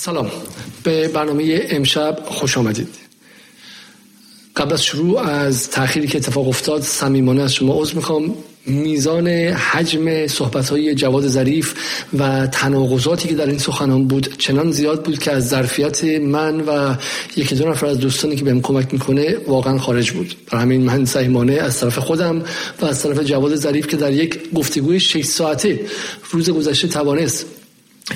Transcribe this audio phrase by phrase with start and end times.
[0.00, 0.30] سلام.
[0.82, 2.88] به برنامه امشب خوش آمدید.
[4.56, 8.34] قبل از شروع از تأخیری که اتفاق افتاد صمیمانه از شما عذر می‌خوام.
[8.66, 11.74] میزان حجم صحبت های جواد ظریف
[12.18, 16.94] و تناقضاتی که در این سخنان بود چنان زیاد بود که از ظرفیت من و
[17.36, 20.34] یکی دو نفر از دوستانی که بهم کمک می‌کنه واقعا خارج بود.
[20.50, 22.42] برای همین من صمیمانه از طرف خودم
[22.80, 25.80] و از طرف جواد ظریف که در یک گفتگوی 6 ساعته
[26.30, 27.46] روز گذشته توانست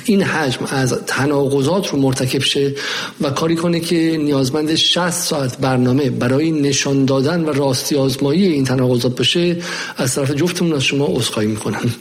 [0.05, 2.75] این حجم از تناقضات رو مرتکب شه
[3.21, 8.64] و کاری کنه که نیازمند 60 ساعت برنامه برای نشان دادن و راستی آزمایی این
[8.64, 9.57] تناقضات باشه
[9.97, 11.95] از طرف جفتمون از شما عذرخواهی می‌کنم.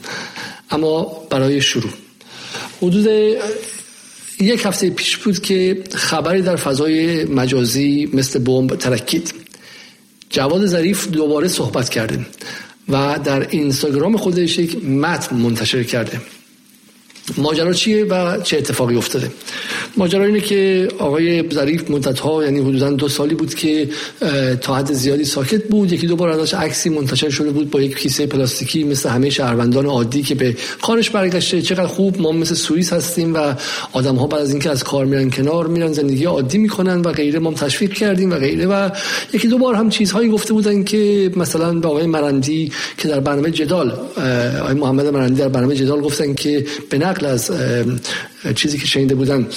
[0.70, 1.90] اما برای شروع.
[2.82, 3.06] حدود
[4.40, 9.34] یک هفته پیش بود که خبری در فضای مجازی مثل بمب ترکید.
[10.30, 12.26] جواد ظریف دوباره صحبت کرده
[12.88, 16.20] و در اینستاگرام خودش یک متن منتشر کرده.
[17.38, 19.30] ماجرا چیه و چه اتفاقی افتاده؟
[19.96, 23.88] ماجرا اینه که آقای ظریف مدت ها یعنی حدودا دو سالی بود که
[24.60, 25.92] تا حد زیادی ساکت بود.
[25.92, 29.86] یکی دو بار ازش عکسی منتشر شده بود با یک کیسه پلاستیکی مثل همه شهروندان
[29.86, 31.62] عادی که به کارش برگشته.
[31.62, 33.54] چقدر خوب ما مثل سوئیس هستیم و
[33.92, 37.38] آدم ها بعد از اینکه از کار میرن کنار میرن زندگی عادی می‌کنن و غیره
[37.38, 38.66] ما تشویق کردیم و غیره.
[38.66, 38.90] و
[39.32, 43.50] یکی دو بار هم چیزهایی گفته بودن که مثلا به آقای مرندی که در برنامه
[43.50, 43.90] جدال
[44.60, 47.50] آقای محمد مرندی در برنامه جدال گفتن که به نقل از
[48.54, 49.48] چیزی که شنیده بودن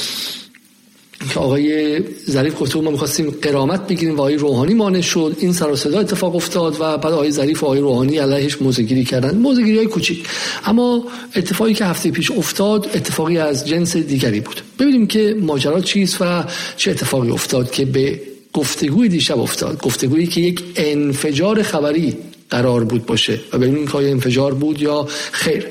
[1.34, 5.36] که آقای ظریف گفته ما می‌خواستیم قرامت بگیریم و آقای روحانی مانع شد.
[5.40, 9.04] این سر و صدا اتفاق افتاد و بعد آقای ظریف و آقای روحانی علیهش موزگیری
[9.04, 9.38] کردن.
[9.38, 10.28] موزگیری های کوچیک.
[10.66, 11.04] اما
[11.36, 14.62] اتفاقی که هفته پیش افتاد اتفاقی از جنس دیگری بود.
[14.80, 16.44] ببینیم که ماجرا چیست و
[16.78, 18.22] چه اتفاقی افتاد که به
[18.54, 19.82] گفتگوی دیشب افتاد.
[19.82, 22.18] گفتگویی که یک انفجار خبری
[22.50, 23.40] قرار بود باشه.
[23.54, 25.66] و ببینیم که انفجار بود یا خیر.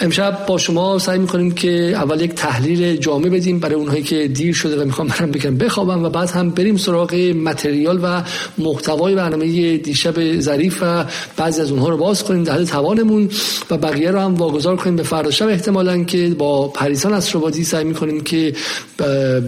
[0.00, 4.54] امشب با شما سعی می‌کنیم که اول یک تحلیل جامع بدیم برای اونهایی که دیر
[4.54, 8.22] شده و می‌خوام برم بگم بخوابم و بعد هم بریم سراغ متریال و
[8.58, 11.04] محتوای برنامه دیشب ظریف و
[11.36, 13.30] بعضی از اونها رو باز کنیم در حد توانمون
[13.70, 14.96] و بقیه رو هم واگذار کنیم.
[14.96, 18.54] به فردا شب احتمالا که با پریسان اسرابادی سعی می‌کنیم که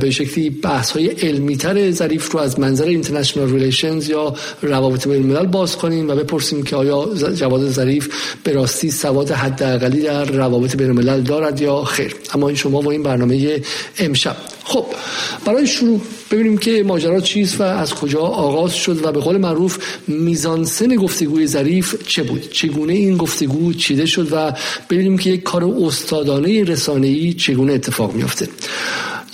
[0.00, 5.22] به شکلی بحث های علمی تر ظریف رو از منظر international relations یا روابط بین
[5.22, 8.08] الملل باز کنیم و بپرسیم که آیا جواد ظریف
[8.44, 12.90] به راستی سواد حداقلی در روابط بین الملل دارد یا خیر؟ اما این شما با
[12.90, 13.62] این برنامه
[13.98, 14.36] امشب.
[14.64, 14.86] خب
[15.44, 16.00] برای شروع
[16.30, 19.78] ببینیم که ماجرا چیست و از کجا آغاز شد و به قول معروف
[20.08, 24.52] میزانسن گفتگوی ظریف چه بود؟ چگونه این گفتگو چیده شد و
[24.90, 28.48] ببینیم که یک کار استادانه رسانه‌ای چگونه اتفاق میافته؟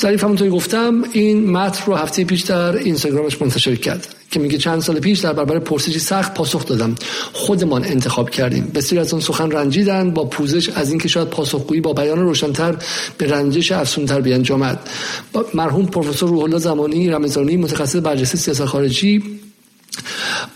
[0.00, 4.19] ظریف همونطوری گفتم این متن رو هفته پیش در اینستاگرامش منتشر کرد.
[4.30, 6.94] که میگه چند سال پیش در برابر پرسشی سخت پاسخ دادم.
[7.32, 8.70] خودمان انتخاب کردیم.
[8.74, 12.76] بسیاری از اون سخن رنجیدن با پوزش از اینکه شاید پاسخگویی با بیان روشنتر
[13.18, 14.90] به رنجش افسونتر بیانجامد.
[15.54, 19.40] مرحوم پروفسور روح الله زمانی رمضانی متخصص برجسته سیاست خارجی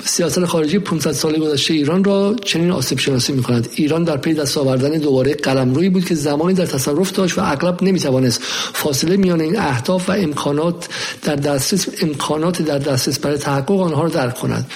[0.05, 4.35] سیاست خارجی 500 سال گذشته ایران را چنین آسیب شناسی می کند ایران در پی
[4.35, 8.41] دست آوردن دوباره قلمرویی بود که زمانی در تصرف داشت و اغلب نمی توانست
[8.73, 10.89] فاصله میان این اهداف و امکانات
[11.23, 14.71] در دسترس امکانات در دسترس برای تحقق آنها را درک کند.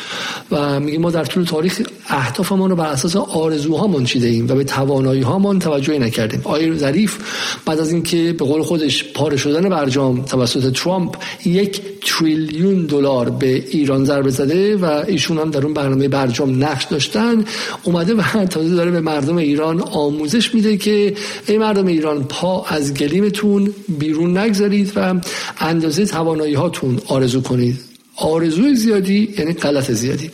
[0.51, 4.65] و میگه ما در طول تاریخ اهدافمان رو بر اساس آرزوها منچیده ایم و به
[4.65, 6.41] توانایی هامان توجه نکردیم.
[6.45, 7.19] آیر ظریف
[7.67, 13.55] بعد از اینکه به قول خودش پاره شدن برجام توسط ترامپ یک تریلیون دلار به
[13.55, 17.45] ایران ضربه زده و ایشون هم در اون برنامه برجام نقش داشتن.
[17.83, 18.23] اومده و
[18.55, 21.15] تازه داره به مردم ایران آموزش میده که
[21.47, 25.15] ای مردم ایران پا از گلیمتون بیرون نگذارید و
[25.59, 27.81] اندازه توانایی هاتون آرزو کنید.
[28.17, 30.31] آرزوی زیادی یعنی غلط زیادی.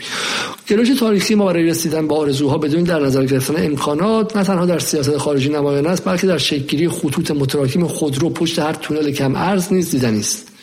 [0.66, 4.78] گرایش تاریخی ما برای رسیدن به آرزوها بدون در نظر گرفتن امکانات نه تنها در
[4.78, 9.72] سیاست خارجی نمایان است بلکه در شکلگیری خطوط متراکم خودرو پشت هر تونل کم ارز
[9.72, 10.53] نیز دیدنی است.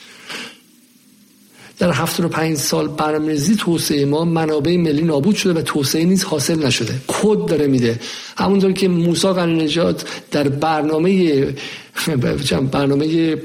[1.81, 6.93] در 75 سال برنامه‌ریزی توسعه ما منابع ملی نابود شده و توسعه نیز حاصل نشده.
[7.07, 7.99] کد داره میده.
[8.37, 11.45] همونطور که موسی قانی نجات در برنامه
[12.71, 13.37] برنامه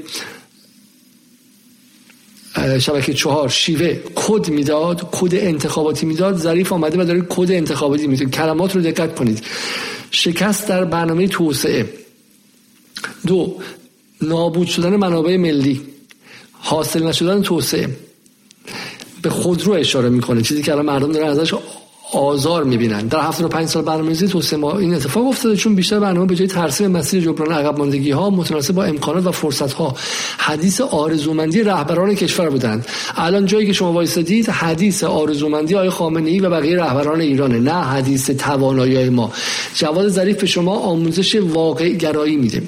[2.79, 8.25] شبکه چهار شیوه کد می‌داد کد انتخاباتی می‌داد ظریف آمده و داره کد انتخاباتی میده.
[8.25, 9.43] کلمات رو دقت کنید.
[10.11, 11.89] شکست در برنامه توسعه.
[13.27, 13.57] دو
[14.21, 15.81] نابود شدن منابع ملی.
[16.51, 18.06] حاصل نشدن توسعه.
[19.21, 20.41] به خودرو اشاره می‌کنه.
[20.41, 21.53] چیزی که الان مردم دارن ازش
[22.13, 23.07] آزار می‌بینن.
[23.07, 26.91] در 75 سال برنامه‌ریزی توسعه ما این اتفاق افتاده چون بیشتر برنامه به جای ترسیم
[26.91, 29.95] مسیر جبران عقب ماندگی ها متناسب با امکانات و فرصت ها
[30.37, 32.85] حدیث آرزومندی رهبران کشور بودند.
[33.15, 37.83] الان جایی که شما وایسادید حدیث آرزومندی آقای خامنه ای و بقیه رهبران ایرانه نه
[37.83, 39.31] حدیث توانایی ما.
[39.75, 42.61] جواد ظریف به شما آموزش واقع گرایی میده.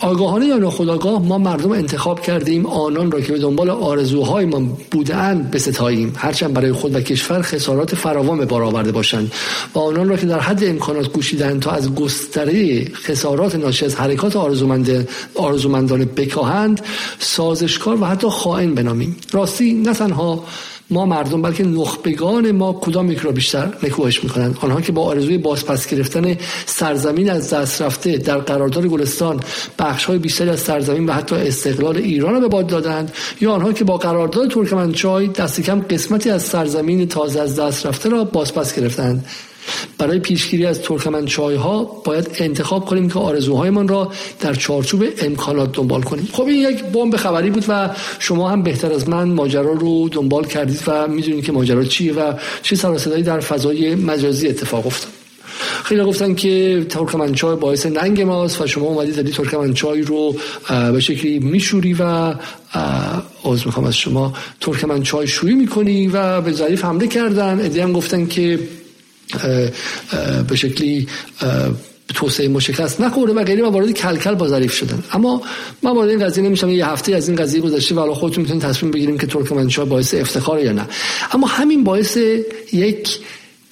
[0.00, 4.60] آگاهانه یا ناخودآگاه ما مردم انتخاب کردیم آنان را که به دنبال آرزوهای ما
[4.90, 6.12] بودند بستاییم.
[6.16, 9.32] هرچند برای خود و کشور خسارات فراوان به بار آورده باشند
[9.74, 14.36] و آنان را که در حد امکانات کوشیدند تا از گستره خسارات ناشی از حرکات
[14.36, 16.80] آرزومند آرزومندانه بکاهند
[17.18, 19.16] سازشکار و حتی خائن بنامیم.
[19.32, 20.44] راستی نه تنها
[20.90, 25.38] ما مردم بلکه نخبگان ما کدام یک را بیشتر نکوهش می‌کنند آنها که با آرزوی
[25.38, 26.36] بازپس گرفتن
[26.66, 29.40] سرزمین از دست رفته در قرارداد گلستان
[29.78, 33.72] بخش های بیشتری از سرزمین و حتی استقلال ایران را به باد دادند یا آنها
[33.72, 38.76] که با قرارداد ترکمنچای دست کم قسمتی از سرزمین تازه از دست رفته را بازپس
[38.76, 39.26] گرفتند؟
[39.98, 46.02] برای پیشگیری از ترکمنچای ها باید انتخاب کنیم که آرزوهایمان را در چارچوب امکانات دنبال
[46.02, 46.28] کنیم.
[46.32, 50.44] خب این یک بمب خبری بود و شما هم بهتر از من ماجرا رو دنبال
[50.44, 52.32] کردید و می‌دونید که ماجرا چیه و
[52.62, 55.12] چه سر صدایی در فضای مجازی اتفاق افتاد.
[55.84, 60.34] خیلی گفتن که ترکمنچای باعث ننگ ماست و شما اومدید داری ترکمنچای رو
[60.92, 62.34] به شکلی میشوری و
[63.44, 67.60] عوض می‌خوام از شما ترکمنچای شوری می‌کنی و به ظریف حمله کردن.
[67.64, 68.58] ادهی هم گفتن که
[70.48, 71.08] به شکلی
[72.14, 75.02] توسعه مشکست نخورده و غیره و وارد کلکل با ظریف شدن.
[75.12, 75.42] اما
[75.82, 76.68] من وارد این قضیه نمیشم.
[76.68, 80.60] یه هفته از این قضیه گذشته و خودتون می‌تونید تصمیم بگیریم که ترکمنچای باعث افتخار
[80.60, 80.86] یا نه.
[81.32, 82.18] اما همین باعث
[82.72, 83.18] یک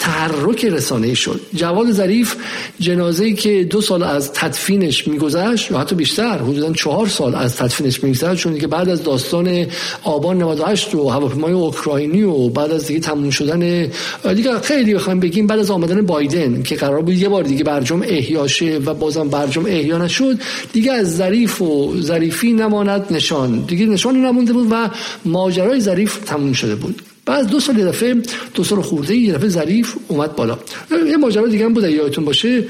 [0.06, 1.40] تحرک رسانه شد.
[1.54, 2.36] جواد ظریف
[2.80, 8.04] جنازه که دو سال از تدفینش میگذشت یا حتی بیشتر حدودا چهار سال از تدفینش
[8.04, 9.66] میگذشت چون که بعد از داستان
[10.02, 13.90] آبان 98 و هواپیمای اوکراینی و بعد از دیگه تموم شدن
[14.34, 18.02] دیگه خیلی بخوایم بگیم بعد از آمدن بایدن که قرار بود یه بار دیگه برجام
[18.02, 20.38] احیا شه و بازم برجام احیا نشد
[20.72, 23.60] دیگه از ظریف و ظریفی نماند نشان.
[23.60, 24.90] دیگه نشانی نمونده بود و
[25.24, 27.02] ماجرای ظریف تموم شده بود.
[27.26, 28.22] بعد دو سال دفعه
[28.54, 30.58] دو سال خورده یه دفعه ظریف اومد بالا.
[31.06, 32.64] یه ماجرا دیگه هم بود یادتون باشه.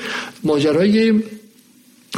[0.44, 1.22] ماجرای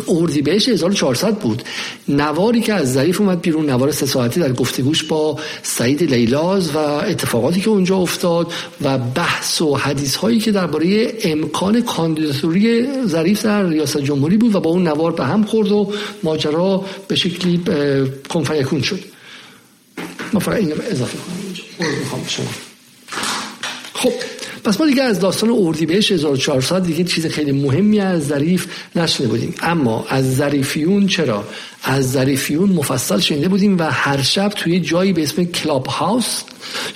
[0.09, 1.63] اردی بهش 1400 بود.
[2.09, 6.79] نواری که از ظریف اومد بیرون نوار سه ساعتی در گفتگوش با سعید لیلاز و
[6.79, 8.53] اتفاقاتی که اونجا افتاد
[8.83, 14.61] و بحث و حدیث هایی که درباره امکان کاندیداتوری ظریف در ریاست جمهوری بود و
[14.61, 15.93] با اون نوار به هم خورد و
[16.23, 17.61] ماجرا به شکلی
[18.29, 19.18] کنفیکون شد.
[20.33, 22.23] ما این رو اضافه کنم
[23.95, 24.13] خب
[24.69, 29.55] پس ما دیگه از داستان اردیبهشت 1400 دیگه چیز خیلی مهمی از ظریف نشنیده بودیم.
[29.63, 31.45] اما از ظریفیون چرا؟
[31.83, 36.43] از ظریفیون مفصل شنیده بودیم و هر شب توی جایی به اسم کلاب هاوس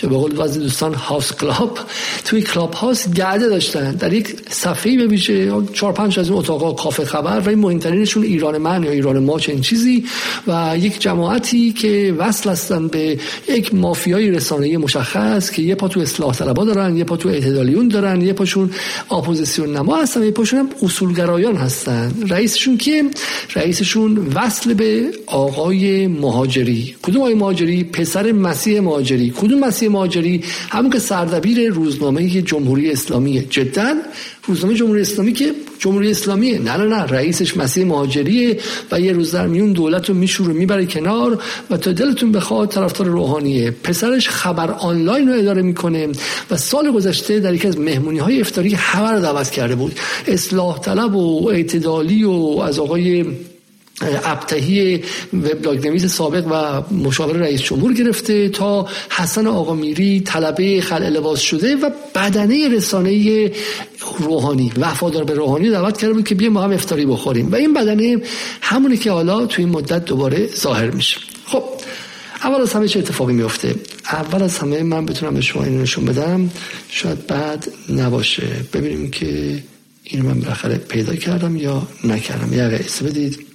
[0.03, 1.79] یا به قول بعضی دوستان هاوس کلاب
[2.25, 3.93] توی کلاب هاوس گعده داشتن.
[3.93, 8.23] در یک صفحه به ویژه چهار پنج از این اتاقا کافه خبر و این مهمترینشون
[8.23, 10.05] ایران من یا ایران ما چنین چیزی
[10.47, 16.01] و یک جماعتی که وصل هستن به یک مافیای رسانه‌ای مشخص که یه پا تو
[16.01, 17.29] اصلاح طلبا دارن یه پا تو
[17.62, 18.70] اعتدالیون دارن یه پاشون
[19.11, 22.12] اپوزیسیون نما هستن یه پاشون هم اصولگرایان هستن.
[22.29, 23.05] رئیسشون که
[23.56, 26.94] رئیسشون وصل به آقای مهاجری.
[27.03, 29.31] کدوم آقای مهاجری؟ پسر مسیح مهاجری.
[29.31, 33.94] کدوم مسیح مهاجری؟ همون که سردبیر روزنامه جمهوری اسلامی جدا
[34.44, 38.59] روزنامه جمهوری اسلامی که جمهوری اسلامیه نه نه نه رئیسش مسیح مهاجریه
[38.93, 43.06] و یه روز در میون دولت رو میشوره می‌بره کنار و تا دلتون بخواد طرفدار
[43.06, 43.71] روحانیه.
[43.71, 46.09] پسرش خبر آنلاین رو اداره می‌کنه
[46.50, 49.99] و سال گذشته در یکی از مهمونی های افتاری رو دعوت کرده بود.
[50.27, 53.25] اصلاح طلب و اعتدالی و از آقای
[54.25, 55.02] ابتهی
[55.32, 61.40] وبلاگ نویس سابق و مشاور رئیس جمهور گرفته تا حسن آقا میری طلبه خلع لباس
[61.40, 63.50] شده و بدنه رسانه
[64.18, 67.52] روحانی وفادار به روحانی دعوت کرده بود که بیایم با هم افتاری بخوریم.
[67.52, 68.18] و این بدنه
[68.61, 71.18] همونی که حالا توی این مدت دوباره ظاهر میشه.
[71.47, 71.64] خب
[72.44, 73.75] اول از همه چه اتفاقی میفته؟
[74.12, 76.50] اول از همه من بتونم به شما این نشون بدم
[76.88, 78.42] شاید بعد نباشه.
[78.73, 79.62] ببینیم که
[80.04, 82.52] این من بالاخره پیدا کردم یا نکردم.
[82.52, 83.51] یه بدید.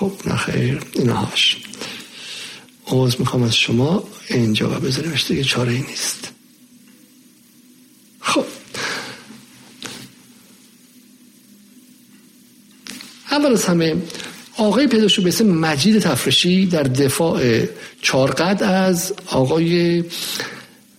[0.00, 1.56] خب نخیر اینهاش
[2.86, 6.32] عوض می‌خوام از شما اینجا و بذاریمش دیگه چاره ای نیست.
[8.20, 8.44] خب.
[13.30, 13.96] اول از همه
[14.56, 17.64] آقای پیدا شد به اسم مجید تفرشی در دفاع
[18.02, 20.04] چارقد از آقای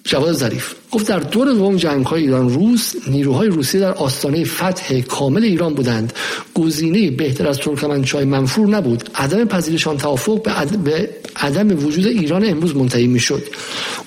[0.03, 5.01] جواد ظریف گفت در دور دوم جنگ های ایران روس نیروهای روسی در آستانه فتح
[5.01, 6.13] کامل ایران بودند.
[6.55, 9.09] گزینه بهتر از ترکمنچای منفور نبود.
[9.15, 10.41] عدم پذیرشان توافق
[10.83, 13.43] به عدم وجود ایران امروز منتهی می‌شد.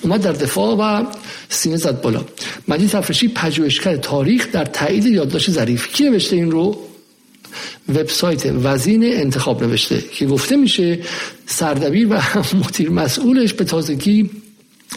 [0.01, 1.05] اومد در دفاع و
[1.49, 2.25] سینه زد بالا.
[2.67, 5.93] مجید تفرشی پژوهشگر تاریخ در تایید یادداشت ظریف.
[5.93, 6.77] کی نوشته این رو؟
[7.89, 10.99] وبسایت وزین انتخاب نوشته که گفته میشه
[11.45, 12.21] سردبیر و
[12.65, 14.29] مدیر مسئولش به تازگی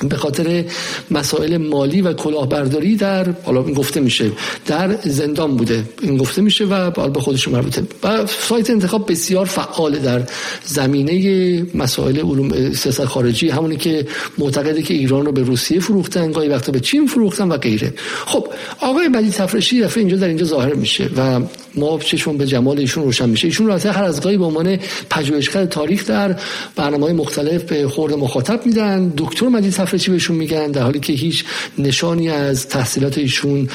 [0.08, 0.64] به خاطر
[1.10, 4.30] مسائل مالی و کلاهبرداری در حالا این گفته میشه
[4.66, 5.84] در زندان بوده.
[6.02, 7.82] این گفته میشه و به خودش مربوطه.
[8.02, 10.22] و سایت انتخاب بسیار فعال در
[10.64, 14.06] زمینه مسائل علوم سیاست خارجی همونی که
[14.38, 17.94] معتقده که ایران رو به روسیه فروختن گاهی وقتا به چین فروختن و غیره.
[18.26, 18.46] خب
[18.80, 21.40] آقای مجید تفرشی دفعه اینجا در اینجا ظاهر میشه و
[21.78, 23.46] ما چشمون به جمال ایشون روشن میشه.
[23.46, 24.78] ایشون رو هر از گاهی به عنوان
[25.10, 26.36] پژوهشگر تاریخ در
[26.76, 29.12] برنامه‌های مختلف به خورد مخاطب میدن.
[29.16, 31.44] دکتر مجید تفرشی بهشون میگن؟ در حالی که هیچ
[31.78, 33.68] نشانی از تحصیلات ایشون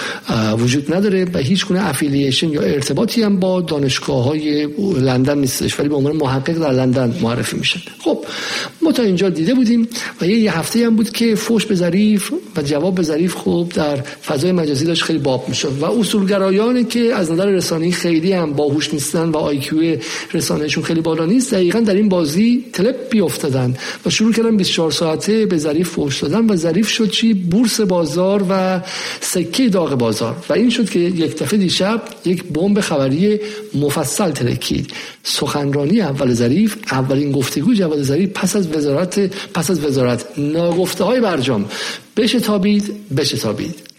[0.57, 5.89] وجود نداره و هیچ گونه affiliation یا ارتباطی هم با دانشگاه های لندن نیستش ولی
[5.89, 8.25] به عنوان محقق در لندن معرفی میشن خب
[8.81, 9.87] ما تا اینجا دیده بودیم
[10.21, 13.95] و یه هفته هم بود که فوش به ظریف و جواب به ظریف خوب در
[14.01, 18.93] فضای مجازی داشت خیلی باب می‌شد و اصولگرایانی که از نظر رسانه‌ای خیلی هم باهوش
[18.93, 19.97] نیستن و IQ
[20.33, 21.53] رسانهشون خیلی بالا نیست.
[21.53, 26.49] دقیقا در این بازی تلپ بیافتادن و شروع کردن 24 ساعته به ظریف فوش دادن
[26.49, 28.81] و ظریف شد چی؟ بورس بازار و
[29.21, 30.35] سکه داغ بازار.
[30.49, 33.39] و این شد که یک دفعه دیشب یک بمب خبری
[33.73, 34.91] مفصل ترکید.
[35.23, 39.19] سخنرانی اول ظریف اولین گفتگو جواد ظریف پس از وزارت
[39.53, 40.25] پس از وزارت.
[40.37, 41.65] ناگفته های برجام.
[42.17, 43.92] بشه تابید بشه تابید.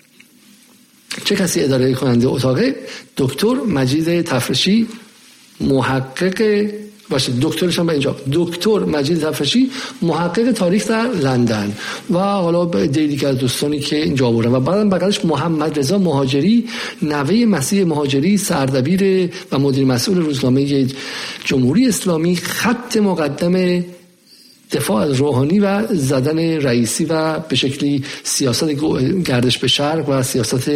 [1.25, 2.75] چه کسی اداره کننده اتاقه
[3.16, 4.87] دکتر مجید تفرشی
[5.61, 6.66] محقق
[7.11, 8.16] باشه دکترش هم اینجا.
[8.33, 9.71] دکتر مجید تفرشی
[10.02, 11.73] محقق تاریخ در لندن.
[12.11, 16.68] و حالا دیگه از دوستانی که اینجا بودن و بعدم بغلش محمد رضا مهاجری
[17.02, 20.87] نوه مسیح مهاجری سردبیر و مدیر مسئول روزنامه
[21.44, 23.85] جمهوری اسلامی خط مقدم
[24.73, 28.71] دفاع از روحانی و زدن رئیسی و به شکلی سیاست
[29.25, 30.71] گردش به شرق و سیاست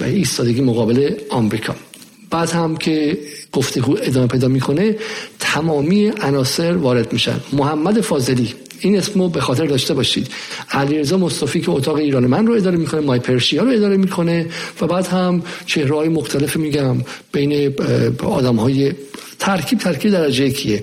[0.00, 1.74] ایستادگی مقابل آمریکا.
[2.30, 3.18] بعد هم که
[3.52, 4.96] گفتگو ادامه پیدا می‌کنه
[5.38, 7.40] تمامی عناصر وارد میشن.
[7.52, 10.28] محمد فاضلی این اسمو به خاطر داشته باشید.
[10.70, 14.46] علیرضا مصطفی که اتاق ایران من رو اداره می‌کنه مای پرشیا رو اداره می‌کنه
[14.80, 16.96] و بعد هم چهره های مختلف میگم
[17.32, 17.74] بین
[18.24, 18.92] آدم های
[19.38, 20.82] ترکیب ترکیب درجه کیه؟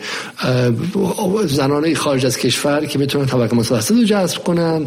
[1.45, 4.85] زنانه خارج از کشور که بتونن طبقه متوسط رو جذب کنن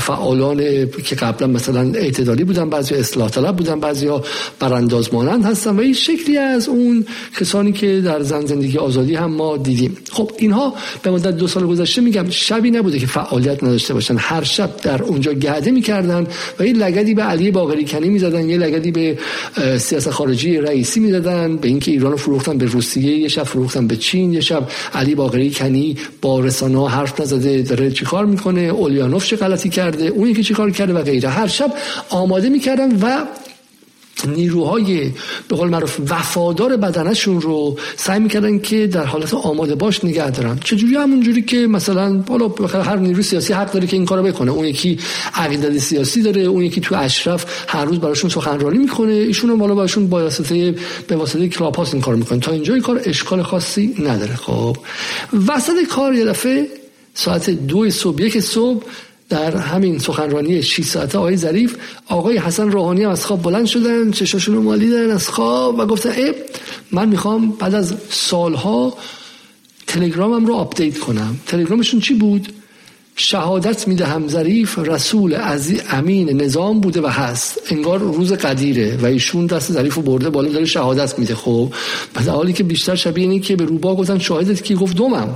[0.00, 0.56] فعالان
[1.04, 4.24] که قبلا مثلا اعتدالی بودن بعضی اصلاح طلب بودن بعضی ها
[4.58, 7.06] برانداز مانند هستن و این شکلی از اون
[7.40, 9.96] کسانی که در زن زندگی آزادی هم ما دیدیم.
[10.12, 14.16] خب اینها به مدت دو سال گذشته میگم شبی نبوده که فعالیت نداشته باشن.
[14.18, 16.26] هر شب در اونجا گرده می‌کردن
[16.58, 19.18] و یه لگدی به علی باقری کنی می‌زدن یه لگدی به
[19.78, 23.96] سیاست خارجی رئیسی می‌زدن به اینکه ایران رو فروختن به روسیه یه شب فروختن به
[23.96, 29.36] چین یه شب علی باقری کنی با رسانه حرف نزده داره چیکار می‌کنه؟ اولیانوف چه
[29.36, 31.28] غلطی کرده؟ اون یکی چیکار کرده و غیره.
[31.28, 31.72] هر شب
[32.10, 33.24] آماده می‌کردن و
[34.26, 35.12] نیروهای
[35.48, 40.58] به قول معروف وفادار بدنشون رو سعی می‌کردن که در حالت آماده باش نگه دارن.
[40.64, 42.48] چجوری همون جوری که مثلا بالا
[42.82, 44.50] هر نیروی سیاسی حق داره که این کارو بکنه.
[44.50, 44.98] اون یکی
[45.34, 49.12] عقیده سیاسی داره اون یکی تو اشرف هر روز براشون سخنرانی می‌کنه.
[49.12, 50.74] ایشون هم بالا براشون با واسطه
[51.08, 54.36] به واسطه کلاب این کار می‌کنه تا اینجا این کار اشکال خاصی نداره.
[54.36, 54.76] خب.
[55.48, 56.66] وسط کار یه دفعه
[57.14, 58.84] ساعت دو صبح یک صبح
[59.28, 61.76] در همین سخنرانی 6 ساعته آقای ظریف
[62.08, 66.34] آقای حسن روحانی از خواب بلند شدن چشاشون رو مالیدن از خواب و گفتن ای
[66.92, 68.98] من می‌خوام بعد از سالها
[69.86, 71.40] تلگرامم رو update کنم.
[71.46, 72.52] تلگرامشون چی بود؟
[73.16, 77.60] شهادت می‌دهم ظریف رسول از امین نظام بوده و هست.
[77.70, 81.34] انگار روز قدیره و ایشون دست ظریف رو برده بالا داره شهادت میده.
[81.34, 81.72] خب
[82.14, 85.34] در حالی که بیشتر شبیه اینه که به روبا گفتن شاهدت کی؟ گفت دومم.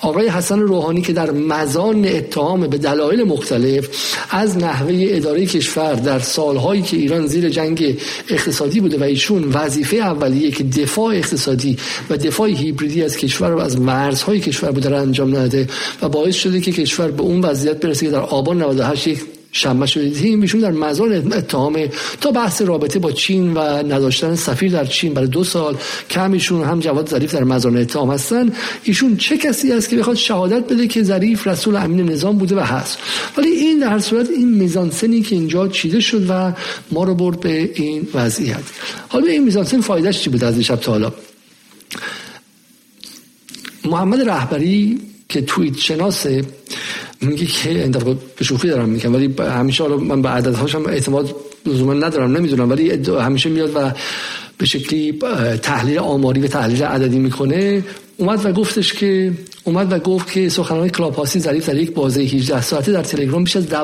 [0.00, 3.88] آقای حسن روحانی که در مزان اتهام به دلایل مختلف
[4.30, 9.96] از نحوه اداره کشور در سالهایی که ایران زیر جنگ اقتصادی بوده و ایشون وظیفه
[9.96, 11.76] اولیه که دفاع اقتصادی
[12.10, 15.68] و دفاع هیبریدی از کشور و از مرزهای کشور بوده را انجام نده
[16.02, 19.18] و باعث شده که کشور به اون وضعیت برسه که در آبان 98 یک
[19.52, 21.88] شنبه شدیم ایشون در مزار اتهام
[22.20, 25.76] تا بحث رابطه با چین و نداشتن سفیر در چین برای دو سال
[26.10, 28.52] کمیشون هم جواد ظریف در مزار اتهام هستن.
[28.84, 32.60] ایشون چه کسی است که بخواد شهادت بده که ظریف رسول امین نظام بوده و
[32.60, 32.98] هست؟
[33.36, 36.52] ولی این در هر صورت این میزانسنی که اینجا چیده شد و
[36.90, 38.62] ما رو برد به این وضعیت.
[39.08, 41.12] حالا این میزانسن فایدهش چی بود از شب تا حالا؟
[43.84, 46.44] محمد رهبری که توییت شناسه
[47.20, 47.90] میگه که این
[48.36, 51.34] به شوخی دارم میگم ولی همیشه حالا من به عددهاشم اعتماد
[51.66, 53.92] لزوما ندارم نمی‌دونم ولی همیشه میاد و
[54.58, 55.18] به شکلی
[55.62, 57.84] تحلیل آماری و تحلیل عددی می‌کنه.
[58.16, 59.32] اومد و گفتش که
[59.64, 63.56] اومد و گفت که سخنان کلاپاسی ظریف در یک بازه 18 ساعته در تلگرام بیش
[63.56, 63.74] از 12.5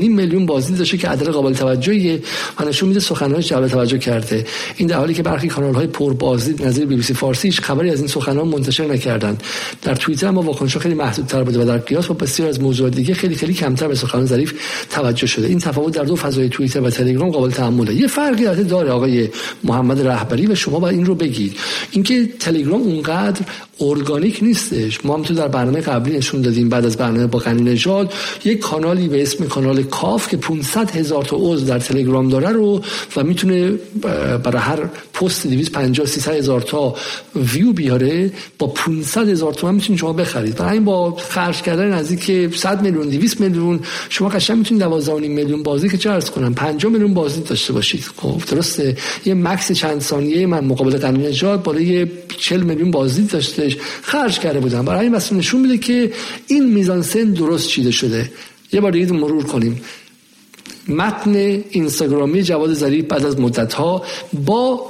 [0.00, 2.22] میلیون بازدید داشته که عدد قابل توجهیه
[2.60, 4.46] و نشون میده سخنانش جلب توجه کرده.
[4.76, 7.60] این در حالی که برخی کانال های پر بازدید نظیر بی بی سی فارسی هیچ
[7.60, 9.42] خبری از این سخنان منتشر نکردند.
[9.82, 13.14] در توییتر اما واکنش خیلی محدودتر بوده و در قیاس با بسیار از موضوعات دیگه
[13.14, 14.54] خیلی خیلی کمتر به سخنان ظریف
[14.90, 15.46] توجه شده.
[15.46, 17.94] این تفاوت در دو فضای توییتر و تلگرام قابل تحمله.
[17.94, 19.28] یه فرقی داره آقای
[19.64, 21.56] محمد رهبری و شما باید این رو بگید.
[21.90, 23.40] اینکه تلگرام اونقدر
[23.80, 25.04] ارگانیک نیستش.
[25.04, 28.12] ما هم تو در برنامه قبلی نشون دادیم بعد از برنامه با غنی نژاد
[28.44, 32.80] یک کانالی به اسم کانال کاف که 500 هزار تا عضو در تلگرام داره رو
[33.16, 33.72] و می‌تونه
[34.44, 34.78] برای هر
[35.14, 36.94] پست 250 300 هزار تا
[37.36, 40.62] ویو بیاره با 500 هزار تومان می‌تونید شما بخرید.
[40.62, 45.88] این با خرج کردن نزدیک 100 میلیون 200 میلیون شما قشنگ می‌تونید 12 میلیون بازی
[45.88, 48.04] که ارز کنم 50 میلیون بازی داشته باشید.
[48.16, 48.96] خب درسته.
[49.24, 52.06] یه مکس چند ثانیه من مقابل غنی نژاد بالای
[52.38, 54.84] 40 میلیون بازی داشتش خرج کرده بودم.
[54.84, 56.12] برای این مثلا نشون میده که
[56.46, 58.30] این میزان سن درست چیده شده.
[58.72, 59.80] یه بار دیگه مرور کنیم.
[60.88, 61.34] متن
[61.70, 64.86] اینستاگرامی جواد ظریف بعد از مدت ها با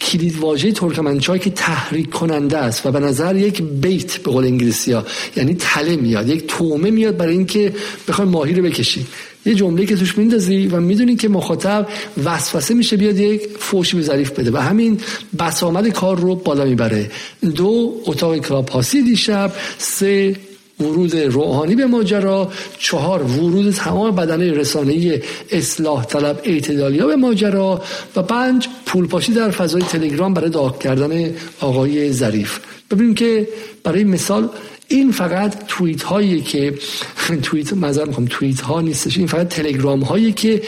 [0.00, 4.92] کلید واژه ترکمنچای که تحریک کننده است و به نظر یک بیت به قول انگلیسی
[4.92, 5.04] ها
[5.36, 7.74] یعنی تله میاد یک تومه میاد برای اینکه
[8.08, 9.06] بخوای ماهی رو بکشی
[9.46, 11.86] یه جمله که توش میندازی و می‌دونی که مخاطب
[12.24, 15.00] وسوسه میشه بیاد یک فوشی به ظریف بده و همین
[15.38, 17.10] بسامد کار رو بالا می‌بره.
[17.54, 19.52] دو اتاق کلاپاسی دیشب.
[19.78, 20.36] سه
[20.80, 22.52] ورود روحانی به ماجرا.
[22.78, 27.82] چهار ورود تمام بدنه رسانه‌ای اصلاح طلب اعتدالیا به ماجرا.
[28.16, 32.58] و پنج پولپاشی در فضای تلگرام برای داغ کردن آقای ظریف.
[32.90, 33.48] ببینیم که
[33.84, 34.48] برای مثال
[34.88, 36.74] این فقط توییت هایی که
[37.42, 39.18] توییت مزر می‌خوام توییت ها نیستش.
[39.18, 40.62] این فقط تلگرام هایی که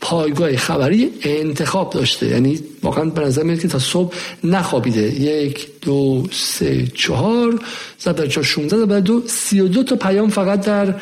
[0.00, 2.28] پایگاه خبری انتخاب داشته.
[2.28, 4.14] یعنی واقعا به نظر میاد که تا صبح
[4.44, 5.20] نخوابیده.
[5.20, 7.60] یک دو سه چهار
[7.98, 10.94] زد در چهار شونزده زد دو سی و دو تا پیام فقط در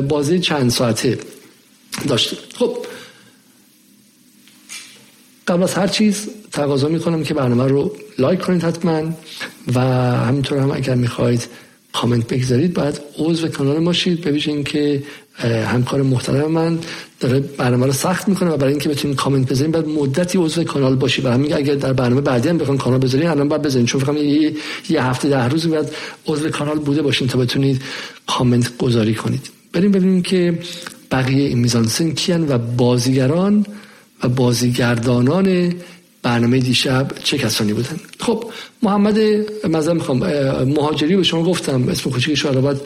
[0.00, 1.18] بازه چند ساعته
[2.08, 2.36] داشته.
[2.54, 2.76] خب.
[5.48, 9.02] قبل از هر چیز تقاضا می‌کنم که برنامه رو لایک کنید حتما
[9.74, 9.80] و
[10.16, 11.48] همینطور هم اگر می‌خواید
[11.94, 15.02] کامنت بگذارید باید عضو کانال ما شید ببینید که
[15.66, 16.78] همکار محترم من
[17.20, 20.96] داره برنامه رو سخت می‌کنه و برای اینکه بتونید کامنت بذارین بعد مدتی عضو کانال
[20.96, 24.00] باشی و همین اگر در برنامه بعدی هم بخوام کانال بذارین الان باید بذارین چون
[24.00, 24.52] فقط یه,
[24.88, 25.90] یه هفته ده روز بعد
[26.26, 27.82] عضو کانال بوده باشین تا بتونید
[28.26, 29.50] کامنت گذاری کنید.
[29.72, 30.58] بریم ببینیم که
[31.10, 33.66] بقیه این میزانسن کیان و بازیگران
[34.22, 35.72] و بازیگردانان
[36.24, 38.44] برنامه دیشب چه کسانی بودن؟ خب
[38.82, 39.18] محمد
[39.68, 40.18] مزه می‌خوام
[40.64, 42.80] مهاجری به شما گفتم اسم کوچیکش رو بعد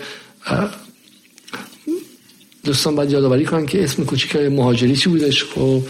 [2.65, 5.83] دوستان باید یادآوری کنن که اسم کوچیک مهاجری چی بودش؟ خب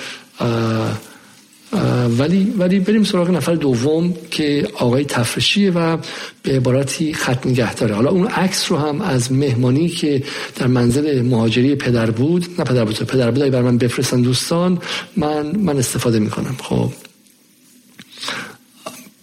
[2.18, 5.96] ولی ولی بریم سراغ نفر دوم که آقای تفرشیه و
[6.42, 7.94] به عبارتی خط نگه داره.
[7.94, 10.22] حالا اون عکس رو هم از مهمانی که
[10.56, 14.78] در منزل مهاجری پدر بود نه پدر بود پدر بود بر من بفرستن دوستان
[15.16, 16.56] من من استفاده می‌کنم.
[16.62, 16.92] خب.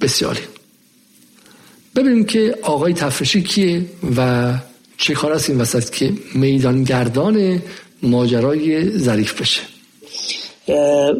[0.06, 0.42] بسیاری.
[1.96, 3.86] ببینیم که آقای تفرشی کیه
[4.18, 4.54] و
[4.98, 7.62] چه کار است این وسط که میدانگردان
[8.04, 9.62] ماجرای ظریف بشه.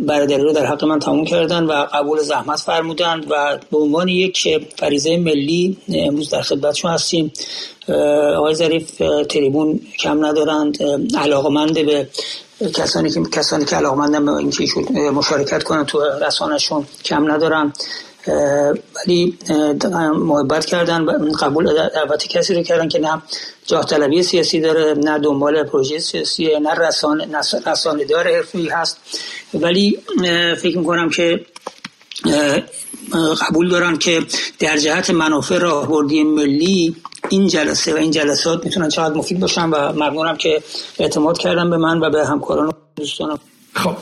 [0.08, 4.48] برادری رو در حق من تموم کردن و قبول زحمت فرمودند و به عنوان یک
[4.78, 7.32] فریضه ملی امروز در خدمتشون هستیم.
[8.38, 10.84] آقای ظریف تریبون کم ندارند.
[11.18, 12.08] علاقمند به
[12.76, 14.64] کسانی که کسانی که علاقمندن به اینکه
[15.14, 17.74] مشارکت کنن تو رسانشون کم ندارن.
[18.28, 19.38] ولی
[20.14, 23.22] محبت کردن قبول دعوت کسی رو کردن که نه
[23.66, 27.28] جاه طلبی سیاسی داره نه دنبال پروژه سیاسی نه رسانه
[27.66, 28.98] رسانه دار حرفی هست.
[29.54, 30.00] ولی
[30.62, 31.46] فکر می‌کنم که
[33.42, 34.22] قبول دارن که
[34.60, 36.96] در جهت منافع راهبردی ملی
[37.30, 40.64] این جلسه و این جلسات می‌تونن چقدر مفید باشن و ممنونم که
[41.00, 43.40] اعتماد کردن به من و به همکاران و دوستانم.
[43.74, 43.96] خب.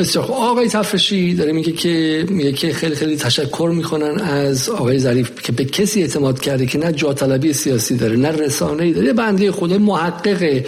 [0.00, 0.36] بسیار خوب.
[0.36, 5.52] آقای تفرشی داره میگه که میگه که خیلی خیلی تشکر می‌کنن از آقای ظریف که
[5.52, 9.52] به کسی اعتماد کرده که نه جا طلبی سیاسی داره نه رسانه ای داره بنده
[9.52, 10.62] خدا محقق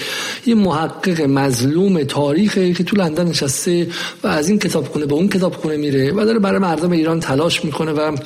[0.46, 3.88] یه محقق مظلوم تاریخی که تو لندن نشسته
[4.22, 7.92] و از این کتابخونه به اون کتابخونه میره و داره برای مردم ایران تلاش می‌کنه
[7.92, 8.16] و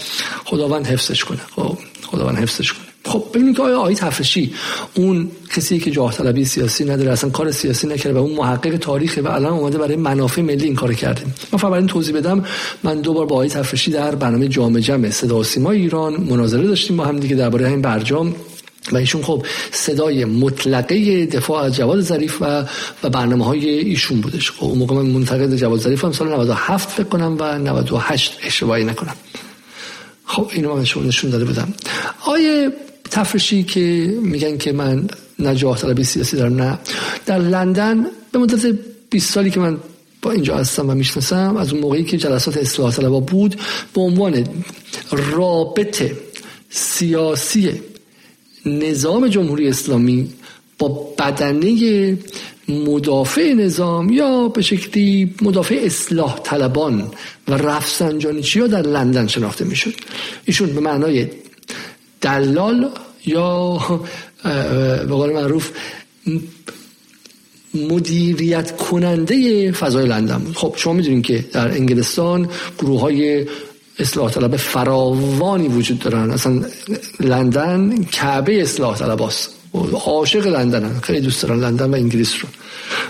[0.44, 1.40] خداوند حفظش کنه.
[1.56, 2.85] خب خداوند حفظش کنه.
[3.06, 4.54] خب ببینیم که آیا آقای تفرشی
[4.94, 9.22] اون کسی که جاه طلبی سیاسی نداره اصلا کار سیاسی نکرده و اون محقق تاریخه
[9.22, 12.44] و الان اومده برای منافع ملی این کار کرده؟ من فقط این توضیح بدم
[12.82, 16.66] من دو بار با آقای تفرشی در برنامه جامع جمع صدا و سیما ایران مناظره
[16.66, 18.34] داشتیم با هم دیگه درباره این برجام
[18.92, 22.64] و ایشون خب صدای مطلقه دفاع از جواد ظریف و
[23.02, 24.50] و برنامه های ایشون بودش.
[24.50, 28.84] خب اون موقع من منتقد جواد ظریف هم سال 97 فکر کنم و 98 اشتباهی
[28.84, 29.14] نکنم.
[30.24, 31.72] خب اینو من شما نشون داده بودم.
[32.26, 32.72] آیه
[33.10, 33.80] تفرشی که
[34.22, 36.78] میگن که من نجاح طلبی سیاسی دارم نه.
[37.26, 38.78] در لندن به مدت
[39.10, 39.78] 20 سالی که من
[40.22, 43.56] با اینجا هستم و می‌شناسم از اون موقعی که جلسات اصلاح طلبا بود
[43.94, 44.44] به عنوان
[45.10, 46.12] رابط
[46.70, 47.72] سیاسی
[48.66, 50.28] نظام جمهوری اسلامی
[50.78, 50.88] با
[51.18, 52.18] بدنه
[52.68, 57.10] مدافع نظام یا به شکلی مدافع اصلاح طلبان
[57.48, 59.94] و رفسنجانیچی ها در لندن شناخته می‌شد.
[60.44, 61.26] ایشون به معنای
[62.20, 62.90] دلال
[63.26, 63.78] یا
[64.44, 65.70] به قول معروف
[67.74, 70.56] مدیریت کننده فضای لندن بود.
[70.56, 72.48] خب شما می‌دونید که در انگلستان
[72.78, 73.46] گروه های
[73.98, 76.30] اصلاح طلب فراوانی وجود دارن.
[76.30, 76.62] اصلا
[77.20, 79.50] لندن کعبه اصلاح طلب هست.
[80.06, 82.48] عاشق لندن خیلی دوست دارن لندن و انگلیس رو.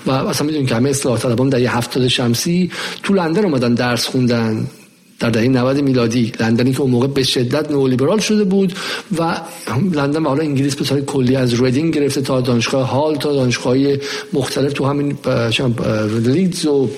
[0.07, 2.71] و اصلا می‌دونید که همه اصلاح طلبان در یه هفتاد شمسی
[3.03, 4.67] تو لندن اومدن درس خوندن.
[5.21, 8.75] در دهه 90 میلادی لندنی که اون موقع به شدت نولیبرال شده بود
[9.19, 9.37] و
[9.93, 13.77] لندن و حالا انگلیس به طور کلی از ریدینگ گرفته تا دانشگاه هال تا دانشگاه
[14.33, 15.19] مختلف تو همین
[16.25, 16.91] لیدز و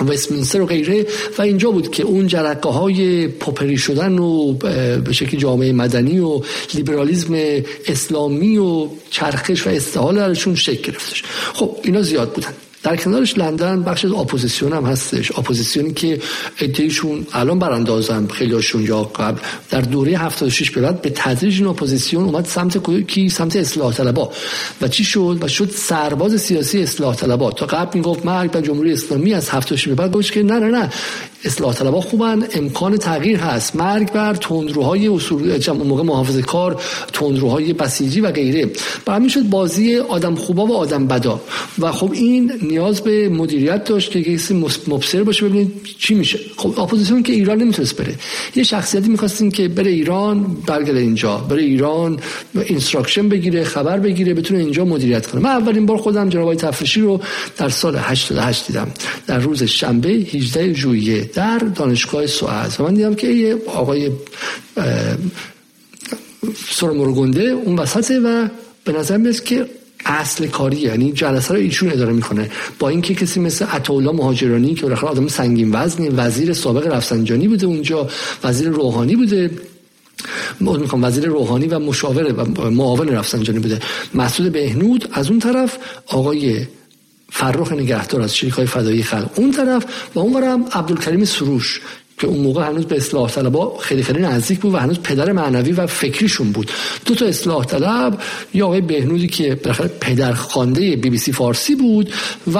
[0.00, 1.06] وستمینستر و غیره.
[1.38, 6.40] و اینجا بود که اون جرقه های پوپری شدن و به شکل جامعه مدنی و
[6.74, 7.34] لیبرالیزم
[7.86, 11.22] اسلامی و چرخش و استحاله درشون شکل گرفتش.
[11.52, 12.52] خب اینا زیاد بودن.
[12.84, 15.38] در کنارش لندن بخش اپوزیسیون هم هستش.
[15.38, 16.20] اپوزیسیونی که
[16.60, 19.40] عده‌ایشون الان براندازن خیلی هاشون یا قبل.
[19.70, 24.32] در دوره 76 به به تدریج این اپوزیسیون اومد سمت کی؟ سمت اصلاح طلبا.
[24.82, 27.50] و چی شد؟ و شد سرباز سیاسی اصلاح طلبا.
[27.50, 30.68] تا قبل می‌گفت مرگ بر جمهوری اسلامی از 76 به بعد گفت که نه نه
[30.68, 30.90] نه.
[31.44, 33.76] اصلاح طلبها خوبن امکان تغییر هست.
[33.76, 36.80] مرگ بر تندروهای اصول موقع محافظه کار
[37.12, 38.70] تندروهای بسیجی و غیره.
[39.04, 41.40] برای شد بازی آدم خوبا و آدم بدا.
[41.78, 44.54] و خب این نیاز به مدیریت داشت که کسی
[44.88, 46.38] مبصر باشه ببینید چی میشه.
[46.56, 48.14] خب اپوزیسیون که ایران نمی‌تونست بره.
[48.56, 51.36] یه شخصیتی می‌خواستیم که بره ایران برگرده اینجا.
[51.36, 52.18] بره ایران
[52.54, 55.40] instruction بگیره خبر بگیره بتونه اینجا مدیریت کنه.
[55.40, 57.20] من اولین بار خودم جناب تفریشی رو
[57.56, 58.88] در سال 88 دیدم.
[59.26, 62.76] در روز شنبه 18 ژوئیه در دانشگاه SOAS.
[62.78, 64.10] من دیدم که یه آقای
[66.70, 68.48] سرمرگنده اون وسطه و
[68.84, 69.66] به نظر میاد که
[70.04, 72.50] اصل کاری یعنی جلسه رو ایشون اداره می‌کنه.
[72.78, 77.66] با اینکه کسی مثل عطاالله مهاجرانی که بالاخره آدم سنگین وزنی وزیر سابق رفسنجانی بوده
[77.66, 78.08] اونجا
[78.44, 79.50] وزیر روحانی بوده.
[80.60, 83.80] می‌خوام وزیر روحانی و مشاور و معاون رفسنجانی بوده.
[84.14, 86.66] مسعود بهنود از اون طرف آقای
[87.30, 91.80] فرخ نگهدار از شریک های فدایی خلق اون طرف و اون برم عبدالکریم سروش
[92.24, 95.72] که اون موقع هنوز به اصلاح طلبا خیلی خیلی نزدیک بود و هنوز پدر معنوی
[95.72, 96.70] و فکریشون بود.
[97.06, 98.20] دو تا اصلاح طلب
[98.54, 102.12] یا آقای بهنودی که بالاخره پدر خوانده بی بی سی فارسی بود
[102.54, 102.58] و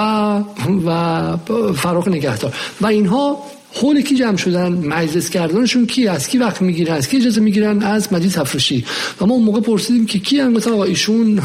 [0.85, 1.37] و
[1.73, 2.53] فراخ نگهدار.
[2.81, 3.37] و اینها
[3.73, 7.83] حول کی جمع شدن؟ مجلس کردنشون کی از کی وقت می‌گیرن؟ از کی اجازه می‌گیرن؟
[7.83, 8.85] از مجید تفرشی
[9.21, 11.41] و ما اون موقع پرسیدیم که کی هم آقا ایشون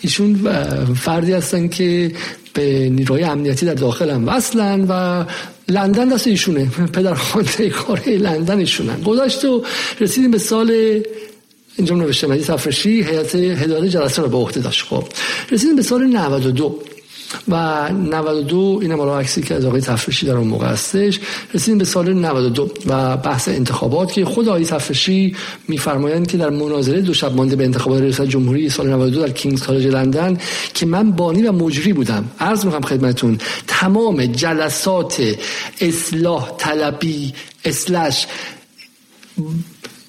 [0.00, 0.34] ایشون
[0.94, 2.12] فردی هستن که
[2.54, 5.24] به نیروهای امنیتی در داخل هم وصلن و
[5.70, 6.70] لندن دست ایشونه.
[6.92, 9.02] پدر خانده کاره لندن ایشونن.
[9.02, 9.64] گذاشت و
[10.00, 11.00] رسیدیم به سال
[11.76, 14.84] اینجا نوشته مجید تفرشی هیئت هدایت جلسه رو به عهده داشت.
[14.84, 15.04] خب
[15.50, 16.82] رسیدیم به سال 92
[17.48, 21.20] و 92 این هم عکسی که از آقای تفرشی در اون موقع هستش.
[21.54, 25.36] رسیدیم به سال 92 و بحث انتخابات که خود آقای تفرشی
[25.68, 29.62] میفرمایند که در مناظره دو شب مانده به انتخابات ریاست جمهوری سال 92 در کینگز
[29.62, 30.38] کالج لندن
[30.74, 32.24] که من بانی و مجری بودم.
[32.40, 35.22] عرض می‌کنم خدمتون تمام جلسات
[35.80, 37.32] اصلاح طلبی
[37.64, 38.26] slash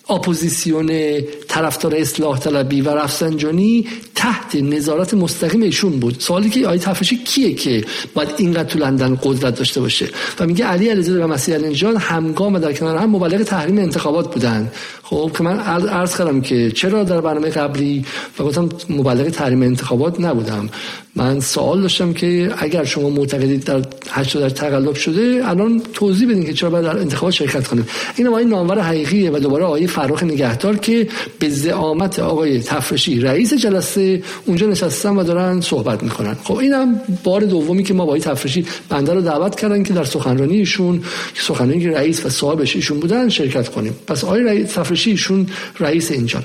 [0.10, 3.88] اپوزیسیون طرفدار اصلاح طلبی و رفسنجانی
[4.22, 6.16] تحت نظارت مستقیم ایشون بود.
[6.20, 10.08] سوالی که آیه تفشی کیه که باید اینقدر تو لندن قدرت داشته باشه؟
[10.40, 14.34] و میگه علی علیزاده و مسیح نژاد همگام و در کنار هم مبلغ تحریم انتخابات
[14.34, 14.72] بودن.
[15.04, 18.06] خب که من عرض کردم که چرا در برنامه قبلی
[18.40, 20.70] و گفتم مبلغ تحریم انتخابات نبودم؟
[21.16, 23.82] من سوال داشتم که اگر شما معتقدید در
[24.12, 27.88] هشت در تقلب شده الان توضیح بدین که چرا باید در انتخابات شرکت کنیم.
[28.16, 31.08] این آقای نامور حقیقیه و دوباره آقای فرخ نگهدار که
[31.40, 34.11] به زعامت آقای تفرشی رئیس جلسه
[34.46, 36.38] اونجا نشستن و دارن صحبت می‌کنن.
[36.44, 40.04] خب اینم بار دومی که ما با آقای تفرشی بنده رو دعوت کردن که در
[40.04, 41.04] سخنرانی ایشون
[41.36, 43.96] سخنرانی رئیس و صاحبش ایشون بودن شرکت کنیم.
[44.08, 45.48] پس آقای رئیس تفرشی ایشون
[45.80, 46.44] رئیس اینجا.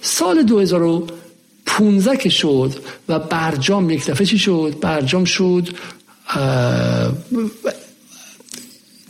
[0.00, 2.72] سال 2015 که شد
[3.08, 5.68] و برجام یک دفعه چی شد؟ برجام شد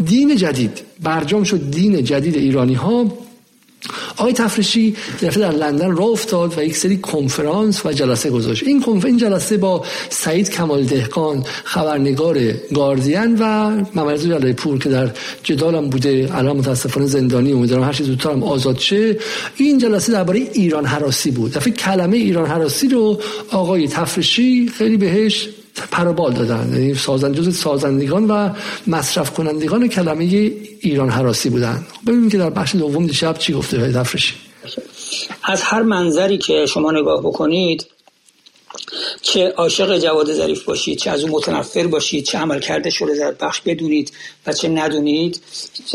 [0.05, 0.81] دین جدید.
[1.03, 3.19] برجام شد دین جدید ایرانی ها
[4.17, 8.63] آقای تفریشی در لندن راه افتاد و یک سری کنفرانس و جلسه گذاشت.
[8.67, 15.11] این این جلسه با سعید کمال دهقان خبرنگار گاردین و ممرز جلال پور که در
[15.43, 16.31] جدالم بوده.
[16.35, 19.17] الان متاسفانه زندانی امیدوارم هر چیز زودتر آزاد شه.
[19.57, 21.53] این جلسه درباره ایران حراسی بود.
[21.53, 23.21] دفعه کلمه ایران حراسی رو
[23.51, 28.51] آقای تفریشی خیلی بهش پروبال دادن یعنی سازند جز سازندگان و
[28.87, 30.25] مصرف کنندگان کلمه
[30.81, 31.87] ایران حراسی بودن.
[32.07, 34.35] ببینیم که در بخش دوم دیشب چی گفته های تفرشی
[35.45, 37.87] از هر منظری که شما نگاه بکنید
[39.23, 43.61] چه عاشق جواد ظریف باشید چه از اون متنفر باشید چه عمل کرده شده بخش
[43.61, 44.13] بدونید
[44.47, 45.41] و چه ندونید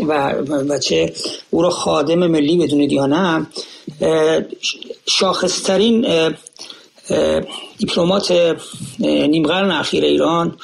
[0.08, 0.32] و,
[0.68, 1.12] و چه
[1.50, 3.46] او را خادم ملی بدونید یا نه
[5.06, 6.06] شاخصترین
[7.78, 8.32] دیپلمات
[8.98, 10.56] نیم قرن اخیر ایران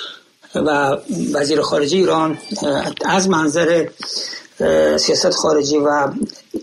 [0.54, 0.96] و
[1.34, 2.38] وزیر خارجه ایران
[3.04, 3.88] از منظر
[4.98, 6.08] سیاست خارجی و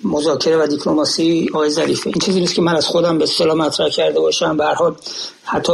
[0.03, 2.07] مذاکره و دیپلماسی آقای ظریفه.
[2.07, 4.57] این چیزی نیست که من از خودم به اصطلاح مطرح کرده باشم.
[4.57, 4.95] به حال
[5.43, 5.73] حتی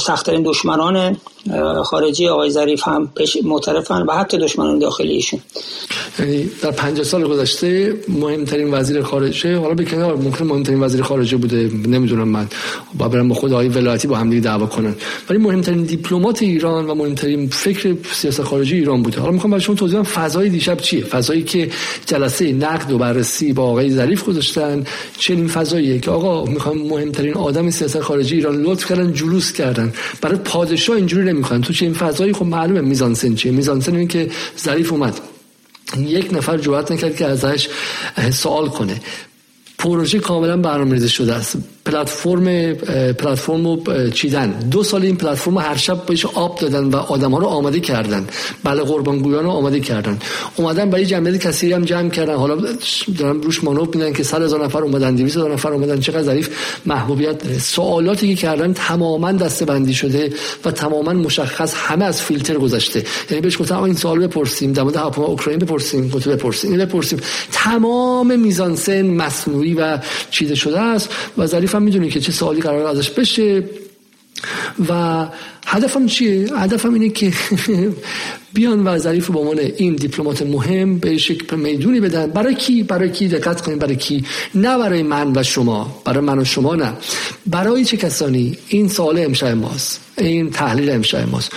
[0.00, 1.16] سختترین دشمنان
[1.84, 3.12] خارجی آقای ظریف هم
[3.44, 5.40] معترفن و حتی دشمنان داخلی ایشون.
[6.18, 11.36] یعنی در 50 سال گذشته مهمترین وزیر خارجه حالا به کنار ممکن مهمترین وزیر خارجه
[11.36, 12.48] بوده نمی‌دونم من
[12.98, 14.94] با برم با خود آقای ولایتی با هم دیگه دعوا کنن.
[15.30, 19.20] ولی مهمترین دیپلمات ایران و مهمترین فکر سیاست خارجی ایران بوده.
[19.20, 21.70] حالا می‌خوام برای شما توضیح بدم فضای دیشب چیه؟ فضایی که
[22.06, 24.84] جلسه نقد و بررسی با آقای ظریف گذاشتن.
[25.18, 29.92] چنین فضاییه که آقا می‌خوام مهمترین آدم سیاست خارجی ایران لطف کردن جلوس کردن.
[30.20, 31.60] برای پادشاه اینجوری نمی‌خوان.
[31.60, 33.52] تو چه این فضایی خب معلومه میزانسن چیه.
[33.52, 35.20] میزانسن این که ظریف اومد.
[35.98, 37.68] یک نفر جوات نکرد که ازش
[38.30, 39.00] سوال کنه.
[39.78, 41.56] پروژه کاملا برنامه‌ریزی شده است.
[41.86, 42.74] پلتفرم
[43.12, 44.50] پلتفرم رو چیدن.
[44.50, 48.26] دو سال این پلتفرم هر شب بهش آب دادن و آدم ها رو آماده کردن.
[48.64, 50.18] بله قربانگویان رو آماده کردن.
[50.56, 52.34] اومدن برای جمعیت کثیری هم جمع کردن.
[52.34, 52.56] حالا
[53.18, 56.00] دارن روش مانور میدن که 100 هزار نفر اومدن 200 هزار نفر اومدن.
[56.00, 56.48] چقدر ظریف
[56.86, 57.58] محبوبیت.
[57.58, 60.32] سوالاتی که کردن تماما دسته بندی شده
[60.64, 63.04] و تماما مشخص همه از فیلتر گذشته.
[63.30, 64.72] یعنی بهش گفتم این سوال بپرسیم.
[64.72, 66.08] در مورد هواپیما اوکراین بپرسیم.
[66.08, 66.70] گفت بپرسیم.
[66.70, 67.20] این بپرسیم.
[67.52, 69.98] تمام میزانسن مصنوعی و
[70.30, 73.64] چیده شده است و ظریف هم می‌دونی که چه سوالی قرار ازش بشه.
[74.88, 75.26] و
[75.66, 77.32] هدفم چیه؟ هدفم اینه که
[78.54, 82.26] بیان و ظریف به عنوان این دیپلمات مهم به شکل می‌دونی بدن.
[82.26, 86.02] برای کی؟ برای کی دقت کنید برای کی؟ نه برای من و شما.
[86.04, 86.92] برای من و شما نه.
[87.46, 90.00] برای چه کسانی؟ این سوال امشب ماست.
[90.18, 91.52] این تحلیل امشب ماست.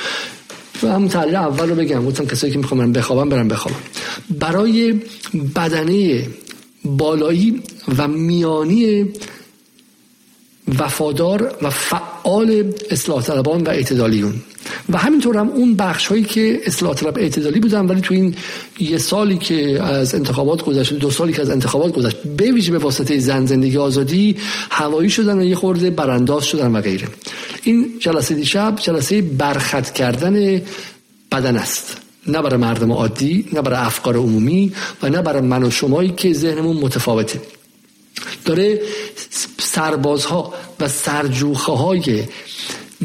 [0.84, 2.06] و همون تحلیل اول رو بگم.
[2.06, 3.78] گفتم کسایی که می‌خوام بخوابم برم بخوابم.
[4.30, 5.00] برای
[5.56, 6.28] بدنه
[6.86, 7.62] بالایی
[7.98, 9.06] و میانی
[10.80, 14.34] وفادار و فعال اصلاح طلبان و اعتدالیون.
[14.90, 18.36] و همینطور هم اون بخش هایی که اصلاح طلب اعتدالی بودن ولی تو این
[18.80, 22.78] یه سالی که از انتخابات گذشت دو سالی که از انتخابات گذشت به ویژه به
[22.78, 24.36] واسطه زن زندگی آزادی
[24.70, 27.08] هوایی شدن و یه خورده برانداز شدن و غیره.
[27.64, 30.62] این جلسه دیشب جلسه برخط کردن
[31.32, 31.98] بدن است.
[32.28, 36.34] نه برای مردم عادی نه برای افکار عمومی و نه برای من و شمایی که
[36.34, 37.42] ذهنمون متفاوته.
[38.46, 38.82] داره
[39.58, 42.24] سربازها و سرجوخه های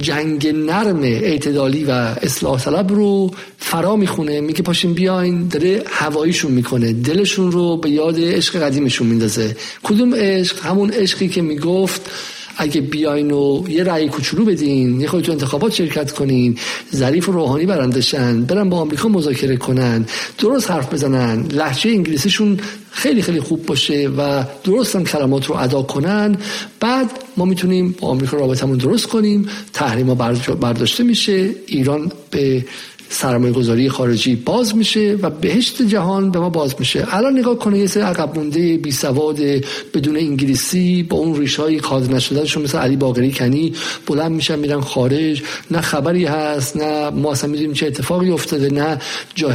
[0.00, 1.90] جنگ نرم اعتدالی و
[2.22, 4.40] اصلاح طلب رو فرا می‌خونه.
[4.40, 5.48] میگه پاشین بیاین.
[5.48, 6.92] داره هواییشون می‌کنه.
[6.92, 9.56] دلشون رو به یاد عشق قدیمشون میندازه.
[9.82, 12.10] کدوم عشق؟ همون عشقی که می‌گفت
[12.56, 16.58] اگه بیاین و یه رأی کوچولو بدین یه خودتون انتخابات شرکت کنین
[16.94, 20.06] ظریف و روحانی برندشن برن با آمریکا مذاکره کنن
[20.38, 25.82] درست حرف بزنن لحجه انگلیسیشون خیلی خیلی خوب باشه و درست هم کلمات رو ادا
[25.82, 26.36] کنن.
[26.80, 32.64] بعد ما می‌تونیم با آمریکا رابطمون درست کنیم تحریم برداشته میشه ایران به
[33.08, 37.06] سرمایه گذاری خارجی باز میشه و بهشت جهان به ما باز میشه.
[37.10, 39.40] الان نگاه کنه یه سری عقب مونده بی سواد
[39.94, 43.72] بدون انگلیسی با اون ریش های کاد نشدهشون مثل علی باقری کنی
[44.06, 45.42] بلند میشن میرن خارج.
[45.70, 48.98] نه خبری هست نه ما اصلا می‌دونیم چه اتفاقی افتاده نه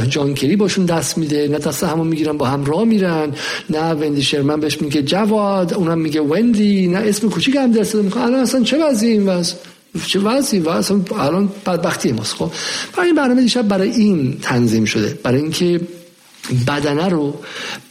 [0.08, 3.32] جانکری باشون دست میده نه دست همون می‌گیرن با هم راه میرن
[3.70, 8.22] نه وندی شرمن بهش میگه جواد اونم میگه وندی نه اسم کوچیک هم درست می‌کنه
[8.22, 9.54] الان اصلا چه وضعی این وضع؟
[10.06, 10.68] چه وضعی؟ و
[11.18, 12.50] الان بدبختی ماست خب؟
[12.96, 15.18] برای این برنامه دیشب برای این تنظیم شده.
[15.22, 15.80] برای اینکه
[16.66, 17.34] بدنه رو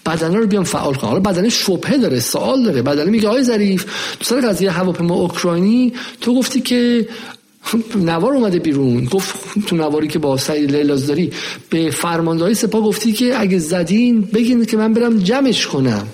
[0.05, 1.09] بدنه رو بیام فعال کنم.
[1.09, 2.81] حالا بدنه شبهه داره سوال داره.
[2.81, 3.85] بدنه میگه آقای ظریف
[4.19, 7.07] تو سر قضیه هواپیما اوکراینی تو گفتی که
[7.95, 9.05] نوار اومده بیرون.
[9.05, 9.35] گفت
[9.67, 11.31] تو نواری که با سعید لیلاز داری
[11.69, 16.07] به فرماندهی سپاه گفتی که اگه زدین بگین که من برم جمعش کنم.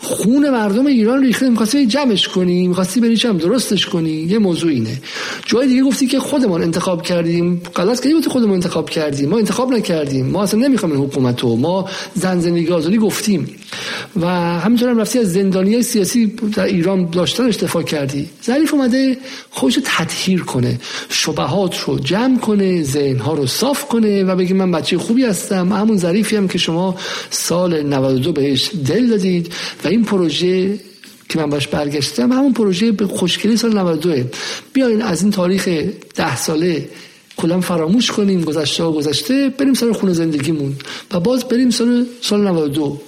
[0.00, 1.48] خون مردم ایران ریخته.
[1.48, 4.10] می‌خواستی جمعش کنی می‌خواستی بری چم درستش کنی.
[4.10, 5.00] یه موضوع اینه.
[5.46, 7.62] جای دیگه گفتی که خودمان انتخاب کردیم.
[7.76, 9.28] غلط کردی تو خودمون انتخاب کردیم.
[9.28, 10.26] ما انتخاب نکردیم.
[10.26, 13.57] ما اصلا نمی‌خوام این حکومت ما زن زندگی آزادی گفتیم.
[14.16, 14.26] و
[14.60, 18.28] همینطور هم رفتی از زندانی سیاسی در ایران داشتنش دفاع کردی.
[18.44, 19.18] ظریف اومده
[19.50, 24.98] خودش تطهیر کنه شبهات رو جمع کنه ذهنها رو صاف کنه و بگه من بچه
[24.98, 25.72] خوبی هستم.
[25.72, 26.96] همون ظریفی هم که شما
[27.30, 29.52] سال 92 بهش دل دادید
[29.84, 30.78] و این پروژه
[31.28, 34.28] که من باش برگشتم همون پروژه به خوشگلی سال 92
[34.72, 35.68] بیاین از این تاریخ
[36.14, 36.88] ده ساله
[37.36, 40.76] کلا فراموش کنیم گذشته و گذشته بریم سر خونه زندگیمون
[41.12, 43.00] و باز بریم سال سال 92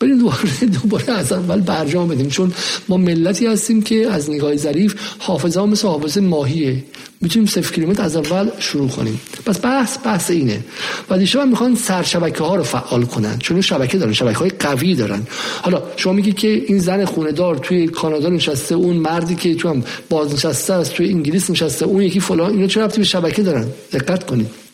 [0.00, 2.28] بریم دوباره دوباره از اول برجام بدیم.
[2.28, 2.52] چون
[2.88, 6.84] ما ملتی هستیم که از نگاه ظریف حافظه ها مثل حافظه ماهیه.
[7.20, 9.20] می‌تونیم صفر کیلومتر از اول شروع کنیم.
[9.46, 10.64] پس بحث بحث اینه.
[11.10, 13.38] و دیشب هم می‌خوان سرشبکه ها رو فعال کنن.
[13.38, 15.22] چون شبکه دارن شبکه های قوی دارن.
[15.62, 19.68] حالا شما میگی که این زن خونه دار توی کانادا نشسته اون مردی که تو
[19.68, 24.26] هم بازنشسته است توی انگلیس نشسته اون یکی فلان اینا چرا به شبکه دارن؟ دقت
[24.26, 24.65] کنید.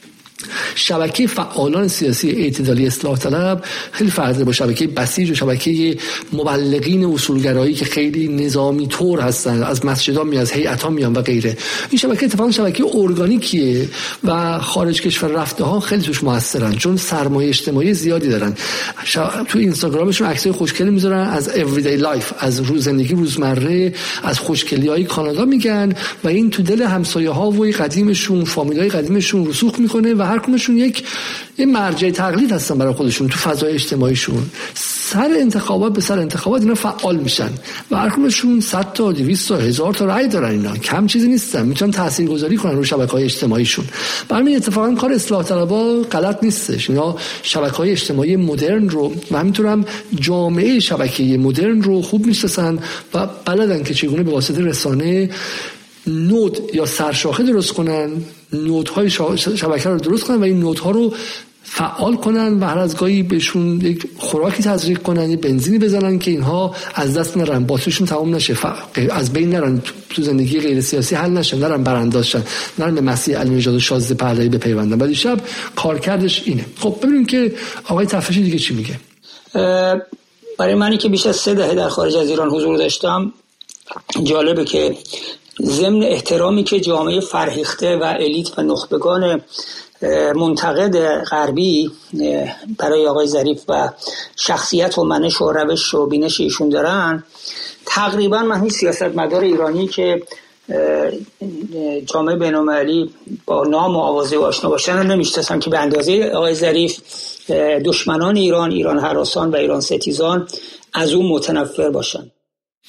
[0.74, 5.96] شبکه فعالان سیاسی اعتدالی اصلاح طلب خیلی فرق با شبکه بسیج و شبکه
[6.32, 11.56] مبلغین اصولگرایی که خیلی نظامی طور هستن از مسجد میان از هیئت میان و غیره.
[11.90, 13.88] این شبکه اتفاقا شبکه ارگانیکیه
[14.24, 18.54] و خارج کشور رفته ها خیلی توش موثرن چون سرمایه اجتماعی زیادی دارن.
[19.48, 25.04] تو اینستاگرامشون عکسای خوشگلی می‌ذارن از everyday life از روز زندگی روزمره از خوشگلی های
[25.04, 25.92] کانادا میگن
[26.24, 30.70] و این تو دل همسایه ها و قدیمشون فامیل های قدیمشون رسوخ می‌کنه و هر
[30.70, 31.04] یک
[31.58, 34.42] یه مرجع تقلید هستن برای خودشون تو فضای اجتماعیشون.
[34.74, 37.50] سر انتخابات به سر انتخابات اینا فعال میشن.
[37.90, 40.76] و هر کمشون 100 تا 200 تا هزار تا رأی دارن اینا.
[40.76, 41.66] کم چیزی نیستن.
[41.66, 43.84] می‌تونن تاثیرگذاری کنن رو شبکه های اجتماعیشون.
[44.28, 46.90] برای اتفاقا کار اصلاح طلبا غلط نیستش.
[46.90, 49.84] اینا شبکه های اجتماعی مدرن رو و همینطور هم
[50.20, 52.78] جامعه شبکه مدرن رو خوب می‌شناسن
[53.14, 55.30] و بلدن که چگونه به واسطه رسانه
[56.06, 58.10] نود یا سرشاخه درست کنن
[58.52, 61.14] نودهای شبکه رو درست کنن و این نودها رو
[61.64, 66.30] فعال کنن و هر از گاهی بهشون یک خوراکی تزریق کنن یه بنزینی بزنن که
[66.30, 67.66] اینها از دست نرن.
[67.66, 68.56] باتریشون تمام نشه.
[69.10, 69.82] از بین نرن.
[70.10, 72.42] تو زندگی غیر سیاسی حل نشن نرن شن.
[72.78, 74.98] نرن به مسیح علی نژاد و شازده پهلوی بپیوندن.
[74.98, 75.40] ولی شب
[75.76, 76.64] کارکردش اینه.
[76.78, 79.00] خب ببینیم که آقای تفشی دیگه چی میگه؟
[80.58, 83.32] برای منی که بیش از سه دهه در خارج از ایران حضور داشتم
[84.24, 84.96] جالبه که
[85.60, 89.40] ضمن احترامی که جامعه فرهیخته و الیت و نخبگان
[90.34, 91.90] منتقد غربی
[92.78, 93.90] برای آقای ظریف و
[94.36, 97.24] شخصیت و منش و روش و بینش ایشون دارن.
[97.86, 100.22] تقریبا من سیاست مدار ایرانی که
[102.06, 103.10] جامعه بینالمللی
[103.46, 106.98] با نام و آوازه و آشنا باشن نمیشتسن که به اندازه آقای ظریف
[107.84, 110.48] دشمنان ایران ایران حراسان و ایران ستیزان
[110.94, 112.31] از اون متنفر باشن.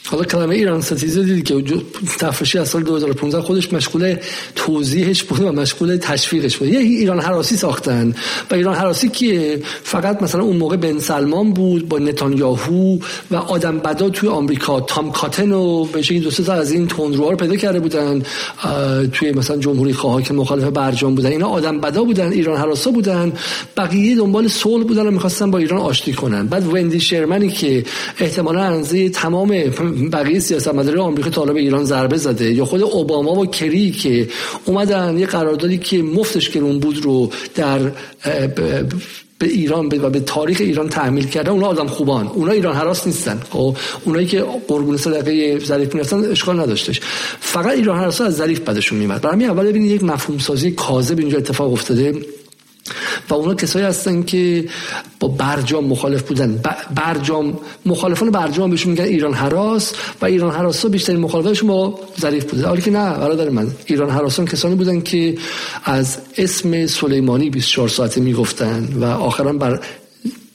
[0.06, 1.63] حالا کلمه ایران ستیزه دیدی که
[2.19, 4.15] تفرشی از سال 2015 خودش مشغول
[4.56, 6.67] توضیحش بود و مشغول تشویقش بود.
[6.67, 8.15] یه ایران حراسی ساختن.
[8.51, 12.97] و ایران حراسی که فقط مثلا اون موقع بن سلمان بود با نتانیاهو
[13.32, 14.79] و آدم بدا توی آمریکا.
[14.79, 18.21] تام کاتن و به شکلی دو از این تندروها رو پیدا کرده بودن.
[19.13, 21.29] توی مثلا جمهوری خواه که مخالف برجام بودن.
[21.29, 23.34] اینا آدم بدا بودن ایران حراسا بودن.
[23.77, 26.47] بقیه دنبال صلح بودن و می‌خواستن با ایران آشتی کنن.
[26.47, 27.86] بعد وندی شرمنی که
[28.19, 33.91] احتمالاً انزه تمام بقیه سیاستمدارای آمریکا طالب ایران ضربه زده یا خود اوباما و کری
[33.91, 34.28] که
[34.65, 37.80] اومدن یه قراردادی که مفتش گرون بود رو در
[39.43, 42.28] به ایران و به تاریخ ایران تحمیل کرده اونا آدم خوبان.
[42.28, 47.02] اونا ایران حراس نیستن خب؟ اونایی که قربون صدقه ظریف می‌رفتن اشکال نداشتش.
[47.39, 51.38] فقط ایران حراس از ظریف بدشون میمد برای اول ببینید یک مفهوم سازی کاذب اینجا
[51.38, 52.13] اتفاق افتاده.
[53.30, 54.65] و اونا کسایی هستن که
[55.19, 56.62] با برجام مخالف بودن.
[56.96, 62.52] برجام مخالفان برجام بهشون میگن ایران حراس و ایران حراس ها بیشترین مخالفانشون با ظریف
[62.52, 62.67] بوده.
[62.67, 63.67] حالی که نه برادر من.
[63.86, 65.38] ایران حراسان کسانی بودن که
[65.84, 69.80] از اسم سلیمانی 24 ساعته می‌گفتن و آخرا بر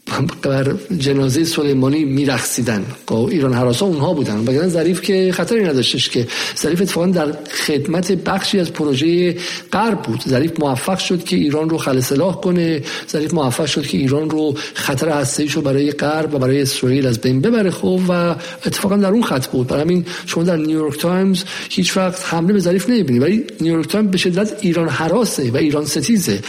[0.43, 4.39] بر جنازه سلیمانی میرقصیدن خب، ایران حراسا اونها بودن.
[4.39, 6.27] وگرنه ظریف که خطری نداشتش که
[6.59, 7.33] ظریف اتفاقا در
[7.67, 9.37] خدمت بخشی از پروژه
[9.73, 10.21] غرب بود.
[10.29, 12.83] ظریف موفق شد که ایران رو خلع سلاح کنه.
[13.11, 17.19] ظریف موفق شد که ایران رو خطر هسته‌ایش رو برای غرب و برای اسرائیل از
[17.19, 17.71] بین ببره.
[17.71, 18.35] خب و
[18.67, 19.67] اتفاقا در اون خط بود.
[19.67, 24.11] برای همین شما در نیویورک تایمز هیچ وقت حمله به ظریف نمی‌بینید ولی نیویورک تایمز
[24.11, 26.41] به شدت ایران هراسه و ایران ستیزه.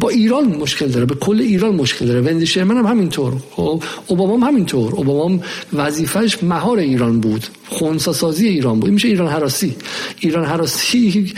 [0.00, 1.06] با ایران مشکل داره.
[1.06, 2.20] به کل ایران مشکل داره.
[2.20, 3.34] وندی شرمن هم همینطور.
[3.50, 4.94] خب اوباما هم همینطور.
[4.94, 5.40] اوباما
[5.72, 7.46] وظیفش مهار ایران بود.
[7.68, 8.84] خونسا سازی ایران بود.
[8.84, 9.76] این میشه ایران حراسی.
[10.20, 11.34] ایران حراسی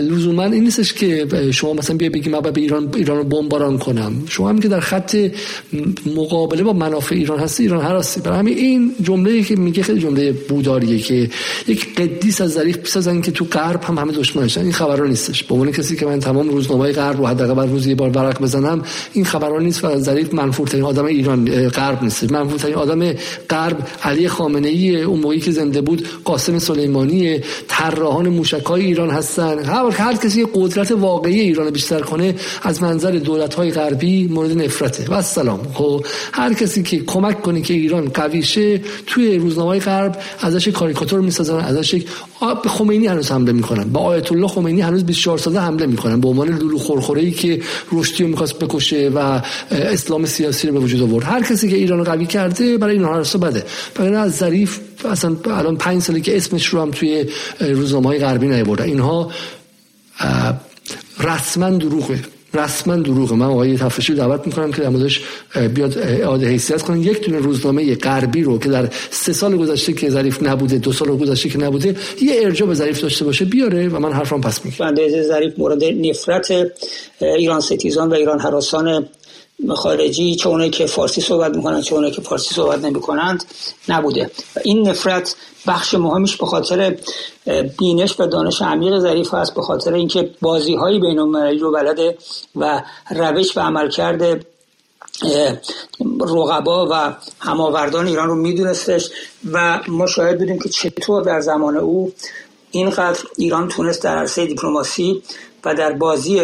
[0.00, 4.12] لزوما این نیستش که شما مثلا بیا بگی من به ایران ایران رو بمباران کنم.
[4.28, 5.16] شما هم که در خط
[6.16, 8.20] مقابله با منافع ایران هستی ایران هستی.
[8.20, 11.30] برای همین این جمله که میگه خیلی جمله بوداریه که
[11.66, 14.60] یک قدیس از ظریف بسازن که تو غرب هم همه دشمنشن.
[14.60, 15.44] این خبران نیستش.
[15.44, 18.42] به عنوان کسی که من تمام روزنامه غرب رو حداقل بر روز یه بار ورق
[18.42, 18.82] بزنم
[19.12, 22.32] این خبران نیست و ظریف منفورترین آدم ایران غرب نیست.
[22.32, 23.12] منفورترین آدم
[23.50, 29.65] غرب علی خامنه ای اون موقعی که زنده بود قاسم سلیمانی طراحان موشکای ایران هستن.
[29.66, 35.04] هر هر کسی قدرت واقعی ایران بیشتر کنه از منظر دولت های غربی مورد نفرته.
[35.08, 35.60] و سلام.
[35.74, 41.20] خب هر کسی که کمک کنه که ایران قوی شه توی روزنامه غرب ازش کاریکاتور
[41.20, 41.94] می‌سازن ازش
[42.62, 43.84] به خمینی هنوز حمله می‌کنن.
[43.84, 46.20] با آیت الله خمینی هنوز 24 ساله حمله می‌کنن.
[46.20, 47.60] به عنوان لولو خورخوره ای که
[47.92, 49.40] رشدی رو می‌خواست بکشه و
[49.70, 51.24] اسلام سیاسی رو به وجود آورد.
[51.24, 53.64] هر کسی که ایران قوی کرده برای اینها هر بده.
[53.94, 57.24] برای از ظریف اصلا الان پنج ساله که اسمش رو هم توی
[57.60, 58.84] روزنامه های غربی نیاورده.
[58.84, 59.30] اینها
[61.20, 62.20] رسما دروغه.
[62.54, 63.34] رسما دروغه.
[63.34, 65.20] من آقای تفرشی دعوت می‌کنم که در موردش
[65.74, 70.10] بیاد اعاده حیثیت کنه یک دونه روزنامه غربی رو که در سه سال گذشته که
[70.10, 73.98] ظریف نبوده دو سال گذشته که نبوده یه ارجاع به ظریف داشته باشه بیاره و
[73.98, 76.52] من حرفم پس میگم بنده ظریف مورد نفرت
[77.20, 79.06] ایران ستیزان و ایران حراسان
[79.76, 83.44] خارجی چه اونایی که فارسی صحبت می‌کنند چه اونایی که فارسی صحبت نمی‌کنند
[83.88, 84.30] نبوده.
[84.56, 85.36] و این نفرت
[85.66, 86.96] بخش مهمش به خاطر
[87.78, 91.18] بینش و دانش عمیق ظریف است به خاطر اینکه بازی های بین
[91.60, 92.18] رو بلده
[92.56, 94.46] و روش و عملکرد
[96.20, 99.10] رقبا و هماوردان ایران رو میدونستش
[99.52, 102.12] و ما شاهد بودیم که چطور در زمان او
[102.70, 105.22] اینقدر ایران تونست در عرصه دیپلماسی
[105.66, 106.40] و در بازی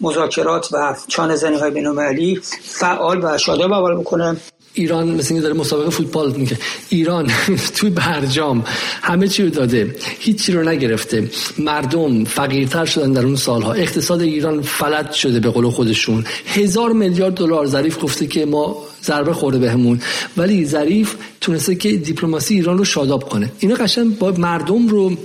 [0.00, 4.36] مذاکرات و چانه زنی های بینالمللی فعال و شاداب اول بکنه
[4.74, 6.58] ایران مثل اینکه داره مسابقه فوتبال میگه
[6.88, 7.30] ایران
[7.76, 8.64] توی برجام
[9.02, 11.30] همه چی رو داده هیچی رو نگرفته.
[11.58, 13.72] مردم فقیرتر شدن در اون سالها.
[13.72, 16.24] اقتصاد ایران فلج شده به قول خودشون.
[16.46, 20.00] هزار میلیارد دلار ظریف گفته که ما ضربه خورده بهمون.
[20.36, 23.52] ولی ظریف تونسته که دیپلماسی ایران رو شاداب کنه.
[23.58, 25.16] اینا قشنگ با مردم رو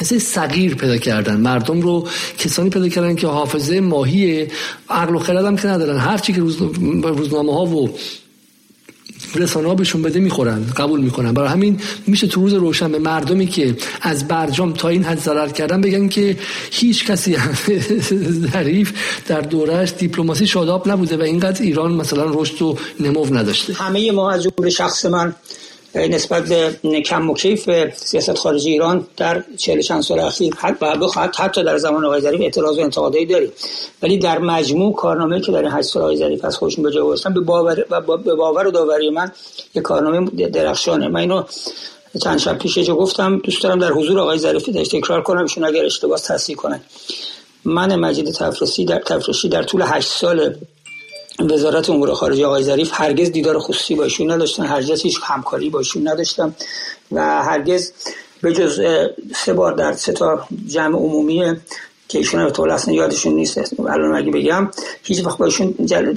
[0.00, 1.36] مثل صغیر پیدا کردن.
[1.36, 4.46] مردم رو کسانی پیدا کردن که حافظه ماهی
[4.90, 5.98] عقل و خرد هم که ندارن.
[5.98, 7.90] هرچی که روزنامه ها و
[9.34, 11.32] رسانه ها بهشون بده می‌خورن قبول می‌کنن.
[11.32, 15.48] برای همین میشه تو روز روشن به مردمی که از برجام تا این حد ضرر
[15.48, 16.36] کردن بگن که
[16.70, 17.36] هیچ کسی
[18.52, 18.92] ظریف
[19.26, 23.72] در دورش دیپلماسی شاداب نبوده و اینقدر ایران مثلا رشد و نمو نداشته.
[23.74, 25.34] همه ما از جمله شخص من
[25.94, 30.54] نسبت به کم و کیف سیاست خارجی ایران در چهل چند سال اخیر
[31.36, 33.52] حتی در زمان آقای ظریف اعتراض و انتقادایی داریم.
[34.02, 37.30] ولی در مجموع کارنامه که در این هشت سال آقای ظریف از خودشون به جا
[37.34, 39.32] به باور و به باور و داوری من
[39.74, 41.08] یک کارنامه درخشانه.
[41.08, 41.42] من اینو
[42.22, 45.84] چند شب پیش جو گفتم دوست دارم در حضور آقای ظریف تکرار کنم ایشون اگر
[45.84, 46.80] اشتباه تصحیح کنن.
[47.64, 50.54] من مجید تفرسی در تفرشی در طول هشت سال
[51.40, 54.66] وزارت امور خارجه آقای ظریف هرگز دیدار خصوصی با ایشون نداشتن.
[54.66, 56.54] هرگز هیچ همکاری با ایشون نداشتم
[57.12, 57.92] و هرگز
[58.42, 58.80] به جز
[59.34, 61.56] سه بار در سه تا جمع عمومی
[62.08, 64.70] که ایشون رو اصلا یادشون نیست الان اگه بگم
[65.02, 66.14] هیچ وقت با ایشون جل...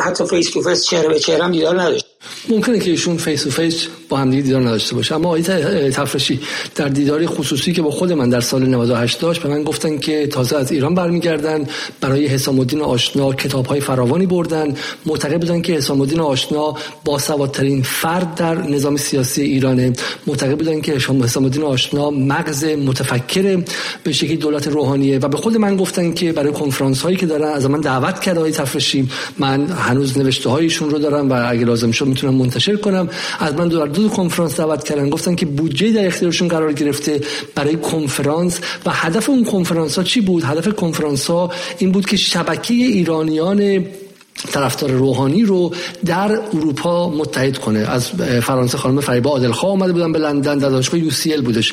[0.00, 2.09] حتی face to face چهره به چهره هم دیدار نداشت
[2.48, 5.14] ممکنه که ایشون face to face با هم دیدار نداشته باشه.
[5.14, 5.42] اما آقای
[5.90, 6.40] تفرشی
[6.74, 10.26] در دیداری خصوصی که با خود من در سال 98 داشت به من گفتن که
[10.26, 11.66] تازه از ایران برمیگردن
[12.00, 14.74] برای حسام الدین آشنا کتاب های فراوانی بردن.
[15.06, 19.92] معتقد بودن که حسام الدین آشنا با سوادترین فرد در نظام سیاسی ایرانه.
[20.26, 23.64] معتقد بودن که حسام الدین آشنا مغز متفکر
[24.04, 25.18] به شکلی دولت روحانیه.
[25.18, 28.40] و به خود من گفتن که برای کنفرانس هایی که دارن از من دعوت کرده
[28.40, 29.08] های تفرشی.
[29.38, 33.08] من هنوز نوشته هایشون رو دارم و اگه لازم شد می‌تونم منتشر کنم.
[33.38, 35.10] از من دو دو کنفرانس دعوت کردن.
[35.10, 37.20] گفتن که بودجه در اختیارشون قرار گرفته
[37.54, 38.60] برای کنفرانس.
[38.86, 43.84] و هدف اون کنفرانس ها چی بود؟ هدف کنفرانس ها این بود که شبکه ایرانیان
[44.52, 45.74] طرفدار روحانی رو
[46.04, 47.78] در اروپا متحد کنه.
[47.78, 48.06] از
[48.42, 51.72] فرانسه خانم فریبا عادلخواه اومده بودن به لندن در دانشگاه UCL بودش.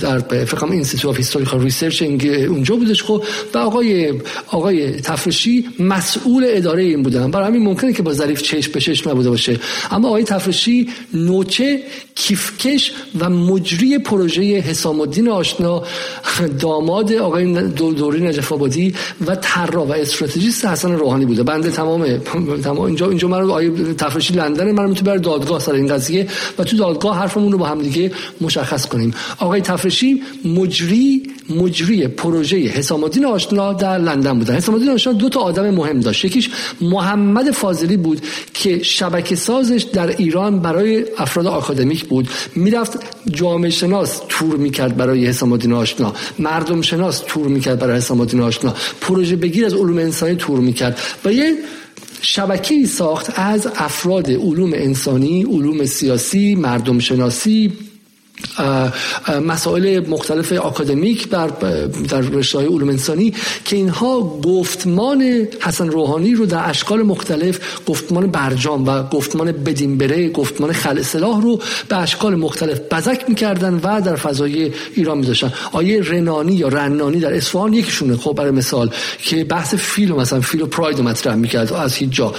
[0.00, 3.22] در فکر کنم Institute of Historical Research اونجا بودش خب.
[3.54, 7.30] و آقای آقای تفرشی مسئول اداره این بودن.
[7.30, 9.60] برای همین ممکنه که با ظریف چشم به چشم نبوده باشه.
[9.90, 11.80] اما آقای تفرشی نوچه
[12.14, 15.82] کیفکش و مجری پروژه حسام الدین آشنا
[16.58, 18.94] داماد آقای دوری نجف آبادی
[19.26, 21.42] و طراح و استراتژیست حسن روحانی بوده.
[21.42, 22.18] بنده تمام
[22.64, 26.64] تمام اینجا اینجا من آیه تفرشی لندن من تو بر دادگاه سر این قضیه و
[26.64, 29.14] تو دادگاه حرفمون رو با هم دیگه مشخص کنیم.
[29.38, 34.54] آقای تفرشی مجری مجری پروژه حسام الدین آشنا در لندن بودن.
[34.54, 36.24] حسام الدین آشنا دو تا آدم مهم داشت.
[36.24, 36.50] یکیش
[36.80, 38.20] محمد فاضلی بود
[38.54, 42.28] که شبکه سازش در ایران برای افراد آکادمیک بود.
[42.54, 42.98] می‌رفت
[43.30, 46.12] جامعه شناس تور می‌کرد برای حسام الدین آشنا.
[46.38, 48.74] مردم شناس تور می‌کرد برای حسام الدین آشنا.
[49.00, 50.98] پروژه بگیر از علوم انسانی تور می‌کرد.
[51.24, 51.54] و یه
[52.20, 57.72] شبکه ساخت از افراد علوم انسانی علوم سیاسی مردم شناسی
[59.46, 61.46] مسائل مختلف آکادمیک در
[62.08, 63.34] در رشته های علوم انسانی
[63.64, 70.28] که اینها گفتمان حسن روحانی رو در اشکال مختلف گفتمان برجام و گفتمان بدین بره
[70.28, 75.52] گفتمان خل سلاح رو به اشکال مختلف بزک می‌کردن و در فضای ایران میذاشتن.
[75.72, 78.90] آیه رنانی یا رنانی در اصفهان یکیشونه خب برای مثال
[79.22, 82.34] که بحث فیل مثلا فیل پراید مطرح می‌کرد از هیچ جا.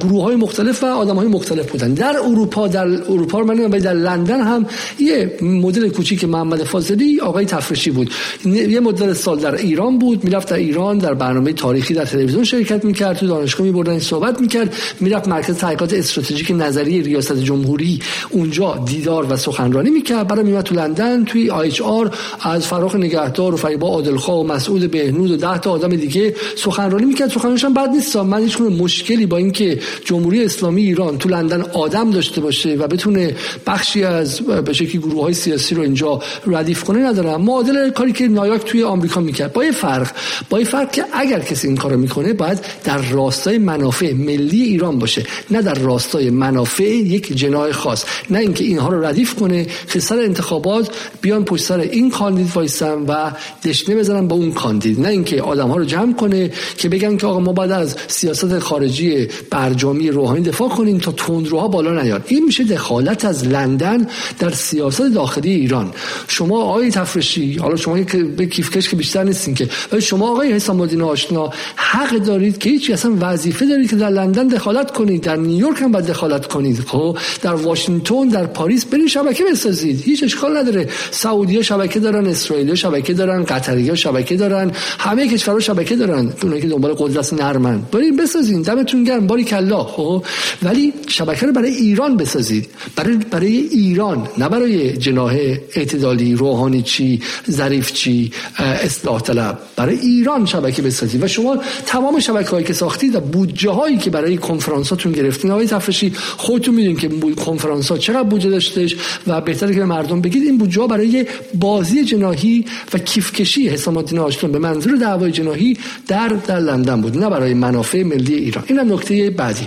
[0.00, 1.94] گروه های مختلف و آدم های مختلف بودن.
[1.94, 4.66] در اروپا در اروپا من در لندن هم
[4.98, 8.10] یه مدل کوچیک محمد فاضلی آقای تفرشی بود.
[8.44, 10.24] یه مدل سال در ایران بود.
[10.24, 13.16] می‌رفت در ایران در برنامه تاریخی در تلویزیون شرکت می‌کرد.
[13.16, 14.74] تو دانشگاه میبردن صحبت می‌کرد.
[15.00, 17.98] می‌رفت مرکز تحقیقات استراتژیک نظری ریاست جمهوری.
[18.30, 20.28] اونجا دیدار و سخنرانی می‌کرد.
[20.28, 22.10] برای میومد تو لندن توی آیچ آر
[22.40, 27.04] از فراخ نگهدار و فریبا عادلخواه و مسعود بهنود و ده تا آدم دیگه سخنرانی
[27.04, 27.30] می‌کرد.
[27.30, 28.16] سخنرانیش هم بد نیست.
[28.16, 33.36] من هیچ مشکلی با اینکه جمهوری اسلامی ایران تو لندن آدم داشته باشه و بتونه
[33.66, 37.42] بخشی از به شکلی گروه های سیاسی رو اینجا ردیف کنه ندارم.
[37.42, 39.52] معادل کاری که نایاک توی آمریکا می‌کرد.
[39.52, 40.10] با یه فرق.
[40.50, 44.98] با یه فرق که اگر کسی این کارو می‌کنه باید در راستای منافع ملی ایران
[44.98, 45.24] باشه.
[45.50, 48.04] نه در راستای منافع یک جناح خاص.
[48.30, 50.90] نه اینکه اینها رو ردیف کنه که سر انتخابات
[51.20, 53.30] بیان پشت سر این کاندید وایسن و
[53.64, 55.00] دشنه بزنن با اون کاندید.
[55.00, 58.58] نه اینکه آدم ها رو جمع کنه که بگن که آقا ما بعد از سیاست
[58.58, 64.06] خارجی برجامی روحانی دفاع کنیم تا تندروها بالا نیاد این میشه دخالت از لندن
[64.38, 65.90] در سیاست داخلی ایران.
[66.28, 69.68] شما آقای تفرشی حالا شما که به کیفکش که بیشتر نیستین که
[70.00, 74.48] شما آقای حسام الدین آشنا حق دارید که هیچ اصلا وظیفه دارید که در لندن
[74.48, 76.80] دخالت کنید در نیویورک هم باید دخالت کنید.
[76.80, 80.02] خب در واشنگتن در پاریس برید شبکه بسازید.
[80.04, 80.88] هیچ اشکال نداره.
[81.10, 86.32] سعودی شبکه دارن اسرائیل شبکه دارن قطری شبکه دارن همه کشورها شبکه دارن.
[86.42, 87.82] اونایی که دنبال قدرت نرمن.
[87.92, 89.26] برید بسازید دمتون گرم.
[89.26, 89.84] باری کلا.
[89.84, 90.24] خب
[90.62, 92.68] ولی شبکه رو برای ایران بسازید.
[92.96, 95.32] برای برای ایران نه برای جناه
[95.74, 97.20] اعتدالی روحانی چی
[97.50, 99.58] ظریف چی اصلاح طلب.
[99.76, 104.10] برای ایران شبکه بسازید و شما تمام شبکه هایی که ساختید و بودجه هایی که
[104.10, 109.74] برای کنفرانساتون گرفتین آقای تفرشی خودتون می‌دونید که کنفرانس ها چقدر بودجه داشتش و بهتره
[109.74, 112.64] که به مردم بگید این بودجه برای بازی جناهی
[112.94, 118.02] و کیفکشی حسام الدین به منظور دعوای جناهی در در لندن بود نه برای منافع
[118.02, 118.64] ملی ایران.
[118.68, 119.66] اینم نکته بعدی.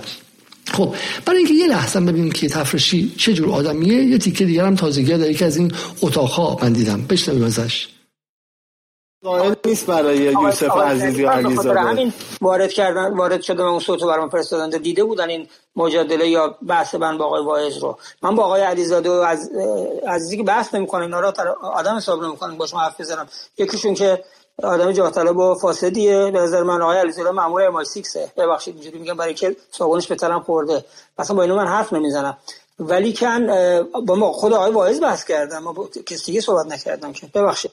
[0.74, 0.96] خب
[1.26, 5.18] برای اینکه یه لحظه ببینیم که تفرشی چه جور آدمیه یه تیکه دیگر هم تازگی
[5.18, 5.72] در یکی از این
[6.02, 7.88] اتاقها من دیدم بشنویم ازش.
[9.24, 14.08] قائل نیست برای یوسف عزیزی و علیزاده همین وارد کردن وارد شده من اون صوتو
[14.08, 17.98] برام فرستادن دیده بودن این مجادله یا بحث من با آقای واعظ رو.
[18.22, 19.50] من با آقای علیزاده و از
[20.08, 23.28] عزیزی که بحث نمی‌کنم اینا رو آدم حساب نمی‌کنم با شما حرف بزنم.
[23.58, 24.24] یکیشون که
[24.64, 26.32] آدم جاه طلب و فاسدیه.
[26.34, 28.04] به نظر من آقای علیزاده مامور ام 6
[28.38, 30.86] ببخشید اینجوری میگم برای که صابونش به تلم خورده.
[31.20, 32.38] مثلا با اینو من حرف نمی‌زنم.
[32.80, 33.48] ولی کن
[34.06, 37.28] با ما خود آقای واعظ بحث کردم ما با کسی دیگه صحبت نکردم که.
[37.36, 37.72] ببخشید.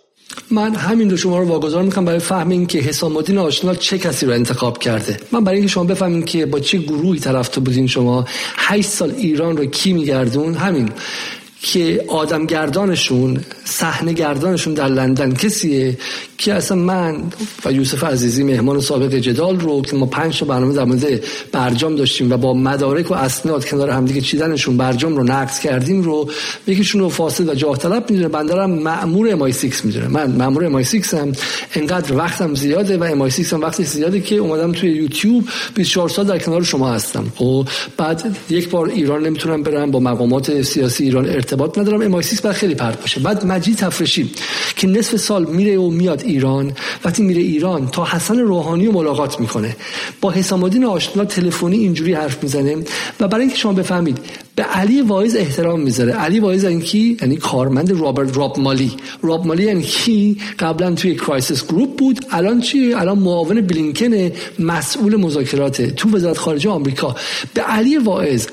[0.50, 4.26] من همین رو شما رو واگذار می‌کنم برای فهم که حسام الدین آشنا چه کسی
[4.26, 5.20] رو انتخاب کرده.
[5.32, 8.24] من برای اینکه شما بفهمین که با چه گروهی طرف بودین شما.
[8.56, 10.92] 8 سال ایران رو کی میگردون همین.
[11.62, 15.98] که آدمگردانشون صحنه گردانشون در لندن کسیه
[16.38, 17.22] که اصلا من
[17.64, 21.96] و یوسف عزیزی مهمان سابق جدال رو که ما پنج تا برنامه در مورد برجام
[21.96, 26.30] داشتیم و با مدارک و اسناد کنار همدیگه چیدنشون برجام رو نقض کردیم رو
[26.66, 28.28] یکیشون رو فاسد و جاه طلب می‌دونه.
[28.28, 30.08] بندرم مأمور ام 6 می‌دونه.
[30.08, 31.32] من مأمور ام 6 هم
[31.74, 35.44] انقدر وقتم زیاده و ام 6 هم وقتی زیاده که اومدم توی یوتیوب
[35.74, 37.32] 24 سال در کنار شما هستم.
[37.36, 39.90] خب، بعد یک بار ایران نمی‌تونم برم.
[39.90, 42.02] با مقامات سیاسی ایران ندارم.
[42.02, 43.20] MI6 باید خیلی پرت باشه.
[43.20, 44.30] بعد مجید تفرشی
[44.76, 46.72] که نصف سال میره و میاد ایران
[47.04, 49.76] وقتی میره ایران تا حسن روحانی رو ملاقات می‌کنه.
[50.20, 52.76] با حسام الدین آشنا تلفنی اینجوری حرف می‌زنه
[53.20, 54.18] و برای اینکه شما بفهمید
[54.54, 56.12] به علی وایز احترام می‌ذاره.
[56.12, 58.92] علی وایز یعنی کی؟ یعنی کارمند رابرت راب مالی.
[59.22, 62.24] راب مالی یعنی کی؟ قبلا توی Crisis Group بود.
[62.30, 67.16] الان چی؟ الان معاون بلینکن مسئول مذاکرات تو وزارت خارجه آمریکا.
[67.54, 68.48] به علی وایز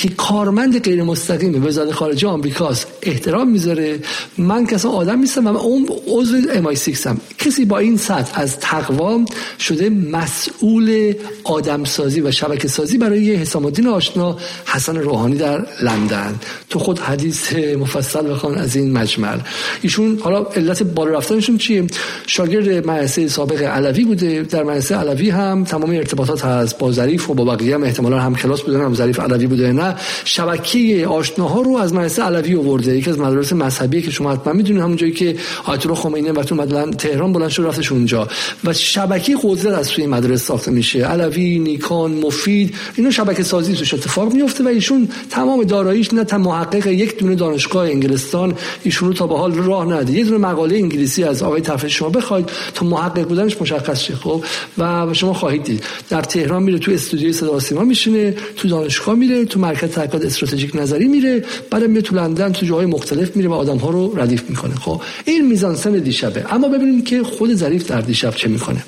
[0.00, 2.86] که کارمند غیر مستقیم وزارت خارجه آمریکاست.
[3.02, 3.98] احترام می‌ذاره.
[4.38, 8.58] من کسا آدم نیستم و اون عضو ام 6 هم کسی با این سطح از
[8.58, 9.24] تقوام
[9.58, 14.36] شده مسئول آدمسازی و شبکه سازی برای حسام الدین آشنا
[14.66, 16.34] حسن روحانی در لندن.
[16.70, 19.38] تو خود حدیث مفصل بخوان از این مجمل.
[19.82, 21.86] ایشون حالا علت بالا رفتنشون چیه؟
[22.26, 24.42] شاگرد مدرسه سابق علوی بوده.
[24.42, 26.78] در مدرسه علوی هم تمام ارتباطات هست.
[26.78, 29.89] با ظریف و با بقیه هم احتمالا هم کلاس بودن هم ظریف علوی بوده نه؟
[30.24, 32.96] شبکه آشناها رو از مدرسه علوی آورده.
[32.96, 36.54] یکی از مدارس مذهبی که شما حتما می‌دونید همون جایی که آیت الله خمینی وقتی
[36.54, 38.28] مثلا تهران بلند شد رفتش اونجا.
[38.64, 41.06] و شبکه قدرت از توی مدرسه ساخته میشه.
[41.06, 46.86] علوی نیکان مفید اینا شبکه سازی توش اتفاق میفته و ایشون تمام داراییش نه محقق
[46.86, 51.24] یک دونه دانشگاه انگلستان ایشون رو تا به حال راه نده یه دونه مقاله انگلیسی
[51.24, 52.50] از آقای طرف شما بخواید.
[52.74, 54.44] تا محقق بودنش مشخص شه خب؟
[54.78, 55.84] و شما خواهید دید.
[56.08, 60.76] در تهران میره تو استودیوی صدا سیما میشینه تو دانشگاه میره تو مرکز تحقیقات استراتژیک
[60.76, 64.50] نظری میره بعد میره تو لندن تو جاهای مختلف میره و آدم ها رو ردیف
[64.50, 64.74] می‌کنه.
[64.74, 66.54] خب این میزانسن دیشبه.
[66.54, 68.84] اما ببینید که خود ظریف در دیشب چه می‌کنه.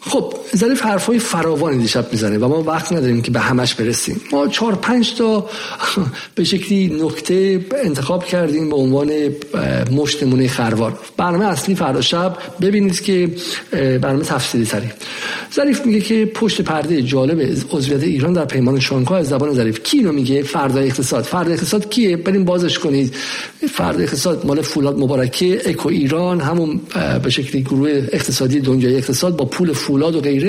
[0.00, 4.20] خب ظریف حرفای فراوانی دیشب می‌زنه و ما وقت نداریم که به همش برسیم.
[4.32, 5.46] ما چهار پنج تا
[6.34, 9.10] به شکلی نکته انتخاب کردیم به عنوان
[9.92, 10.98] مشتمونه خروار.
[11.16, 12.36] برنامه اصلی فردا شب.
[12.60, 13.30] ببینید که
[13.72, 14.88] برنامه تفصیلی تری.
[15.54, 17.40] ظریف میگه که پشت پرده جالب
[17.72, 19.80] عضویت ایران در پیمان شانگهای از زبان ظریف.
[19.82, 21.24] کی اینو میگه؟ فردا اقتصاد.
[21.24, 23.14] فردا اقتصاد کیه؟ بریم بازش کنید.
[23.72, 26.80] فردا اقتصاد مال فولاد مبارکه اکو ایران همون
[27.22, 30.45] به شکلی گروه اقتصادی دنیای اقتصاد با پول فولاد و غیره.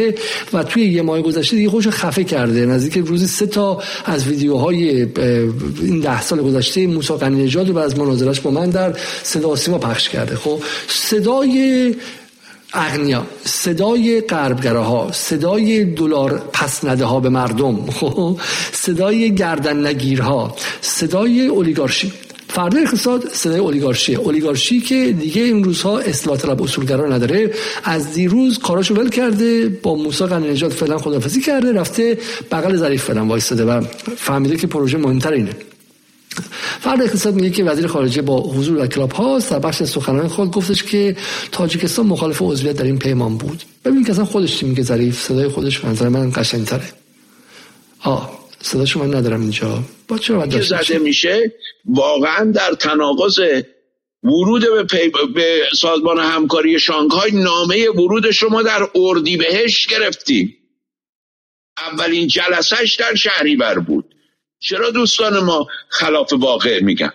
[0.53, 2.65] و توی یه ماه گذشته دیگه خوش خفه کرده.
[2.65, 5.07] نزدیک روزی سه تا از ویدیوهای
[5.81, 8.93] این ده سال گذشته موسی قنی نژاد و از مناظرش با من در
[9.23, 10.35] صدا سیما پخش کرده.
[10.35, 11.95] خب صدای
[12.73, 18.39] اغنیا صدای غربگراها صدای دلار پس نده ها به مردم خب
[18.73, 22.13] صدای گردن نگیرها صدای اولیگارشی
[22.57, 27.51] فردا اقتصاد صدای اولیگارشی اولیگارشی که دیگه این روزها اصلاح طلب اصولگرا نداره.
[27.83, 32.17] از دیروز کاراشو ول کرده با موسی قنی نژاد فعلا خدافظی کرده رفته
[32.51, 33.81] بغل ظریف فعلا وایساده و
[34.17, 35.51] فهمیده که پروژه مهمتر اینه.
[36.79, 40.51] فرد اقتصاد میگه که وزیر خارجه با حضور در کلاب هاست در بخش سخنان خود
[40.51, 41.15] گفتش که
[41.51, 43.63] تاجیکستان مخالف عضویت در این پیمان بود.
[43.85, 46.85] ببین که اصلا خودش میگه ظریف؟ صدای خودش منظر من قشنگتره.
[48.01, 48.36] آه.
[48.61, 49.83] صداشو من ندارم اینجا.
[50.07, 51.53] با چرا باید زده میشه؟
[51.85, 53.39] واقعا در تناقض
[54.23, 55.11] ورود به, پی...
[55.35, 60.57] به سازمان همکاری شانگهای نامه ورود شما در اردیبهشت گرفتیم.
[61.77, 64.15] اولین جلسش در شهریور بود.
[64.59, 67.13] چرا دوستان ما خلاف واقع میگن؟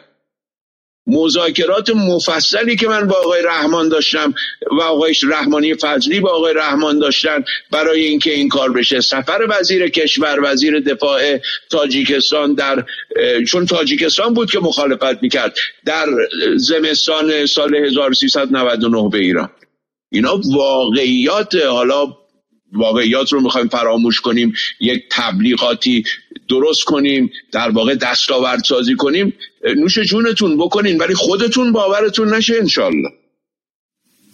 [1.07, 4.35] مذاکرات مفصلی که من با آقای رحمان داشتم
[4.79, 9.01] و آقای رحمانی فضلی با آقای رحمان داشتن برای اینکه این کار بشه.
[9.01, 11.39] سفر وزیر کشور وزیر دفاع
[11.71, 12.85] تاجیکستان در
[13.49, 16.07] چون تاجیکستان بود که مخالفت می‌کرد در
[16.57, 19.51] زمستان سال 1399 به ایران.
[20.13, 22.07] اینا واقعیات حالا
[22.73, 26.05] واقعیات رو می‌خوایم فراموش کنیم یک تبلیغاتی
[26.49, 29.33] درست کنیم در واقع دستاورد سازی کنیم.
[29.77, 33.09] نوش جونتون بکنین ولی خودتون باورتون نشه انشالله.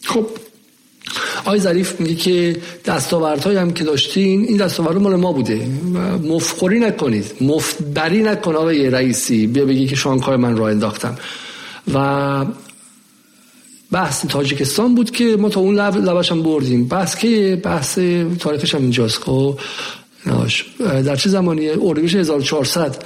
[0.04, 0.26] خب.
[1.38, 5.66] آقای ظریف میگه که دستاوردهایی هم که داشتین این دستاورد مال ما بوده.
[6.22, 7.24] مفخوری نکنید.
[7.40, 9.46] مفبری نکن آقای رئیسی.
[9.46, 11.18] بیا بگی که شانکای من را انداختم.
[11.94, 12.46] و
[13.92, 16.88] بحث تاجیکستان بود که ما تا اون لب لبش هم بردیم.
[16.88, 17.98] بحث که بحث
[18.38, 19.22] تاریخش هم اینجاست.
[19.22, 19.58] خب
[20.84, 23.04] در چه زمانی؟ اردیبهشت 1400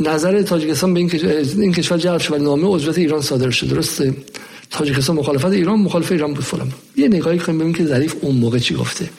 [0.00, 3.68] نظر تاجیکستان به این کشور جلب شد و نامه عضویت ایران صادر شد.
[3.68, 4.14] درسته؟
[4.70, 6.72] تاجیکستان مخالفت ایران مخالف ایران بود فلان.
[6.96, 9.10] یه نگاهی کنیم ببینیم که ظریف اون موقع چی گفته.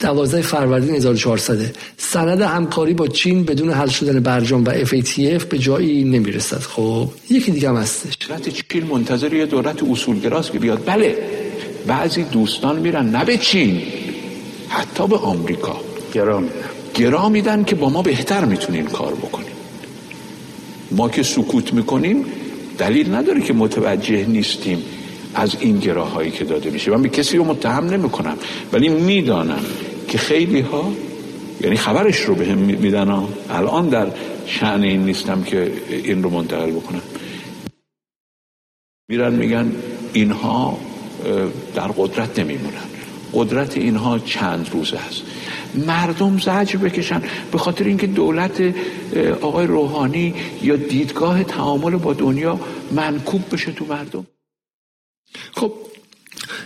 [0.00, 1.58] دوازده فروردین 1400
[1.96, 6.60] سند همکاری با چین بدون حل شدن برجام و FATF به جایی نمی‌رسد.
[6.60, 8.14] خب یکی دیگه هم هستش.
[8.28, 10.82] دولت چین منتظر یه دولت اصولگراست که بیاد.
[10.86, 11.18] بله
[11.86, 13.82] بعضی دوستان میرن نه به چین
[14.68, 15.76] حتی به آمریکا.
[16.14, 16.54] گرا میدن.
[16.94, 19.52] گرا میدن که با ما بهتر می‌تونین کار بکنیم
[20.90, 22.24] ما که سکوت می‌کنیم
[22.78, 24.82] دلیل نداره که متوجه نیستیم
[25.34, 26.90] از این گراهایی که داده میشه.
[26.90, 28.36] من به کسی رو متهم نمی‌کنم
[28.72, 29.60] ولی می‌دانم
[30.10, 30.92] که خیلی ها
[31.60, 33.10] یعنی خبرش رو به میدن
[33.50, 34.12] الان در
[34.46, 37.02] شعن این نیستم که این رو منتقل بکنم.
[39.08, 39.72] میرن میگن
[40.12, 40.78] اینها
[41.74, 42.90] در قدرت نمیمونن.
[43.32, 45.22] قدرت اینها چند روزه است.
[45.86, 47.22] مردم زجر بکشن.
[47.52, 48.74] به خاطر اینکه دولت
[49.40, 54.26] آقای روحانی یا دیدگاه تعامل با دنیا منکوب بشه تو مردم.
[55.52, 55.72] خب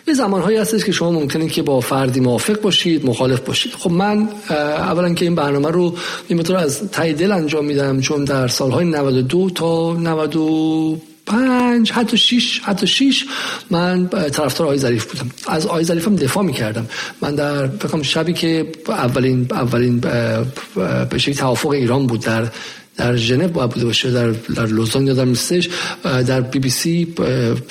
[0.04, 3.72] به زمانهایی هستش که شما ممکنه که با فردی موافق باشید مخالف باشید.
[3.72, 5.94] خب من اولا که این برنامه رو
[6.28, 12.60] این از تای دل انجام میدم چون در سالهای 92 تا 90 پنج حتی شیش
[12.60, 13.26] حتی شیش
[13.70, 15.30] من طرفدار آقای ظریف بودم.
[15.46, 16.86] از آقای ظریف هم دفاع می‌کردم.
[17.20, 20.46] من در فکرم شبی که اولین اولین به
[21.36, 22.46] توافق ایران بود در
[22.96, 25.68] در ژنو بوده باشه در در لوزان یادم نیستش
[26.02, 27.14] در بی بی سی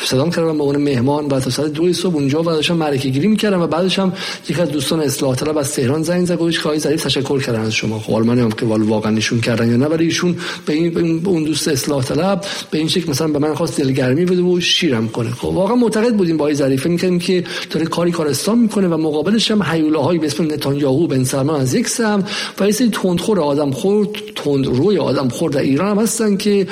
[0.03, 3.28] صدام کردم به عنوان مهمان بعد تا ساعت دو صبح اونجا و داشتم معرکه گیری
[3.28, 4.13] می‌کردم و بعدش هم
[4.49, 7.74] یک از دوستان اصلاح طلب از تهران زنگ زد گفتش که ظریف تشکر کردن از
[7.74, 7.99] شما.
[7.99, 11.67] خب من هم که واقعا نشون کردن یا نه ولی ایشون به این اون دوست
[11.67, 15.32] اصلاح طلب به این شکل مثلا به من خواست دلگرمی بده و شیرم کنه.
[15.32, 16.86] خب واقعا معتقد بودیم با ظریف.
[16.86, 21.61] می‌کنیم که داره کاری کارستان می‌کنه و مقابلش هم هیولاهایی به اسم نتانیاهو بن سلمان
[21.61, 22.24] از یک سم
[22.59, 24.97] و یه سری تندخور آدم خورد تند روی
[25.30, 26.68] خورد ایران هم هستن که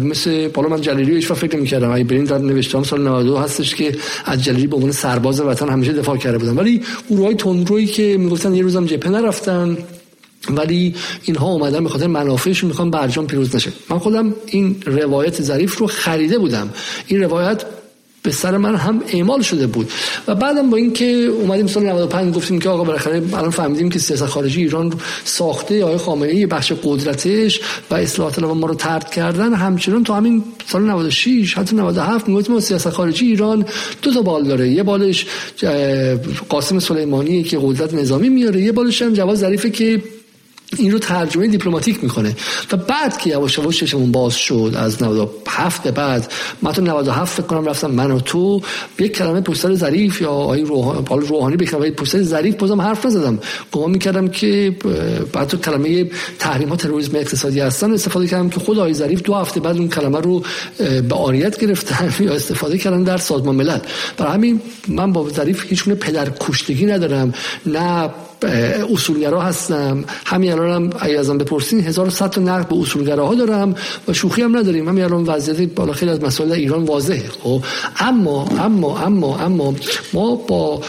[0.00, 1.90] مثل بالا من جلیلی هیچ فکر نمی‌کردم.
[1.90, 5.92] اگه برین در نوشتم سال 92 هستش که از جلیلی به عنوان سرباز وطن همیشه
[5.92, 6.54] دفاع کرده بودن.
[6.56, 9.78] ولی گروهای تندرویی که می‌گفتن یه روزم جبهه نرفتن
[10.50, 13.72] ولی اینها اومدن به خاطر منافعشون می‌خوان برجام پیروز نشه.
[13.90, 16.70] من خودم این روایت ظریف رو خریده بودم.
[17.06, 17.64] این روایت
[18.24, 19.90] به سر من هم اعمال شده بود.
[20.28, 24.26] و بعدم با اینکه اومدیم سال 95 گفتیم که آقا بالاخره الان فهمیدیم که سیاست
[24.26, 24.92] خارجی ایران
[25.24, 27.60] ساخته آقای خامنه ای بخش قدرتش
[27.90, 29.54] و اصلاحات و ما رو ترد کردن.
[29.54, 33.64] همچنان تا همین سال 96 حتی 97 می‌گفتیم سیاست خارجی ایران
[34.02, 34.68] دو تا بال داره.
[34.68, 35.26] یه بالش
[36.48, 40.02] قاسم سلیمانی که قدرت نظامی میاره یه بالش هم جواز ظریفه که
[40.76, 42.36] این رو ترجمه دیپلماتیک می‌کنه.
[42.72, 47.34] و بعد که یواش یواش چشمون باز شد از 97 به بعد من تو 97
[47.34, 48.60] فکر کنم رفتم من و تو
[48.98, 53.38] یک کلمه پوستر ظریف یا آقای روحانی روحانی به کلمه پوستر ظریف بازم حرف نزدم.
[53.72, 54.76] گمان می‌کردم که
[55.32, 59.34] بعد تو کلمه تحریم ها تروریسم اقتصادی هستن استفاده کردم که خود آقای ظریف دو
[59.34, 60.42] هفته بعد اون کلمه رو
[61.08, 63.78] به آریت گرفتن یا استفاده کردن در سازمان ملل.
[64.16, 67.34] برای همین من با ظریف هیچ پدر کشتگی ندارم.
[67.66, 68.10] نه
[68.92, 70.04] اصولگرا هستم.
[70.26, 73.74] همین الان هم اگه ازم بپرسین 1100 تا نقد به اصولگراها دارم
[74.08, 74.88] و شوخی هم نداریم.
[74.88, 77.62] همین الان وضعیت بالا خیلی از مسائل ایران واضحه خب؟
[77.98, 79.74] اما اما اما اما
[80.12, 80.80] ما با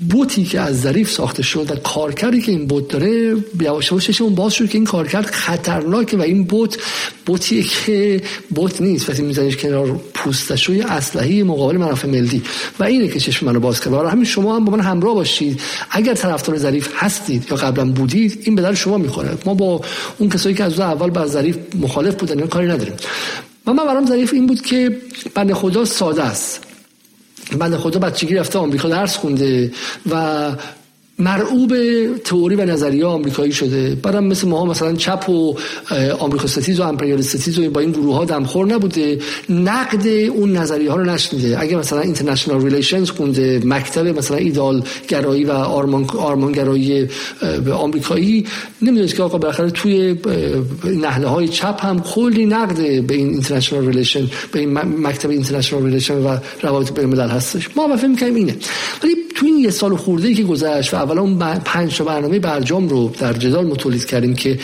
[0.00, 4.34] بوتی که از ظریف ساخته شد و کارکردی که این بوت داره یواش یواش اون
[4.34, 6.78] باز شد که این کارکرد خطرناکه و این بوت
[7.26, 9.10] بوتیه که بوت نیست.
[9.10, 12.42] وقتی میزنیش کنار پوستش روی اسلحه مقابل منافع ملی.
[12.78, 15.60] و اینه که چشم منو باز کرد برای همین شما هم با من همراه باشید.
[15.90, 19.38] اگر طرفدار ظریف هستید یا قبلا بودید این به درد شما می‌خوره.
[19.46, 19.80] ما با
[20.18, 22.94] اون کسایی که از اول با ظریف مخالف بودن کاری نداریم.
[23.66, 24.96] و من برام ظریف این بود که
[25.34, 26.73] بنده خدا ساده است.
[27.58, 29.72] بنده خدا بچگی رفته آمریکا درس خونده
[30.10, 30.50] و
[31.18, 31.74] مرعوب
[32.24, 33.94] تئوری و نظریه آمریکایی شده.
[33.94, 35.54] بعدم مثل ما مثلا چپ و
[36.18, 39.18] آمریکا ستیز و امپریال ستیز و با این گروه ها دمخور نبوده.
[39.48, 41.60] نقد اون نظریه ها رو نشنیده.
[41.60, 47.08] اگه مثلا international relations خونده مکتب مثلا ایده‌آل گرایی و آرمان آرمان گرایی
[47.72, 48.46] آمریکایی
[48.82, 50.16] نمی‌دونه که آقا بالاخره توی
[50.84, 56.14] نحله های چپ هم کلی نقد به این international relation به این مکتب international relation
[56.14, 57.68] و روابط بین الملل هستش.
[57.76, 58.56] ما فکر می‌کنیم اینه.
[59.02, 63.12] ولی تو این یه سال خورده که گذشت و اول اون پنج برنامه برجام رو
[63.18, 64.58] در جدال متولید کردیم که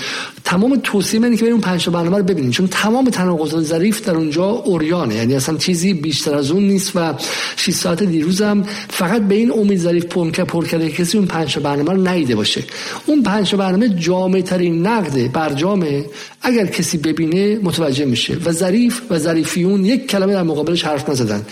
[0.45, 2.51] تمام توصیه من که بریم اون پنج برنامه رو ببینیم.
[2.51, 7.14] چون تمام تناقضات ظریف در اونجا اوریانه یعنی اصلا چیزی بیشتر از اون نیست و
[7.57, 11.93] 6 ساعت دیروزم فقط به این امید ظریف پونکه پر کرده کسی اون پنج برنامه
[11.93, 12.64] رو نیده باشه.
[13.07, 16.05] اون پنج برنامه جامع ترین نقد برجامه
[16.43, 18.36] اگر کسی ببینه متوجه میشه.
[18.45, 21.43] و ظریف و ظریفیون یک کلمه در مقابلش حرف نزدن.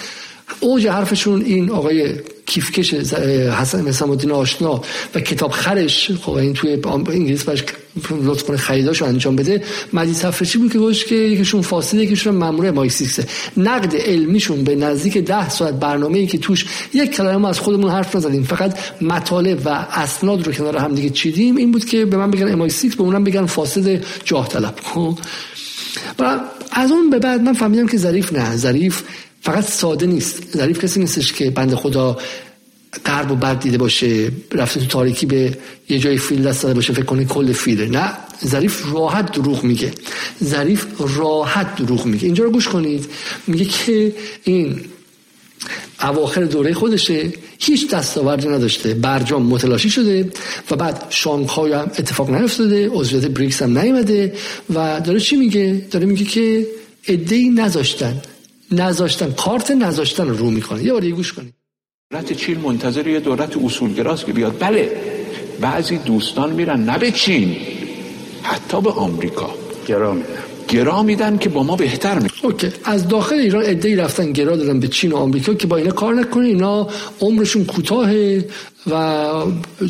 [0.61, 2.15] اوج حرفشون این آقای
[2.47, 4.83] کیفکش حسن حسام الدین آشنا
[5.15, 7.65] و کتاب خرش خب این توی انگلیس باش
[8.11, 9.63] لطف کنه خریداشو انجام بده.
[9.93, 13.27] مجید سفرچی بود که گوش که یکیشون فاصله یکیشون مامور مایسیکسه
[13.57, 18.43] نقد علمیشون به نزدیک ده ساعت برنامه‌ای که توش یک کلمه از خودمون حرف نزدیم.
[18.43, 21.57] فقط مطالب و اسناد رو کنار هم دیگه چیدیم.
[21.57, 24.75] این بود که به من بگن امایسیکس به اونم بگن فاسد جاه طلب.
[24.83, 25.19] خب.
[26.73, 28.57] از اون به بعد من فهمیدم که ظریف نه.
[28.57, 29.03] ظریف
[29.49, 30.57] فقط ساده نیست.
[30.57, 32.17] ظریف کسی نیستش که بند خدا
[33.05, 36.93] قرب و بد دیده باشه رفته تو تاریکی به یه جای فیل دست داده باشه
[36.93, 38.13] فکر کنه کل فیله نه
[38.47, 39.93] ظریف راحت دروغ میگه.
[40.45, 40.87] ظریف
[41.17, 42.25] راحت دروغ میگه.
[42.25, 43.07] اینجا رو گوش کنید.
[43.47, 44.13] میگه که
[44.45, 44.81] این
[46.03, 48.95] اواخر دوره خودشه هیچ دستاوردی نداشته.
[48.95, 50.31] برجام متلاشی شده
[50.71, 54.33] و بعد شانگهای هم اتفاق نیفتاده عضویت بریکس هم نیومده
[54.75, 56.67] و داره چی میگه؟ داره میگه که
[57.09, 58.23] ادهی نذاشتن.
[58.73, 61.55] نذاشتن کارت نذاشتن رو رو می‌کنه یه بار یه گوش کنید.
[62.11, 64.57] دولت چین منتظر یه دولت اصولگراست که بیاد.
[64.59, 64.93] بله
[65.61, 67.57] بعضی دوستان میرن نه به چین
[68.43, 69.55] حتی به آمریکا.
[69.87, 70.17] گرا
[70.69, 72.69] گرا میدن که با ما بهتر می اوکی.
[72.85, 76.15] از داخل ایران ادعی رفتن گرا دادن به چین و آمریکا که با اینا کار
[76.15, 76.47] نکنه.
[76.47, 76.89] اینا
[77.21, 78.45] عمرشون کوتاهه
[78.91, 78.95] و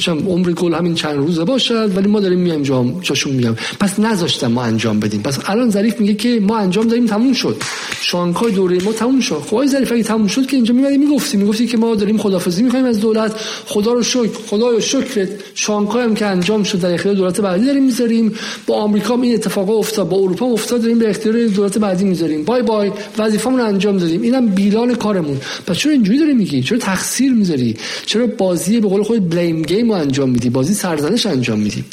[0.09, 3.57] عمر گل همین چند روزه باشد ولی ما داریم میایم جام جاشون میام.
[3.81, 5.23] پس نذاشتن ما انجام بدیم.
[5.23, 7.57] پس الان ظریف میگه که ما انجام دادیم تموم شد.
[8.01, 9.43] شانگهای دوره ما تموم شد.
[9.51, 11.37] خب ظریف اگه تموم شد که اینجا میمدی می‌گفتی.
[11.37, 13.33] می‌گفتی که ما داریم خدافظی می‌کنیم از دولت.
[13.67, 15.29] خدا رو شکر خدا رو شکرت.
[15.55, 18.35] شانگهای هم که انجام شد در اختیار دولت بعدی داریم می‌ذاریم.
[18.67, 20.68] با آمریکا این اتفاقا افتاد با اروپا افتاد.
[20.77, 22.45] داریم به اختیار دولت بعدی می‌ذاریم.
[22.45, 24.23] بای بای وظیفمون انجام دادیم.
[24.23, 25.41] اینم بیلان کارمون.
[25.67, 29.89] پس چرا اینجوری داری میگی؟ چرا تقصیر می‌ذاری؟ چرا بازی به قول خود بلیم گیم
[29.89, 31.85] رو انجام میدی؟ بازی سرزنش انجام میدی؟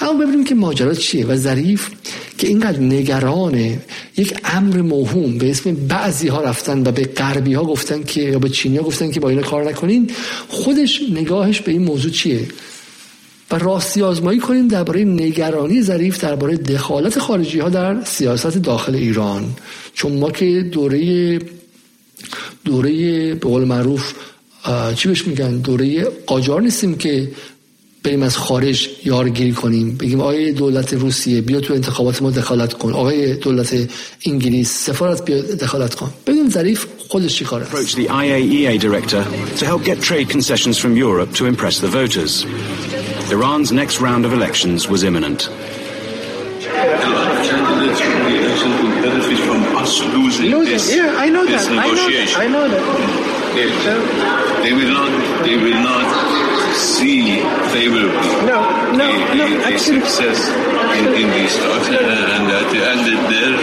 [0.00, 1.88] اما ببینیم که ماجرا چیه و ظریف
[2.38, 3.78] که اینقدر نگرانه.
[4.16, 8.38] یک امر موهوم به اسم بعضی ها رفتن و به غربی ها گفتن که یا
[8.38, 10.10] به چینی ها گفتن که با اینا کار نکنین.
[10.48, 12.40] خودش نگاهش به این موضوع چیه؟
[13.50, 19.44] و راستی آزمایی کنیم درباره نگرانی ظریف درباره دخالت خارجی ها در سیاست داخل ایران.
[19.94, 21.38] چون ما که دوره
[22.64, 24.12] دوره به قول معروف
[24.94, 27.30] چی بهش میگن؟ دوره قاجار نیستیم که
[28.02, 29.96] بریم از خارج یارگیری کنیم.
[29.96, 32.92] بگیم آقای دولت روسیه بیا تو انتخابات ما دخالت کن.
[32.92, 33.88] آقای دولت
[34.26, 36.10] انگلیس سفارت بیا دخالت کن.
[36.26, 37.98] ببین ظریف خودش چی کاره approached
[43.30, 45.48] Iran's next round of elections was imminent.
[49.88, 50.98] Losing, losing.
[50.98, 51.68] yeah, I know that.
[51.68, 52.36] I know that.
[52.36, 53.54] I know that.
[53.54, 53.94] They, so,
[54.62, 55.44] they will not.
[55.44, 57.40] They will not see.
[57.72, 58.12] They will.
[58.44, 59.76] No, no, no.
[59.76, 60.48] Success
[60.98, 63.56] in, in these talks, and, and, and they're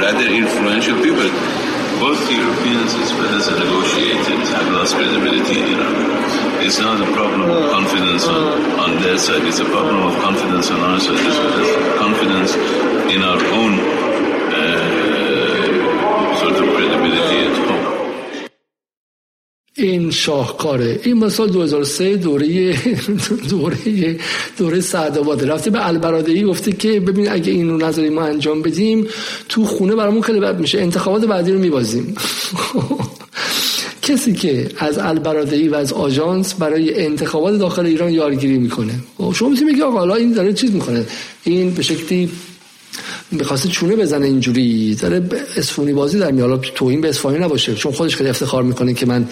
[0.00, 1.69] rather influential people.
[2.00, 6.64] Both Europeans as well as the negotiators have lost credibility in Iran.
[6.64, 10.70] It's not a problem of confidence on, on their side, it's a problem of confidence
[10.70, 12.54] on our side as well as confidence
[13.12, 13.89] in our own
[19.82, 21.00] این شاهکاره.
[21.02, 22.76] این مثال 2003 دوره
[23.48, 24.16] دوره
[24.58, 29.06] دوره سعدآباد رفته به البرادعی گفته که ببین اگه این رو نظری ما انجام بدیم
[29.48, 30.80] تو خونه برامون خیلی بد میشه.
[30.80, 32.14] انتخابات بعدی رو میبازیم.
[34.02, 38.94] کسی که از البرادعی و از آژانس برای انتخابات داخل ایران یارگیری می‌کنه.
[39.18, 41.06] خب شما می‌تونید بگید آقا حالا این داره چیز می‌کنه.
[41.44, 42.30] این به شکلی
[43.30, 45.22] می‌خواسته چونه بزنه اینجوری داره
[45.56, 47.74] اسفونی بازی در حالا توهین به اصفهانی نباشه.
[47.74, 49.28] چون خودش خیلی افتخار می‌کنه که من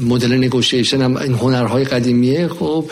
[0.00, 2.48] مدل نگوشیشن هم این هنرهای قدیمیه.
[2.48, 2.84] خب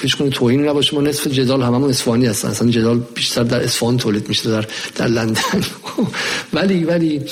[0.00, 0.94] پیش کنه توهین نباشه.
[0.94, 2.48] ما نصف جدال هممون اصفهانی هستن.
[2.48, 5.40] اصلا جدال بیشتر در اصفهان تولید میشه در در لندن.
[6.52, 7.22] ولی ولی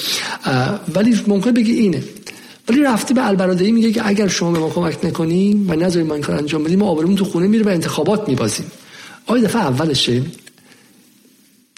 [0.94, 2.02] ولی ممکن بگی اینه.
[2.68, 6.14] ولی رفته به البرادعی میگه که اگر شما به ما کمک نکنیم و نذاریم ما
[6.14, 8.66] این کار انجام بدیم ما آبرومون تو خونه میره و انتخابات میبازیم.
[9.26, 10.22] آیا دفعه اولشه.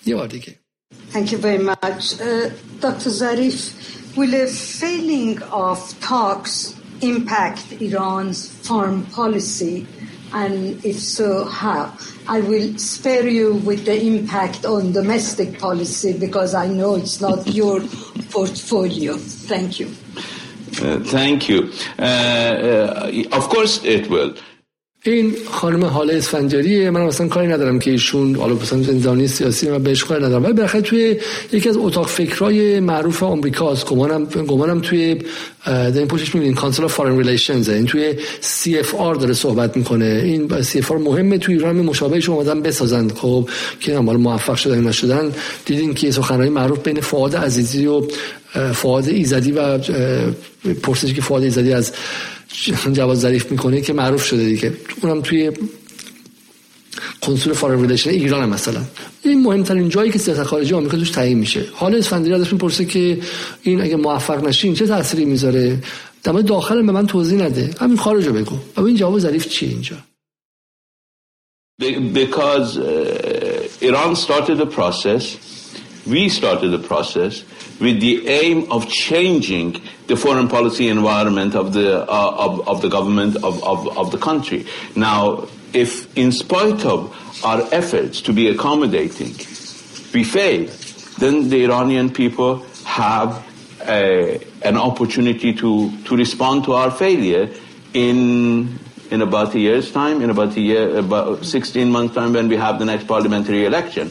[0.04, 0.56] DK.
[1.10, 2.20] Thank you very much.
[2.20, 2.50] Uh,
[2.80, 3.10] Dr.
[3.10, 9.86] Zarif, will a failing of talks impact Iran's foreign policy?
[10.32, 11.96] And if so, how?
[12.26, 17.46] I will spare you with the impact on domestic policy because I know it's not
[17.46, 17.80] your
[18.30, 19.16] portfolio.
[19.16, 19.86] Thank you.
[20.82, 21.70] Uh, thank you.
[21.98, 24.34] Uh, uh of course, it will.
[25.06, 29.82] این خانم هاله اسفندیاریه من اصلا کاری ندارم که ایشون حالا مثلا زندانی سیاسی من
[29.82, 30.44] بهش کاری ندارم.
[30.44, 31.16] ولی بالاخره توی
[31.52, 35.16] یکی از اتاق فکرای معروف آمریکاست گمانم گمانم توی
[35.66, 40.22] در این پشتش می‌بینین Council Foreign Relations این توی CFR داره صحبت می‌کنه.
[40.24, 41.38] این CFR مهمه.
[41.38, 43.48] توی ایران مشابهش اومدن بسازند خب
[43.80, 45.32] که هم موفق شدن نشدن.
[45.64, 48.02] دیدین که سخنرانی معروف بین فؤاد عزیزی و
[48.72, 49.78] فؤاد ایزدی و
[50.82, 51.92] پرسشی که فؤاد ایزدی از
[52.92, 54.72] جواد ظریف می‌کنه که معروف شده دیگه.
[55.02, 55.52] اونم توی
[57.20, 58.82] Council Foreign Relation ایران مثلا.
[59.22, 61.66] این مهمترین جایی که سیاست خارجی آمریکا توش تعیین میشه.
[61.72, 63.20] حالا اسفندیاری ازش می‌پرسه که
[63.62, 65.82] این اگه موفق نشین چه تأثیری می‌ذاره؟
[66.22, 67.70] در داخل به من توضیح نده.
[67.80, 68.56] همین خارجو بگو.
[68.76, 69.96] و این جواب ظریف چیه اینجا؟
[72.14, 75.24] Because uh, Iran started the process
[76.06, 77.44] we started the process
[77.80, 82.88] with the aim of changing the foreign policy environment of the uh, of, of the
[82.88, 84.66] government of, of, of the country.
[84.94, 87.10] Now, if in spite of
[87.44, 89.34] our efforts to be accommodating,
[90.12, 90.70] we fail,
[91.18, 93.44] then the Iranian people have
[93.86, 97.52] a, an opportunity to, to respond to our failure
[97.92, 98.78] in
[99.10, 102.56] in about a year's time, in about a year, about 16 months time when we
[102.56, 104.10] have the next parliamentary election.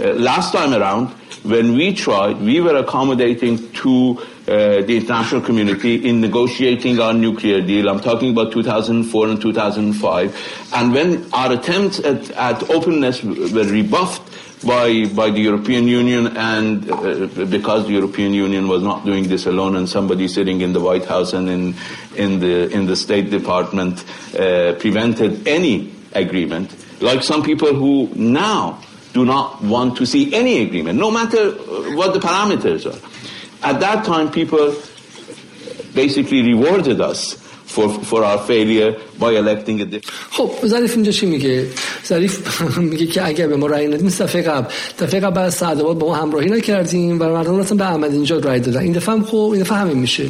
[0.00, 1.08] Uh, last time around,
[1.44, 7.60] when we tried, we were accommodating to uh, the international community in negotiating our nuclear
[7.60, 7.88] deal.
[7.88, 10.70] I'm talking about 2004 and 2005.
[10.74, 14.22] And when our attempts at, at openness were rebuffed
[14.64, 19.46] by by the European Union, and uh, because the European Union was not doing this
[19.46, 21.74] alone, and somebody sitting in the White House and in
[22.16, 26.70] in the in the State Department uh, prevented any agreement,
[27.00, 28.78] like some people who now
[29.12, 31.52] do not want to see any agreement, no matter
[31.98, 33.00] what the parameters are.
[33.62, 34.74] At that time, people
[35.94, 37.34] basically rewarded us
[37.72, 41.68] for, for our failure by electing a different خب ظریف اینجا چی میگه؟
[42.06, 44.68] ظریف میگه که اگر به ما رأی ندیم دفعه قبل.
[44.98, 48.60] دفعه قبل بعد سعدآباد با ما همراهی نکردیم و مردم رفتن به احمد اینجا رأی
[48.60, 48.80] دادن.
[48.80, 50.24] این دفعه هم خب این دفعه همین میشه.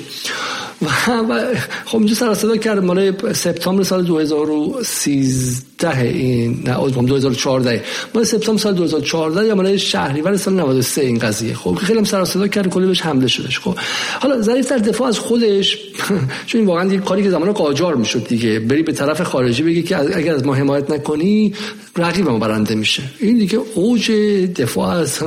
[1.28, 1.44] و,
[1.84, 8.62] خب اینجا سر صدا کرد مال سپتامبر سال 2013 این نه عذرم 2014 مال سپتامبر
[8.62, 11.54] سال 2014 یا مال شهریور سال 93 این قضیه.
[11.54, 13.78] خب خیلی هم سر صدا کرد کلی بهش حمله شدش خب
[14.20, 15.78] حالا ظریف در دفاع از خودش
[16.46, 18.60] چون این واقعا یک کاری که زمان قاجار می‌شد دیگه.
[18.60, 21.54] بری به طرف خارجی بگی که اگر از ما حمایت نکنی
[21.96, 23.02] رقیب ما برنده میشه.
[23.20, 24.10] این دیگه اوج
[24.56, 25.18] دفاع از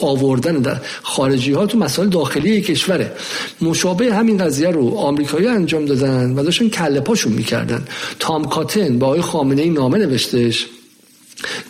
[0.00, 3.12] آوردن در خارجی ها تو مسائل داخلی کشوره.
[3.60, 7.84] مشابه همین قضیه رو آمریکایی انجام دادن و داشتن کله پاشون می‌کردن.
[8.18, 10.66] تام کاتن با آقای خامنه ای نامه نوشتش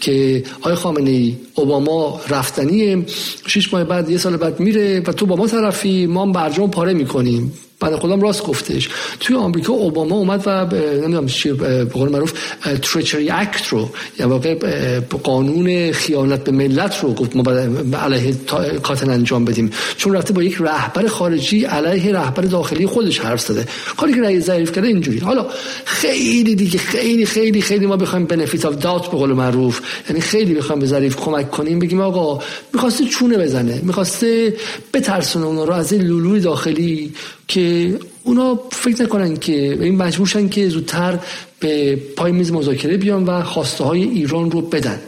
[0.00, 3.04] که آقای خامنه ای اوباما رفتنی
[3.46, 6.92] شش ماه بعد یه سال بعد میره و تو با ما طرفی ما برجام پاره
[6.92, 7.52] می‌کنیم.
[7.80, 8.88] بعد خودم راست گفتش.
[9.20, 12.32] توی آمریکا اوباما اومد و نمی‌دونم چی به قول معروف
[12.82, 17.42] تریچری اکت رو یا واقع قانون خیانت به ملت رو گفت ما
[17.98, 18.34] علیه
[18.82, 19.70] کاتن انجام بدیم.
[19.96, 23.66] چون رفته با یک رهبر خارجی علیه رهبر داخلی خودش حرف زده.
[23.96, 25.18] کاری که رئیس ضعیف کرده اینجوری.
[25.18, 25.46] حالا
[25.84, 29.80] خیلی دیگه خیلی خیلی خیلی ما بخوایم بنفیت اف دات به قول معروف.
[30.08, 32.42] یعنی خیلی بخوایم به ظریف کمک کنیم بگیم آقا
[32.74, 34.54] می‌خواسته چونه بزنه؟ می‌خواسته
[34.94, 37.12] بترسونه اونا رو از این لولوی داخلی
[37.48, 41.18] که اونا فکر نکنن که این مجبورشن که زودتر
[41.60, 45.00] به پای میز مذاکره بیان و خواسته های ایران رو بدن.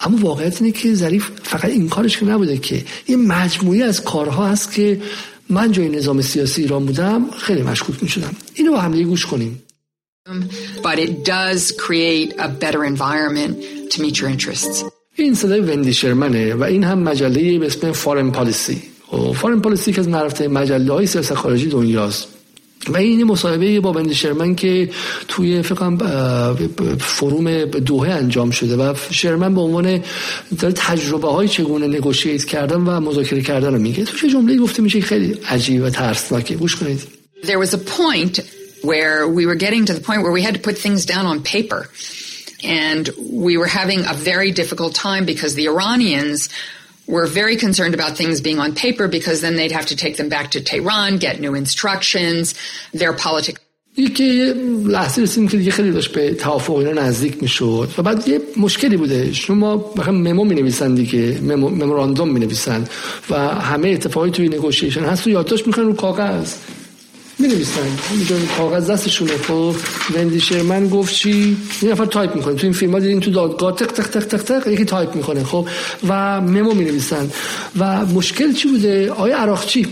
[0.00, 4.46] اما واقعیت اینه که ظریف فقط این کارش که نبوده که یه مجموعی از کارها
[4.46, 5.00] هست که
[5.48, 9.62] من جای نظام سیاسی ایران بودم خیلی مشکوک می شدم اینو با هم گوش کنیم.
[10.82, 13.52] But it does create a better environment
[13.90, 14.84] to meet your interests.
[15.16, 18.82] این صدای وندی شرمنه و این هم مجله به اسم فارن پالیسی
[19.34, 22.28] فارن پالیسی که از نرفته مجله های سیاست خارجی دنیاست.
[22.88, 24.90] و این مصاحبه با بند شرمن که
[25.28, 25.98] توی فکرم
[27.00, 30.02] فروم دوهه انجام شده و شرمن به عنوان
[30.76, 34.04] تجربه های چگونه نگوشیت کردن و مذاکره کردن رو میگه.
[34.04, 37.00] تو چه جمله گفته میشه خیلی عجیب و ترسناکه؟ گوش کنید.
[37.42, 38.40] There was a point
[38.82, 41.42] where we were getting to the point where we had to put things down on
[41.42, 41.88] paper.
[42.64, 43.04] And
[43.44, 46.48] we were having a very difficult time because the Iranians
[47.06, 50.28] were very concerned about things being on paper because then they'd have to take them
[50.28, 52.54] back to Tehran, get new instructions,
[52.92, 53.60] their politics.
[53.96, 54.52] یه
[54.86, 58.96] لحظه رسیدیم که دیگه خیلی داشت به توافق اینا نزدیک می‌شد و بعد یه مشکلی
[58.96, 62.88] بوده شما بخوام memo می نویسن دیگه memorandum می نویسن
[63.30, 66.54] و همه اتفاقی توی negotiation هست تو یادداشت می‌خوان رو کاغذ
[67.42, 67.88] می نویسن
[68.58, 69.36] کاغذ دستشونه.
[69.36, 69.74] خب
[70.14, 72.54] وندی شرمن گفت چی؟ یه نفر تایپ می‌کنه.
[72.54, 75.44] تو این فیلم ها دیدین تو دادگاه تق تق تق تق تق یکی تایپ می‌کنه.
[75.44, 75.68] خب
[76.08, 77.30] و memo می نویسن
[77.78, 79.86] و مشکل چی بوده؟ آقای عراقچی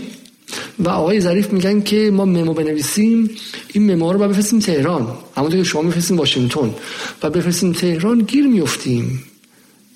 [0.79, 3.29] و آقای ظریف میگن که ما memo بنویسیم.
[3.73, 5.07] این memo رو بفرستیم تهران.
[5.37, 6.75] اما که شما میفرستیم واشنگتن.
[7.23, 9.23] و بفرستیم تهران گیر میفتیم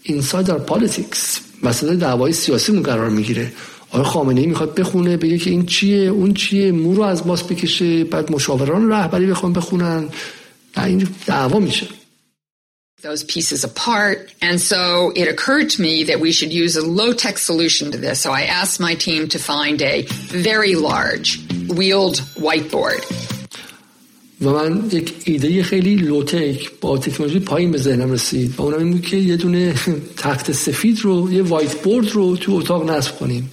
[0.03, 3.51] insider politics مسئله دعوای سیاسی قرار می‌گیره.
[3.95, 7.43] آقای خامنه ای می‌خواد بخونه بگه که این چیه اون چیه مو رو از ماست
[7.43, 10.09] بکشه بعد مشاوران رهبری بخوان بخونن
[10.77, 11.87] این دعوا میشه
[13.09, 14.17] those pieces apart.
[14.41, 14.81] And so
[15.21, 18.17] it occurred to me that we should use a low tech solution to this.
[18.25, 19.97] So I asked my team to find a
[20.47, 21.27] very large
[21.77, 23.03] wheeled whiteboard.
[24.41, 28.91] و من یک ایده خیلی لوتک با تکنولوژی پایین به ذهنم رسید و اونم این
[28.91, 29.73] بود که یه دونه
[30.17, 33.51] تخت سفید رو یه وایت بورد رو تو اتاق نصب کنیم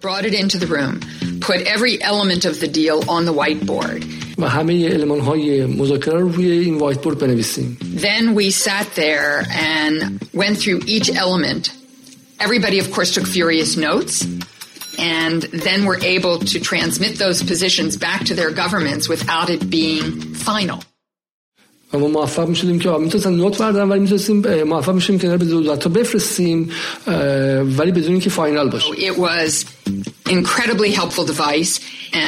[0.00, 1.00] brought it into the room,
[1.40, 4.04] put every element of the deal on the whiteboard.
[4.38, 7.78] و همه المان های مذاکره رو روی این وایت بورد بنویسیم.
[7.96, 11.72] Then we sat there and went through each element.
[12.38, 14.24] Everybody of course took furious notes
[14.98, 20.04] and then were able to transmit those positions back to their governments without it being
[20.34, 20.82] final.
[21.93, 25.87] و ما موفق می‌شدیم که می‌تونستن نوت بردارن ولی می‌تونستیم موفق میشیم که به دولت
[25.87, 26.69] بفرستیم
[27.77, 28.87] ولی بدون اینکه فاینال باشه.
[30.39, 31.73] Incredibly helpful device,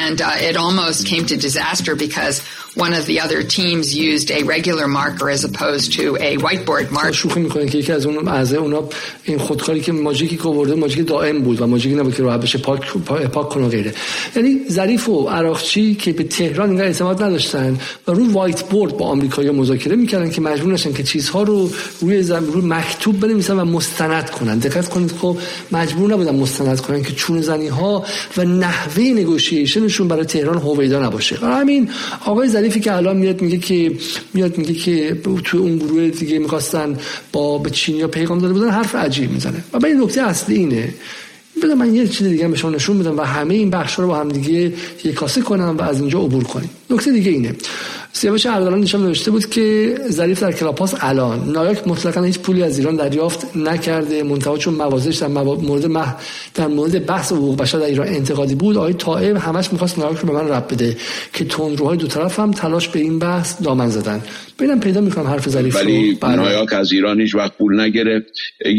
[0.02, 2.36] and uh, it almost came to disaster because
[2.74, 7.12] one of the other teams used a regular marker as opposed to a whiteboard marker.
[7.12, 8.88] شوخی می‌کنه که یکی از اون اعضای اونا
[9.24, 12.58] این خودکاری که ماجیکی که آورده ماجیک دائم بود و ماجیکی نبود که راحت بشه
[12.58, 12.80] پاک
[13.32, 13.94] پاک کنه غیره
[14.36, 17.78] یعنی ظریف و عراقچی که به تهران اینقدر اعتماد نداشتن
[18.08, 22.22] و روی وایت بورد با آمریکایی مذاکره می‌کردن که مجبور نشن که چیزها رو روی
[22.22, 22.44] زم...
[22.44, 25.38] روی مکتوب بنویسن و مستند کنن دقت کنید خب
[25.72, 27.93] مجبور نبودن مستند کنن که چون زنی ها
[28.36, 31.36] و نحوه نگوشیشنشون برای تهران هویدا نباشه.
[31.36, 31.90] همین
[32.24, 33.92] آقای ظریفی که الان میاد میگه که
[34.34, 36.98] میاد میگه که تو اون گروه دیگه می‌خواستن
[37.32, 39.64] با به چینیا پیغام داده بودن حرف عجیب می‌زنه.
[39.72, 40.94] و این نکته اصلی اینه
[41.62, 44.16] بذار من یه چیز دیگه به شما نشون بدم و همه این بخش رو با
[44.16, 44.72] هم دیگه
[45.04, 46.70] یک کاسه کنم و از اینجا عبور کنیم.
[46.90, 47.54] نکته دیگه اینه.
[48.12, 51.52] سیاوش اردلان نشان نوشته بود که ظریف در کلاپاس الان.
[51.52, 54.22] نایاک مطلقا هیچ پولی از ایران دریافت نکرده.
[54.22, 56.14] منتها چون موازش در مورد مح...
[56.54, 60.28] در مورد بحث حقوق بشر در ایران انتقادی بود آقای طائب همش می‌خواست نایاک رو
[60.28, 60.96] به من رب بده
[61.32, 64.22] که تندروهای دو طرف هم تلاش به این بحث دامن زدن.
[64.58, 68.26] ببینم پیدا می‌کنم حرف ظریف ولی نایاک از ایران هیچ وقت پول نگرفت.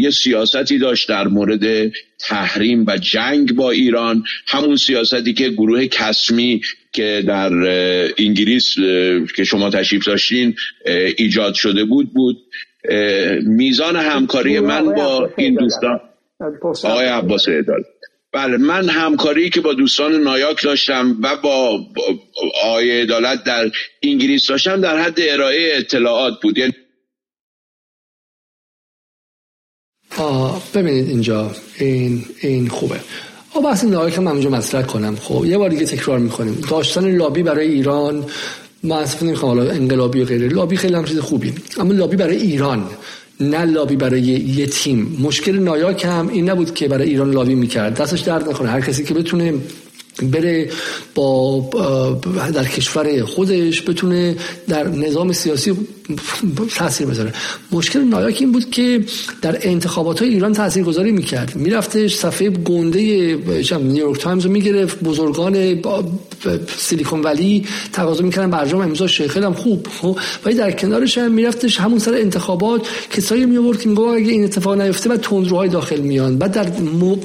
[0.02, 1.92] یه سیاستی داشت در مورد
[2.28, 6.60] تحریم و جنگ با ایران همون سیاستی که گروه کسمی
[6.92, 7.52] که در
[8.18, 8.74] انگلیس
[9.36, 10.54] که شما تشریف داشتین
[11.16, 12.36] ایجاد شده بود بود.
[13.42, 16.00] میزان همکاری من با این دوستان
[16.84, 17.82] آقای عباس ادال
[18.32, 21.80] بله من همکاری که با دوستان نایاک داشتم و با
[22.62, 23.70] آقای عدالت در
[24.02, 26.58] انگلیس داشتم در حد ارائه اطلاعات بود.
[26.58, 26.72] یعنی
[30.74, 33.00] ببینید اینجا این این خوبه.
[33.50, 35.16] خب بحث که من اونجا مطرح کنم.
[35.16, 36.58] خب یه بار دیگه تکرار می‌کنیم.
[36.70, 38.24] داشتن لابی برای ایران
[38.90, 40.48] اصلا نمی‌خوام حالا انقلابی و غیره.
[40.48, 41.54] لابی خیلی هم چیز خوبی.
[41.78, 42.84] اما لابی برای ایران
[43.40, 45.16] نه لابی برای یه تیم.
[45.20, 47.94] مشکل نایاک هم این نبود که برای ایران لابی می‌کرد.
[47.94, 48.68] دستش درد نکنه.
[48.68, 49.54] هر کسی که بتونه
[50.22, 50.70] بره
[51.14, 51.60] با
[52.54, 54.36] در کشور خودش بتونه
[54.68, 55.72] در نظام سیاسی
[56.76, 57.32] تاثیر بذاره
[57.72, 59.04] مشکل نایاک این بود که
[59.42, 61.56] در انتخابات های ایران تاثیر گذاری می‌کرد.
[61.56, 62.98] میرفتش صفحه گنده
[63.82, 65.00] نیویورک تایمز رو می‌گرفت.
[65.04, 65.82] بزرگان
[66.76, 68.50] سیلیکون ولی تقاضا می‌کردن.
[68.50, 70.18] برجام امضا شه خیلی هم خوب خب.
[70.44, 74.80] ولی در کنارش هم میرفتش همون سر انتخابات کسایی می آورد که اگه این اتفاق
[74.80, 76.38] نیفته بعد تندروهای داخل میان.
[76.38, 76.66] بعد در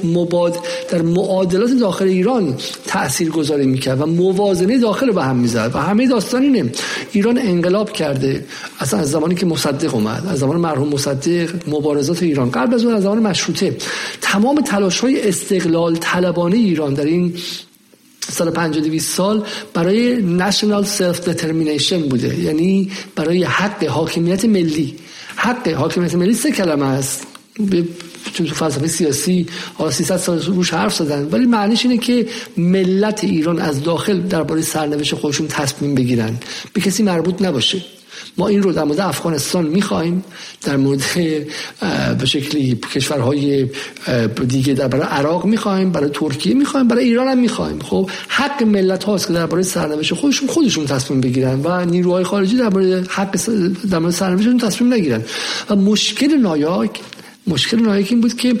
[0.04, 0.56] مباد
[0.90, 2.56] در معادلات داخل ایران
[2.86, 5.70] تأثیر گذاری می‌کرد و موازنه داخل رو به هم می‌زد.
[5.74, 6.72] و همه داستان اینه.
[7.12, 8.44] ایران انقلاب کرده.
[8.82, 12.94] اصلا از زمانی که مصدق اومد از زمان مرحوم مصدق مبارزات ایران قبل از اون
[12.94, 13.76] از زمان مشروطه
[14.20, 17.34] تمام تلاش های استقلال طلبانه ایران در این
[18.28, 22.40] سال 50 سال برای نشنال سلف determination بوده.
[22.40, 24.94] یعنی برای حق حاکمیت ملی.
[25.36, 27.26] حق حاکمیت ملی سه کلمه است.
[28.32, 31.28] چون تو فلسفه سیاسی حالا 300 سال روش حرف زدن.
[31.30, 32.26] ولی معنیش اینه که
[32.56, 36.38] ملت ایران از داخل درباره سرنوشت خودشون تصمیم بگیرن.
[36.72, 37.82] به کسی مربوط نباشه.
[38.38, 40.24] ما این رو در مورد افغانستان می‌خوایم
[40.62, 41.02] در مورد
[42.18, 43.66] به شکلی کشورهای
[44.48, 49.04] دیگه در برای عراق می‌خوایم برای ترکیه می‌خوایم برای ایران هم می‌خوایم خب حق ملت
[49.04, 53.38] هاست که درباره سرنوشت خودشون خودشون تصمیم بگیرن و نیروهای خارجی درباره حق
[53.90, 55.22] در سرنوشتشون تصمیم نگیرن.
[55.70, 57.00] و مشکل نایاک
[57.46, 58.54] مشکل نایاک این بود که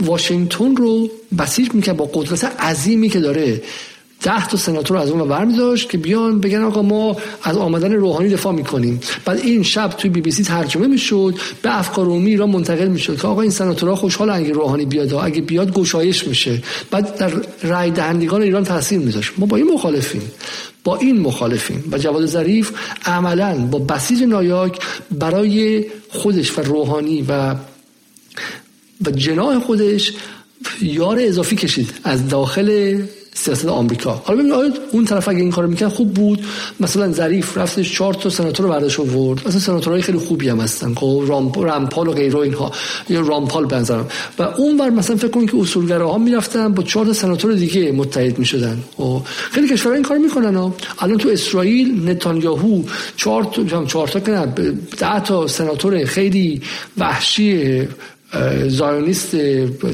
[0.00, 3.62] واشنگتن رو بسیج می‌کرد با قدرت عظیمی که داره.
[4.24, 8.28] ده تا سناتور از اون برمی داشت که بیان بگن آقا ما از آمدن روحانی
[8.28, 9.00] دفاع می‌کنیم.
[9.24, 13.20] بعد این شب توی بی بی سی ترجمه می‌شد به افکار عمومی ایران منتقل می‌شد
[13.20, 16.62] که آقا این سناتورها خوشحال اگه روحانی بیاد اگه بیاد گشایش میشه.
[16.90, 19.32] بعد در رای دهندگان ایران تاثیر میذاشت.
[19.38, 20.22] ما با این مخالفیم.
[20.84, 21.84] با این مخالفیم.
[21.92, 22.72] و جواد ظریف
[23.06, 27.54] عملا با بسیج نایاک برای خودش و روحانی و
[29.06, 30.12] و جناح خودش
[30.80, 32.98] یار اضافی کشید از داخل
[33.34, 34.22] سیاست آمریکا.
[34.24, 36.44] حالا اون طرف اگه این کارو می‌کنه خوب بود؟
[36.80, 39.48] مثلا ظریف رفتش چهار تا سناتور رو برداشت آورد.
[39.48, 40.94] مثلا سناتورهای خیلی خوبی هم هستن.
[40.94, 41.22] خب
[41.56, 42.72] رامپال و غیره اینها.
[43.08, 44.08] یا رامپال بنظرم
[44.38, 48.38] و اون ور مثلا فکر کنید که اصولگراها می‌رفتن با چهار تا سناتور دیگه متحد
[48.38, 48.78] می‌شدن.
[48.96, 50.74] خب خیلی کشورها این کار می‌کنن ها.
[50.98, 52.82] الان تو اسرائیل نتانیاهو
[53.16, 54.46] چهار تا چهار تا کنه
[54.98, 56.62] ده تا سناتور خیلی
[56.98, 57.82] وحشی
[58.66, 59.36] زایونیست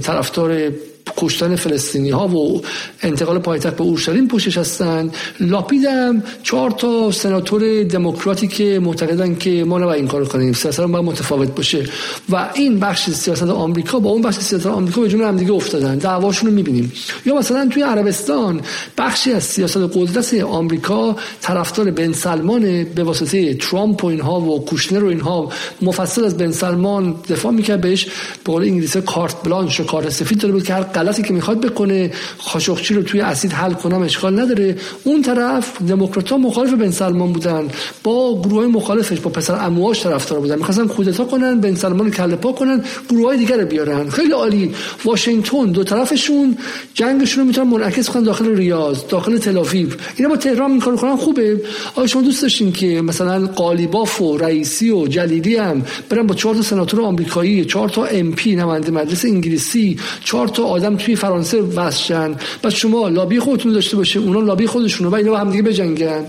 [0.02, 0.72] طرفدار
[1.16, 2.62] کشتن فلسطینی ها و
[3.02, 5.10] انتقال پایتخت به اورشلیم پوشش هستن.
[5.40, 10.52] لاپیدم چهار تا سناتور دموکراتی که معتقدن که ما نباید این کارو کنیم.
[10.52, 11.84] سیاست باید متفاوت باشه.
[12.28, 15.98] و این بخش سیاست آمریکا با اون بخش سیاست آمریکا به جون هم دیگه افتادن.
[15.98, 16.92] دعواشون رو می‌بینیم.
[17.26, 18.60] یا مثلا توی عربستان
[18.98, 25.04] بخشی از سیاست قدرت آمریکا طرفدار بن سلمان به واسطه ترامپ و اینها و کوشنر
[25.04, 25.52] و اینها
[25.82, 27.80] مفصل از بن سلمان دفاع می‌کرد.
[27.80, 28.04] بهش
[28.44, 31.60] به قول انگلیسی کارت بلانش و کارت سفید داره بود که هر غلطی که می‌خواد
[31.60, 34.76] بکنه خاشقچی رو توی اسید حل کنم اشکال نداره.
[35.04, 37.68] اون طرف دموکرات مخالف بن سلمان بودن.
[38.04, 40.56] با گروه مخالفش با پسر امواش طرفدار بودن.
[40.56, 44.10] می‌خواستن کودتا کنن بن سلمان کله پا کنن گروه های دیگر رو بیارن.
[44.10, 44.74] خیلی عالی.
[45.04, 46.58] واشنگتن دو طرفشون
[46.94, 51.60] جنگشون رو می‌تونن منعکس کنن داخل ریاض داخل تل‌آویو اینا با تهران کارو کنن خوبه.
[51.94, 56.54] آیا شما دوست داشتین که مثلا قالیباف و رئیسی و جلیلی هم برن با چهار
[56.54, 61.62] تا سناتور آمریکایی چهار تا ام پی نماینده مجلس انگلیسی چهار تا آدم توی فرانسه
[61.62, 65.62] واسشن بعد شما لابی خودتون داشته باشه اونا لابی خودشونو و اینا با هم دیگه
[65.62, 66.24] بجنگن.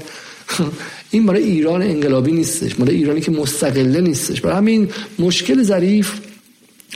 [1.11, 4.41] این برای ایران انقلابی نیستش برای ایرانی که مستقله نیستش.
[4.41, 6.19] برای همین مشکل ظریف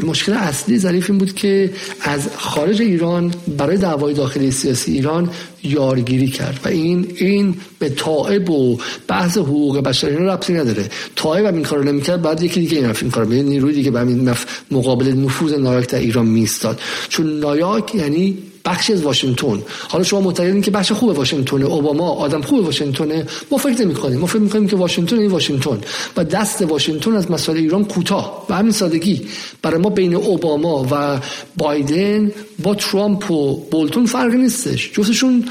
[0.03, 5.29] مشکل اصلی ظریف این بود که از خارج ایران برای دعوای داخلی سیاسی ایران
[5.63, 6.59] یارگیری کرد.
[6.65, 10.89] و این این به طائب و بحث حقوق بشر اینا ربطی نداره.
[11.15, 13.29] طائب هم این کارو نمی‌کرد بعد یکی دیگه این این کارو.
[13.29, 14.33] نیروی دیگه به همین
[14.71, 19.61] مقابل نفوذ نایاک در ایران میستاد چون نایاک یعنی بخشی از واشنگتن.
[19.87, 24.19] حالا شما معتقدین که بخش خوب واشنگتن اوباما آدم خوب واشنگتن ما فکر نمی کنیم
[24.19, 25.81] ما فکر می‌کنیم که واشنگتن این واشنگتن.
[26.17, 28.45] و دست واشنگتن از مسائل ایران کوتاه.
[28.49, 29.27] و همین سادگی.
[29.61, 31.19] برای ما بین اوباما و
[31.57, 32.31] بایدن
[32.63, 34.91] با ترامپ و بولتون فرق نیستش.
[34.93, 35.45] جفتشون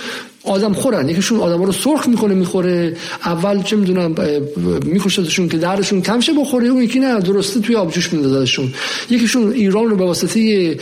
[0.45, 1.09] آدم خورن.
[1.09, 2.97] یکیشون آدم رو سرخ می‌کنه می‌خوره.
[3.25, 4.15] اول چه می‌دونم
[4.85, 8.75] میکشتشون که درشون کمشه بخوره اون یکی نه درسته توی آبجوش میدادشون
[9.11, 10.75] یکیشون ایران رو به واسطه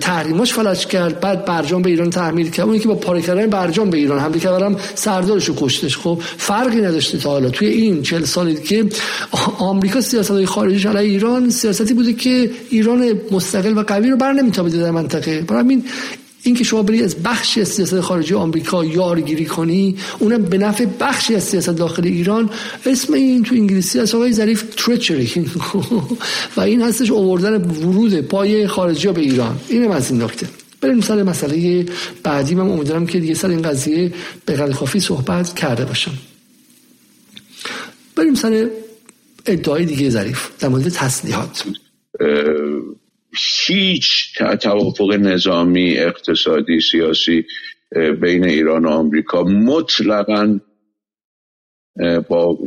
[0.00, 2.66] تحریماش فلج کرد بعد برجام به ایران تحمیل کرد.
[2.66, 5.96] اون یکی با پاره کردن برجام به ایران حمله کردم سردارش رو کشتش.
[5.96, 7.50] خب فرقی نداشته تا حالا.
[7.50, 8.84] توی این 40 سالی که
[9.58, 14.32] آمریکا سیاست های خارجیش علیه ایران سیاستی بوده که ایران مستقل و قوی رو بر
[14.32, 15.40] نمیتابه در منطقه.
[15.40, 15.84] برای همین
[16.42, 21.34] اینکه شما بری از بخشی از سیاست خارجی آمریکا یارگیری کنی اونم به نفع بخشی
[21.34, 22.50] از سیاست داخل ایران.
[22.86, 25.46] اسم این تو انگلیسی از آقای ظریف تریچری.
[26.56, 29.60] و این هستش اووردن ورود پای خارجی به ایران.
[29.68, 30.48] اینم از این نکته.
[30.80, 31.86] بریم سر مسئله
[32.22, 32.54] بعدی.
[32.54, 34.12] من امیدوارم که دیگه سر این قضیه
[34.46, 36.12] به قدر کافی صحبت کرده باشم.
[38.16, 38.70] بریم سر
[39.46, 41.64] ادعای دیگه ظریف در مورد تسلیحات.
[43.66, 47.44] هیچ توافق نظامی اقتصادی سیاسی
[48.20, 50.60] بین ایران و آمریکا مطلقا
[52.28, 52.58] با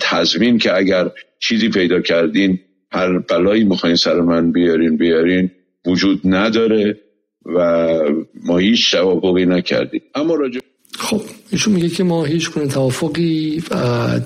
[0.00, 2.58] تضمین که اگر چیزی پیدا کردین
[2.92, 5.50] هر بلایی می‌خواین سر من بیارین بیارین
[5.86, 7.00] وجود نداره
[7.56, 7.98] و
[8.44, 10.02] ما هیچ توافقی نکردیم.
[10.14, 10.60] اما راجع
[10.98, 11.20] خب
[11.50, 13.62] ایشون میگه که ما هیچ کنه توافقی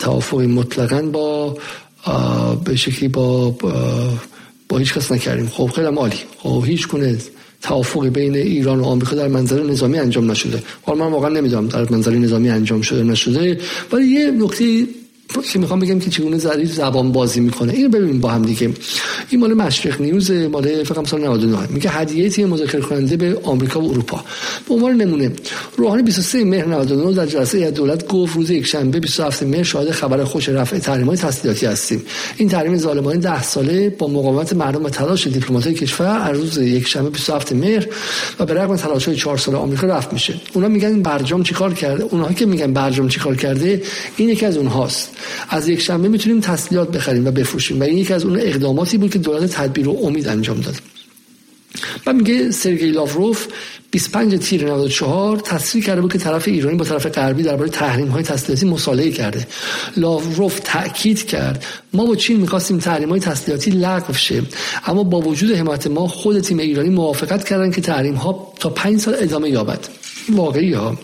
[0.00, 1.58] توافقی مطلقا با
[2.64, 3.72] به شکلی با با
[4.78, 5.46] هیچ کس نکردیم.
[5.46, 6.16] خب خیلی عالی.
[6.38, 7.18] خب هیچ کنه
[7.62, 10.62] توافقی بین ایران و آمریکا در منظر نظامی انجام نشده.
[10.82, 13.60] حالا من واقعا نمی‌دونم در منظر نظامی انجام شده نشده.
[13.92, 14.86] ولی یه نکته
[15.52, 17.72] که می‌خوام بگم که چگونه ظریف زبان بازی می‌کنه.
[17.72, 18.70] اینو ببینیم با هم دیگه.
[19.30, 23.80] این مال مشرق نیوز مال فکر سال 99 میگه هدیه تیم مذاکره کننده به آمریکا
[23.80, 24.24] و اروپا.
[24.68, 25.32] به عنوان نمونه
[25.76, 30.24] روحانی 23 مهر 99 در جلسه دولت گفت روز یک شنبه 27 مهر شاهد خبر
[30.24, 32.02] خوش رفع تحریم های تسلیحاتی هستیم.
[32.36, 36.86] این تحریم ظالمانه 10 ساله با مقاومت مردم و تلاش دیپلمات‌های کشور از روز یک
[36.86, 37.86] شنبه 27 مهر
[38.40, 40.34] و به رغم تلاش های 4 ساله آمریکا رفع میشه.
[40.52, 43.82] اونا میگن برجام چیکار کرده؟ اونها که میگن برجام چیکار کرده
[44.16, 45.13] این یکی از اونهاست.
[45.48, 47.80] از یک شنبه می‌تونیم تسلیحات بخریم و بفروشیم.
[47.80, 50.74] و این یکی از اون اقداماتی بود که دولت تدبیر و امید انجام داد.
[52.06, 53.46] و میگه سرگئی لاوروف
[53.90, 58.22] 25 تیر 94 تصریح کرده بود که طرف ایرانی با طرف غربی درباره تحریم های
[58.22, 59.46] تسلیحاتی مصالحه کرده.
[59.96, 64.42] لاوروف تاکید کرد ما با چین می‌خواستیم تحریم های تسلیحاتی لغو شه
[64.86, 69.00] اما با وجود حمایت ما خود تیم ایرانی موافقت کردن که تحریم ها تا 5
[69.00, 69.88] سال ادامه یابد.
[70.28, 70.98] واقعی ها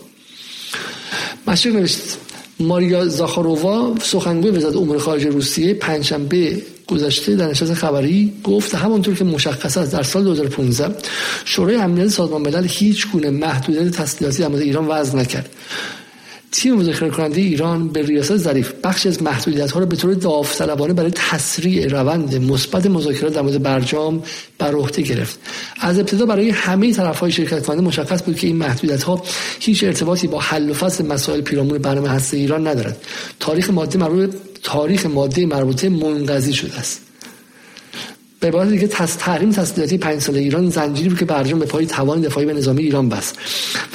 [1.47, 1.75] مشرق
[2.61, 9.23] ماریا زاخارووا سخنگوی وزارت امور خارجه روسیه پنجشنبه گذشته در نشست خبری گفت همانطور که
[9.23, 10.95] مشخص است در سال 2015
[11.45, 15.49] شورای امنیت سازمان ملل هیچ گونه محدودیت تسلیحاتی در ایران وضع نکرد.
[16.51, 18.73] تیم مذاکره کننده ایران به ریاست ظریف.
[18.83, 23.63] بخش از محدودیت ها را به طور داوطلبانه برای تسریع روند مثبت مذاکرات در مورد
[23.63, 24.23] برجام
[24.57, 25.39] بر عهده گرفت.
[25.79, 29.23] از ابتدا برای همه طرف های شرکت کننده مشخص بود که این محدودیت ها
[29.59, 33.05] هیچ ارتباطی با حل و فصل مسائل پیرامون برنامه هسته ایران ندارد.
[33.39, 37.10] تاریخ ماده مربوط تاریخ ماده مربوطه منقضی شده است.
[38.41, 41.85] به عبارت دیگه تس تحریم تسلیحاتی پنج ساله ایران زنجیری بود که برجام به پای
[41.85, 43.35] توان دفاعی به نظامی ایران بست.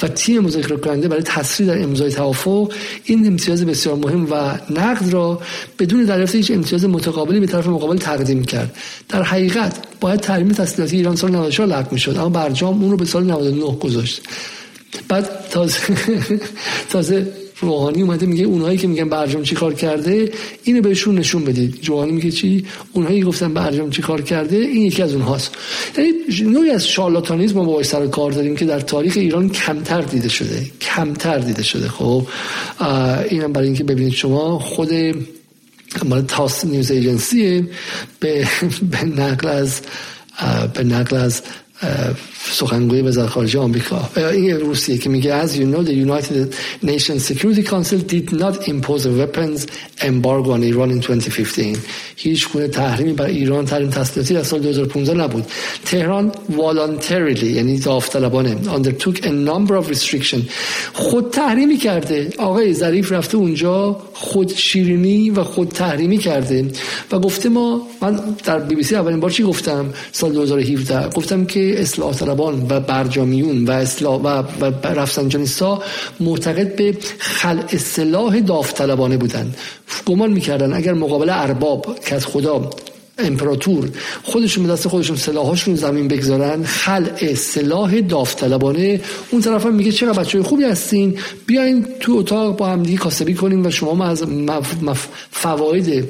[0.01, 5.13] و تیم مذاکره کننده برای تسریع در امضای توافق این امتیاز بسیار مهم و نقد
[5.13, 5.41] را
[5.79, 8.75] بدون دریافت هیچ امتیاز متقابلی به طرف مقابل تقدیم کرد.
[9.09, 13.05] در حقیقت باید تحریم تسلیحاتی ایران سال 94 لغو می‌شد اما برجام اون رو به
[13.05, 14.21] سال 99 گذاشت.
[15.07, 15.77] بعد تازه
[16.91, 20.31] تازه روحانی اومده میگه اونایی که میگن برجام چی کار کرده
[20.63, 21.87] اینو بهشون نشون بدید.
[21.87, 25.55] روحانی میگه چی؟ اونایی گفتن برجام چی کار کرده این یکی از اونهاست.
[25.97, 26.11] یعنی
[26.51, 30.65] نوعی از شارلاتانیسم ما با سر کار داریم که در تاریخ ایران کمتر دیده شده.
[30.81, 31.87] کمتر دیده شده.
[31.87, 32.27] خب
[33.29, 34.89] اینم برای اینکه ببینید شما خود
[36.05, 37.67] مال تاس نیوز ایجنسی
[38.19, 38.47] به,
[38.91, 39.81] به نقل از
[40.73, 41.41] به نقل از
[42.51, 44.09] سخنگوی وزارت خارجه آمریکا.
[44.15, 46.53] این روسیه که میگه as you know the United
[46.85, 49.67] Nations Security Council did not impose a weapons
[50.01, 51.73] embargo on Iran in 2015
[52.15, 55.45] هیچ گونه تحریمی بر ایران تحریم تسلیحاتی در سال 2015 نبود.
[55.85, 60.39] تهران voluntarily یعنی داوطلبانه undertook a number of restriction.
[60.93, 62.29] خود تحریمی کرده.
[62.37, 66.65] آقای ظریف رفته اونجا خود شیرینی و خود تحریمی کرده.
[67.11, 71.45] و گفته ما من در بی بی سی اولین بار چی گفتم؟ سال 2017 گفتم
[71.45, 75.83] که اصلاح طلبان و برجامیون و اصلاح و, و رفسنجانیستا
[76.19, 79.57] معتقد به خل اصلاح داوطلبانه بودند.
[80.05, 82.69] گمان می‌کردن اگر مقابل ارباب که از خدا
[83.19, 83.89] امپراتور
[84.23, 89.01] خودشون به دست خودشون سلاحاشون زمین بگذارن خلع سلاح داوطلبانه.
[89.31, 93.33] اون طرف هم میگه چرا بچه خوبی هستین؟ بیاین تو اتاق با هم دیگه کاسبی
[93.33, 94.23] کنیم و شما از
[95.31, 96.05] فواید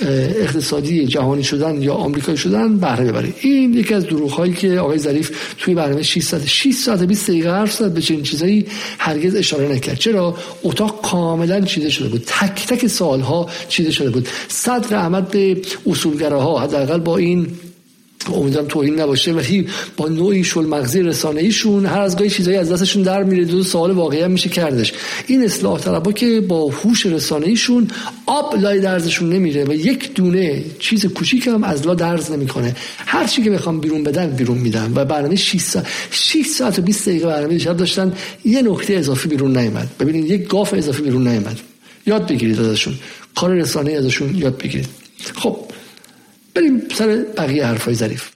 [0.00, 3.34] اقتصادی جهانی شدن یا آمریکایی شدن بهره ببرید.
[3.40, 7.50] این یکی از دروغ که آقای ظریف توی برنامه 6 ساعت 6 ساعت 20 دقیقه
[7.50, 8.66] حرف زد به چنین چیزایی
[8.98, 9.98] هرگز اشاره نکرد.
[9.98, 12.24] چرا؟ اتاق کاملا چیده شده بود.
[12.26, 14.28] تک تک سوال ها چیده شده بود.
[14.48, 15.56] صدر احمد به
[16.58, 17.46] حداقل با این
[18.30, 19.32] امیدوارم توهین نباشه.
[19.32, 23.44] ولی با نوعی شل مغزی رسانه ایشون هر از گاهی چیزایی از دستشون در میره.
[23.44, 24.92] دو سوال واقعی میشه کردش.
[25.26, 27.88] این اصلاح طلبا که با هوش رسانه ایشون
[28.26, 32.76] آب لای درزشون نمیره و یک دونه چیز کوچیک هم از لا درز نمی‌کنه.
[32.98, 36.82] هر چی که بخوام بیرون بدن بیرون میدن و برنامه 6 ساعت 6 ساعت و
[36.82, 38.12] 20 دقیقه برنامه شب داشتن.
[38.44, 39.88] یه نکته اضافی بیرون نیومد.
[40.00, 41.58] ببینید یک گاف اضافی بیرون نیومد.
[42.06, 42.94] یاد بگیرید ازشون.
[43.34, 44.88] کار رسانه ازشون یاد بگیرید.
[45.34, 45.56] خب
[46.54, 48.31] بریم سر بقیه حرفای ظریف.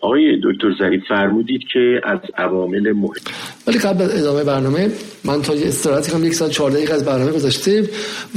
[0.00, 3.10] آقای دکتر ظریف فرمودید که از عوامل مهم
[3.66, 4.90] ولی قبل از ادامه برنامه
[5.24, 7.88] من تا استراحتی کنم یک ساعت 14 دقیقه از برنامه گذاشته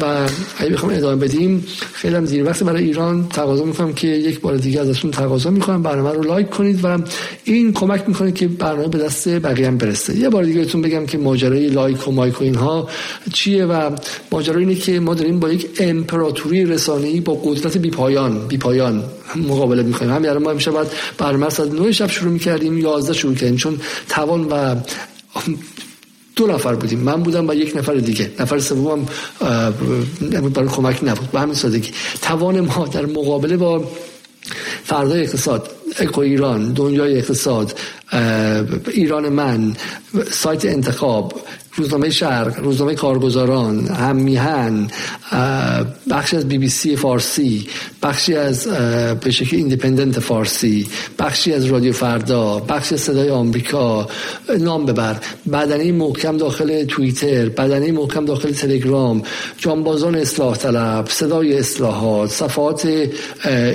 [0.02, 0.28] و
[0.58, 4.58] اگه بخوام ادامه بدیم خیلی هم دیر وقت برای ایران تقاضا می‌کنم که یک بار
[4.58, 5.84] دیگه ازتون تقاضا می‌کنم.
[5.84, 6.98] برنامه رو لایک کنید و
[7.44, 10.18] این کمک می‌کنه که برنامه به دست بقیه هم برسه.
[10.18, 12.90] یه بار دیگه بهتون بگم که ماجرای لایک و مایک و اینها
[13.34, 13.96] چیه و
[14.32, 19.04] ماجرا اینه که ما داریم با یک امپراتوری رسانه‌ای با قدرت بیپایان بیپایان
[19.36, 20.12] مقابله می‌کنیم.
[20.12, 23.80] همین الان ما امشب بعد برنامه از 9 شب شروع می‌کردیم 11 شروع کردیم چون
[24.10, 24.76] توان و
[26.36, 27.00] دو نفر بودیم.
[27.00, 28.32] من بودم و یک نفر دیگه.
[28.40, 29.06] نفر سومم
[30.54, 31.32] برای کمک نبود.
[31.32, 31.92] به همین سادگی.
[32.22, 33.92] توان ما در مقابله با
[34.84, 35.70] فردای اقتصاد
[36.00, 37.80] اکو ایران دنیای اقتصاد
[38.88, 39.76] ایران من
[40.32, 41.42] سایت انتخاب
[41.76, 44.88] روزنامه شرق روزنامه کارگزاران هم میهن
[46.10, 47.68] بخشی از بی بی سی فارسی
[48.04, 48.68] بخشی از
[49.22, 50.88] به شکل ایندیپندنت فارسی
[51.20, 54.08] بخشی از رادیو فردا بخشی از صدای آمریکا
[54.60, 55.16] نام ببر.
[55.54, 59.22] بدنه محکم داخل توییتر بدنه محکم داخل تلگرام
[59.58, 63.10] جانبازان اصلاح طلب صدای اصلاحات صفحات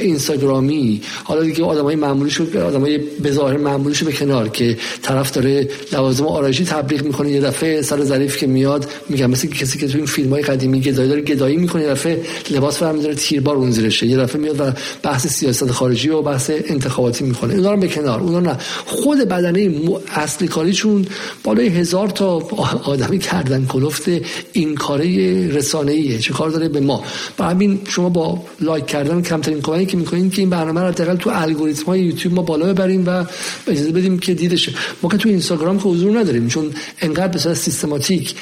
[0.01, 1.03] اینستاگرامی.
[1.25, 6.65] حالا دیگه آدمای معمولیشو آدمای به ظاهر معمولیشو به کنار که طرف داره لوازم آرایشی
[6.65, 10.31] تبلیغ می‌کنه یه دفعه سر ظریف که میاد میگم مثل کسی که تو این فیلم
[10.31, 14.41] های قدیمی گدایی داره گدایی می‌کنه یه دفعه لباس برمیداره تیربار اون زیرشه یه دفعه
[14.41, 17.55] میاد و بحث سیاست خارجی و بحث انتخاباتی می‌کنه.
[17.55, 18.57] اونا رو به کنار اونا نه.
[18.87, 19.71] خود بدنه
[20.15, 21.07] اصلی کاریشون
[21.45, 22.39] بالای هزار تا
[22.85, 24.09] آدمی کردن کلفت
[24.53, 25.07] این کاره
[25.49, 27.05] رسانه ایه چه کار داره به ما؟
[27.37, 31.17] برای همین شما با لایک کردن کمترین کمکی که می‌کنین که این برنامه رو حداقل
[31.17, 33.25] تو الگوریتم های یوتیوب ما بالا ببریم و
[33.67, 34.57] اجازه بدیم که دیده
[35.03, 36.71] ما که تو اینستاگرام که حضور نداریم چون
[37.01, 37.39] انقدر به
[37.79, 38.35] سیستماتیک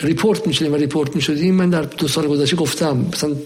[0.00, 1.54] report می‌شدیم و report می‌شدیم.
[1.54, 3.36] من در دو سال گذشته گفتم مثلا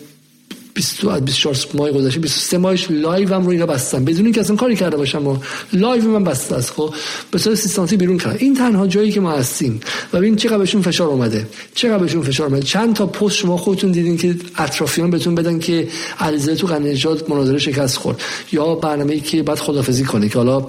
[0.81, 4.05] 20 از 24 ماه گذشته 23 ماهش live هم رو اینا بستم.
[4.05, 5.37] بدون اینکه اصلا کاری کرده باشم و
[5.73, 6.95] live من بسته است خب؟
[7.31, 9.81] به صورت سیستماتیک بیرون کرد این تنها جایی که ما هستیم.
[10.13, 11.47] و ببین چقدر بهشون فشار اومده.
[11.75, 12.63] چقدر بهشون فشار اومده.
[12.63, 15.89] چند تا پست شما خودتون دیدین که اطرافیان بهتون بدن که
[16.21, 18.23] علیزاده تو قنیجات مناظره شکست خورد.
[18.53, 20.67] یا برنامه‌ای که بعد خدافظی کنه که حالا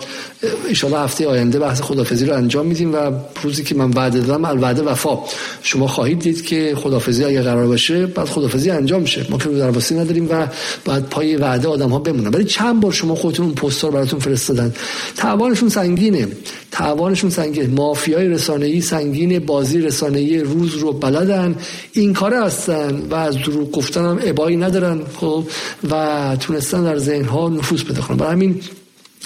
[0.84, 3.12] ان هفته آینده بحث خدافظی رو انجام میدیم و
[3.44, 5.20] روزی که من وعده دادم الوعده وفا.
[5.64, 9.26] شما خواهید دید که خدافظی اگه قرار باشه بعد خدافظی انجام شه.
[9.30, 9.72] ما که در
[10.02, 10.48] نداریم و
[10.86, 12.28] باید پای وعده آدم ها بمونن.
[12.28, 14.74] ولی چند بار شما خودتون اون پست رو براتون فرستادن.
[15.18, 16.28] توانشون سنگینه.
[16.72, 17.68] توانشون سنگینه.
[17.68, 19.40] مافیای رسانه‌ای سنگینه.
[19.40, 21.56] بازی رسانه‌ای روز رو بلدن.
[21.94, 25.44] این کاره هستن و از دروغ گفتن هم ابایی ندارن خب
[25.90, 28.18] و تونستن در ذهن ها نفوذ پیدا کنن.
[28.18, 28.62] برای همین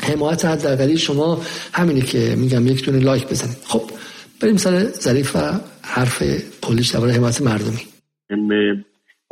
[0.02, 1.41] حمایت حداقلی شما
[1.73, 3.57] همینه که میگم یک دونه لایک بزنید.
[3.64, 3.81] خب
[4.39, 5.39] بریم سر ظریف و
[5.81, 6.23] حرف
[6.61, 7.81] پلیس درباره حمایت مردمی.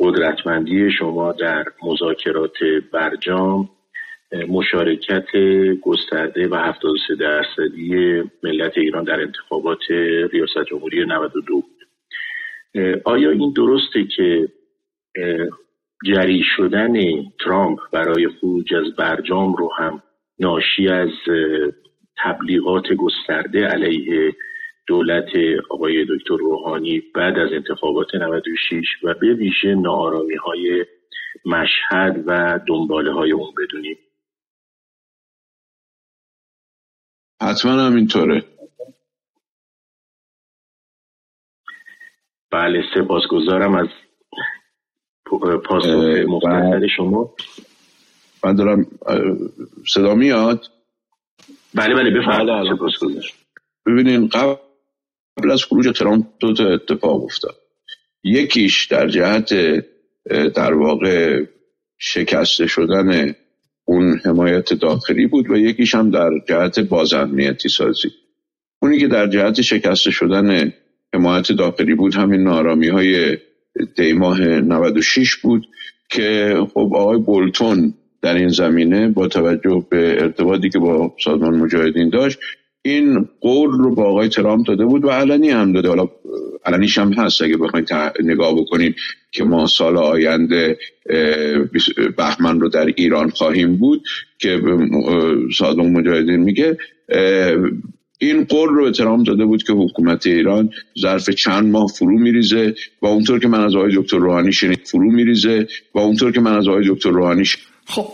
[0.03, 2.57] قدرتمندی شما در مذاکرات
[2.91, 3.69] برجام
[4.49, 5.27] مشارکت
[5.81, 9.80] گسترده و 73 درصدی ملت ایران در انتخابات
[10.31, 11.88] ریاست جمهوری 92 بود.
[13.05, 14.47] آیا این درسته که
[16.05, 16.93] جری شدن
[17.39, 20.03] ترامپ برای خروج از برجام رو هم
[20.39, 21.09] ناشی از
[22.23, 24.35] تبلیغات گسترده علیه
[24.88, 25.30] دولت
[25.69, 30.85] آقای دکتر روحانی بعد از انتخابات 96 و به ویژه نارامی های
[31.45, 33.97] مشهد و دنباله های اون بدونیم
[37.41, 38.43] حتما هم اینطوره.
[42.51, 43.88] بله سپاسگزارم از
[45.65, 45.88] پاسخ
[46.27, 47.35] مختصر شما.
[48.43, 48.85] من دارم
[49.93, 50.65] صدا میاد؟
[51.76, 52.80] بله بله بفرمایید.
[53.85, 54.55] ببینین قبل
[55.51, 57.55] از خروج ترامپ دو تا اتفاق افتاد.
[58.23, 59.53] یکیش در جهت
[60.55, 61.43] در واقع
[61.97, 63.35] شکسته شدن
[63.85, 68.10] اون حمایت داخلی بود و یکیش هم در جهت بازامنیتی سازی
[68.81, 70.73] اونی که در جهت شکسته شدن
[71.14, 73.38] حمایت داخلی بود همین نارامی های
[73.95, 75.68] دیماه 96 بود
[76.10, 82.10] که خب آقای بولتون در این زمینه با توجه به ارتباطی که با سازمان مجاهدین
[82.10, 82.39] داشت
[82.85, 85.88] این قول رو با آقای ترامپ داده بود و علنی هم داده.
[85.88, 86.07] حالا
[86.65, 87.89] علنیش هم هست اگه بخواید
[88.23, 88.95] نگاه بکنید
[89.31, 90.77] که ما سال آینده
[92.18, 94.03] بهمن رو در ایران خواهیم بود
[94.39, 94.61] که
[95.57, 96.77] سازمان مجاهدین میگه
[98.18, 98.91] این قول رو به
[99.26, 100.69] داده بود که حکومت ایران
[100.99, 105.11] ظرف چند ماه فرو میریزه و اونطور که من از آقای دکتر روحانی شنید فرو
[105.11, 107.45] میریزه و اونطور که من از آقای دکتر روحانی
[107.85, 108.07] خب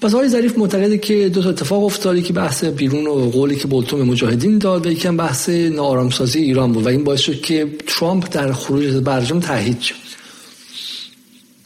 [0.00, 3.66] پس آقای ظریف معتقده که دو تا اتفاق افتاده که بحث بیرون و قولی که
[3.66, 8.32] بولتون مجاهدین داد و یکم بحث ناآرامسازی ایران بود و این باعث شد که ترامپ
[8.32, 9.94] در خروج برجام تایید شد.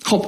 [0.02, 0.26] خب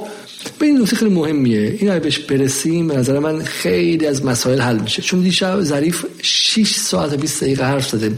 [0.59, 1.77] به این نکته خیلی مهمیه.
[1.79, 2.87] این اگه بهش برسیم.
[2.87, 5.01] به نظر من خیلی از مسائل حل میشه.
[5.01, 8.11] چون دیشب ظریف 6 ساعت و 20 دقیقه حرف زده.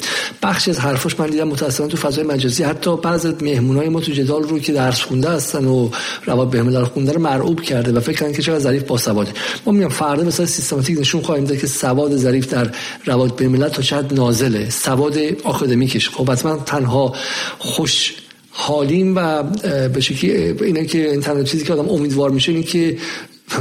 [0.44, 2.64] بخشی از حرفاش من دیدم متأسفانه تو فضای مجازی.
[2.64, 5.90] حتی بعض از مهمونای ما تو جدال رو که درس خونده هستن و
[6.26, 9.32] روابط بهمون خونده رو مرعوب کرده و فکر که چقدر ظریف با سواده
[9.66, 12.72] ما میگم فردا مثلا سیستماتیک نشون خواهیم داد که سواد ظریف در
[13.06, 14.70] روابط بین تا چقدر نازله.
[14.70, 16.10] سواد آکادمیکش.
[16.10, 17.16] خب حتما تنها
[17.60, 18.14] خوش
[18.60, 19.44] حالیم و
[19.90, 22.98] به شکلی اینه که این تنها چیزی که آدم امیدوار میشه اینه که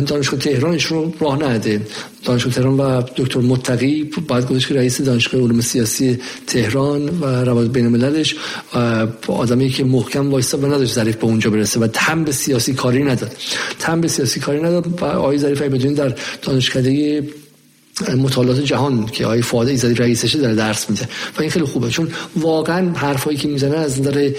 [0.07, 1.81] دانشگاه تهرانش رو راه نده.
[2.25, 7.71] دانشگاه تهران و دکتر متقی باید گذاشت که رئیس دانشگاه علوم سیاسی تهران و روابط
[7.71, 8.35] بین المللش
[9.27, 13.05] آدمی که محکم وایسا و نداشت ظریف به اونجا برسه و تم به سیاسی کاری
[13.05, 13.37] نداد.
[13.79, 17.23] تم به سیاسی کاری نداد و آقای ظریف بدون در دانشکده
[18.17, 21.09] مطالعات جهان که آقای فاده ایزدی رئیسشه داره درس میده.
[21.39, 24.31] و این خیلی خوبه چون واقعا حرفایی که می‌زنه از نظر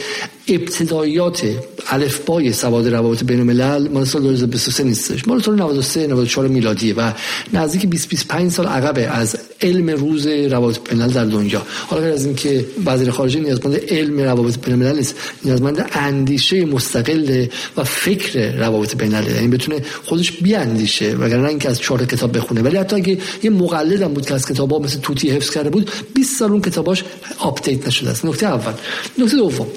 [0.47, 1.41] ابتدایات
[1.87, 5.27] الفبای سواد روابط بین الملل مال سال 2023 نیستش.
[5.27, 7.11] مال سال 93 94 میلادیه و
[7.53, 11.61] نزدیک 20 25 سال عقبه از علم روز روابط بین الملل در دنیا.
[11.87, 15.15] حالا غیر از اینکه وزیر خارجه نیازمند علم روابط بین الملل نیست
[15.45, 17.45] نیازمند اندیشه مستقل
[17.77, 19.35] و فکر روابط بین الملل.
[19.35, 22.61] یعنی بتونه خودش بیاندیشه وگرنه اینکه از چهار کتاب بخونه.
[22.61, 25.91] ولی حتی اگه یه مقلد هم بود که از کتابا مثل طوطی حفظ کرده بود
[26.13, 27.03] 20 سال اون کتاباش
[27.39, 28.25] update نشده است.
[28.25, 28.73] نکته اول.
[29.17, 29.67] نکته دوم.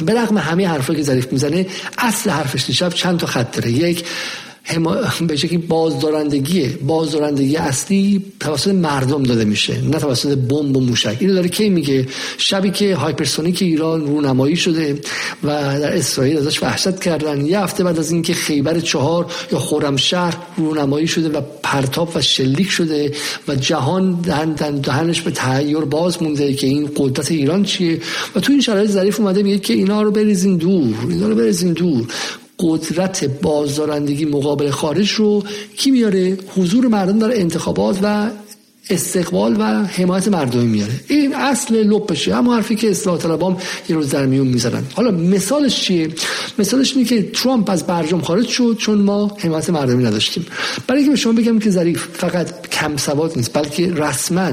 [0.00, 1.66] به رغم همه حرفایی که ظریف می‌زنه
[1.98, 4.04] اصل حرفش دیشب چند تا خط داره یک.
[5.28, 11.16] به شکلی بازدارندگی بازدارندگی اصلی توسط مردم داده میشه نه توسط بمب و موشک.
[11.20, 12.06] اینو داره کی میگه؟
[12.38, 15.00] شبی که هایپرسونیک ایران رونمایی شده
[15.44, 15.48] و
[15.80, 17.46] در اسرائیل ازش وحشت کردن.
[17.46, 22.70] یه هفته بعد از اینکه خیبر چهار یا خرمشهر رونمایی شده و پرتاب و شلیک
[22.70, 23.12] شده
[23.48, 28.00] و جهان دهن دهنش به تحیر باز مونده که این قدرت ایران چیه؟
[28.36, 31.72] و تو این شرایط ظریف اومده میگه که اینا رو بریزین دور اینا رو بریزین
[31.72, 32.06] دور.
[32.62, 35.42] قدرت بازدارندگی مقابل خارج رو
[35.76, 38.30] کی میاره؟ حضور مردم در انتخابات و
[38.90, 40.92] استقبال و حمایت مردمی میاره.
[41.08, 42.34] این اصل لپشه.
[42.34, 43.56] اما حرفی که اصلاح طلبام
[43.88, 46.08] یه روز در میون می‌زنن حالا مثالش چیه؟
[46.58, 50.46] مثالش اینه که ترامپ از برجام خارج شد چون ما حمایت مردمی نداشتیم.
[50.86, 54.52] برای اینکه به شما بگم که ظریف فقط کم سواد نیست بلکه رسما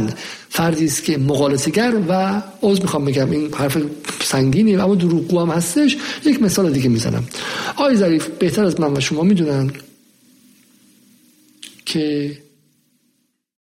[0.49, 3.31] فردی است که مقالطه‌گر و عذر می‌خوام بگم.
[3.31, 3.77] این حرف
[4.23, 5.97] سنگینی اما دروغگو هم هستش.
[6.25, 7.23] یک مثال دیگه می‌زنم.
[7.75, 9.71] آقای ظریف بهتر از من و شما می‌دونن
[11.85, 12.37] که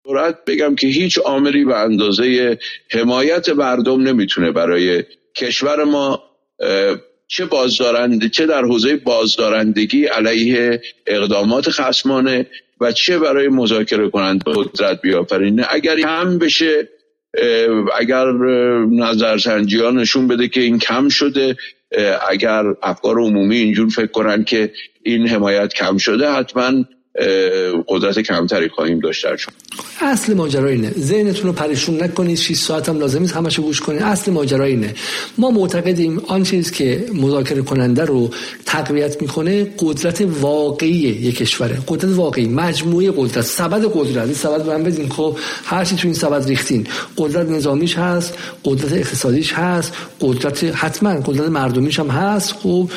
[0.09, 2.57] جرأت بگم که هیچ عاملی به اندازه
[2.89, 5.03] حمایت مردم نمی‌تونه برای
[5.35, 6.23] کشور ما
[7.27, 12.45] چه بازدارنده چه در حوزه بازدارندگی علیه اقدامات خصمانه
[12.81, 16.89] و چه برای مذاکره کنند قدرت بیافرینه اگر هم بشه
[17.99, 18.31] اگر
[18.91, 21.55] نظرسنجی ها نشون بده که این کم شده
[22.29, 24.71] اگر افکار عمومی اینجور فکر کنن که
[25.03, 26.83] این حمایت کم شده حتما
[27.87, 29.37] قدرت کمتری خواهیم داشت در
[30.01, 30.91] اصل ماجرا اینه.
[30.99, 32.37] ذهنتون رو پریشون نکنید.
[32.37, 34.01] 6 ساعت هم لازم نیست همشو گوش کنید.
[34.01, 34.95] اصل ماجرا اینه.
[35.37, 38.29] ما معتقدیم آن چیز که مذاکره کننده رو
[38.65, 41.77] تقویت می‌کنه قدرت واقعی یک کشوره.
[41.87, 42.47] قدرت واقعی.
[42.47, 43.45] مجموعه قدرت.
[43.45, 44.25] سبد قدرت.
[44.25, 45.09] این سبد رو هم بدین.
[45.09, 46.87] خب هر چی تو این سبد ریختین.
[47.17, 48.33] قدرت نظامیش هست.
[48.63, 49.93] قدرت اقتصادیش هست.
[50.21, 52.53] قدرت حتما قدرت مردمیش هم هست.
[52.53, 52.89] خب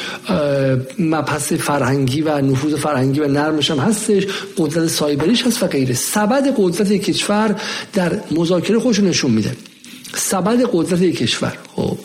[0.98, 4.26] مبحث فرهنگی و نفوذ فرهنگی و نرمش هم هستش
[4.56, 5.94] قدرت سایبریش هست و غیره.
[5.94, 7.60] سبد قدرت کشور
[7.92, 9.56] در مذاکره خوش نشون میده.
[10.14, 11.98] سبد قدرت کشور خب.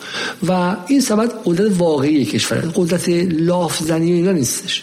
[0.48, 4.82] و این سبد قدرت واقعی کشور قدرت لاف زنی و اینا نیستش.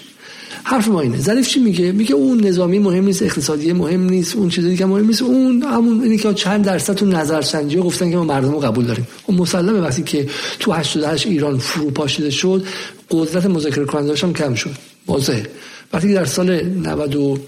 [0.63, 1.17] حرف ما اینه.
[1.17, 5.07] ظریف چی میگه؟ میگه اون نظامی مهم نیست اقتصادی مهم نیست اون چیزی که مهم
[5.07, 8.85] نیست اون همون اینی که چند درصد تو نظرسنجی گفتن که ما مردم رو قبول
[8.85, 9.07] داریم.
[9.25, 10.27] اون مسلمه وقتی که
[10.59, 12.65] تو 88 ایران فروپاشیده شد
[13.11, 14.75] قدرت مذاکره کننده هم کم شد.
[15.07, 15.45] واضحه.
[15.93, 17.39] وقتی در سال 90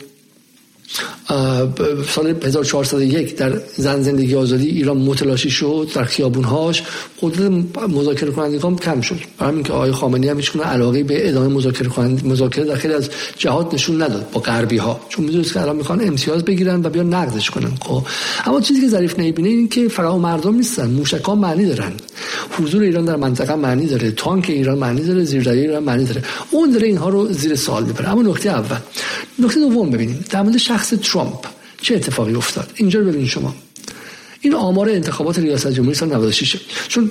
[2.07, 6.83] سال 1401 در زن زندگی آزادی ایران متلاشی شد در خیابونهاش.
[7.21, 7.51] قدرت
[7.89, 9.19] مذاکره کنندگان کم شد.
[9.39, 13.09] برای اینکه آقای خامنه‌ای هم هیچ علاقه به ادامه مذاکره کنند مذاکره در خیلی از
[13.37, 17.13] جهات نشون نداد با غربی ها چون می‌دونید که الان می‌خوان امتیاز بگیرن و بیان
[17.13, 17.71] نقدش کنن.
[17.81, 18.03] خب.
[18.45, 20.89] اما چیزی که ظریف نمی‌بینه این که فقط مردم نیستن.
[20.89, 21.91] موشک‌ها معنی دارن.
[22.51, 24.11] حضور ایران در منطقه معنی داره.
[24.11, 25.23] تانک ایران معنی داره.
[25.23, 26.23] زیردریایی ایران معنی داره.
[26.51, 28.09] اون داره اینها رو زیر سوال می‌بره.
[28.09, 28.77] اما نکته اول.
[29.39, 30.25] نکته دوم ببینیم.
[30.29, 31.45] در مورد شخص ترامپ
[31.81, 33.55] چه اتفاقی افتاد؟ اینجا رو ببینید شما.
[34.41, 36.55] این آمار انتخابات ریاست جمهوری سال 96
[36.87, 37.09] چون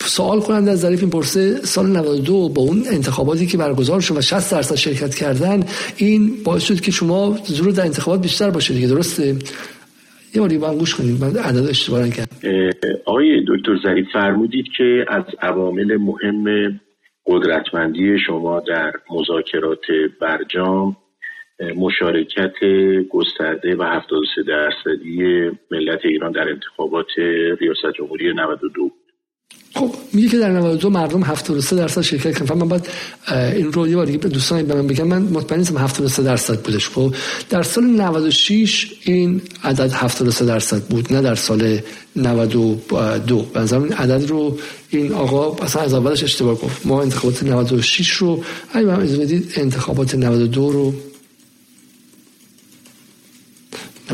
[0.00, 4.20] سوال کننده از ظریف این پرسه سال 92 با اون انتخاباتی که برگزار شد و
[4.20, 5.64] 60 درصد شرکت کردن
[5.96, 9.36] این باعث شد که شما زور در انتخابات بیشتر باشه دیگه درسته؟
[10.34, 12.36] یه باری با گوش کنید من عدد اشتباه کردم.
[13.04, 16.44] آقای دکتر ظریف فرمودید که از عوامل مهم
[17.26, 19.84] قدرتمندی شما در مذاکرات
[20.20, 20.96] برجام
[21.76, 22.54] مشارکت
[23.10, 27.06] گسترده و 73 درصدی ملت ایران در انتخابات
[27.60, 28.90] ریاست جمهوری 92
[29.74, 32.58] خب میگه که در 92 مردم 73 درصد شرکت کردن.
[32.58, 32.88] من بعد
[33.56, 35.06] این رو یه بار دیگه به دوستان به من بگم.
[35.06, 36.88] من مطمئن نیستم 73 درصد بودش.
[36.88, 37.14] خب
[37.50, 41.78] در سال 96 این عدد 73 درصد بود نه در سال
[42.16, 44.58] 92 به این عدد رو
[44.90, 46.86] این آقا اصلا از اولش اشتباه گفت.
[46.86, 49.08] ما انتخابات 96 رو اگه من
[49.56, 50.94] انتخابات 92 رو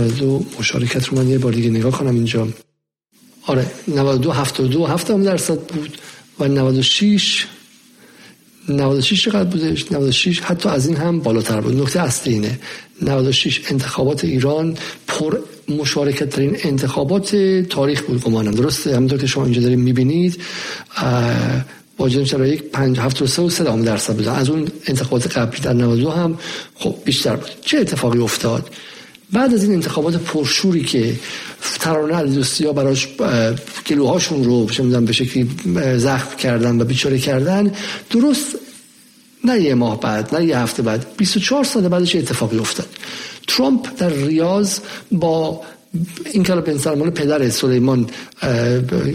[0.06, 2.48] دو مشارکت رو من یه بار دیگه نگاه کنم اینجا.
[3.46, 5.98] آره 92 72 7 درصد بود
[6.40, 7.46] و 96
[8.68, 11.80] 96 چقدر بودش؟ 96 حتی از این هم بالاتر بود.
[11.80, 12.58] نکته اصلی اینه.
[13.02, 14.76] 96 انتخابات ایران
[15.06, 15.38] پر
[15.68, 17.36] مشارکت ترین انتخابات
[17.70, 18.50] تاریخ بود گمانم.
[18.50, 20.40] درسته؟ همونطور که شما اینجا داریم می‌بینید
[21.96, 26.10] با جنب یک 5 73 و 3 درصد بود از اون انتخابات قبلی در 92
[26.10, 26.38] هم
[26.74, 27.48] خب بیشتر بود.
[27.64, 28.70] چه اتفاقی افتاد؟
[29.32, 31.14] بعد از این انتخابات پرشوری که
[31.80, 33.09] ترانه علی ها براش
[33.86, 34.64] گلوهاشون رو
[35.05, 35.50] به شکلی
[35.96, 37.72] زخم کردن و بیچاره کردن
[38.10, 38.56] درست
[39.44, 42.88] نه یه ماه بعد نه یه هفته بعد 24 سال بعدش اتفاقی افتاد.
[43.46, 44.78] ترامپ در ریاض
[45.12, 45.60] با
[46.32, 48.10] این که بن سلمان پدر سلیمان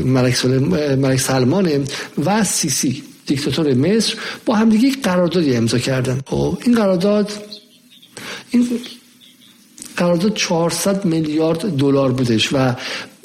[0.05, 0.45] ملک,
[0.97, 1.87] ملک سلمان
[2.25, 4.13] و سیسی دیکتاتور مصر
[4.45, 6.17] با همدیگه قراردادی امضا کردن.
[6.17, 7.31] و خب، این قرارداد
[8.51, 8.69] این
[9.97, 12.75] قرارداد 400 میلیارد دلار بودش و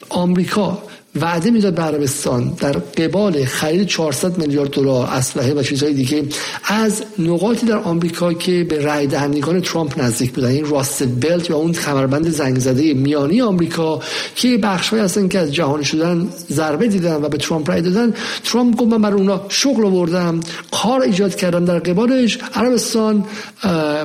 [0.08, 0.82] آمریکا
[1.20, 6.24] وعده می‌داد به عربستان در قبال خرید 400 میلیارد دلار اسلحه و چیزهای دیگه
[6.64, 11.54] از نقاطی در آمریکا که به رای دهندگان ترامپ نزدیک بودن این راست بلت و
[11.54, 14.00] اون کمربند زنگ زده میانی آمریکا
[14.34, 18.14] که بخشهایی هستن که از جهان شدن ضربه دیدن و به ترامپ رای دادن
[18.44, 20.40] ترامپ گفت من برای اونا شغل آوردم
[20.70, 22.38] کار ایجاد کردم در قبالش.
[22.54, 23.24] عربستان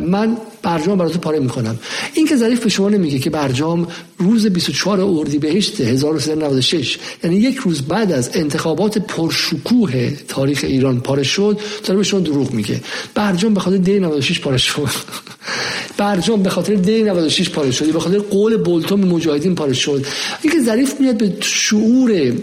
[0.01, 1.79] من برجام براتون پاره می‌کنم.
[2.13, 3.87] این که ظریف به شما نمیگه که برجام
[4.17, 11.59] روز 24 اردیبهشت 1396 یعنی یک روز بعد از انتخابات پرشکوه تاریخ ایران پاره شد
[11.83, 12.81] داره به شما دروغ میگه.
[13.15, 14.89] برجام به خاطر دی 96 پاره شد.
[15.97, 17.93] برجام به خاطر دی 96 پاره شد.
[17.93, 20.05] به خاطر قول بولتون مجاهدین پاره شد.
[20.41, 22.33] اینکه ظریف میاد به شعور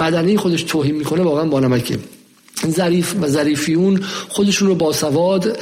[0.00, 1.98] بدنه خودش توهین می‌کنه واقعا بانمکه
[2.68, 5.58] ظریف و ظریفیون خودشون رو با سواد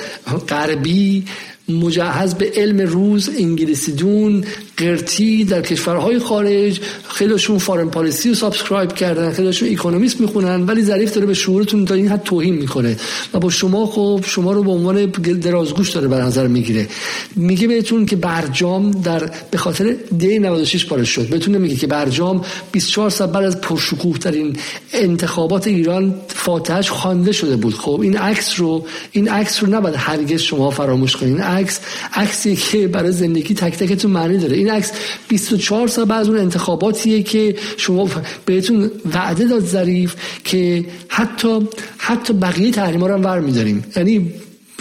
[0.48, 1.24] غربی
[1.68, 4.44] مجهز به علم روز انگلیسی دون
[4.76, 6.80] قرتی در کشورهای خارج.
[7.08, 11.94] خیلیشون Foreign Policy رو subscribe کردن خیلیشون اکونومیست می‌خونن ولی ظریف داره به شعورتون تا
[11.94, 12.96] این حد توهین می‌کنه.
[13.34, 15.06] و با شما خب شما رو به عنوان
[15.40, 16.88] درازگوش داره به نظر می‌گیره.
[17.36, 21.28] میگه بهتون که برجام در به خاطر دی 96 پارش شد.
[21.28, 24.56] بهتون نمیگه که برجام 24 سال بعد از پرشکوه ترین
[24.92, 27.74] انتخابات ایران فاتحش خوانده شده بود.
[27.74, 31.80] خب این عکس رو این عکس رو نباید هرگز شما فراموش کنید این عکس
[32.14, 34.56] عکسی که برای زندگی تک تکتون معنی داره.
[34.56, 34.92] این عکس
[35.28, 38.08] 24 سال بعد اون انتخاباتیه که شما
[38.46, 40.14] بهتون وعده داد ظریف
[40.44, 41.60] که حتی
[41.98, 43.84] حتی بقیه تحریما رو هم ور میداریم.
[43.96, 44.32] یعنی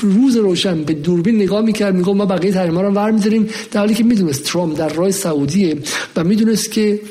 [0.02, 3.94] روز روشن به دوربین نگاه می‌کرد می‌گفت ما بقیه تحریما رو ور میداریم در حالی
[3.94, 5.78] که می‌دونست ترامپ در راه سعودیه
[6.15, 7.02] و می‌دونست که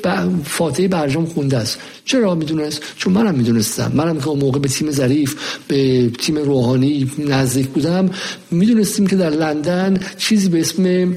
[0.43, 1.79] فاتحه برجام خونده است.
[2.05, 3.91] چرا می‌دونست؟ چون منم می‌دونستم.
[3.95, 5.35] منم که اون موقع به تیم ظریف
[5.67, 8.09] به تیم روحانی نزدیک بودم
[8.51, 11.13] می‌دونستیم که در لندن چیزی به اسم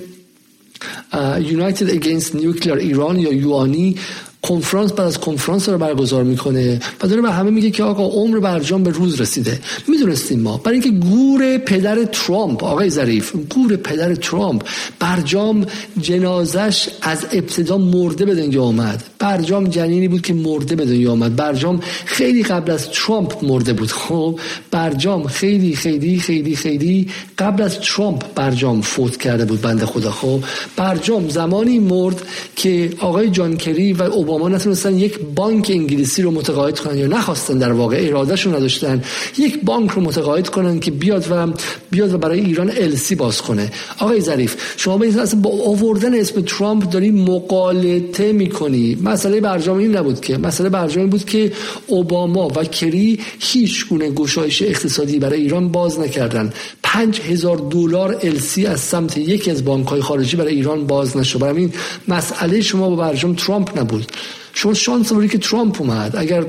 [1.40, 3.96] United Against Nuclear ایران یا یوانی
[4.42, 8.38] کنفرانس بعد از کنفرانس رو برگزار می‌کنه و داره به همه میگه که آقا عمر
[8.38, 9.60] برجام به روز رسیده.
[9.88, 10.56] می‌دونستیم ما.
[10.56, 14.62] برای اینکه گور پدر ترامپ آقای ظریف گور پدر ترامپ
[14.98, 15.66] برجام
[16.00, 19.04] جنازش از ابتدا مرده به دنیا آمد.
[19.18, 21.36] برجام جنینی بود که مرده به دنیا آمد.
[21.36, 23.90] برجام خیلی قبل از ترامپ مرده بود.
[23.90, 24.40] خب
[24.70, 27.08] برجام خیلی خیلی خیلی خیلی
[27.38, 30.10] قبل از ترامپ برجام فوت کرده بود بنده خدا.
[30.10, 30.40] خب
[30.76, 32.22] برجام زمانی مرد
[32.56, 37.58] که آقای جان کری و اوباما نتونستن یک بانک انگلیسی رو متقاعد کنن یا نخواستن
[37.58, 39.02] در واقع ارادهشون نداشتن
[39.38, 41.52] یک بانک رو متقاعد کنن که بیاد و
[41.90, 43.72] بیاد و برای ایران السی باز کنه.
[43.98, 49.96] آقای ظریف شما به اصلا با آوردن اسم ترامپ داری مقالطه می‌کنی؟ مسئله برجام این
[49.96, 51.52] نبود که مسئله برجام بود که
[51.86, 56.52] اوباما و کری هیچ گونه گشایش اقتصادی برای ایران باز نکردن.
[56.82, 61.38] پنج هزار دلار LC از سمت یکی از بانک های خارجی برای ایران باز نشد.
[61.38, 61.72] برای این
[62.08, 64.12] مسئله شما با برجام ترامپ نبود.
[64.54, 66.16] شما شانس آوردی که ترامپ اومد.
[66.16, 66.44] اگر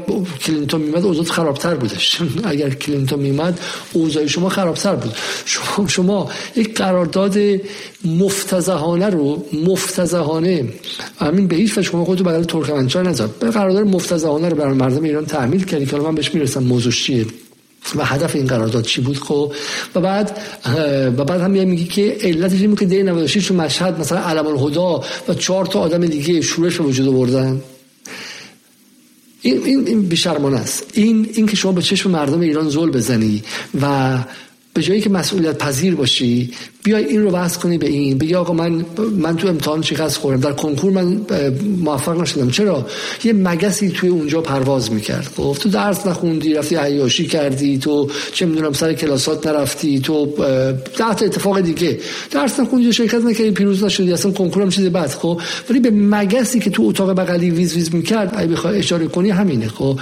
[0.45, 2.21] کلینتون میمد اوضاع خرابتر بودش.
[2.43, 3.59] اگر کلینتون میمد
[3.93, 5.15] اوضاع شما خرابتر بود.
[5.45, 7.37] شما شما یک قرارداد
[8.05, 10.65] مفتضحانه رو مفتضحانه
[11.19, 13.29] همین به هیچ شما خودتو بغل ترکمنچای نذار.
[13.39, 15.85] به قرارداد مفتضحانه رو برای مردم ایران تحمیل کردی.
[15.85, 17.25] که من بهش می‌رسم موضوع چیه؟
[17.95, 19.53] و هدف این قرارداد چی بود؟ خب
[19.95, 20.37] و بعد
[21.17, 25.03] و بعد هم میگی که علتش این که دی 96 تو مشهد مثلا علم الهدا
[25.27, 27.61] و چهار تا آدم دیگه شورش به وجود آوردن.
[29.41, 30.83] این این این بیشرمانه است.
[30.93, 33.43] این این که شما به چشم مردم ایران زل بزنی
[33.81, 34.17] و
[34.73, 36.51] به جایی که مسئولیت پذیر باشی
[36.83, 38.17] بیای این رو بحث کنی به این.
[38.17, 38.85] بگی آقا من
[39.17, 40.41] من تو امتحان شکست خوردم.
[40.41, 41.21] در کنکور من
[41.77, 42.49] موفق نشدم.
[42.49, 42.85] چرا؟
[43.23, 45.29] یه مگسی توی اونجا پرواز می‌کرد.
[45.37, 50.25] خب تو درس نخوندی رفتی عیاشی کردی تو چه می‌دونم سر کلاسات نرفتی تو
[50.97, 51.99] ده تا اتفاق دیگه.
[52.31, 54.13] درس نخوندی شرکت نکردی پیروز نشدی.
[54.13, 57.95] اصلا کنکور هم چیز بد خب؟ ولی به مگسی که تو اتاق بغلی ویز ویز
[57.95, 59.99] می‌کرد اگه بخوای اشاره کنی همینه خب؟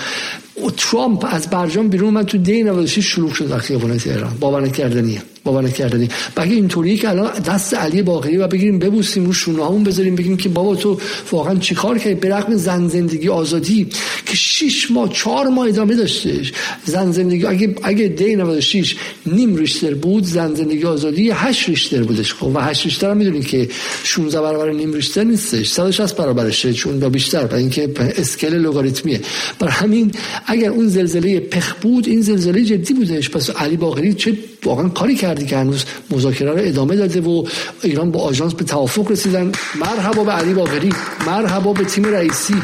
[0.78, 4.38] ترامپ از برجام بیرون من تو دی 96 شروع شد در خیابان تهران.
[4.40, 5.22] باور نکردنیه.
[5.52, 6.10] باور نکردنی.
[6.38, 10.38] بگه اینطوریه که الان دست علی باقری و بگیریم ببوسیم رو شونه همون بذاریم بگیم
[10.38, 11.00] که بابا تو
[11.32, 13.88] واقعا چیکار کردی؟ به رغم زن زندگی آزادی
[14.26, 16.54] که 6 ماه 4 ماه ادامه داشتش.
[16.86, 18.96] زن زندگی اگه اگه دی 96
[19.26, 22.34] نیم ریشتر بود زن زندگی آزادی 8 ریشتر بودش.
[22.34, 23.70] خب و 8 ریشتر هم می‌دونید که
[24.04, 25.70] 16 برابر نیم ریشتر نیستش.
[25.70, 29.22] 160 برابرشه چون با بیشتر برای اینکه اسکل لگاریتمیه
[29.60, 30.12] برای همین
[30.46, 33.30] اگر اون زلزله پخ بود این زلزله جدی بودش.
[33.30, 37.44] پس علی باقری چه واقعا کاری کردی که هنوز مذاکره رو ادامه داده و
[37.84, 39.52] ایران با آژانس به توافق رسیدن.
[39.76, 40.90] مرحبا به علی باقری.
[41.28, 42.56] مرحبا به تیم رئیسی.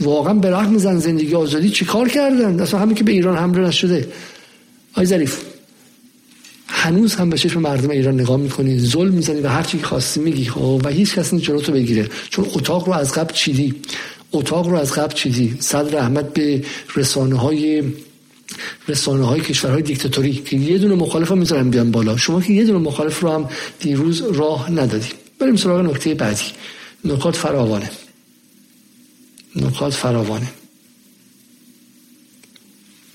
[0.00, 4.08] واقعا به رغم زن زندگی آزادی چیکار کردن اصلا همین که به ایران حمله نشده.
[4.94, 5.40] آی ظریف
[6.68, 10.44] هنوز هم به چشم مردم ایران نگاه می‌کنی؟ ظلم می‌زنی و هر چی خواستی میگی
[10.44, 12.08] خب؟ و هیچ کس نیست تو بگیره.
[12.30, 13.74] چون اتاق رو از قبل چیدی.
[14.32, 15.56] اتاق رو از قبل چیدی.
[15.60, 16.64] صدر رحمت به
[16.96, 17.82] رسانه های
[18.88, 22.16] رسانه های کشورهای دیکتاتوری که یه دونه مخالف هم می‌ذارن بیان بالا.
[22.16, 23.48] شما که یه دونه مخالف رو هم
[23.80, 25.08] دیروز راه ندادی.
[25.38, 26.44] بریم سراغ نکته بعدی.
[27.04, 27.90] نکات فراوانه.
[29.56, 30.52] نکات فراوانه.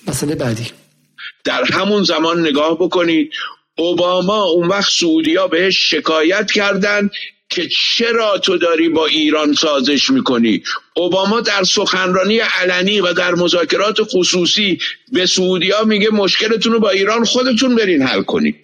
[0.08, 0.68] مسئله بعدی.
[1.44, 3.32] در همون زمان نگاه بکنید
[3.78, 7.10] اوباما اون وقت سعودیا بهش شکایت کردن
[7.52, 10.64] که چرا تو داری با ایران سازش می‌کنی؟
[10.96, 14.80] اوباما در سخنرانی علنی و در مذاکرات خصوصی
[15.12, 18.56] به سعودیا میگه مشکلتون رو با ایران خودتون برین حل کنید.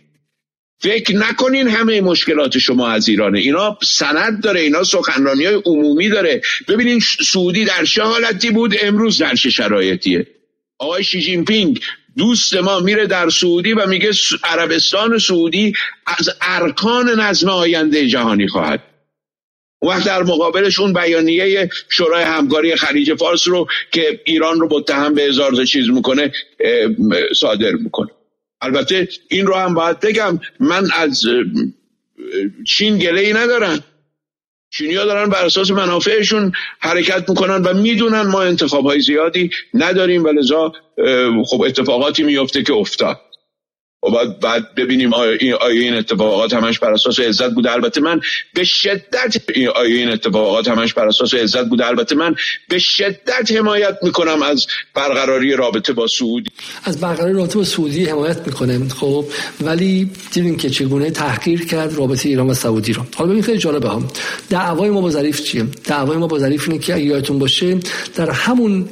[0.79, 3.39] فکر نکنین همه مشکلات شما از ایرانه.
[3.39, 6.41] اینا سند داره اینا سخنرانی های عمومی داره.
[6.67, 6.99] ببینین
[7.33, 10.27] سعودی در چه حالتی بود؟ امروز در چه شرایطیه؟
[10.77, 11.79] آقای شی جین پینگ
[12.17, 14.11] دوست ما میره در سعودی و میگه
[14.43, 15.73] عربستان سعودی
[16.05, 18.83] از ارکان نظم آینده جهانی خواهد.
[19.81, 25.21] وقت در مقابلش اون بیانیه شورای همکاری خلیج فارس رو که ایران رو متهم به
[25.21, 26.31] هزار چیز می‌کنه
[27.35, 28.09] صادر می‌کنه.
[28.61, 31.21] البته این رو هم باید بگم من از
[32.67, 33.83] چین گله ای ندارم.
[34.69, 40.23] چینی ها دارن بر اساس منافعشون حرکت می‌کنن و می‌دونن ما انتخاب های زیادی نداریم
[40.23, 40.71] و لذا
[41.45, 43.19] خب اتفاقاتی میفته که افتاد.
[44.09, 47.71] بعد, بعد ببینیم آیا این, آیا این اتفاقات همش بر اساس عزت بوده.
[47.71, 48.21] البته من
[48.53, 49.41] به شدت
[49.75, 51.87] آیا این اتفاقات همش بر اساس عزت بوده.
[51.87, 52.35] البته من
[52.69, 56.51] به شدت حمایت می‌کنم از برقراری رابطه با سعودی.
[56.83, 58.89] از برقراری رابطه با سعودی حمایت می‌کنم.
[58.89, 59.25] خب
[59.61, 63.03] ولی دیدیم که چگونه تحقیر کرد رابطه ایران و سعودی رو.
[63.15, 64.07] حالا ببین خیلی جالبه هم.
[64.49, 67.77] دعوای ما با ظریف چیه؟ دعوای ما با ظریف اینه که اگه یادتون باشه
[68.15, 68.89] در همون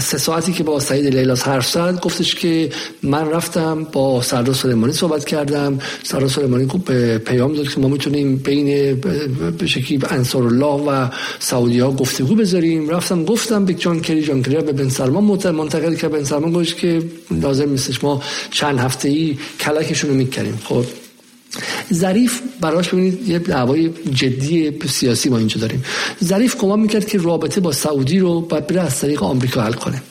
[0.00, 2.70] سه ساعتی که با سعید لیلاس حرف زد گفتش که
[3.02, 5.78] من رفتم با سردار سلیمانی صحبت کردم.
[6.02, 9.00] سردار سلیمانی به پیام داد که ما می‌تونیم بین
[9.58, 12.88] به شکلی انصار الله و سعودی ها گفتگو بذاریم.
[12.88, 16.76] رفتم گفتم به جان کری جان کری به بن سلمان منتقل که بن سلمان گفت
[16.76, 20.84] که لازم نیستش ما چند هفته ای کلکشون رو می‌کنیم خب
[21.92, 25.84] ظریف براش ببینید یه دعوای جدی سیاسی ما اینجا داریم.
[26.24, 30.02] ظریف کمک می‌کرد که رابطه با سعودی رو باید بره از طریق آمریکا حل کنه.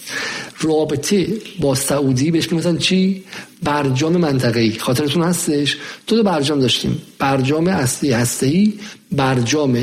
[0.62, 1.28] رابطه
[1.60, 3.24] با سعودی بهش مثلا چی؟
[3.64, 4.80] برجام منطقه‌ای.
[4.80, 5.78] خاطرتون هستش؟
[6.08, 7.02] دو تا برجام داشتیم.
[7.20, 8.74] برجام اصلی هسته‌ای
[9.12, 9.78] برجام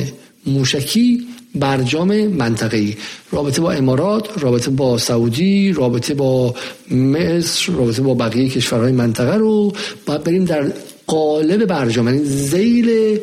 [0.46, 2.96] موشکی برجام منطقه‌ای.
[3.32, 6.54] رابطه با امارات رابطه با سعودی رابطه با
[6.90, 9.72] مصر رابطه با بقیه کشورهای منطقه رو
[10.06, 10.72] باید بریم در
[11.06, 13.20] قالب برجام یعنی زیل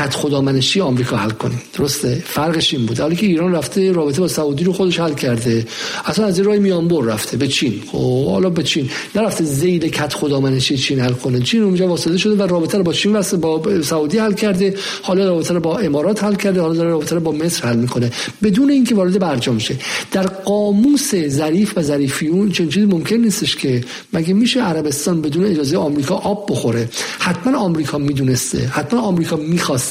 [0.00, 1.62] کت خدامنشی آمریکا حل کنیم.
[1.78, 5.66] درسته؟ فرقش این بود حالی که ایران رفته رابطه با سعودی رو خودش حل کرده.
[6.04, 7.36] اصلا از راه میانبر رفته.
[7.36, 7.82] به چین.
[7.92, 8.90] خب حالا به چین.
[9.14, 11.40] نرفته زیل کت خدامنشی چین حل کنه.
[11.40, 14.74] چین اونجا واسطه شده و رابطه رو با چین واسه با سعودی حل کرده.
[15.02, 16.60] حالا رابطه رو با امارات حل کرده.
[16.60, 18.10] حالا داره رابطه رو با مصر حل می‌کنه.
[18.42, 19.76] بدون اینکه وارد برجام شه.
[20.12, 25.76] در قاموس ظریف و ظریفیون چنین چیزی ممکن نیستش که مگه میشه عربستان بدون اجازه
[25.76, 28.58] آمریکا آب بخوره؟ حتما آمریکا می‌دونسته.
[28.58, 29.36] حتما آمریکا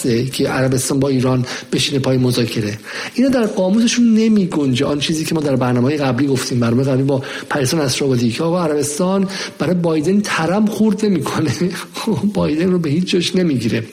[0.07, 2.79] که عربستان با ایران بشینه پای مذاکره.
[3.13, 4.85] اینا در قاموسشون نمی گنجه.
[4.85, 8.63] آن چیزی که ما در برنامه قبلی گفتیم برنامه قبلی با پریسان اسرابادی که آقا
[8.63, 9.27] عربستان
[9.59, 11.51] برای بایدن ترم خورد نمی‌کنه.
[12.33, 13.83] بایدن رو به هیچ جاش نمی‌گیره.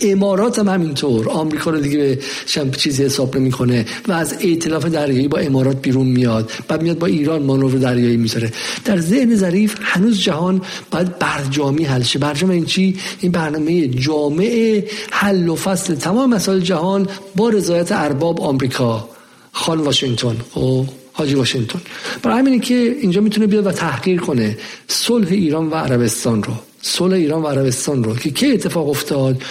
[0.00, 1.28] امارات هم همینطور.
[1.28, 2.18] آمریکا رو دیگه
[2.54, 7.06] به چیزی حساب نمی‌کنه و از ائتلاف دریایی با امارات بیرون میاد بعد میاد با
[7.06, 8.52] ایران مانور دریایی می‌ذاره.
[8.84, 12.18] در ذهن ظریف هنوز جهان باید برجامی حل شه.
[12.18, 18.40] برجام این چی؟ این برنامه جامعه حل و فصل تمام مسائل جهان با رضایت ارباب
[18.40, 19.08] آمریکا.
[19.52, 20.36] خان واشنگتن.
[20.56, 21.80] و حاجی واشنگتن.
[22.22, 24.58] برای همینه که اینجا می‌تونه بیاد و تحقیر کنه
[24.88, 26.52] صلح ایران و عربستان رو.
[26.86, 29.42] صلح ایران و عربستان رو که کی اتفاق افتاد؟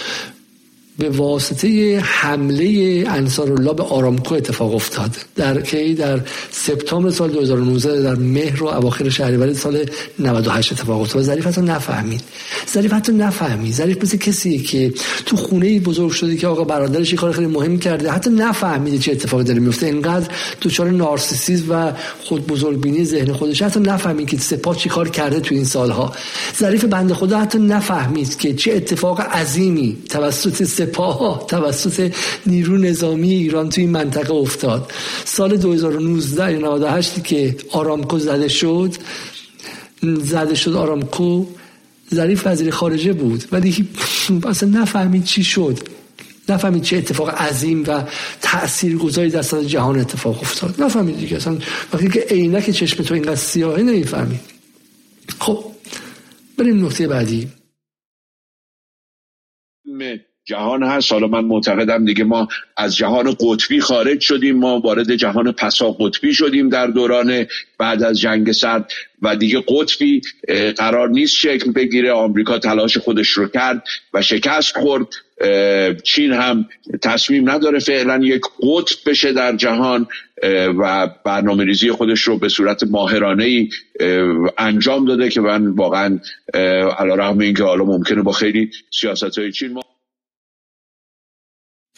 [0.98, 5.10] به واسطه حمله انصار الله به آرامکو اتفاق افتاد.
[5.36, 9.84] در کی؟ در سپتامبر سال 2019 در مهر و اواخر شهریور سال
[10.18, 11.22] 98 اتفاق افتاد.
[11.22, 12.20] ظریف حتی نفهمید.
[12.74, 13.74] ظریف حتی نفهمید.
[13.74, 14.92] ظریف مثل کسی که
[15.26, 19.12] تو خونه بزرگ شده که آقا برادرش یه کار خیلی مهم کرده حتی نفهمیده چه
[19.12, 20.28] اتفاقی داره میفته اینقدر
[20.62, 21.92] دچار نارسیسیسم و
[22.24, 26.12] خود بزرگبینی ذهن خودش حتی نفهمید که سپاه چی کار کرده تو این سالها.
[26.58, 32.14] ظریف بنده خدا حتی نفهمید که چه اتفاق عظیمی توسط سپاه توسط
[32.46, 34.92] نیرو نظامی ایران توی منطقه افتاد.
[35.24, 38.94] سال 2019 یا 98 که آرامکو زده شد
[40.02, 41.46] زده شد آرامکو
[42.14, 43.44] ظریف وزیر خارجه بود.
[43.52, 43.88] ولی
[44.46, 45.78] اصلا نفهمید چی شد.
[46.48, 48.04] نفهمید چه اتفاق عظیم و
[48.42, 50.82] تاثیرگذاری در سطح جهان اتفاق افتاد.
[50.82, 51.36] نفهمید دیگه.
[51.36, 51.58] اصلا
[51.92, 54.40] وقتی که عینک چشم تو اینقدر سیاهه نمی‌فهمید
[55.38, 55.64] خب
[56.58, 57.48] بریم نقطه بعدی.
[60.44, 61.12] جهان هست.
[61.12, 64.58] حالا من معتقدم دیگه ما از جهان قطبی خارج شدیم.
[64.58, 67.46] ما وارد جهان پسا قطبی شدیم در دوران
[67.78, 68.92] بعد از جنگ سرد.
[69.22, 70.20] و دیگه قطبی
[70.76, 72.12] قرار نیست شکل بگیره.
[72.12, 73.84] آمریکا تلاش خودش رو کرد
[74.14, 75.06] و شکست خورد.
[76.04, 76.68] چین هم
[77.02, 80.06] تصمیم نداره فعلا یک قطب بشه در جهان
[80.78, 83.68] و برنامه ریزی خودش رو به صورت ماهرانه ای
[84.58, 86.18] انجام داده که من واقعا
[86.98, 89.82] علا رحم این که حالا ممکنه با خیلی سیاست های چین ما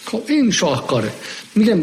[0.06, 1.10] خب این شاهکاره.
[1.54, 1.82] میگم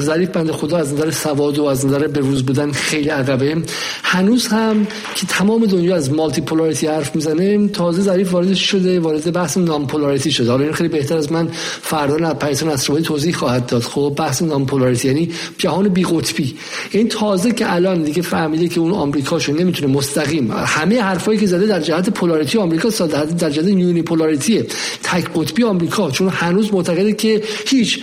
[0.00, 3.56] ظریف بند خدا از نظر سواد و از نظر به روز بودن خیلی عقبه.
[4.02, 9.32] هنوز هم که تمام دنیا از مالتی پولاریتی حرف می‌زنه تازه ظریف وارد شده وارد
[9.32, 10.50] بحث نام پولاریتی شده.
[10.50, 11.48] حالا این خیلی بهتر از من
[11.82, 13.82] فردا نه پریسان اسرائیل توضیح خواهد داد.
[13.82, 16.56] خب بحث نام پولاریتی یعنی جهان بی قطبی.
[16.90, 20.52] این تازه که الان دیگه فهمیده که اون آمریکاشو نمی‌تونه مستقیم.
[20.52, 24.62] همه حرفایی که زده در جهت پولاریتی آمریکا در جهت یونی پولاریتی
[25.02, 26.10] تک قطبی آمریکا.
[26.10, 28.00] چون هنوز معتقده که هیچ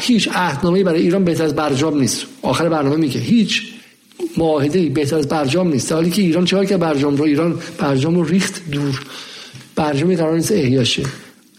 [0.00, 2.26] هیچ عهدنامه‌ای برای ایران بهتر از برجام نیست.
[2.42, 3.62] آخر برنامه میگه هیچ
[4.36, 5.92] معاهده بهتر از برجام نیست.
[5.92, 9.00] حالی که ایران چهار که برجام رو ایران برجام رو ریخت دور.
[9.76, 11.02] برجامی قرار نیست احیاشه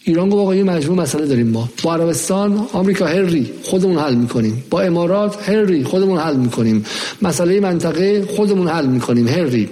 [0.04, 1.70] ایران گفت آقا یه مجموع مسئله داریم ما.
[1.84, 4.64] با عربستان آمریکا هری خودمون حل می‌کنیم.
[4.70, 6.86] با امارات هری خودمون حل می‌کنیم.
[7.22, 9.28] مسئله منطقه خودمون حل می‌کنیم.
[9.28, 9.70] هری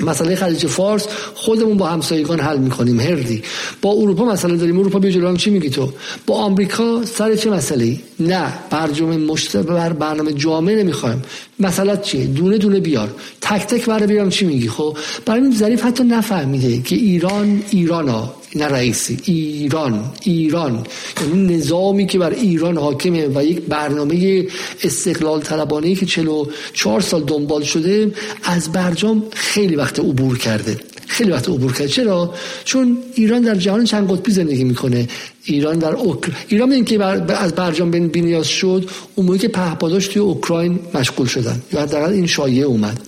[0.00, 3.42] مسئله خلیج فارس خودمون با همسایگان حل می‌کنیم هردی.
[3.82, 4.78] با اروپا مسئله داریم.
[4.78, 5.92] اروپا بیا جلو چی میگی تو؟
[6.26, 11.22] با آمریکا سر چه مسئله نه برجام مشتبه بر برنامه جامعه نمی‌خوایم.
[11.60, 13.14] مسئله چیه؟ دونه دونه بیار.
[13.40, 14.96] تک تک برای بیارم چی میگی؟ خب
[15.26, 20.86] برای این ظریف حتی نفهمیده که ایران ایرانا نه رئیسی ایران ایران.
[21.20, 24.46] یعنی نظامی که بر ایران حاکمه و یک برنامه
[24.82, 28.12] استقلال طلبانه که 44 سال دنبال شده
[28.42, 30.80] از برجام خیلی وقت عبور کرده.
[31.06, 31.88] خیلی وقت عبور کرده.
[31.88, 32.34] چرا؟
[32.64, 35.08] چون ایران در جهان چند قطبی زندگی می‌کنه.
[35.44, 36.32] ایران در اوکر...
[36.48, 37.34] ایران این که بر...
[37.34, 41.62] از برجام بین بینیاز شد اون موقعی که پهپاداش توی اوکراین مشغول شدن.
[41.72, 43.00] یا حداقل این شایعه اومد.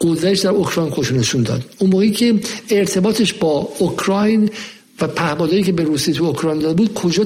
[0.00, 1.64] قدرتش در اوکراین خوش نشون داد.
[1.78, 2.34] اون موقعی که
[2.70, 4.50] ارتباطش با اوکراین
[5.00, 7.24] و پهپادایی که به روسیه تو اوکراین داده بود کجا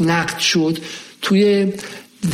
[0.00, 0.78] نقد شد؟
[1.22, 1.72] توی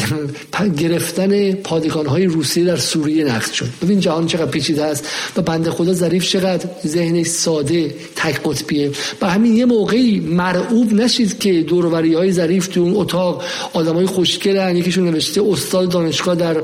[0.79, 3.69] گرفتن پادگان های روسیه در سوریه نقد شد.
[3.83, 8.91] ببین جهان چقدر پیچیده است و بنده خدا ظریف چقدر ذهنش ساده تک قطبیه.
[9.21, 13.43] و همین یه موقعی مرعوب نشید که دوروری های ظریف تو اون اتاق
[13.73, 16.63] آدم های خوشگلن یکیشون نوشته استاد دانشگاه در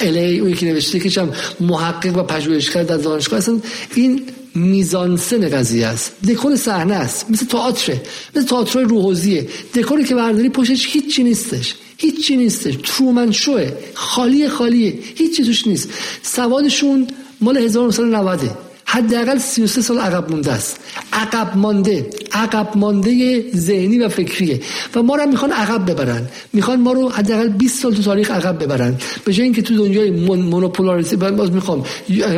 [0.00, 1.28] الی اون یکی نوشته که
[1.60, 3.60] محقق و پژوهشگر در دانشگاه اصلا
[3.94, 4.22] این
[4.54, 6.12] میزانسن قضیه است.
[6.28, 7.30] دکور صحنه است.
[7.30, 7.96] مثل تئاتر
[8.36, 11.74] مثل تئاتر روحوزیه دکوری که برداری پشتش هیچی نیستش.
[11.96, 12.74] هیچی نیستش.
[12.84, 13.72] ترومن شوه.
[13.94, 14.94] خالی خالیه.
[15.14, 15.88] هیچی توش نیست.
[16.22, 17.06] سوادشون
[17.40, 20.76] مال 1990 حداقل 33 سال عقب مونده است.
[21.12, 24.60] عقب مانده عقب مانده ذهنی و فکریه.
[24.94, 26.28] و ما رو می‌خوان عقب ببرن.
[26.52, 28.94] می‌خوان ما رو حداقل 20 سال تو تاریخ عقب ببرن.
[29.24, 31.84] به جای اینکه تو دنیای monopolarity باز می‌خوام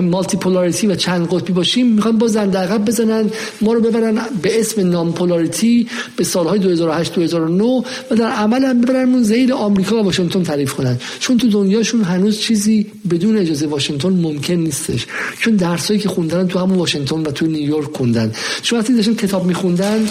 [0.00, 3.30] multipolarity و چند قطبی باشیم می‌خوان با دنده عقب بزنن
[3.60, 5.86] ما رو ببرن به اسم nonpolarity
[6.16, 10.98] به سالهای 2008 2009 و در عمل هم ببرن زیر آمریکا و واشنگتن تعریف کنن.
[11.20, 15.06] چون تو دنیاشون هنوز چیزی بدون اجازه واشنگتن ممکن نیستش.
[15.38, 18.32] چون درسایی که خوندن تو همون واشنگتن و تو نیویورک خوندن.
[18.62, 20.08] چون وقتی داشتن کتاب میخوندن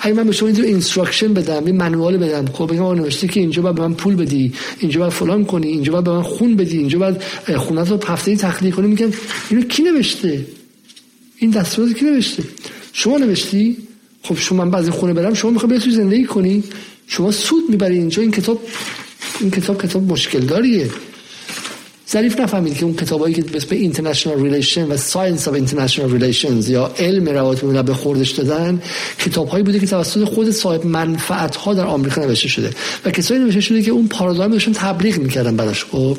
[0.00, 3.62] اگه من به شما اینجور instruction بدم یه manual بدم خب بگم نوشته که اینجا
[3.62, 6.78] باید به من پول بدی اینجا باید فلان کنی اینجا باید به من خون بدی
[6.78, 7.22] اینجا باید
[7.56, 9.12] خونت رو هفته تخلیه کنی میگن
[9.50, 10.46] اینو کی نوشته؟
[11.36, 12.42] این دستورات کی نوشته؟
[12.92, 13.76] شما نوشتی؟
[14.22, 16.64] خب شما من بعضی خونه برم شما می‌خوای توی زندگی کنی؟
[17.06, 18.60] شما سود می‌بری اینجا این کتاب
[19.40, 20.90] این کتاب کتاب مشکل داریه
[22.10, 26.90] ظریف نفهمید که اون کتابایی که به international relation و science of international relations یا
[26.98, 28.82] علم روابط بین به خوردش دادن
[29.18, 32.70] کتابهایی بوده که توسط خود صاحب منفعت ها در آمریکا نوشته شده.
[33.04, 35.84] و کسایی نوشته شده که اون پارادایمشون تبلیغ می‌کردن براش.
[35.84, 36.18] خب؟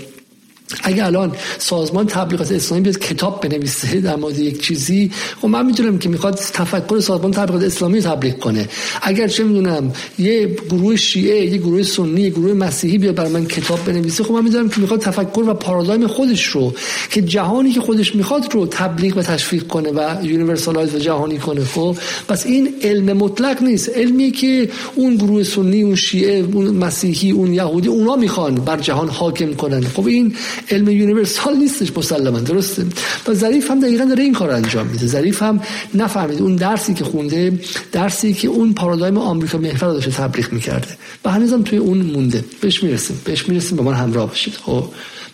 [0.84, 5.98] اگه الان سازمان تبلیغات اسلامی بیاد کتاب بنویسه در مورد یک چیزی خب من می‌دونم
[5.98, 8.70] که می‌خواد تفکر سازمان تبلیغات اسلامی تبلیغ کنه.
[9.02, 13.46] اگر چه می‌دونم یه گروه شیعه یه گروه سنی یه گروه مسیحی بیاد برای من
[13.46, 16.74] کتاب بنویسه خب من می‌دونم که می‌خواد تفکر و پارادایم خودش رو
[17.10, 21.66] که جهانی که خودش می‌خواد رو تبلیغ و تشویق کنه و universalize و جهانی کنه
[21.66, 21.98] خب؟
[22.28, 23.90] پس این علم مطلق نیست.
[23.90, 29.10] علمی که اون گروه سنی اون شیعه اون مسیحی اون یهودی اونا می‌خوان بر جهان
[29.10, 29.82] حاکم کنن.
[29.82, 30.36] خب این
[30.72, 32.86] علم یونیورسال نیستش مسلما درسته؟
[33.27, 35.07] و ظریف هم دقیقا داره این کار انجام میده.
[35.07, 35.61] ظریف هم
[35.94, 37.60] نفهمید اون درسی که خونده
[37.91, 40.98] درسی که اون پارادایم آمریکا محور داشته تبلیغ می‌کرده.
[41.26, 42.45] و هنوزم توی اون مونده.
[42.61, 43.22] بهش می‌رسیم.
[43.23, 44.53] بهش می‌رسیم با من همراه باشید.
[44.53, 44.86] خب.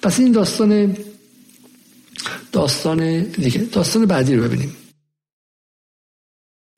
[0.02, 0.98] پس این داستان
[2.52, 4.76] داستان دیگه داستان بعدی رو ببینیم.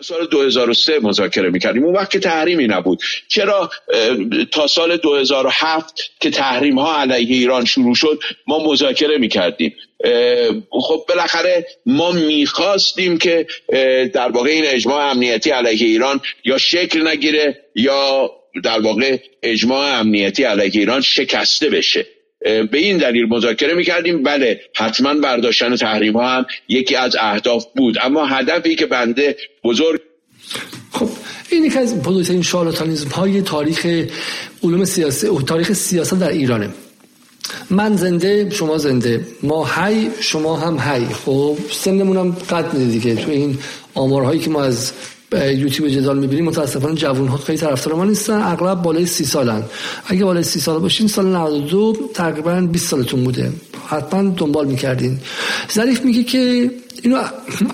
[0.02, 1.84] سال 2003 مذاکره می‌کردیم.
[1.84, 3.02] اون وقت که تحریمی نبود.
[3.28, 3.70] چرا؟
[4.52, 9.76] تا سال 2007 که تحریم ها علیه ایران شروع شد ما مذاکره می‌کردیم.
[10.70, 13.48] خب بالاخره ما می‌خواستیم که
[14.14, 18.32] در واقع این اجماع امنیتی علیه ایران یا شکل نگیره یا
[18.64, 22.06] در واقع اجماع امنیتی علیه ایران شکسته بشه.
[22.72, 24.24] به این دلیل مذاکره می‌کردیم.
[24.24, 27.98] بله حتما برداشتن تحریم ها هم یکی از اهداف بود.
[28.02, 30.02] اما هدفی که بنده بزرگ
[30.92, 31.10] خب
[31.50, 33.86] این یکی از بزرگترین شارلاتانیزم های تاریخ
[34.64, 36.70] علوم سیاسی تاریخ سیاست در ایرانه.
[37.70, 39.22] من زنده شما زنده.
[39.44, 41.06] ما هی شما هم هی.
[41.06, 43.58] خب سنمون هم قد دیگه تو این
[43.94, 44.92] آمارهایی که ما از
[45.32, 48.42] یوتیوب جدال می‌بینیم متاسفانه جوان ها خیلی طرفدار ما نیستن.
[48.42, 49.64] اغلب بالای سی سالن.
[50.06, 53.52] اگه بالای سی سال باشین سال 92 تقریبا 20 سالتون بوده.
[53.88, 55.20] حتما دنبال می‌کردین.
[55.74, 56.72] ظریف میگه که
[57.04, 57.22] اینو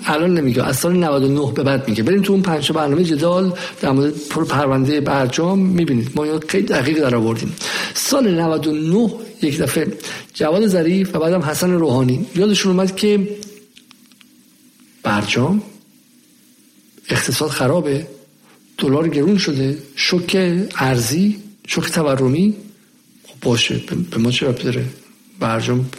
[0.06, 2.02] الان نمیگه از سال 99 به بعد میگه.
[2.02, 4.12] بریم تو اون پنج برنامه جدال در مورد
[4.48, 6.10] پرونده برجام می‌بینید.
[6.14, 7.56] ما خیلی دقیق در آوردیم.
[7.94, 9.10] سال 99
[9.42, 9.86] یک دفعه
[10.34, 12.26] جواد ظریف و بعدم حسن روحانی.
[12.34, 13.28] یادشون اومد که
[15.02, 15.62] برجام
[17.08, 18.06] اقتصاد خرابه
[18.78, 20.36] دلار گرون شده شوک
[20.76, 22.54] ارزی شوک تورمی.
[23.26, 24.84] خب باشه به ما چرا داره؟
[25.40, 25.90] برجام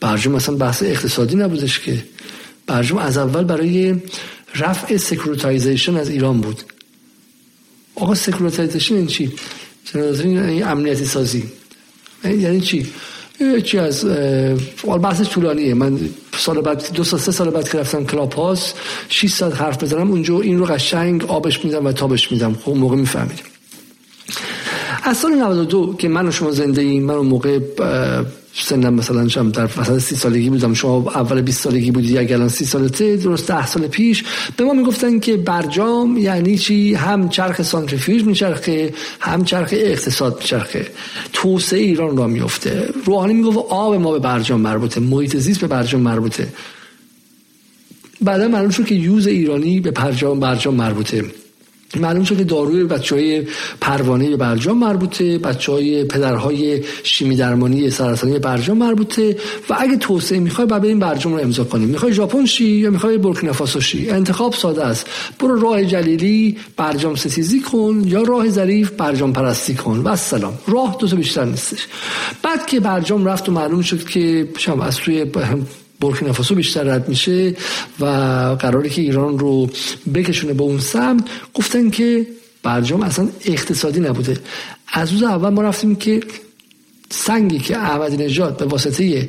[0.00, 2.04] برجام مثلا بحث اقتصادی نبودش که.
[2.66, 3.94] برجام از اول برای
[4.54, 6.62] رفع securitization از ایران بود.
[7.94, 9.32] آقا securitization این چی؟
[9.94, 11.44] این امنیتی سازی.
[12.24, 12.86] یعنی چی؟
[13.64, 14.04] چی از
[15.02, 15.74] بحث طولانیه.
[15.74, 16.00] من
[16.36, 18.74] سال بعد دو سال سه سال بعد که رفتم کلاب هاوس
[19.08, 22.54] 6 ساعت حرف بزنم اونجا این رو قشنگ آبش میدم و تابش میدم.
[22.64, 23.42] خب موقع می‌فهمید
[25.04, 27.58] از سال 92 که من و شما زنده ایم من اون موقع
[28.54, 32.48] سنم مثلا شم در وسط سی سالگی بودم شما اول 20 سالگی بودی اگر الان
[32.48, 34.24] سی سالته درست ده سال پیش
[34.56, 40.86] به ما می‌گفتن که برجام یعنی چی؟ هم چرخ سانتریفیوژ میچرخه هم چرخ اقتصاد میچرخه.
[41.32, 46.00] توسعه ایران را میفته روحانی می‌گفت آب ما به برجام مربوطه محیط زیست به برجام
[46.00, 46.48] مربوطه.
[48.20, 51.24] بعدا معلوم شد که یوز ایرانی به برجام برجام مربوطه.
[51.96, 53.46] معلوم شد که داروی بچه های
[53.80, 59.36] پروانه برجام مربوطه بچه های پدرهای شیمی درمانی سرطانی برجام مربوطه
[59.70, 61.88] و اگه توسعه می‌خوای بعد بریم برجام رو امضا کنیم.
[61.88, 65.06] می‌خوای ژاپن شی یا می‌خوای بورکینافاسو شی؟ انتخاب ساده است.
[65.38, 70.02] برو راه جلیلی برجام ستیزی کن یا راه ظریف برجام پرستی کن.
[70.04, 70.58] و سلام.
[70.68, 71.86] راه دو تا بیشتر نیستش.
[72.42, 75.24] بعد که برجام رفت و معلوم شد که شما از توی
[76.02, 77.54] بورکینافاسو بیشتر رد میشه
[78.00, 78.04] و
[78.60, 79.70] قراری که ایران رو
[80.14, 81.24] بکشونه به اون سمت.
[81.54, 82.26] گفتن که
[82.62, 84.36] برجام اصلا اقتصادی نبوده.
[84.92, 86.20] از روز اول ما رفتیم که
[87.10, 89.28] سنگی که احمدی نژاد به واسطه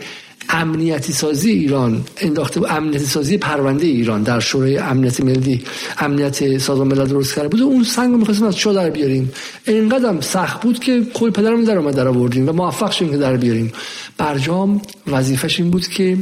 [0.50, 5.64] امنیتی سازی ایران انداخته و امنیتی سازی پرونده ایران در شورای امنیت ملی
[6.00, 7.62] امنیت سازمان ملل درست کرده بود.
[7.62, 9.32] اون سنگ رو می‌خواستیم از چه در بیاریم؟
[9.68, 13.38] اینقدر سخت بود که کل پدرم در اومد در آوردیم و موفق شدیم که در
[13.38, 13.72] بیاریم.
[14.18, 16.18] برجام وظیفش این بود که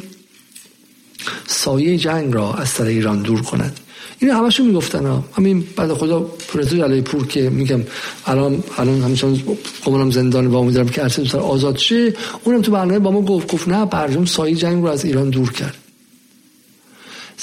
[1.47, 3.79] سایه جنگ را از سر ایران دور کند.
[4.19, 5.23] این همشون می‌گفتن ها.
[5.33, 7.81] همین بعد خدا پرزو علی پور که میگم
[8.25, 9.41] الان الان همچنان
[9.85, 13.53] قمرم زندان و امیدوارم که ارسل سر آزاد شه اونم تو برنامه با ما گفت
[13.53, 15.77] گفت نه برجام سایه جنگ رو از ایران دور کرد.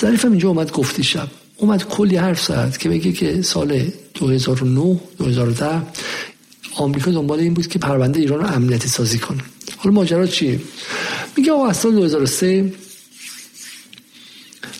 [0.01, 1.29] ظریف اینجا اومد گفتی شب.
[1.57, 3.83] اومد کلی حرف زد که بگه که سال
[4.15, 5.83] 2009 2010
[6.75, 9.43] آمریکا دنبال این بود که پرونده ایران رو امنیتی سازی کنه.
[9.77, 10.61] حالا ماجرا چیه؟
[11.37, 12.73] میگه آقا سال 2003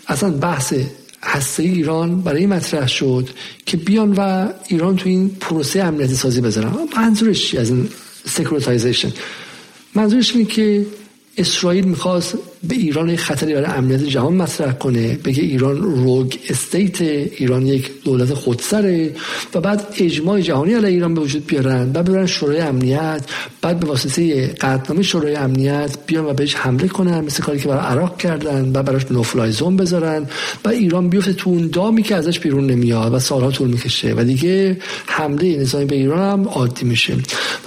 [0.09, 0.75] اصلا بحث
[1.23, 3.29] هسته ایران برای مطرح شد
[3.67, 6.73] که بیان و ایران تو این پروسه امنیتی سازی بذارن.
[6.97, 7.89] منظورش از این
[8.29, 9.13] securitization
[9.95, 10.87] منظورش اینه که
[11.37, 12.35] اسرائیل می‌خواست
[12.69, 15.19] به ایران خطری برای امنیت جهان مطرح کنه.
[15.25, 19.15] بگه ایران rogue state ایران یک دولت خودسره
[19.55, 21.93] و بعد اجماع جهانی علیه ایران به وجود بیارن.
[21.93, 23.25] بعد ببرن شورای امنیت
[23.63, 27.87] بعد به واسطه قطعنامه شورای امنیت بیان و بهش حمله کنن مثل کاری که برای
[27.87, 30.27] عراق کردن و براش نوفلای زون بذارن.
[30.65, 34.15] و ایران بیفته تو اون دامی که ازش بیرون نمیاد و سالها طول می‌کشه.
[34.17, 34.77] و دیگه
[35.07, 37.15] حمله نظامی به ایران هم عادی میشه.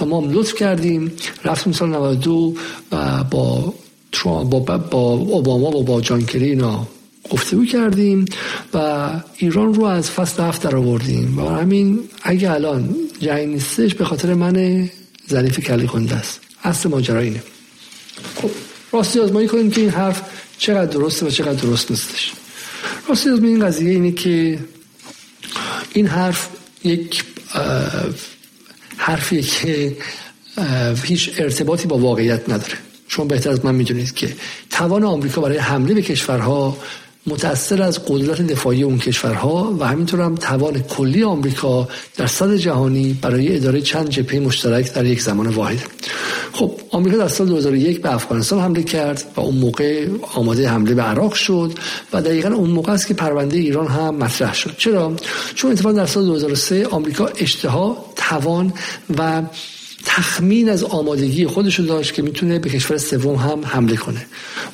[0.01, 1.11] و ما هم لطف کردیم.
[1.45, 2.55] رفتیم سال 92
[2.91, 3.73] و با
[4.23, 4.43] با,
[4.77, 6.87] با اوباما و با جانکری اینا
[7.29, 8.25] گفتگو کردیم
[8.73, 11.39] و ایران رو از فصل هفت در آوردیم.
[11.39, 14.89] و همین اگه الان جنگ نیستش به خاطر من
[15.29, 16.39] ظریف کلی خونده است.
[16.63, 17.43] اصل ماجرا اینه.
[18.35, 18.49] خب
[18.91, 20.21] راستی آزمایی کنیم که این حرف
[20.57, 22.31] چقدر درسته و چقدر درست نیستش.
[23.09, 24.59] راستی آزمایی این قضیه اینه که
[25.93, 26.49] این حرف
[26.83, 27.23] یک
[28.97, 29.97] حرفیه که
[31.03, 32.77] هیچ ارتباطی با واقعیت نداره.
[33.11, 34.35] شما بهتر از من می‌دونید که
[34.69, 36.77] توان آمریکا برای حمله به کشورها
[37.27, 43.19] متأثر از قدرت دفاعی اون کشورها و همینطور هم توان کلی آمریکا در صد جهانی
[43.21, 45.79] برای اداره چند جبهه مشترک در یک زمان واحد.
[46.53, 51.01] خب آمریکا در سال 2001 به افغانستان حمله کرد و اون موقع آماده حمله به
[51.01, 51.73] عراق شد
[52.13, 54.75] و دقیقا اون موقع است که پرونده ایران هم مطرح شد.
[54.77, 55.13] چرا؟
[55.55, 58.73] چون اتفاقا در سال 2003 آمریکا اشتها توان
[59.17, 59.41] و
[60.05, 64.25] تخمین از آمادگی خودش رو داشت که می‌تونه به کشور سوم هم حمله کنه.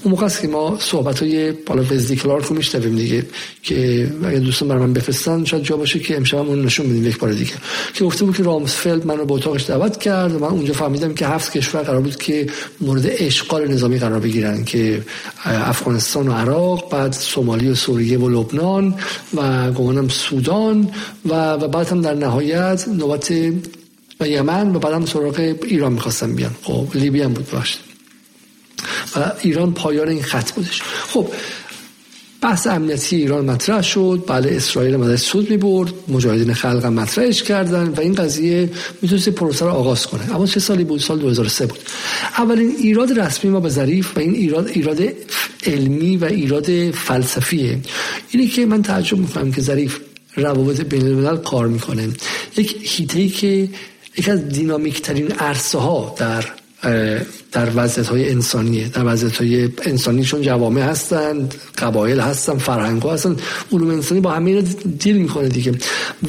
[0.03, 3.25] اون موقع است که ما صحبت های بالا وزدی کلارک رو میشنویم دیگه
[3.63, 7.07] که اگه دوستان برای من بفرستن شاید جا باشه که امشب هم اون نشون بدیم
[7.07, 7.53] یک بار دیگه.
[7.93, 11.27] که گفته بود که رامسفلد منو به اتاقش دعوت کرد و من اونجا فهمیدم که
[11.27, 12.47] هفت کشور قرار بود که
[12.81, 15.01] مورد اشغال نظامی قرار بگیرن که
[15.45, 18.95] افغانستان و عراق بعد سومالی و سوریه و لبنان
[19.33, 20.89] و گمانم سودان
[21.25, 23.33] و, و بعد هم در نهایت نوبت
[24.19, 26.55] و یمن و بعدم سراغ ایران می‌خواستم بیان.
[26.63, 27.77] خب لیبی هم بود باشه
[29.15, 30.81] و ایران پایان این خط بودش.
[30.81, 31.27] خب
[32.41, 34.23] بحث امنیتی ایران مطرح شد.
[34.27, 35.93] بله اسرائیل هم ازش سود می‌برد.
[36.07, 38.69] مجاهدین خلق هم مطرحش کردن و این قضیه
[39.01, 40.35] می‌تونست پروسه رو آغاز کنه.
[40.35, 41.79] اما چه سالی بود؟ سال 2003 بود.
[42.37, 45.03] اولین ایراد رسمی ما به ظریف و این ایراد ایراد
[45.65, 47.79] علمی و ایراد فلسفیه.
[48.29, 49.99] اینه که من تعجب می‌کنم که ظریف
[50.35, 52.07] روابط بین الملل کار می‌کنه.
[52.57, 53.69] یک هیته که
[54.17, 56.45] یکی از دینامیک ترین عرصه ها در
[57.51, 58.87] در وضعیت های انسانیه.
[58.87, 63.35] در وضعیت های انسانی چون جوامع هستند قبایل هستن فرهنگ ها هستن.
[63.71, 64.61] علوم انسانی با همه
[64.99, 65.73] دیل می‌کنه دیگه.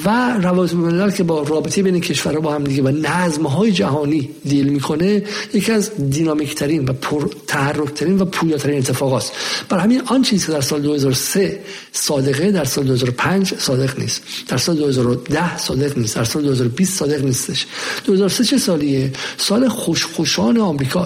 [0.04, 4.30] و روابط بین که با رابطه بین کشورها با هم دیگه و نظم های جهانی
[4.44, 5.22] دیل می‌کنه
[5.54, 9.32] یکی از دینامیک ترین و پر تحرک ترین و پویاترین اتفاق است
[9.68, 11.60] برای همین آن چیزی که در سال 2003
[11.92, 14.22] صادقه در سال 2005 صادق نیست.
[14.48, 16.16] در سال 2010 صادق نیست.
[16.16, 17.66] در سال 2020 صادق نیستش.
[18.04, 20.56] 2003 چه سالیه؟ سال خوشخوشان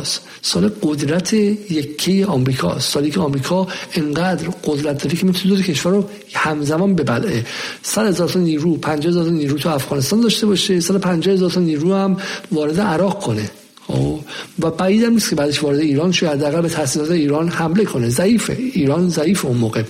[0.02, 0.20] آمریکاست.
[0.42, 6.08] سال قدرت یکی آمریکا سالی که آمریکا انقدر قدرت داره که می‌تونه دو کشور رو
[6.32, 7.46] همزمان ببلعه.
[7.82, 10.80] سال هزار تا نیرو 50 هزار نیرو تو افغانستان داشته باشه.
[10.80, 12.16] سال 50 هزار تا نیرو هم
[12.52, 13.50] وارد عراق کنه.
[13.86, 14.20] خب؟
[14.58, 18.08] و بعید هم نیست که بعدش وارد ایران شو حداقل به تاسیسات ایران حمله کنه.
[18.08, 18.52] ضعیفه.
[18.52, 19.82] ایران ضعیف اون موقع.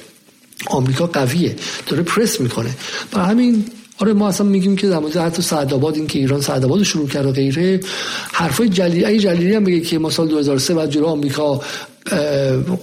[0.66, 1.56] آمریکا قویه.
[1.86, 2.70] داره پرس می‌کنه.
[3.12, 3.64] برای همین
[3.98, 7.26] آره ما اصلا میگیم که در مورد حتی سعدآباد این که ایران سعدآباد شروع کرد
[7.26, 7.80] و غیره
[8.32, 11.60] حرفای جلیلی ای جلیلی هم بگه که ما سال 2003 بعد جلو آمریکا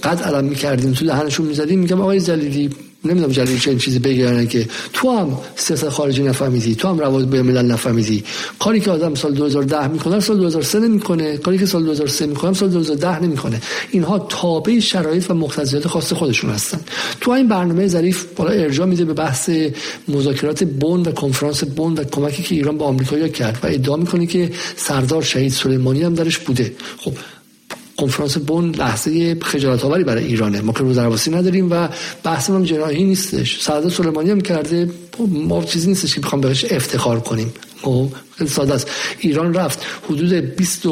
[0.04, 2.70] قد علم می‌کردیم تو دهنشون می‌زدیم میگم آقای جلیلی
[3.06, 7.40] نمی‌دونم جلیل چه چیزی بگیرن که تو هم سیاست خارجی نفهمیدی تو هم روابط بین
[7.40, 8.24] الملل نفهمیدی.
[8.60, 11.38] کاری که آدم سال 2010 می‌کنه سال 2003 نمی‌کنه.
[11.38, 13.62] کاری که سال 2003 می‌کنه سال 2010 نمی‌کنه.
[13.92, 16.80] اینها تابع شرایط و مقتضیات خاص خودشون هستن.
[17.22, 19.50] تو این برنامه ظریف بالا ارجاع میده به بحث
[20.08, 24.26] مذاکرات بن و کنفرانس بن و کمکی که ایران با آمریکا کرد و ادعا می‌کنه
[24.26, 26.74] که سردار شهید سلیمانی هم درش بوده.
[26.98, 27.14] خب
[28.00, 30.62] کنفرانس بن لحظه خجالت آوری برای ایرانه.
[30.62, 31.88] ما که روزرواسی نداریم و
[32.24, 33.62] بحث هم جناحی نیستش.
[33.62, 34.90] سعادت سلیمانی هم کرده
[35.28, 37.54] ما چیزی نیستش که بخوام بهش افتخار کنیم.
[37.82, 38.08] خب،
[38.38, 38.88] خیلی ساده است.
[39.20, 39.86] ایران رفت.
[40.10, 40.88] حدود 20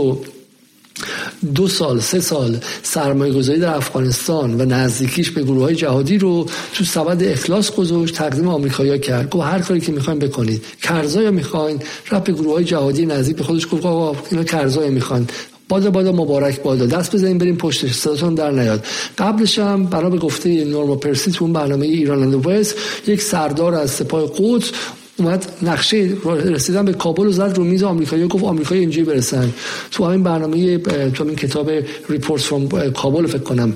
[1.55, 6.45] دو سال سه سال سرمایه گذاری در افغانستان و نزدیکیش به گروه های جهادی رو
[6.73, 9.29] تو سبد اخلاص گذاشت تقدیم آمریکایی کرد.
[9.29, 10.63] گفت هر کاری که می‌خواین بکنید.
[10.81, 11.81] کرزایا می‌خواین.
[12.11, 15.27] رفت به گروه های جهادی نزدیک به خودش گفت آقا اینا کرزایا می‌خوان.
[15.69, 18.85] بادا بادا مبارک بادا دست بزنیم بریم پشتش صداتون در نیاد.
[19.17, 22.75] قبلش هم برای به گفته نورما پرسی تو اون برنامه ایران اند وست
[23.07, 24.71] یک سردار از سپاه قدس
[25.17, 29.53] اومد نقشه رسیدن به کابل و زد رو میز آمریکایی گفت آمریکایی اینجوری برسن.
[29.91, 30.77] تو همین برنامه
[31.11, 31.71] تو همین کتاب
[32.09, 33.73] reports from کابل فکر کنم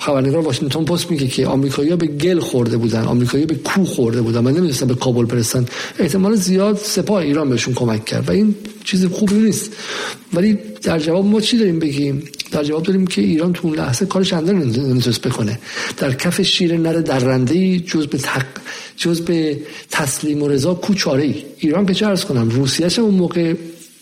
[0.00, 4.40] خبرنگار واشنگتن پست میگه که آمریکایی‌ها به گل خورده بودن آمریکایی‌ها به کوه خورده بودن.
[4.40, 5.66] نمی‌تونستن به کابل برسن.
[5.98, 8.54] احتمال زیاد سپاه ایران بهشون کمک کرد و این
[8.84, 9.72] چیز خوبی نیست.
[10.34, 14.06] ولی در جواب ما چی داریم بگیم؟ در جواب داریم که ایران تو اون لحظه
[14.06, 15.58] کار دیگه‌ای نمی‌تونست بکنه.
[15.96, 18.46] در کف شیر نر درنده جز به تق...
[18.96, 19.60] جز به
[19.90, 23.54] تسلیم و رضا کوچاره ایران که چه کنم؟ روسیه اون موقع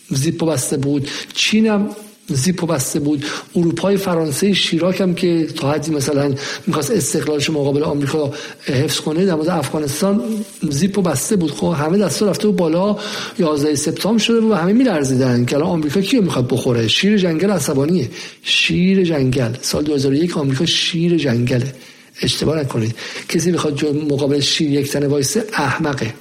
[0.09, 1.07] زیپ بسته بود.
[1.33, 1.89] چینم
[2.27, 3.25] زیپو بسته بود.
[3.55, 6.33] اروپای فرانسه شیراک هم که تا حدی مثلا
[6.67, 8.31] می‌خواست استقلالش مقابل آمریکا
[8.63, 10.21] حفظ کنه در مورد افغانستان
[10.69, 11.51] زیپو بسته بود.
[11.51, 12.97] خب همه دستا رفته و بالا
[13.39, 18.09] 11 سپتامبر شده و همه میلرزیدن که الان آمریکا کیو می‌خواد بخوره؟ شیر جنگل عصبانیه.
[18.43, 19.53] شیر جنگل.
[19.61, 21.73] سال 2001 آمریکا شیر جنگله
[22.21, 22.95] اشتباه نکنید.
[23.29, 26.13] کسی بخواد مقابل شیر یک تنه وایسه احمقه.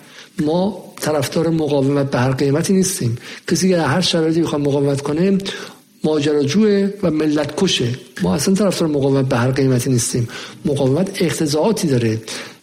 [0.42, 3.18] ما طرفدار مقاومت به هر قیمتی نیستیم.
[3.50, 5.38] کسی که در هر شرایطی بخواد مقاومت کنه
[6.04, 7.88] ماجراجوه و ملت کشه
[8.22, 10.28] ما اصلا طرفدار مقاومت به هر قیمتی نیستیم.
[10.64, 12.22] مقاومت اختزاعاتی داره.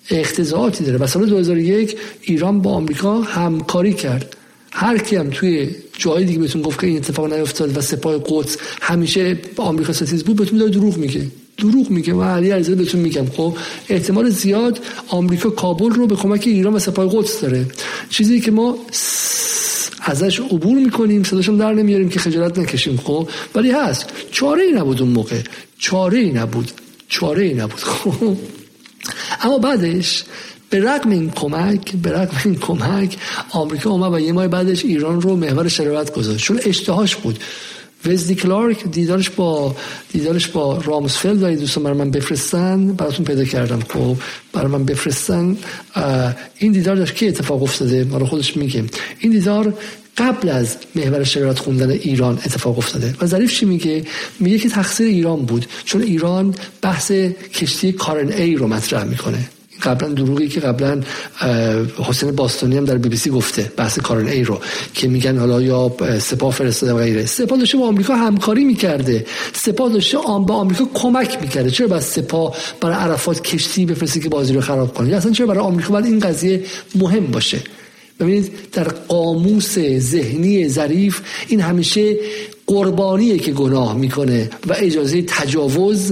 [0.10, 0.98] اختزاعاتی داره.
[0.98, 4.36] و سال 2001 ایران با آمریکا همکاری کرد.
[4.72, 8.58] هر کی هم توی جایی دیگه بهتون گفت که این اتفاق نیفتاد و سپاه قدس
[8.82, 11.28] همیشه آمریکا ستیز بود بهتون داره دروغ میگه.
[11.58, 12.14] دروغ میگه.
[12.14, 13.26] و علی علیزاده بهتون میگم.
[13.26, 13.58] خب
[13.90, 17.66] احتمال زیاد آمریکا کابل رو به کمک ایران و سپاه قدس داره.
[18.10, 18.78] چیزی که ما
[20.02, 24.06] ازش عبور می‌کنیم صداشون در نمیاریم که خجالت نکشیم خب؟ ولی هست.
[24.32, 25.42] چاره ای نبود اون موقع.
[25.78, 26.72] چاره ای نبود.
[27.08, 27.80] چاره ای نبود.
[27.80, 28.38] خب؟
[29.42, 30.24] اما بعدش
[30.70, 33.18] به رغم این کمک به رغم این کمک
[33.50, 36.46] آمریکا اومد و یه ماه بعدش ایران رو محور شرارت گذاشت.
[36.46, 37.40] چون اشتهاش بود.
[38.06, 39.76] وزدی کلارک دیدارش با
[40.12, 42.94] دیدارش با رامسفلد و دوستان برای من بفرستن.
[42.94, 43.80] براتون پیدا کردم.
[43.90, 44.18] خب
[44.54, 45.58] برای من بفرستن.
[46.58, 48.84] این دیدار داشت که اتفاق افتاده؟ رو خودش میگه.
[49.20, 49.74] این دیدار
[50.18, 53.16] قبل از محور شرارت خوندن ایران اتفاق افتاده.
[53.22, 54.06] و ظریف چی میگه؟
[54.40, 57.12] میگه که تقصیر ایران بود چون ایران بحث
[57.54, 59.50] کشتی کارن ای رو مطرح می‌کنه.
[59.84, 61.02] قبلا دروغی که قبلا
[61.98, 64.60] حسین باستانی هم در بی بی سی گفته بحث کارن ای رو
[64.94, 67.26] که میگن حالا یا سپاه فرستاده و غیره.
[67.26, 69.26] سپاه داشته با آمریکا همکاری می‌کرده.
[69.54, 71.72] سپاه داشته آم با آمریکا کمک می‌کرده.
[71.72, 75.64] چرا بس سپاه برای عرفات کشتی بفرسته که بازی رو خراب کنه؟ اصلا چرا برای
[75.64, 76.64] آمریکا باید این قضیه
[76.96, 77.60] مهم باشه؟
[78.20, 82.16] ببینید در قاموس ذهنی ظریف این همیشه
[82.68, 86.12] قربانیه که گناه می‌کنه و اجازه تجاوز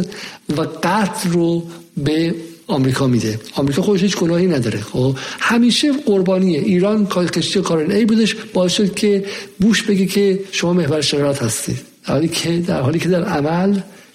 [0.57, 1.63] و قتل رو
[1.97, 2.35] به
[2.69, 3.39] آمریکا میده.
[3.55, 4.79] آمریکا خودش هیچ گناهی نداره.
[4.79, 6.59] خب همیشه قربانیه.
[6.59, 9.25] ایران کشتی کارن ای بودش باعث شد که
[9.59, 13.73] بوش بگه که شما محور شرارت هستید در حالی که در حالی که در عمل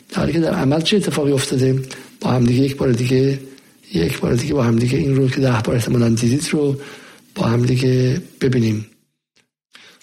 [0.09, 1.81] در حالی که در عمل چه اتفاقی افتاده؟
[2.21, 3.41] با هم دیگه یک بار دیگه
[3.95, 6.77] یک بار دیگه با هم دیگه این رو که ده بار احتمالاً دیدید رو
[7.35, 8.87] با هم دیگه ببینیم.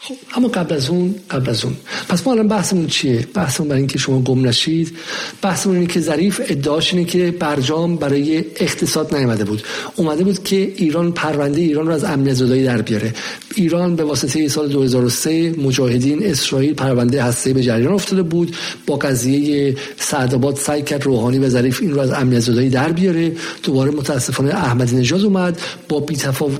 [0.03, 1.75] خب اما قبل از اون قبل از اون.
[2.09, 4.97] پس ما الان بحثمون چیه؟ بحثمون برای اینکه شما گم نشید.
[5.41, 9.63] بحثمون اینه که ظریف ادعاش اینه که برجام برای اقتصاد نیامده بود.
[9.95, 13.13] اومده بود که ایران پرونده ایران رو از امنیت زدایی در بیاره.
[13.55, 18.55] ایران به واسطه سال 2003 مجاهدین اسرائیل پرونده هسته به جریان افتاده بود.
[18.87, 23.31] با قضیه سعدآباد سعی کرد روحانی و ظریف این رو از امنیت زدایی در بیاره.
[23.63, 25.61] دوباره متاسفانه احمدی نژاد اومد.
[25.89, 26.05] با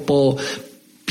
[0.08, 0.38] با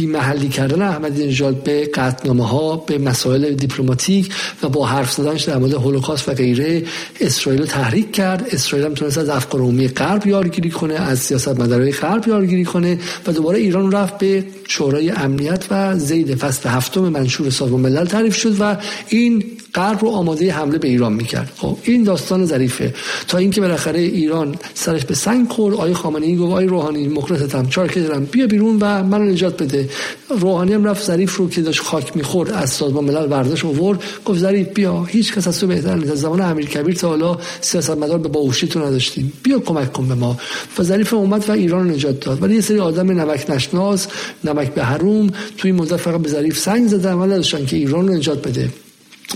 [0.01, 4.33] بی محلی کردن احمدی نژاد به قطنامه ها به مسائل دیپلماتیک
[4.63, 6.83] و با حرف زدنش در مورد هولوکاست و غیره
[7.21, 8.47] اسرائیل تحریک کرد.
[8.51, 12.99] اسرائیل هم تونست از افکار عمومی غرب یارگیری کنه از سیاست مدارای غرب یارگیری کنه
[13.27, 18.37] و دوباره ایران رفت به شورای امنیت و زید فصل هفتم منشور سازمان ملل تعریف
[18.37, 18.77] شد و
[19.09, 19.45] این
[19.75, 21.53] غرب رو آماده حمله به ایران می‌کرد.
[21.57, 22.95] خب این داستان ظریفه.
[23.29, 27.69] تا اینکه بالاخره ایران سرش به سنگ خورد آیه خامنه ای گفت آیه روحانی مخلصتم
[27.69, 29.89] چهار دارم بیا بیرون و منو نجات بده.
[30.29, 34.03] روحانی هم رفت ظریف رو که داشت خاک می‌خورد از سازمان ملل برداشت آورد.
[34.25, 37.39] گفت ظریف بیا هیچ کس از تو بهتر نیست از زمان امیر کبیر تا حالا
[37.61, 39.33] سیاستمدار به باوشی تو نداشتیم.
[39.43, 40.37] بیا کمک کن به ما.
[40.79, 42.43] و ظریف اومد و ایران نجات داد.
[42.43, 44.07] ولی یه سری آدم نمک نشناس
[44.45, 48.15] نمک به حروم توی مدت فقط به ظریف سنگ زدن و نداشتن که ایران رو
[48.15, 48.69] نجات بده.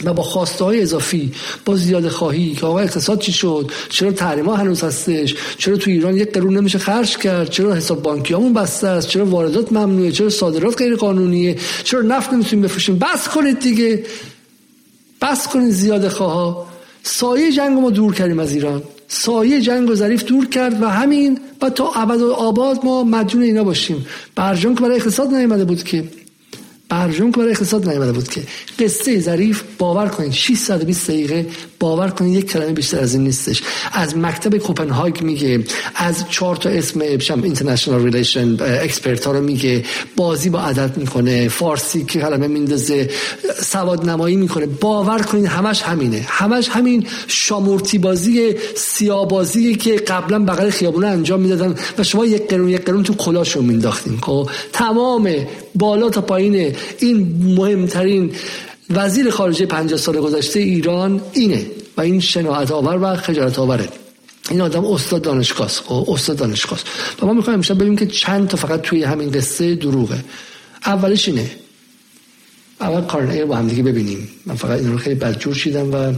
[0.05, 1.33] و با خواسته های اضافی
[1.65, 5.91] با زیاده خواهی که آقا اقتصاد چی شد؟ چرا تحریم ها هنوز هستش؟ چرا تو
[5.91, 10.29] ایران یک قرون نمیشه خرج کرد؟ چرا حساب بانکیامون بسته است؟ چرا واردات ممنوعه؟ چرا
[10.29, 14.05] صادرات غیر قانونیه چرا نفت نمی‌تونیم بفروشیم؟ بس کنید دیگه.
[15.23, 16.67] بس کنید زیاده خواه
[17.03, 18.83] سایه جنگ ما دور کردیم از ایران.
[19.09, 21.41] سایه جنگ و ظریف دور کرد و همین.
[21.63, 24.07] و تا ابد و آباد ما مدیون اینا باشیم.
[24.37, 26.05] برجام که برای اقتصاد نیامده بود که
[26.95, 28.43] برجام که برای اقتصاد نیامده بود که
[28.79, 31.47] قصه ظریف باور کنید 620 دقیقه
[31.81, 33.63] باور کنید یک کلمه بیشتر از این نیستش.
[33.93, 35.65] از مکتب کپنهاگ میگه
[35.95, 39.85] از چهار تا اسم شم international relation expert ها رو میگه.
[40.17, 43.11] بازی با عدد می‌کنه فارسی که کلمه میندازه
[43.63, 44.67] سواد نمایی می‌کنه.
[44.67, 46.27] باور کنید همش همینه.
[46.29, 52.69] همش همین شامورتی بازی سیاه‌بازی که قبلا بغل خیابونه انجام می‌دادن و شما یک قرون
[52.69, 55.29] یک قرون تو کلاشو مینداختین خب تمام
[55.75, 58.33] بالا تا پایین این مهمترین
[58.91, 63.89] وزیر خارجه 50 سال گذشته ایران اینه و این شناعت آور و خجالت آوره.
[64.51, 66.79] این آدم استاد دانشگاه است خب، استاد دانشگاه
[67.23, 70.25] و ما می‌خوایم امشب ببینیم که چند تا فقط توی همین قصه دروغه.
[70.87, 71.51] اولش اینه.
[72.81, 74.29] اول کارن با هم دیگه ببینیم.
[74.47, 76.13] من فقط این رو خیلی بدجور شیدم و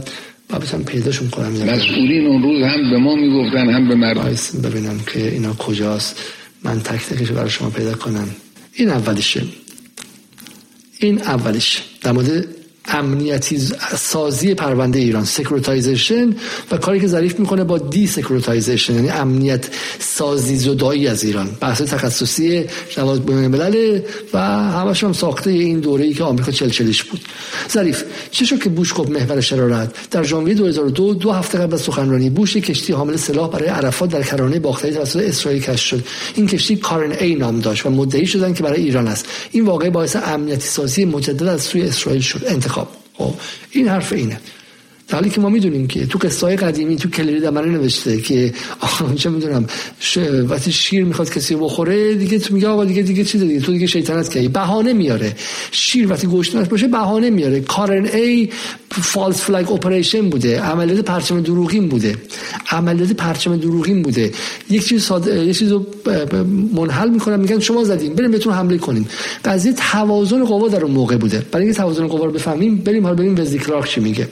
[0.49, 1.51] بابتم پیداشون کنم.
[1.51, 4.35] مسئولین اون روز هم به ما می‌گفتن هم به مردم.
[4.63, 6.19] ببینم که اینا کجاست.
[6.63, 8.29] من تک تکش برای شما پیدا کنم.
[8.77, 9.43] این اولشه.
[10.99, 11.83] این اولش.
[12.01, 12.56] در مورد
[12.87, 13.59] امنیتی
[13.97, 16.35] سازی پرونده ایران securitization
[16.71, 19.65] و کاری که ظریف می‌کنه با desecuritization یعنی امنیت
[19.99, 21.49] سازی زدایی از ایران.
[21.61, 23.55] بحث تخصصی جوزف بایدن
[24.33, 24.39] و
[24.71, 27.21] همش هم ساخته این دوره ای که آمریکا چلچلیش بود.
[27.71, 31.81] ظریف چه شد که بوش گفت محور شرارت؟ در ژانویه 2002 دو هفته قبل از
[31.81, 36.03] سخنرانی بوش کشتی حامل سلاح برای عرفات در کرانه باختری توسط اسرائیل کشف شد.
[36.35, 39.25] این کشتی کارن ای نام داشت و مدعی شدن که برای ایران است.
[39.51, 42.41] این واقعه باعث امنیتی سازی مجدد از سوی اسرائیل شد.
[43.17, 43.33] خب
[43.71, 44.39] این حرف اینه.
[45.11, 48.53] حالی که ما می‌دونیم که تو قصه قدیمی تو کلیری دمنه نوشته که
[49.15, 49.65] چه می‌دونم
[50.49, 53.87] وقتی شیر می‌خواد کسی بخوره دیگه تو میگه آقا دیگه دیگه چی دیگه تو دیگه
[53.87, 54.47] شیطنت کردی.
[54.47, 55.35] بهانه میاره.
[55.71, 57.59] شیر وقتی گوشت باشه بهانه میاره.
[57.59, 58.49] کارن ای
[58.91, 60.61] فالس فلگ اپریشن بوده.
[60.61, 62.15] عملیات پرچم دروغین بوده.
[62.71, 64.31] عملیات پرچم دروغین بوده.
[64.69, 65.27] یک چیز ساد...
[65.27, 65.85] یک چیزو
[66.73, 69.09] منحل می‌کنن میگن شما زدین بریم بهتون حمله کنیم.
[69.45, 71.45] قضیه توازن قوا در اون موقع بوده.
[71.51, 74.27] برای اینکه توازن قوا رو بفهمیم بریم حالا ببینیم وزلی کلارک چی میگه.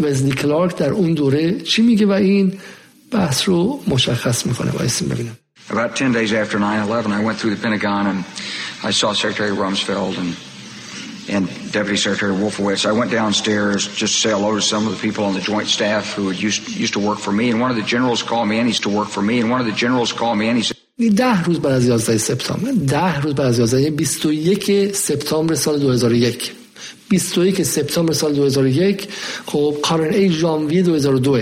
[0.00, 2.52] وزلی کلارک در اون دوره چی میگه و این
[3.10, 5.36] بحث رو مشخص می‌کنه وایسیم ببینم
[5.70, 8.24] About 10 days after 9/11 I went through the Pentagon and
[8.82, 10.30] I saw Secretary Rumsfeld and
[11.34, 12.86] and Deputy Secretary Wolfowitz.
[12.86, 15.68] I went downstairs just to say hello to some of the people on the Joint
[15.68, 17.50] Staff who had used, used to work for me.
[17.50, 19.40] And one of the generals called me and he used to work for me.
[19.40, 20.76] And one of the generals called me and he said,
[21.16, 26.52] ده روز بعد از 11 سپتامبر ده روز بعد از 11 21 سپتامبر سال 2001
[27.08, 29.08] 21 سپتامبر سال 2001
[29.46, 31.38] خب کارن ای ژانویه 2002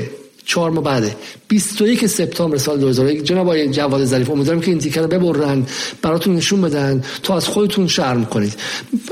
[0.47, 1.17] چهار ماه بعده.
[1.49, 5.67] 21 سپتامبر سال 2001 جناب آقای جواد ظریف امیدوارم که این تیکر رو ببرن
[6.03, 8.55] براتون نشون بدن تو از خودتون شرم کنید.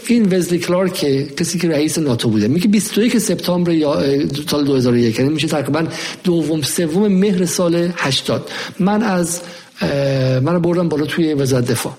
[0.07, 1.07] این وزلی کلارک
[1.37, 3.73] کسی که رئیس ناتو بوده میگه 21 سپتامبر
[4.51, 5.87] سال 2001 یعنی میشه تقریبا
[6.25, 9.41] دوم سوم مهر سال 80 من از
[10.43, 11.93] من بردم بالا توی وزارت دفاع.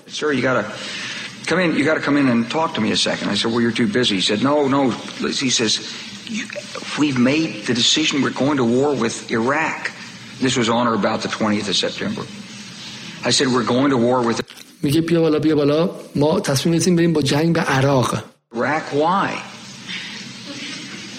[1.45, 1.75] come in.
[1.75, 3.29] You gotta come in and talk to me a second.
[3.29, 4.15] I said, Well, you're too busy.
[4.15, 4.89] He said, No, no.
[4.89, 5.79] He says,
[6.99, 8.21] We've made the decision.
[8.21, 9.91] We're going to war with Iraq.
[10.39, 12.23] This was on or about the 20th of September.
[13.23, 14.41] I said, We're going to war with
[14.83, 18.23] میگه بیا بالا بیا بالا ما تصمیم گرفتیم بریم با جنگ به عراق
[18.53, 18.83] Iraq.
[18.91, 19.41] Why?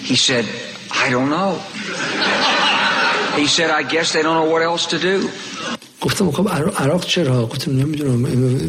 [0.03, 0.45] He said,
[0.91, 1.51] I don't know.
[3.35, 5.29] He said, I guess they don't know what else to do.
[6.08, 6.48] گفتم خب
[6.78, 8.24] عراق چرا گفتم نمی‌دونم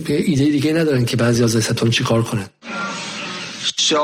[0.07, 2.49] ایده دیگه ندارن که بعضی از سپتامبر چیکار کنن
[3.77, 4.01] So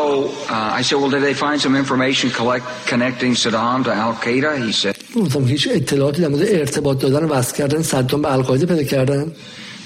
[0.49, 4.51] uh, I said, well, did they find some information collect, connecting Saddam to Al Qaeda?
[4.65, 8.65] He said, گفتم هیچ اطلاعاتی در مورد ارتباط دادن و وصل کردن صدام به القاعده
[8.65, 9.31] پیدا کردن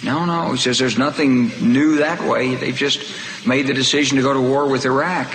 [0.03, 0.51] no, no.
[0.53, 2.55] He says there's nothing new that way.
[2.55, 2.99] They've just
[3.45, 5.27] made the decision to go to war with Iraq.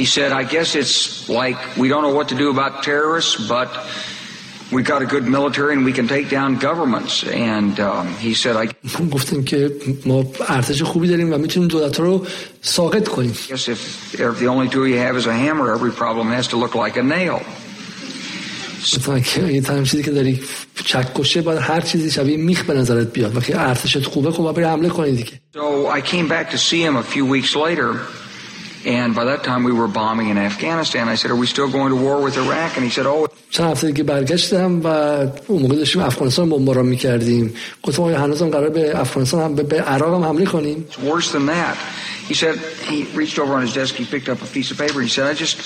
[0.00, 3.70] He said, I guess it's like we don't know what to do about terrorists, but
[4.73, 7.23] we've got a good military and we can take down governments.
[7.23, 8.67] And um, he said, I
[9.11, 9.71] گفتیم که
[10.05, 12.25] ما ارتش خوبی داریم و میتونیم دولت رو
[12.61, 16.27] ساقط کنیم guess if, if the only tool you have is a hammer, every problem
[16.31, 17.41] has to look like a nail.
[18.97, 20.41] گفتم که یه تنم چیزی که داری
[20.85, 24.55] چک کشه باید هر چیزی شبیه میخ به نظرت بیاد وقتی ارتشت خوبه خب باید
[24.55, 27.89] بری حمله کنی دیگه So I came back to see him a few weeks later,
[28.85, 31.09] and by that time we were bombing in Afghanistan.
[31.09, 32.77] I said, Are we still going to war with Iraq?
[32.77, 34.87] And he said, Oh, چند هفته دیگه برگشتم و
[35.47, 37.53] اون موقع داشتیم افغانستان بمباران میکردیم
[37.83, 41.45] گفتم آیا هنوزم قرار به افغانستان هم به عراق هم حمله کنیم it's worse than
[41.45, 41.75] that.
[42.29, 42.55] He said,
[42.89, 45.13] He reached over on his desk, he picked up a piece of paper, and he
[45.17, 45.57] said, I just.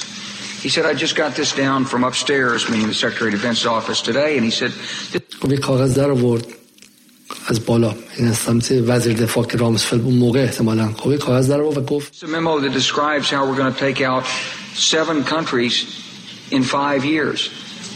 [0.66, 4.00] He said, I just got this down from upstairs, meaning the Secretary of Defense's office
[4.10, 4.72] today, and he said,
[5.42, 6.46] خب یه کاغذ در آورد
[7.51, 7.95] از بالا.
[8.17, 12.25] این از سمت وزیر دفاع که رامسفلد اون موقع احتمالا قوی کاغذ در و گفت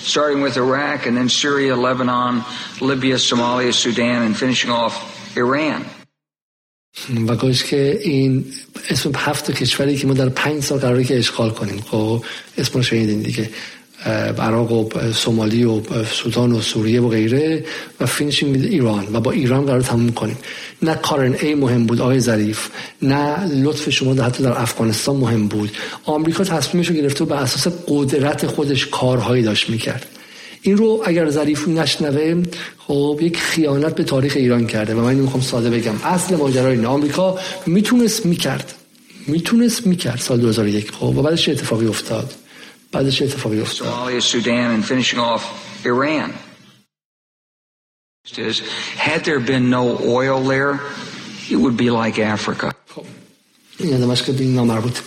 [0.04, 2.44] starting with Iraq and then Syria, Lebanon,
[2.80, 4.94] Libya, Somalia, Sudan and finishing off
[5.36, 5.84] Iran.
[7.28, 8.44] و گوش که این
[8.90, 11.80] اسم هفت کشوری که ما در پنج سال قراره که اشغال کنیم.
[11.80, 12.24] خب
[12.58, 13.50] اسمش رو شنیدین دیگه.
[14.38, 17.64] عراق و سومالی و سودان و سوریه و غیره
[18.00, 18.06] و
[18.42, 20.38] وید ایران و با ایران قرار تموم کنیم.
[20.82, 22.68] نه کارن ای مهم بود آقای ظریف
[23.02, 25.70] نه لطف شما در حتی در افغانستان مهم بود.
[26.04, 30.06] آمریکا تصمیمش رو گرفته و به اساس قدرت خودش کارهایی داشت می‌کرد.
[30.62, 32.42] این رو اگر ظریف نشنوه
[32.78, 35.94] خب یک خیانت به تاریخ ایران کرده و من اینو می‌خوام ساده بگم.
[36.04, 38.74] اصل ماجرای اینه آمریکا می‌تونست می‌کرد.
[39.26, 42.34] می‌تونست می‌کرد سال 2001 خب و بعدش اتفاقی افتاد.
[42.93, 45.43] بعدش چه اتفاقی افتاد؟ Somalia, Sudan, and finishing off
[45.85, 46.32] Iran.
[48.39, 48.60] Is,
[49.09, 49.85] had there been no
[50.19, 50.74] oil there,
[51.51, 52.73] it would be like Africa.
[53.78, 54.98] این آدمش که این نامربوط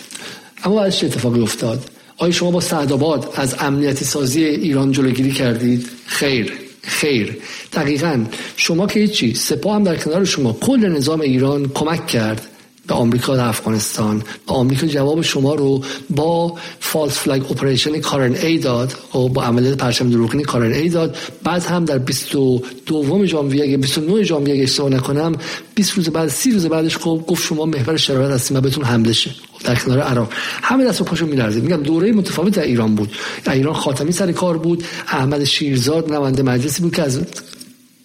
[0.64, 5.88] اما بعدش چه اتفاقی افتاد؟ آیا شما با سعدآباد از امنیتی سازی ایران جلوگیری کردید؟
[6.06, 6.52] خیر
[6.82, 7.38] خیر.
[7.72, 8.24] دقیقا
[8.56, 12.46] شما که هیچی سپاه هم در کنار شما کل نظام ایران کمک کرد.
[12.86, 14.22] به آمریکا در افغانستان.
[14.46, 18.94] و آمریکا جواب شما رو با فالس فلگ اپریشن کارن ای داد.
[19.14, 21.16] و با عملیات پرچم دروغینی کارن ای داد.
[21.44, 25.32] بعد هم در 22 ژانویه اگه 29 ژانویه اگه اشتباه نکنم
[25.74, 29.30] 20 روز بعد 30 روز بعدش گفت شما محور شرایط هستیم و بهتون حمله شه.
[29.64, 30.32] در کنار عراق.
[30.62, 33.12] همه دست و پاشو میلرزید میگم دوره متفاوت در ایران بود.
[33.50, 34.84] ایران خاتمی سر کار بود.
[35.08, 37.20] احمد شیرزاد نماینده مجلسی بود که از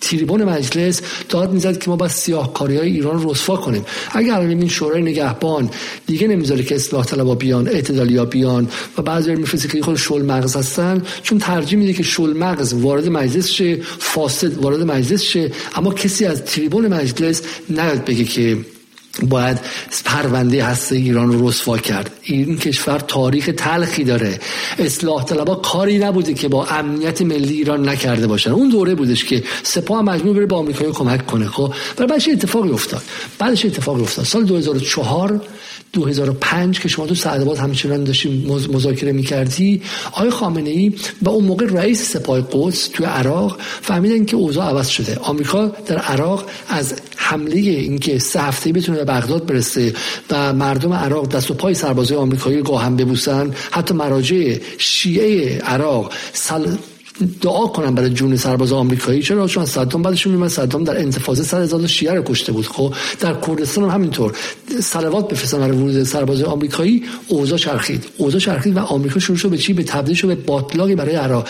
[0.02, 3.86] تریبون مجلس داد می‌زد که ما باید سیاهکاری های ایران رسوا کنیم.
[4.12, 5.70] اگر الان این شورای نگهبان
[6.08, 10.56] دیگه نمی‌ذاره که اصلاح طلبا بیان اعتدالیا بیان و بعضی میفرسته که خود شل مغز
[10.56, 15.94] هستن چون ترجیح میده که شل مغز وارد مجلس شه فاسد وارد مجلس شه اما
[15.94, 18.58] کسی از تریبون مجلس نیاد بگه که
[19.24, 19.60] باید
[20.06, 22.12] پرونده هسته ایران رو رسوا کرد.
[22.24, 24.40] این کشور تاریخ تلخی داره.
[24.80, 28.52] اصلاح طلبا کاری نبوده که با امنیت ملی ایران نکرده باشن.
[28.52, 32.70] اون دوره بودش که سپاه مجبور بره با آمریکا کمک کنه خب؟ برای بعدش اتفاقی
[32.70, 33.02] افتاد.
[33.40, 34.26] بعدش اتفاقی افتاد.
[34.26, 35.42] سال 2004
[35.94, 39.82] 2005 که شما تو سعدآباد همچنان داشتیم مذاکره می‌کردی
[40.12, 44.88] آقای خامنه ای و اون موقع رئیس سپاه قدس توی عراق فهمیدن که اوضاع عوض
[44.88, 45.18] شده.
[45.18, 49.94] آمریکا در عراق از حمله اینکه سه هفته بتونه به بغداد برسه
[50.30, 56.76] و مردم عراق دست و پای سربازای آمریکایی گاهم ببوسن حتی مراجع شیعه عراق سل
[57.26, 59.24] دعا کنم برای جون سرباز آمریکایی.
[59.24, 62.68] چرا؟ چون صدام بعدشون میمد صدام در انتفاضه سر هزار شیعه رو کشته بود.
[62.68, 64.34] خب در کردستان هم همینطور.
[64.82, 68.06] صلوات بفرستن برای ورود سرباز آمریکایی اوضاع چرخید.
[68.18, 71.48] اوضاع چرخید و آمریکا شروع شد به چی؟ به تبدیل شد به باطلاقی برای عراق.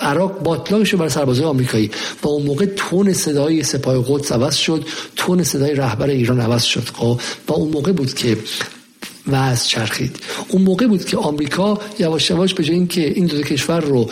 [0.00, 1.90] عراق باطلاقش برای سربازای آمریکایی.
[2.22, 4.84] و اون موقع تون صدای سپاه قدس عوض شد.
[5.16, 6.88] تون صدای رهبر ایران عوض شد.
[6.94, 8.38] خب و اون موقع بود که
[9.36, 10.16] از چرخید.
[10.48, 14.10] اون موقع بود که آمریکا یواش یواش به جای اینکه این دو کشور رو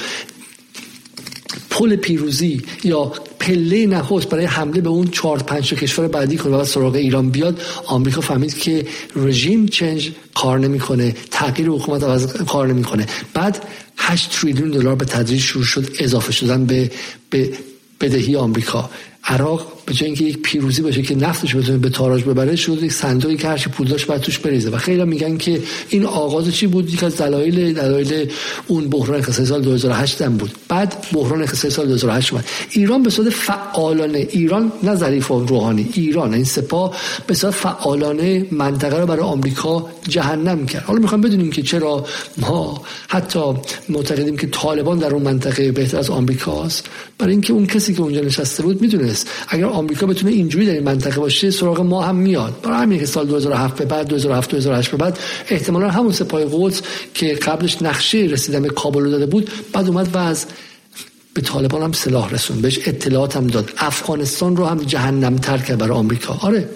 [1.70, 6.64] پل پیروزی یا پله نخست برای حمله به اون چهار پنج کشور بعدی کنه و
[6.64, 8.86] سراغ ایران بیاد آمریکا فهمید که
[9.16, 13.06] رژیم چنج کار نمی‌کنه تغییر حکومت عوض کار نمی‌کنه.
[13.34, 13.64] بعد
[13.96, 16.90] 8 تریلیون دلار به تدریج شروع شد اضافه شدن به
[17.30, 17.52] به
[18.00, 18.90] بدهی آمریکا.
[19.24, 22.92] عراق به جای اینکه یک پیروزی باشه که نفتش بتونه به تاراج ببره شد یک
[22.92, 24.70] صندوقی که هرچی پول داشت بعد توش بریزه.
[24.70, 28.30] و خیلی میگن که این آغاز چی بود؟ یک از دلایل دلایل
[28.66, 30.50] اون بحران اقتصادی سال 2008 هم بود.
[30.68, 32.44] بعد بحران اقتصادی سال 2008 اومد.
[32.70, 36.34] ایران به صورت فعالانه ایران نه ظریف روحانی ایران.
[36.34, 36.96] این سپاه
[37.26, 40.82] به صورت فعالانه منطقه رو برای آمریکا جهنم کرد.
[40.82, 42.06] حالا می‌خوام بدونیم که چرا
[42.36, 43.40] ما حتی
[43.88, 46.88] معتقدیم که طالبان در اون منطقه بهتر از آمریکاست.
[47.18, 50.82] برای اینکه اون کسی که اونجا نشسته بود می‌دونست اگر آمریکا بتونه اینجوری در این
[50.82, 52.60] منطقه باشه سراغ ما هم میاد.
[52.62, 56.82] برای همین که سال 2007 به بعد 2007 2008 به بعد احتمالا همون سپاه قدس
[57.14, 60.46] که قبلش نقشه رسیدن به کابل داده بود بعد اومد و از
[61.34, 63.72] به طالبان هم سلاح رسون بهش اطلاعات هم داد.
[63.78, 66.38] افغانستان رو هم جهنم تر کرد برای آمریکا.
[66.40, 66.68] آره.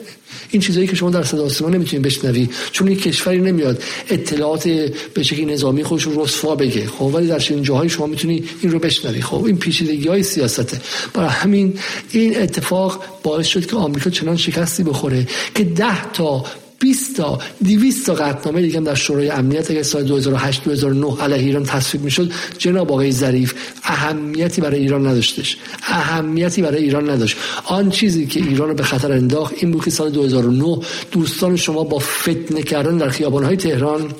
[0.50, 4.68] این چیزایی که شما در صدا سیما نمی‌تونید بشنوی چون این کشوری نمیاد اطلاعات
[5.14, 6.86] به شکلی نظامی خودش رو رسوا بگه.
[6.86, 9.22] خب ولی در این جاهای شما می‌تونی این رو بشنوی.
[9.22, 10.80] خب این پیچیدگی های سیاسته.
[11.14, 11.78] برای همین
[12.10, 16.44] این اتفاق باعث شد که آمریکا چنان شکستی بخوره که ده تا
[16.80, 21.64] 20 تا 200 تا قطعنامه دیگه در شورای امنیت اگر سال 2008 2009 علیه ایران
[21.64, 25.56] تصویب می‌شد جناب آقای ظریف اهمیتی برای ایران نداشتش.
[25.82, 27.36] اهمیتی برای ایران نداشت.
[27.64, 30.78] آن چیزی که ایران رو به خطر انداخت این بود که سال 2009
[31.12, 34.12] دوستان شما با فتنه کردن در خیابان‌های تهران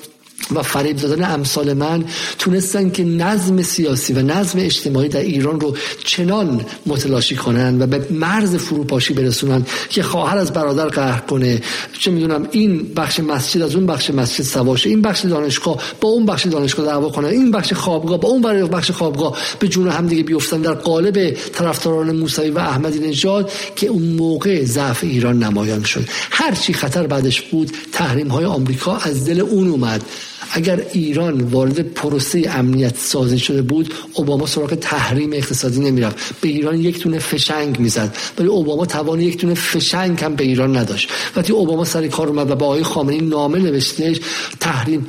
[0.55, 2.03] و فریب دادن امثال من
[2.39, 8.07] تونستن که نظم سیاسی و نظم اجتماعی در ایران رو چنان متلاشی کنن و به
[8.11, 11.61] مرز فروپاشی برسونن که خواهر از برادر قهر کنه.
[11.99, 16.25] چه می‌دونم این بخش مسجد از اون بخش مسجد سواشه این بخش دانشگاه با اون
[16.25, 20.23] بخش دانشگاه دعوا کنن این بخش خوابگاه با اون بخش خوابگاه به جون هم دیگه
[20.23, 26.03] بیفتن در قالب طرفداران موسوی و احمدی نژاد که اون موقع ضعف ایران نمایان شد.
[26.31, 30.03] هر چی خطر بعدش بود تحریم های آمریکا از دل اون اومد.
[30.51, 36.41] اگر ایران وارد پروسه امنیت سازی شده بود اوباما سراغ تحریم اقتصادی نمی‌رفت.
[36.41, 38.15] به ایران یک تونه فشنگ می‌زد.
[38.37, 41.09] ولی اوباما توان یک تونه فشنگ هم به ایران نداشت.
[41.35, 44.19] وقتی اوباما سر کار اومد و با آقای خامنه‌ای نامه نوشتهش
[44.59, 45.07] تحریم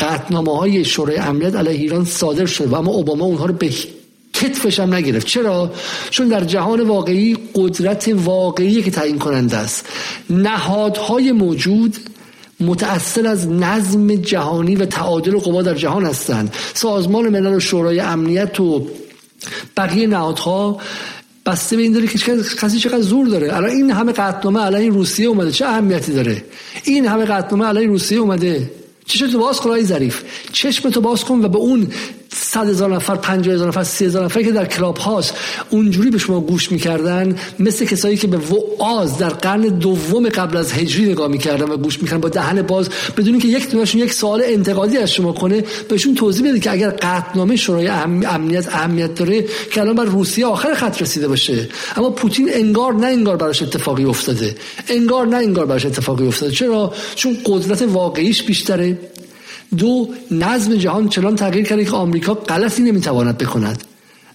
[0.00, 3.70] قطعنامه های شورای امنیت علیه ایران صادر شد و اما اوباما اونها رو به
[4.32, 5.26] کتفش هم نگرفت.
[5.26, 5.72] چرا؟
[6.10, 9.86] چون در جهان واقعی قدرت واقعی که تعیین کننده است
[10.30, 11.96] نهادهای موجود
[12.64, 16.54] متأثر از نظم جهانی و تعادل قوا در جهان هستند.
[16.74, 18.86] سازمان ملل و شورای امنیت و
[19.76, 20.80] بقیه نهادها
[21.46, 22.18] بسته به این داره که
[22.62, 23.56] کسی چقدر زور داره.
[23.56, 25.52] الان این همه قطنامه علیه روسیه اومده.
[25.52, 26.44] چه اهمیتی داره؟
[26.84, 28.70] این همه قطنامه علیه روسیه اومده.
[29.06, 30.22] چشم باز کن ظریف.
[30.52, 31.88] چشم تو باز کن و به اون
[32.36, 35.34] صد هزار نفر پنجاه هزار نفر سی هزار نفر که در کلاب هاست
[35.70, 40.72] اونجوری به شما گوش می‌کردن مثل کسایی که به وعاز در قرن دوم قبل از
[40.72, 42.20] هجری نگاه می‌کردن و گوش می‌کردن.
[42.20, 46.48] با دهن باز بدون که یک دونشون یک سوال انتقادی از شما کنه بهشون توضیح
[46.48, 51.28] بده که اگر قطعنامه شورای امنیت اهمیت داره که الان بر روسیه آخر خط رسیده
[51.28, 51.68] باشه.
[51.96, 54.56] اما پوتین انگار نه انگار براش اتفاقی افتاده.
[54.88, 56.52] انگار نه انگار براش اتفاقی افتاده.
[56.52, 58.93] چرا؟ چون قدرت واقعیش بیشتره.
[59.78, 63.84] دو نظم جهان چنان تغییر کرده که آمریکا غلطی نمی‌تواند بکند.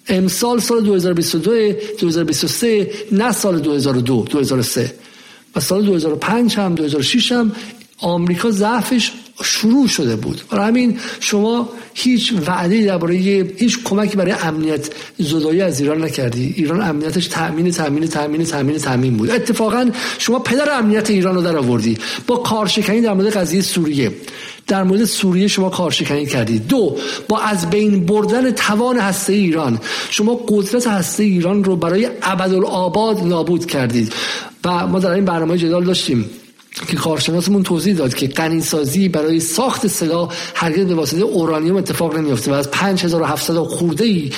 [0.07, 4.93] امسال سال 2022 2023 نه سال 2002 2003
[5.55, 7.51] و سال 2005 هم 2006 هم
[7.97, 9.11] آمریکا ضعفش
[9.43, 10.41] شروع شده بود.
[10.51, 13.15] برای همین شما هیچ وعده درباره
[13.57, 16.53] هیچ کمکی برای امنیت زدایی از ایران نکردی.
[16.57, 19.29] ایران امنیتش تامین تامین تامین تامین تامین بود.
[19.29, 21.97] اتفاقا شما پدر امنیت ایران رو در آوردی.
[22.27, 24.11] با کارشکنی در مورد قضیه سوریه.
[24.67, 26.97] در مورد سوریه شما کارشکنی کردید دو
[27.27, 29.79] با از بین بردن توان هسته ایران.
[30.09, 34.13] شما قدرت هسته ایران رو برای ابدالآباد نابود کردید.
[34.65, 36.29] و ما در این برنامه جدال داشتیم.
[36.87, 42.51] که کارشناسمون توضیح داد که غنیسازی برای ساخت سلاح هرگز به واسطه اورانیوم اتفاق نمیفته
[42.51, 44.31] و از 5700 خورده ای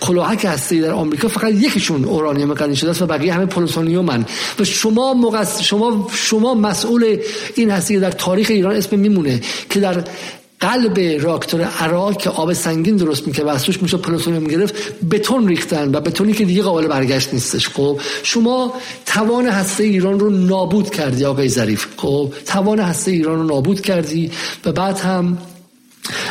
[0.00, 4.24] کلاهک هسته در آمریکا فقط یکیشون اورانیوم غنی شده است و بقیه همه پلوتونیومن
[4.58, 5.62] و شما مقص...
[5.62, 7.18] شما شما مسئول
[7.54, 9.40] این هستی در تاریخ ایران اسم میمونه
[9.70, 10.04] که در
[10.60, 14.74] قلب راکتور عراق که آب سنگین درست می‌کنه و از توش میشه پلوتونیوم گرفت
[15.10, 17.68] بتون ریختن و بتونی که دیگه قابل برگشت نیستش.
[17.68, 18.74] خب شما
[19.06, 21.86] توان هسته ایران رو نابود کردی آقای ظریف.
[21.96, 24.30] خب توان هسته ایران رو نابود کردی
[24.64, 25.38] و بعد هم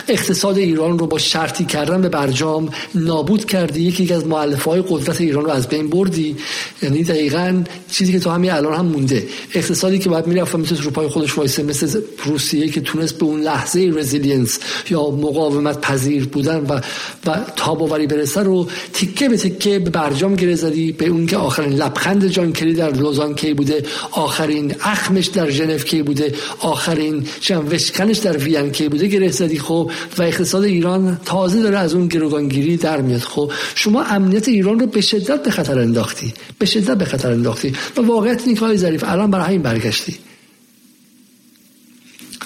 [0.08, 3.82] اقتصاد ایران رو با شرطی کردن به برجام نابود کردی.
[3.82, 6.36] یکی از معلفه های قدرت ایران رو از بین بردی.
[6.82, 9.28] یعنی دقیقا چیزی که تو همین الان هم مونده.
[9.54, 13.42] اقتصادی که باید می‌رفت مثل رو پای خودش وایسه مثل روسیه که تونست به اون
[13.42, 16.82] لحظه resilience یا مقاومت پذیر بودن و
[17.26, 20.92] و تاب‌آوری برسه رو تیکه به تیکه به برجام گره زدی.
[20.92, 25.78] به اون که آخرین لبخند جان کری در لوزان کی بوده آخرین اخمش در ژنو
[25.78, 29.58] کی بوده آخرین چم وشکنش در وین کی بوده گره زدی.
[29.66, 33.22] خب و اقتصاد ایران تازه داره از اون گروگانگیری در میاد.
[33.22, 36.34] خب شما امنیت ایران رو به شدت به خطر انداختی.
[36.60, 37.74] به شدت به خطر انداختی.
[37.98, 40.18] و واقعیت این که ظریف الان برای همین برگشتی.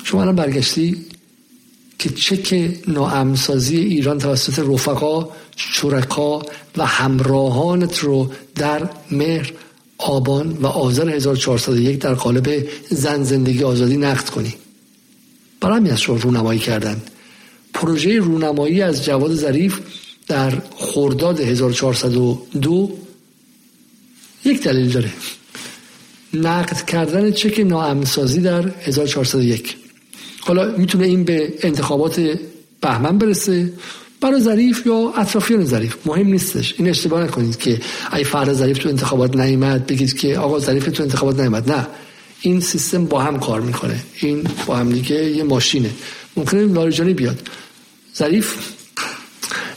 [0.03, 1.05] شما الان برگشتی
[1.99, 6.45] که چک ناامسازی ایران توسط رفقا شرکا
[6.77, 9.53] و همراهانت رو در مهر
[9.97, 14.53] آبان و آذر 1401 در قالب زن زندگی آزادی نقد کنی.
[15.61, 17.01] برای همین از شما رونمایی کردن
[17.73, 19.79] پروژه رونمایی از جواد ظریف
[20.27, 22.97] در خرداد 1402
[24.45, 25.11] یک دلیل داره.
[26.33, 29.75] نقد کردن چک ناامنسازی در 1401
[30.39, 32.37] حالا می‌تونه این به انتخابات
[32.81, 33.73] بهمن برسه
[34.21, 35.95] برای ظریف یا اطرافیان ظریف.
[36.05, 36.75] مهم نیستش.
[36.77, 37.81] این اشتباه نکنید که
[38.13, 41.71] ای فرد ظریف تو انتخابات نیامد بگید که آقا ظریف تو انتخابات نیامد.
[41.71, 41.87] نه.
[42.41, 44.03] این سیستم با هم کار می‌کنه.
[44.21, 45.89] این با هم دیگه یه ماشینه.
[46.37, 47.49] ممکنه لاریجانی بیاد.
[48.17, 48.55] ظریف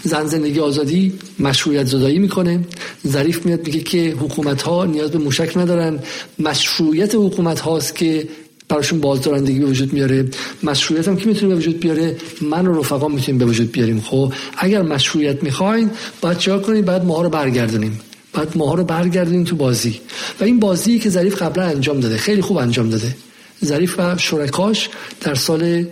[0.05, 2.61] زن زندگی آزادی مشروعیت زدایی می‌کنه.
[3.07, 5.99] ظریف میاد میگه که حکومت ها نیاز به موشک ندارن.
[6.39, 8.29] مشروعیت حکومت هاست که
[8.69, 10.29] براشون بازدارندگی به وجود میاره.
[10.63, 14.01] مشروعیت هم کی می‌تونه به وجود بیاره؟ من و رفقا می‌تونیم به وجود بیاریم.
[14.01, 15.91] خب اگر مشروعیت می‌خواین
[16.21, 18.01] باید چیکار کنید بعد ماها رو برگردونیم.
[18.33, 20.01] بعد ماها رو برگردونیم تو بازی.
[20.41, 23.17] و این بازی که ظریف قبلا انجام داده خیلی خوب انجام داده.
[23.65, 24.89] ظریف و شرکاش
[25.21, 25.87] در سال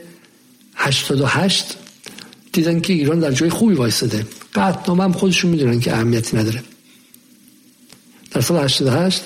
[0.74, 1.76] 88
[2.52, 6.62] دیدن که ایران در جای خوبی وایستاده قطنامه هم خودشون می‌دونن که اهمیتی نداره.
[8.30, 9.22] در سال 88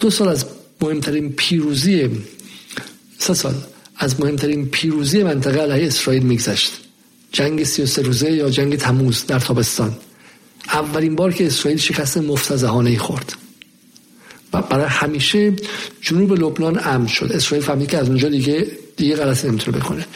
[0.00, 0.44] دو سال از
[0.80, 2.10] مهمترین پیروزی
[3.18, 3.54] سه سال
[3.96, 6.72] از مهمترین پیروزی منطقه علیه اسرائیل میگذشت.
[7.32, 9.96] جنگ 33 روزه یا جنگ تموز در تابستان.
[10.68, 13.32] اولین بار که اسرائیل شکست مفتزهانه خورد.
[14.52, 15.52] و برای همیشه
[16.00, 17.32] جنوب لبنان امن شد.
[17.32, 18.66] اسرائیل فهمید که از اونجا دیگه
[18.96, 20.06] دیگه غلطی نمی‌تونه بکنه.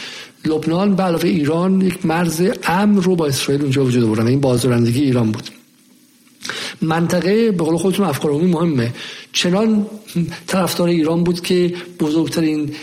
[0.45, 4.27] لبنان به علاوه ایران یک مرز امن رو با اسرائیل اونجا وجود آورد.
[4.27, 5.51] این بازدارندگی ایران بود.
[6.83, 8.95] منطقه به قول خودتون افکار مهمه.
[9.33, 9.87] چنان
[10.47, 12.75] طرفدار ایران بود که بزرگترین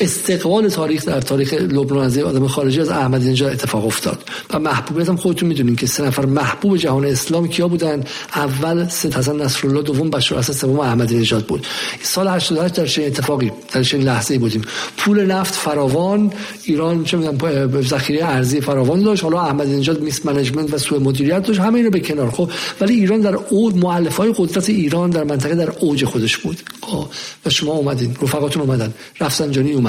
[0.00, 4.18] استقبال تاریخ در تاریخ لبنان از آدم خارجی از احمدی نژاد اتفاق افتاد.
[4.50, 8.04] و محبوبیت هم خودتون می‌دونین که سه نفر محبوب جهان اسلام کیا بودن؟
[8.34, 11.66] اول سید حسن نصرالله دوم بشار اسد سوم احمدی نژاد بود.
[12.02, 14.62] سال 88 در چه اتفاقی در چه لحظه بودیم.
[14.96, 16.32] پول نفت فراوان
[16.64, 19.22] ایران چه می‌دونم ذخیره ارزی فراوان داشت.
[19.22, 21.60] حالا احمدی نژاد میس منیجمنت و سوء مدیریت داشت.
[21.60, 22.50] همه اینو به کنار خب.
[22.80, 26.60] ولی ایران در اوج مؤلفه قدرت ایران در منطقه در اوج خودش بود.
[26.82, 27.06] خب.
[27.46, 28.16] و شما اومدین.
[28.22, 28.94] رفقاتون اومدن.
[29.20, 29.85] رفسنجانی اومد.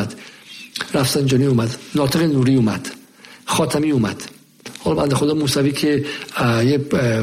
[0.94, 1.76] رفسنجانی اومد.
[1.96, 2.88] ناطق نوری اومد.
[3.46, 4.24] خاتمی اومد.
[4.80, 6.06] حالا بنده خدا موسوی که
[6.66, 6.80] یه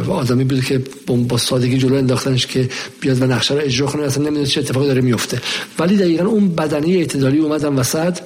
[0.09, 0.83] آدمی بود که
[1.29, 2.71] با سادگی جلو انداختنش که
[3.01, 5.41] بیاد و نقشه رو اجرا کنه اصلا نمی‌دونه چه اتفاقی داره میفته
[5.79, 8.19] ولی دقیقا اون بدنی اعتدالی اومدن وسط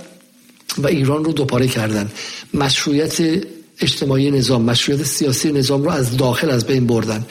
[0.78, 2.10] و ایران رو دوپاره کردن.
[2.54, 3.44] مشروعیت
[3.80, 7.26] اجتماعی نظام مشروعیت سیاسی نظام رو از داخل از بین بردن.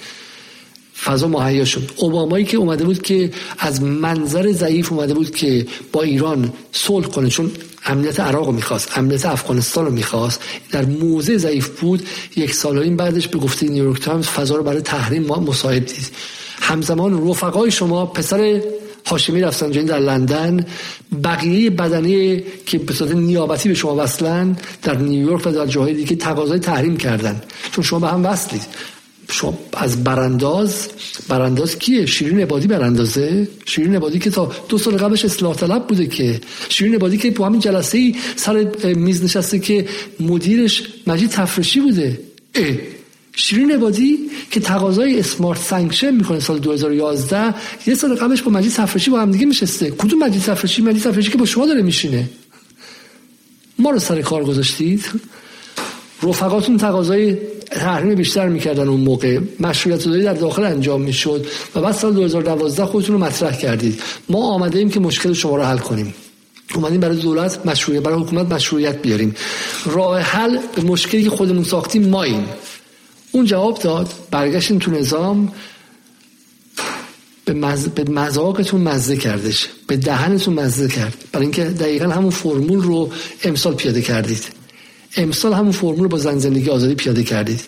[1.03, 1.91] فضا مهیا شد.
[1.95, 7.30] اوبامایی که اومده بود که از منظر ضعیف اومده بود که با ایران صلح کنه
[7.30, 7.52] چون
[7.86, 10.41] امنیت عراق رو می‌خواست امنیت افغانستان رو می‌خواست
[10.72, 12.07] در موضع ضعیف بود.
[12.36, 16.11] یک سال این بعدش به گفته نیویورک تایمز فضا رو برای تحریم مساعد دید.
[16.61, 18.61] همزمان رفقای شما پسر
[19.06, 20.65] هاشمی رفسنجانی در لندن
[21.24, 26.15] بقیه بدنه‌ای که به صورت نیابتی به شما وصلن در نیویورک و در جاهای دیگه
[26.15, 27.41] تقاضای تحریم کردن.
[27.72, 28.61] چون شما به هم وصلید.
[29.29, 30.87] شما از برانداز
[31.27, 36.07] برانداز کیه؟ شیرین عبادی براندازه؟ شیرین عبادی که تا دو سال قبلش اصلاح طلب بوده
[36.07, 36.41] که.
[36.69, 39.87] شیرین عبادی که با همین جلسه ای سر میز نشسته که
[40.19, 42.19] مدیرش مجید تفرشی بوده.
[42.55, 42.75] اه.
[43.39, 44.17] شیرین عبادی
[44.51, 47.55] که تقاضای اسمارت سانکشن می‌کنه سال 2011
[47.87, 51.31] یه سال قبلش با مجید تفرشی با هم دیگه میشسته کدوم مجید تفرشی؟ مجید تفرشی
[51.31, 52.29] که با شما داره میشینه.
[53.79, 55.05] ما رو سر کار گذاشتید.
[56.23, 57.37] رفقاتون تقاضای
[57.72, 59.39] تحریم بیشتر می‌کردن اون موقع.
[59.60, 61.45] مشروعیت داری در داخل انجام می‌شد
[61.76, 64.02] و بعد سال 2012 خودتون رو مطرح کردید.
[64.30, 66.14] ما آمده ایم که مشکل شما رو حل کنیم.
[66.76, 69.35] اومدیم برای دولت مشروعیت برای حکومت مشروعیت بیاریم.
[69.85, 72.45] راه حل مشکلی که خودمون ساختیم ماییم.
[73.31, 75.52] اون جواب داد برگشتیم تو نظام
[77.45, 77.88] به, مز...
[77.88, 79.68] به مذاقتون مزه کردش.
[79.88, 81.23] به دهنتون مزه کرد.
[81.31, 83.10] برای اینکه دقیقا همون فرمول رو
[83.44, 84.56] امسال پیاده کردید.
[85.18, 87.61] امسال همون فرمول با زن زندگی آزادی پیاده کردید.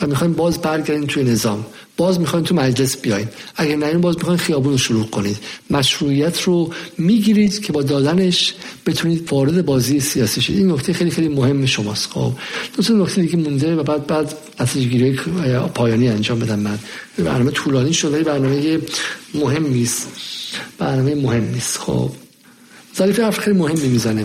[0.00, 1.66] و می‌خوایم باز برگردین توی نظام.
[1.96, 3.28] باز می‌خواین تو مجلس بیاین.
[3.56, 5.36] اگر نه باز می‌خواین خیابون رو شروع کنید.
[5.70, 8.54] مشروعیت رو می‌گیرید که با دادنش
[8.86, 10.56] بتونید وارد بازی سیاسی شید.
[10.56, 12.10] این نکته خیلی خیلی مهم شماست.
[12.10, 12.32] خب
[12.76, 14.34] دو تا نکته دیگه مونده و بعد بعد
[14.74, 15.12] گیری
[15.74, 16.78] پایانی انجام بدم من.
[17.18, 18.80] برنامه طولانی شده برنامه
[19.34, 20.08] مهم نیست.
[20.78, 21.78] برنامه مهم نیست.
[21.78, 22.10] خب
[22.98, 24.24] ظریف حرف خیلی مهمی می‌زنه.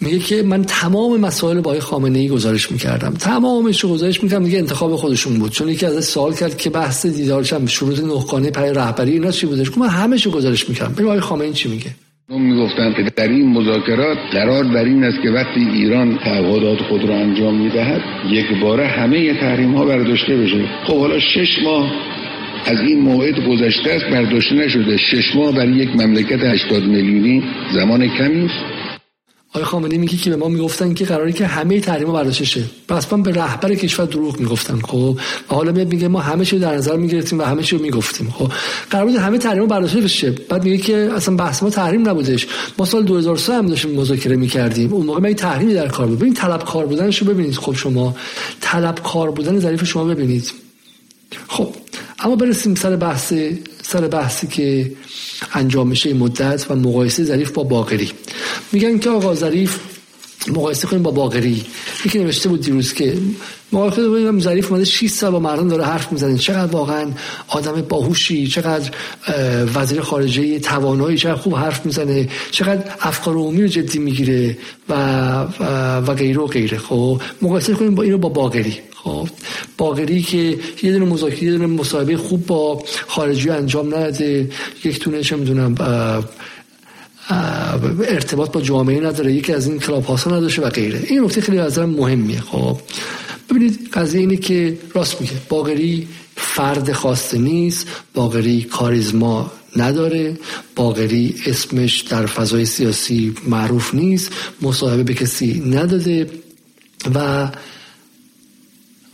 [0.00, 3.14] میگه که من تمام مسائل با خامنه ای گزارش می‌کردم.
[3.20, 4.44] تمامش رو گزارش می‌کردم.
[4.44, 5.52] دیگه انتخاب خودشون بود.
[5.52, 9.46] چون یکی ازش سوال کرد که بحث دیدارش هم شروط نهخانه پای رهبری اینا چی
[9.46, 10.92] بودش؟ من همه رو گزارش می‌کردم.
[10.92, 11.90] ببین آقای خامنه‌ای چی میگه؟
[12.30, 17.14] می‌گفتن که در این مذاکرات قرار بر این است که وقتی ایران تعهدات خود را
[17.16, 18.00] انجام می‌دهد
[18.30, 20.64] یک باره همه تحریم ها برداشته بشه.
[20.86, 21.92] خب حالا شش ماه
[22.66, 24.96] از این موعد گذشته است برداشته نشده.
[24.96, 27.42] شش ماه برای یک مملکت 80 میلیونی
[27.74, 28.87] زمان کمی است.
[29.58, 32.64] آقای خامنه‌ای میگه که به ما می‌گفتن که قراری که همه تحریم برداشته شه.
[32.88, 35.18] پس من به رهبر کشور دروغ می‌گفتم خب؟
[35.50, 38.30] و حالا میاد میگه ما همه چی در نظر می‌گرفتیم و همه چی رو می‌گفتیم
[38.30, 38.52] خب؟
[38.90, 40.30] قرار بود همه تحریم برداشته بشه.
[40.30, 42.46] بعد میگه که اصلا بحث ما تحریم نبودش.
[42.78, 44.92] ما سال 2003 هم داشتیم مذاکره می‌کردیم.
[44.92, 46.18] اون موقع من تحریمی در کار بود.
[46.18, 48.16] ببین طلب کار بودنشو ببینید خب شما.
[48.60, 50.52] طلب کار بودن ظریف شما ببینید.
[51.48, 51.74] خب
[52.18, 53.32] اما برسیم سر بحث
[53.82, 54.92] سر بحثی که
[55.54, 58.10] انجام میشه مدت و مقایسه ظریف با باقری.
[58.72, 59.97] میگن که آقا ظریف
[60.46, 61.64] مقایسه کنیم با باقری.
[62.04, 63.14] یکی نوشته بود دیروز که
[63.72, 66.38] مقایسه کنیم ظریف اومده 6 سال با مردم داره حرف می‌زنه.
[66.38, 67.10] چقدر واقعا
[67.48, 68.90] آدم باهوشی چقدر
[69.74, 74.58] وزیر خارجه توانایی چقدر خوب حرف می‌زنه چقدر افکار عمومی رو جدی می‌گیره
[74.88, 74.94] و
[76.06, 76.78] و غیره و غیره.
[76.78, 78.78] خب مقایسه کنیم با اینو با باقری.
[78.94, 79.28] خب
[79.78, 84.50] باقری که یه دونه مذاکره یه دونه مصاحبه خوب با خارجی انجام نداده
[84.84, 85.74] یک تونه چه می‌دونم
[87.30, 91.02] ارتباط با جامعه نداره یکی از این کلاب ها نداشته و غیره.
[91.06, 92.40] این نکته خیلی از مهمیه.
[92.40, 92.80] خب
[93.50, 95.32] ببینید قضیه اینه که راست میگه.
[95.48, 100.38] باقری فرد خواسته نیست باقری کاریزما نداره
[100.76, 104.30] باقری اسمش در فضای سیاسی معروف نیست
[104.62, 106.30] مصاحبه به کسی نداده
[107.14, 107.48] و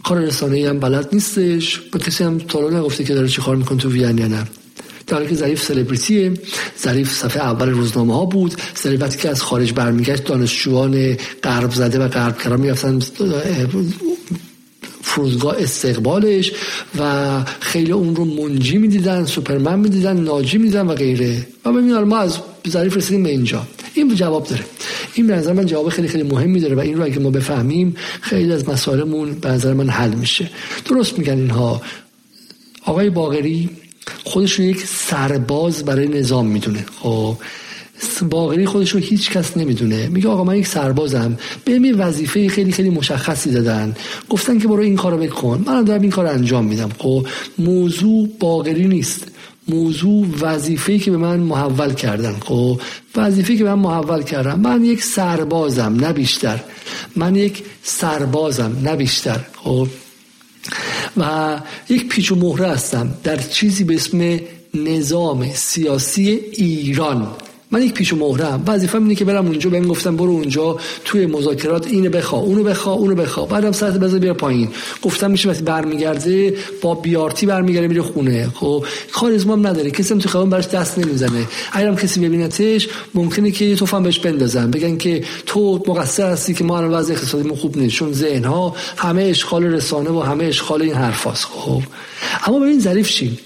[0.05, 1.79] کار رسانه هم بلد نیستش.
[1.79, 4.47] به کسی هم طالب نگفته که داره چی کار می‌کنه تو وین یا نه.
[5.07, 6.33] در حالی که ظریف سلبریتیه.
[6.83, 8.55] ظریف صفحه اول روزنامه ها بود.
[8.83, 12.99] ظریف وقتی که از خارج برمیگشت دانشجویان غرب زده و غرب کرا می‌رفتن
[15.03, 16.53] فرودگاه استقبالش
[16.99, 21.47] و خیلی اون رو منجی می‌دیدن سوپرمن می‌دیدن ناجی می‌دیدن و غیره.
[21.65, 23.67] و ببین ما از ظریف رسیدیم به اینجا.
[23.95, 24.65] این جواب داره.
[25.15, 27.97] این به نظر من جواب خیلی خیلی مهمی داره و این رو اگه ما بفهمیم
[28.21, 30.51] خیلی از مسائلمون به نظر من حل میشه.
[30.85, 31.83] درست میگن اینها.
[32.85, 33.71] آقای باغری
[34.25, 36.85] خودش رو یک سرباز برای نظام می‌دونه.
[37.03, 37.37] خب
[38.31, 40.09] باغری خودش رو هیچ کس نمی‌دونه.
[40.09, 41.39] میگه آقا من یک سربازم.
[41.65, 43.97] به می وظیفه خیلی خیلی مشخصی دادن.
[44.31, 45.65] گفتن که برو این کارو بکن.
[45.67, 46.91] من دارم این کار انجام میدم.
[46.99, 47.27] خب
[47.59, 49.29] موضوع باغری نیست.
[49.69, 52.37] موضوع وظیفه که به من محول کردن.
[52.41, 52.81] خب
[53.17, 54.61] وظیفه که به من محول کردن.
[54.61, 56.61] من یک سربازم نه بیشتر.
[57.17, 59.41] من یک سربازم نه بیشتر.
[59.65, 59.89] خب
[61.17, 61.57] و
[61.89, 64.41] یک پیچ و مهره هستم در چیزی به اسم
[64.75, 67.37] نظام سیاسی ایران.
[67.71, 68.63] من یک پیش مهرم.
[68.67, 69.71] وظیفه اینه که برم اونجا.
[69.71, 70.77] بهم گفتم برو اونجا.
[71.05, 73.47] توی مذاکرات اینو بخوا اونو بخوا اونو بخوا.
[73.47, 74.69] بعدم ساعت بذار بیا پایین.
[75.03, 78.49] گفتم میشه وقتی برمیگرده با بیارتی برمیگرده میره خونه.
[78.55, 79.91] خب کاریزما هم نداره.
[79.91, 81.47] کسی هم تو خیابون براش دست نمی‌زنه.
[81.73, 84.71] اگرم کسی ببینتش ممکنه که یه توفم بهش بندازن.
[84.71, 87.95] بگن که تو مقصر هستی که ما الان وضع اقتصادی خوب نیست.
[87.95, 91.45] چون ذهن ها همه اشغال رسانه و همه اشغال این حرفاست.
[91.45, 91.83] خب
[92.47, 93.39] اما ببین ظریف چی؟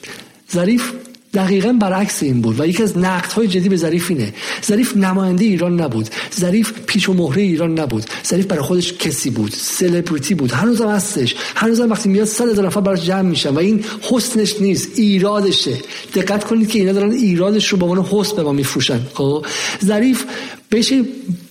[0.52, 0.92] ظریف
[1.38, 4.32] دقیقا برعکس این بود و یکی از نقد های جدی به ظریف اینه.
[4.66, 6.08] ظریف نماینده ایران نبود.
[6.40, 8.04] ظریف پیش و مهره ایران نبود.
[8.26, 9.52] ظریف برای خودش کسی بود.
[9.52, 10.50] سلبریتی بود.
[10.50, 11.34] هنوزم هستش.
[11.54, 15.74] هنوزم وقتی میاد صد هزار نفر براش جمع میشن و این حسنش نیست ایرادشه.
[16.14, 19.00] دقت کنید که اینا دارن ایرادش رو به عنوان حسن به ما میفروشن.
[19.14, 19.46] خب؟
[19.84, 20.24] ظریف
[20.70, 21.02] بشه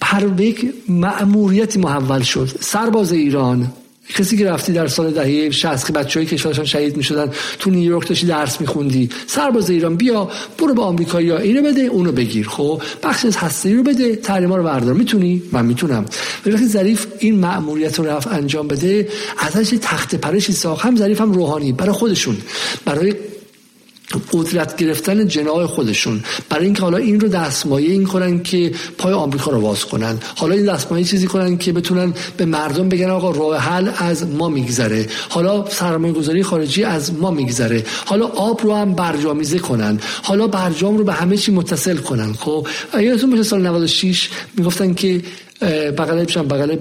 [0.01, 2.49] پر یک مأموریتی محول شد.
[2.59, 3.71] سرباز ایران.
[4.15, 8.27] کسی که رفتی در سال دهه 60 که بچه‌ای کشورشان شهید می‌شدن تو نیویورک داشتی
[8.27, 9.09] درس می‌خوندی.
[9.27, 12.47] سرباز ایران بیا برو به آمریکایی‌ها اینو بده اونو بگیر.
[12.47, 14.93] خب؟ بخش از هسته رو بده تحریما رو بردار.
[14.93, 16.05] می‌تونی؟ من می‌تونم.
[16.45, 19.07] ولی وقتی ظریف این مأموریت رو رفت انجام بده
[19.37, 20.85] ازش تخت پرشی ساخت.
[20.85, 21.71] هم ظریف هم روحانی.
[21.71, 22.37] برای خودشون.
[22.85, 23.15] برای
[24.31, 26.23] قدرت گرفتن جناه خودشون.
[26.49, 30.17] برای اینکه حالا این رو دستمایه این کنن که پای آمریکا رو باز کنن.
[30.35, 34.49] حالا این دستمایه چیزی کنن که بتونن به مردم بگن آقا راه حل از ما
[34.49, 35.07] میگذره.
[35.29, 37.83] حالا سرمایه گذاری خارجی از ما میگذره.
[38.05, 39.99] حالا آب رو هم برجامیزه کنن.
[40.23, 42.33] حالا برجام رو به همه چی متصل کنن.
[42.33, 42.67] خب
[42.99, 45.21] یادتون باشه سال 96 می‌گفتن که
[45.97, 46.77] بغل بشم بغل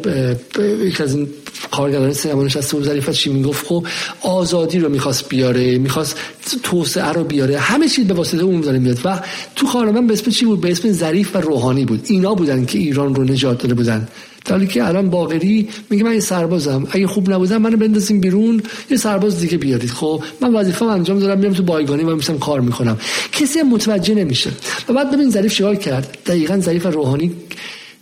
[0.86, 1.28] یک از این
[1.70, 3.86] کارگران سینما نشسته و ظریفت چی می‌گفت؟ خب
[4.20, 6.16] آزادی رو می‌خواست بیاره می‌خواست
[6.62, 8.98] توسعه رو بیاره همه چیز به واسطه اون داره میاد.
[9.04, 9.20] و
[9.56, 12.00] تو خانمان به اسم چی بود؟ به اسم ظریف و روحانی بود.
[12.04, 14.08] اینا بودن که ایران رو نجات داده بودن.
[14.44, 16.88] در که الان باقری میگه من یه سربازم.
[16.90, 19.90] اگه خوب نبودم منو بندازیم بیرون یه سرباز دیگه بیارید.
[19.90, 22.98] خب من وظیفه انجام دارم میام تو بایگانی و میشم کار می‌کنم.
[23.32, 24.50] کسی متوجه نمیشه.
[24.88, 27.32] و بعد ببین ظریف چیکار کرد؟ دقیقا ظریف روحانی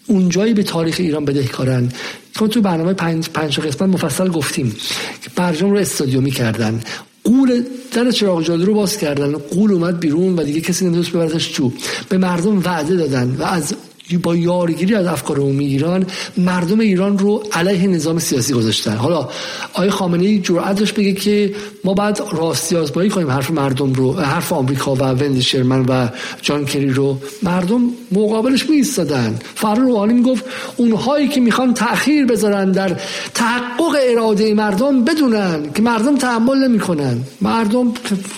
[0.07, 1.93] اونجایی به تاریخ ایران بدهکارن.
[2.39, 4.77] چون تو برنامه پنج, پنج قسمت مفصل گفتیم
[5.23, 6.81] که برجام رو استادیومی کردن
[7.25, 9.33] قول در چراغ جادو رو باز کردن.
[9.33, 11.75] قول اومد بیرون و دیگه کسی نمی‌تونست ببرتش چوب
[12.09, 13.75] به مردم وعده دادن و از
[14.23, 18.97] با یارگیری از افکار عمومی ایران مردم ایران رو علیه نظام سیاسی گذاشتن.
[18.97, 19.29] حالا
[19.73, 24.13] آقای خامنه ای جرأت داشت بگه که ما بعد راستی آزمایی کنیم حرف مردم رو
[24.13, 26.09] حرف آمریکا و وند شرمن و
[26.43, 27.19] جان کری رو.
[27.43, 30.45] مردم مقابلش می ایستادن فرار روحانی می‌گفت
[30.77, 32.97] اونهایی که می‌خوان تأخیر بذارن در
[33.35, 37.21] تحقق اراده مردم بدونن که مردم تحمل نمی‌کنن.
[37.41, 37.93] مردم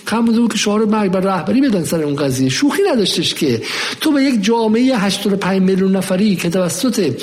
[0.06, 2.48] کم بوده که شعار مرگ بر رهبری بدن سر اون قضیه.
[2.48, 3.62] شوخی نداشتش که
[4.00, 7.22] تو به یک جامعه 85 میلیون نفری که توسط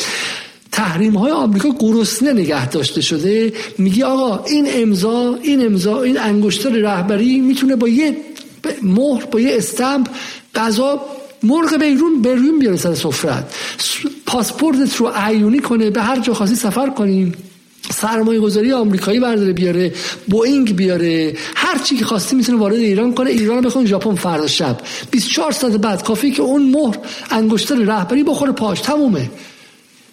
[0.72, 6.70] تحریم های آمریکا گرسنه نگه داشته شده میگی آقا این امضا این امضا این انگشتر
[6.70, 8.18] رهبری می‌تونه با یه
[8.82, 10.08] مهر با یه استمپ
[10.56, 11.02] غذا
[11.44, 13.54] مرغ بیرون بیرون بیاره سر سفرت.
[14.26, 17.34] پاسپورتت رو عیونی کنه به هر جا خاصی سفر کنیم
[17.92, 19.94] سرمایه گذاری آمریکایی برداره بیاره
[20.28, 24.82] بوینگ بیاره هر چی که خواستی می‌تونه وارد ایران کنه ایران بخون ژاپن فردا شب.
[25.12, 26.98] 24 ساعت بعد کافی که اون مهر
[27.32, 29.30] انگشتر رهبری بخوره پاش تمومه.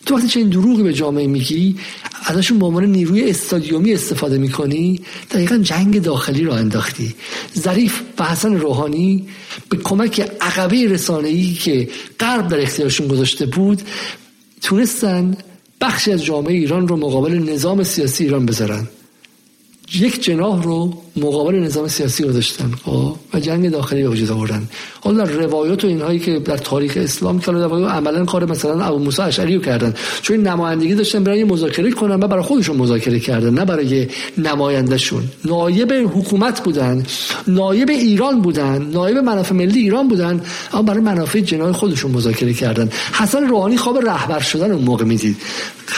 [0.07, 1.77] تو وقتی چه این دروغی به جامعه میگی
[2.25, 5.01] ازشون به عنوان نیروی استادیومی استفاده می‌کنی
[5.31, 7.15] دقیقا جنگ داخلی رو انداختی.
[7.59, 9.29] ظریف و حسن روحانی
[9.69, 11.89] به کمک عقبه رسانه‌ای که
[12.21, 13.83] غرب در اختیارشون گذاشته بود
[14.63, 15.37] تونستن
[15.81, 18.89] بخشی از جامعه ایران رو مقابل نظام سیاسی ایران بذارن.
[19.94, 22.70] یک جناح رو مقابل نظام سیاسی رو داشتن.
[22.84, 24.68] خب؟ و جنگ داخلی به وجود آوردن.
[25.01, 29.23] حالا در روایات و اینهایی که در تاریخ اسلام که عملا کار مثلا ابو موسی
[29.23, 29.95] اشعری رو کردن.
[30.23, 34.07] چون این نمایندگی داشتن برای مذاکره کنن و برای خودشون مذاکره کردن نه برای
[34.39, 35.23] نمایندهشون.
[35.45, 37.05] نایب حکومت بودن
[37.47, 40.41] نایب ایران بودن نایب منافع ملی ایران بودن
[40.73, 42.89] اما برای منافع جناح خودشون مذاکره کردن.
[43.12, 45.37] حسن روحانی خواب رهبر شدن اون موقع می‌دید.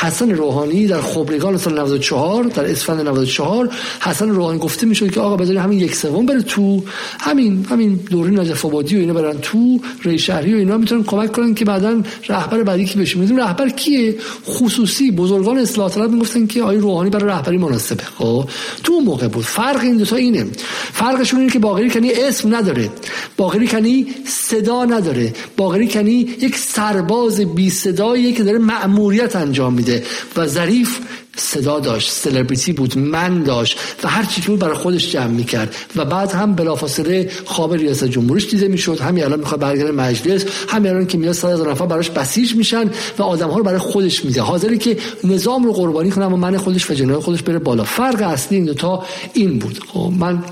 [0.00, 5.36] حسن روحانی در خبرگان سال 94 در اسفند 94 حسن روحانی گفته می‌شد که آقا
[5.36, 6.82] بذاری همین یک سوم بره تو
[7.20, 9.38] همین همین دوره نجف آبادی و اینا برن.
[9.42, 13.40] تو ری شهری و اینا می‌تونن کمک کنن که بعدا رهبر بعدی کی بشه می‌دونم
[13.40, 18.02] رهبر کیه؟ خصوصی بزرگان اصلاح طلب می‌گفتن که آقای روحانی برای رهبری مناسبه.
[18.18, 18.44] خب؟
[18.84, 19.44] تو موقع بود.
[19.44, 20.46] فرق این دو تا اینه.
[20.92, 22.90] فرقشون اینه که باقری کنی اسم نداره.
[23.36, 25.34] باقری کنی صدا نداره.
[25.56, 30.04] باقری کنی یک سرباز بی صدایی که داره مأموریت انجام میده
[30.36, 30.98] و ظریف
[31.36, 35.76] صدا داشت سلبریتی بود من داشت و هر چی بود برای خودش جمع می‌کرد.
[35.96, 39.00] و بعد هم بلافاصله خواب ریاست جمهوریش دیده می‌شد.
[39.00, 40.44] همین الان می‌خواد برگرده مجلس.
[40.68, 44.24] همین الان که میاد صد نفر براش بسیج میشن و آدم ها رو برای خودش
[44.24, 44.42] میده.
[44.42, 47.84] حاضری که نظام رو قربانی کنه و من خودش و جناه خودش بره بالا.
[47.84, 49.80] فرق اصلی این تا این بود.
[49.88, 50.44] خب من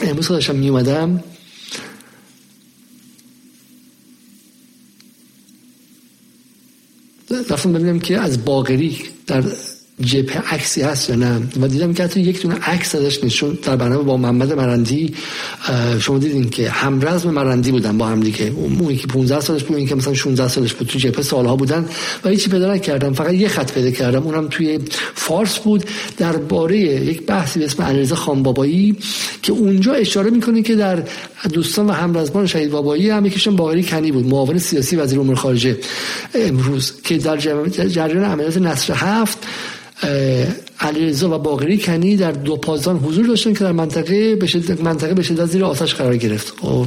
[0.00, 1.24] امروز داشتم میومدم
[7.50, 9.44] رفتم ببینم که از باقری در
[10.00, 13.76] جبهه عکسی هست یا نه؟ و دیدم که حتی یک دونه عکس ازش نشون در
[13.76, 15.14] برنامه با محمد مرندی
[16.00, 18.52] شما دیدین که همرزم مرندی بودن با هم دیگه.
[18.56, 21.86] اون که 15 سالش بود که مثلا 16 سالش بود تو جبهه سالها بودن
[22.24, 23.12] و هیچی پیدا نکردم.
[23.12, 24.22] فقط یه خط پیدا کردم.
[24.22, 24.78] اونم توی
[25.14, 25.84] فارس بود.
[26.16, 28.96] درباره یک بحثی به اسم علیرضا خانبابایی
[29.42, 31.02] که اونجا اشاره می‌کنه که در
[31.52, 35.76] دوستان و همرزمان شهید بابایی هم یکیشون باقری کنی بود معاون سیاسی وزیر امور خارجه.
[36.34, 39.38] امروز که در جریان عملیات نصر هفت
[40.80, 45.14] علیرضا و باقری کنی در دو پازان حضور داشتن که در منطقه به شدت منطقه
[45.14, 46.54] به شدت زیر آتش قرار گرفت.
[46.60, 46.86] خب.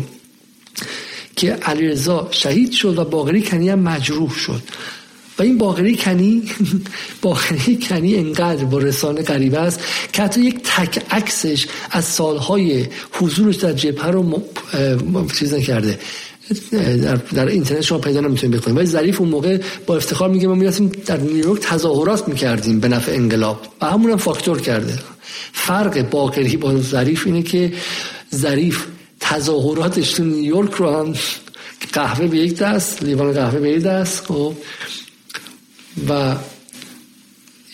[1.35, 4.61] که علیرضا شهید شد و باقری کنی هم مجروح شد.
[5.39, 6.43] و این باقری کنی
[7.21, 9.79] باقری کنی انقدر با رسانه غریبه است
[10.13, 14.43] که حتی یک تک عکسش از سالهای حضورش در جبهه رو
[15.39, 15.99] چیز نکرده.
[16.51, 18.77] در, در اینترنت شما پیدا نمی‌تونید بکنید.
[18.77, 23.11] ولی ظریف اون موقع با افتخار میگه ما می‌رفتیم در نیویورک تظاهرات می‌کردیم به نفع
[23.11, 24.99] انقلاب و همون هم فاکتور کرده.
[25.53, 27.73] فرق باقری با ظریف اینه که
[28.35, 28.85] ظریف
[29.19, 31.13] تظاهراتش تو نیویورک رو هم
[31.93, 34.53] قهوه به یک دست لیوان قهوه به یک دست خب
[36.09, 36.35] و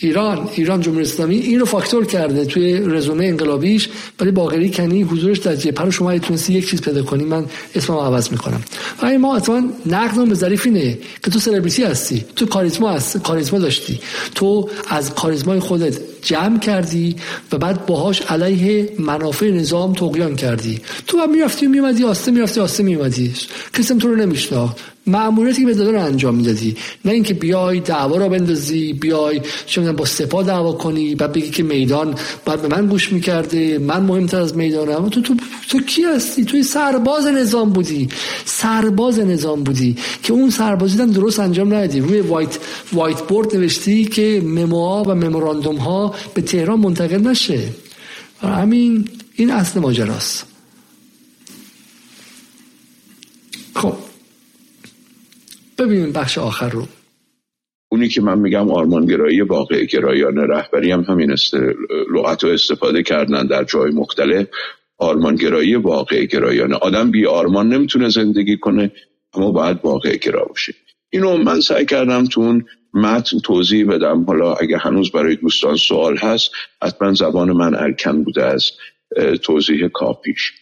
[0.00, 3.88] ایران ایران جمهوری اسلامی این فاکتور کرده توی رزومه انقلابیش
[4.20, 7.24] ولی باقری کنی حضورش در جبهه رو شما تونستی یک چیز پیدا کنی.
[7.24, 7.44] من
[7.74, 8.60] اسمم عوض می‌کنم.
[9.02, 13.58] و ما اصلا نقدم به ظریف اینه که تو سلبریتی هستی تو کاریزما هست کاریزما
[13.58, 14.00] داشتی.
[14.34, 17.16] تو از کاریزمای خودت جمع کردی
[17.52, 20.80] و بعد باهاش علیه منافع نظام تقیان کردی.
[21.06, 23.34] تو هم می‌رفتی میومدی آسته می‌رفتی آسته میومدی
[23.72, 24.76] کسی تو رو نمیشناخت.
[25.08, 26.76] معمولیتی که به داده رو انجام می‌دادی.
[27.04, 31.62] نه اینکه بیای دعوا رو بندازی بیای چه با سپاه دعوا کنی بعد بگی که
[31.62, 32.14] میدان
[32.44, 33.78] بعد به من گوش می‌کرده.
[33.78, 35.08] من مهمتر از می‌دانم.
[35.08, 35.34] تو تو
[35.68, 38.08] تو کی هستی؟ توی سرباز نظام بودی.
[38.44, 39.96] سرباز نظام بودی.
[40.22, 42.00] که اون سربازی هم درست انجام ندادی.
[42.00, 42.58] روی وایت
[42.92, 47.60] وایت بورد نوشتی که مموها و مموراندوم ها به تهران منتقل نشه.
[48.42, 50.46] همین این اصل ماجراست.
[53.74, 54.07] خب.
[55.78, 56.86] ببینیم بخش آخر رو.
[57.90, 61.54] اونی که من میگم آرمانگرایی واقع گرایان رهبری هم همین است
[62.14, 64.46] لغت رو استفاده کردن در جای مختلف.
[64.98, 66.74] آرمانگرایی واقع گرایانه.
[66.74, 68.92] آدم بی آرمان نمی‌تونه زندگی کنه
[69.34, 70.74] اما باید واقع گرا باشه.
[71.10, 74.24] اینو من سعی کردم تو اون متن توضیح بدم.
[74.24, 76.50] حالا اگه هنوز برای دوستان سوال هست
[76.82, 78.70] حتما زبان من ارکن بوده از
[79.42, 80.52] توضیح کافیش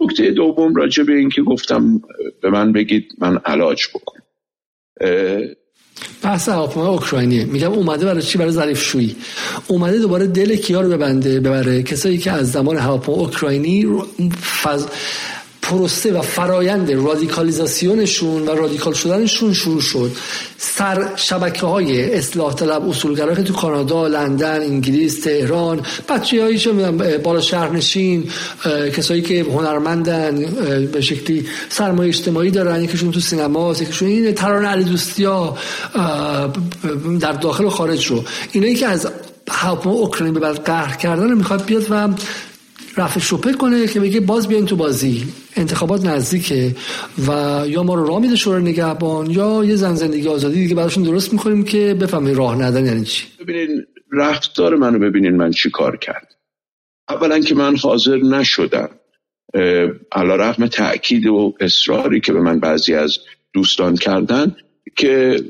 [0.00, 2.02] نکته دوم راجع به این که گفتم
[2.42, 4.25] به من بگید من علاج بکنم.
[6.22, 7.44] بحث هواپیما اوکراینی.
[7.44, 9.16] میگم اومده برای چی؟ برای ظریف شویی
[9.68, 11.82] اومده دوباره دل کیا رو ببنده ببره.
[11.82, 13.86] کسایی که از زمان هواپیما اوکراینی
[14.62, 14.86] فض...
[15.70, 20.12] پروسه و فرایند رادیکالیزاسیونشون و رادیکال شدنشون شروع شد.
[20.58, 26.58] سر شبکه های اصلاح طلب اصولگرا که تو کانادا لندن انگلیس تهران بچه هایی
[27.18, 28.24] بالا شهرنشین
[28.96, 30.44] کسایی که هنرمندن
[30.92, 35.58] به شکلی سرمایه اجتماعی دارن یکیشون تو سینما یکیشون این ترانه علی دوستی ها
[37.20, 38.24] در داخل و خارج رو.
[38.52, 39.08] اینایی که از
[39.50, 42.08] هواپیما اوکراین به بعد قهر کردن می‌خواد بیاد و
[42.96, 45.24] رفع شپه کنه که بگه باز بیاین تو بازی.
[45.56, 46.74] انتخابات نزدیکه
[47.28, 51.02] و یا ما رو راه میده شورای نگهبان یا یه زن زندگی آزادی دیگه براشون
[51.02, 53.26] درست می‌کنیم که بفهمید راه ندن یعنی چی.
[53.40, 56.28] ببینین رفتار منو ببینین من چی کار کرد
[57.08, 58.88] اولا که من حاضر نشدم.
[60.12, 63.18] علا رقم تأکید و اصراری که به من بعضی از
[63.52, 64.56] دوستان کردن
[64.96, 65.40] که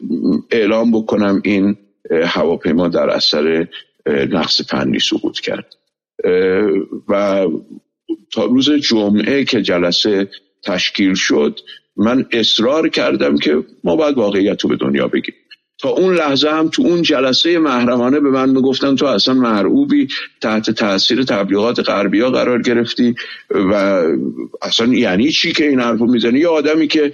[0.50, 1.76] اعلام بکنم این
[2.25, 3.66] هواپیما در اثر
[4.07, 5.75] نقص فنی سقوط کرد.
[7.09, 7.47] و
[8.33, 10.28] تا روز جمعه که جلسه
[10.65, 11.61] تشکیل شد
[11.97, 15.35] من اصرار کردم که ما باید واقعیت رو به دنیا بگیم.
[15.78, 20.09] تا اون لحظه هم تو اون جلسه محرمانه به من می‌گفتن تو اصلا مرعوبی
[20.41, 23.15] تحت تاثیر تبلیغات غربی ها قرار گرفتی
[23.51, 24.03] و
[24.62, 27.12] اصلا یعنی چی که این حرفو می‌زنی؟ یه آدمی که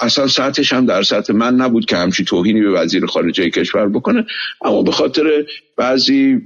[0.00, 4.26] اصلا سطحش هم در سطح من نبود که همچی توهینی به وزیر خارجه کشور بکنه
[4.64, 5.44] اما به خاطر
[5.76, 6.40] بعضی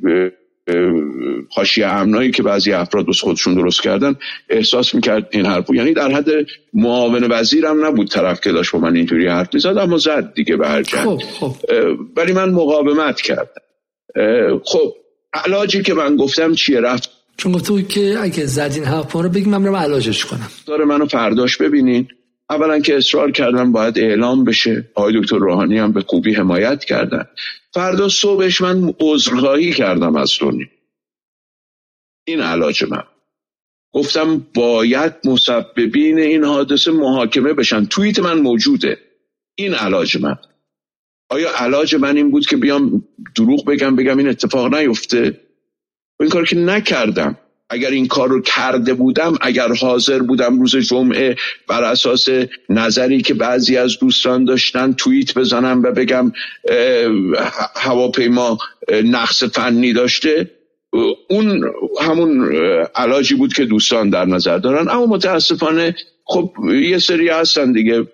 [1.50, 4.14] حاشیه امنایی که بعضی افراد بس خودشون درست کردن
[4.48, 6.26] احساس می‌کرد این حرف یعنی در حد
[6.74, 10.68] معاون وزیرم نبود طرف که داشت با من اینجوری حرف می‌زد اما زد دیگه به
[10.68, 11.56] هر خب، خب.
[12.16, 13.62] ولی من مقاومت کردم.
[14.64, 14.94] خب
[15.32, 19.74] علاجی که من گفتم چیه؟ رفت چون گفتو که اگه زدین حرف رو بگیم من
[19.74, 20.50] علاجش کنم.
[20.66, 22.08] داره منو فرداش ببینین.
[22.52, 24.90] اولا که اصرار کردم باید اعلام بشه.
[24.94, 27.24] آقای دکتر روحانی هم به خوبی حمایت کردن.
[27.74, 30.66] فردا صبحش من عذرخواهی کردم از دنیا.
[32.26, 33.02] این علاج من.
[33.94, 37.84] گفتم باید مسببین این حادثه محاکمه بشن.
[37.84, 38.98] توییت من موجوده.
[39.54, 40.36] این علاج من.
[41.30, 43.04] آیا علاج من این بود که بیام
[43.36, 45.40] دروغ بگم بگم این اتفاق نیفته؟
[46.20, 47.38] این کار که نکردم.
[47.72, 51.36] اگر این کار رو کرده بودم اگر حاضر بودم روز جمعه
[51.68, 52.28] بر اساس
[52.68, 56.32] نظری که بعضی از دوستان داشتن توییت بزنم و بگم
[57.76, 58.58] هواپیما
[59.04, 60.50] نقص فنی داشته
[61.28, 61.64] اون
[62.00, 62.56] همون
[62.94, 64.88] علاجی بود که دوستان در نظر دارن.
[64.88, 65.94] اما متاسفانه
[66.24, 66.50] خب
[66.90, 68.06] یه سری هستن دیگه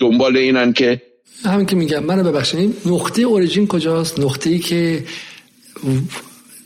[0.00, 1.02] دنبال اینن که
[1.44, 2.76] همین که میگم منو ببخشید.
[2.86, 5.04] نقطه اوریجین کجاست؟ نقطه ای که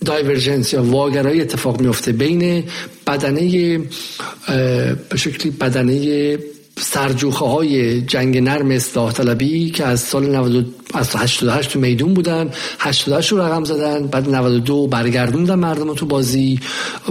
[0.04, 2.64] دایورجنس یا واگرایی اتفاق میفته بین
[3.06, 3.78] بدنه
[5.10, 6.38] به شکلی بدنه
[6.80, 12.50] سرجوخه های جنگ نرم اصلاح طلبی که از سال 92 از 88 تو میدون بودن
[12.78, 16.60] 88 رو رقم زدن بعد 92 برگردوندن مردم تو بازی.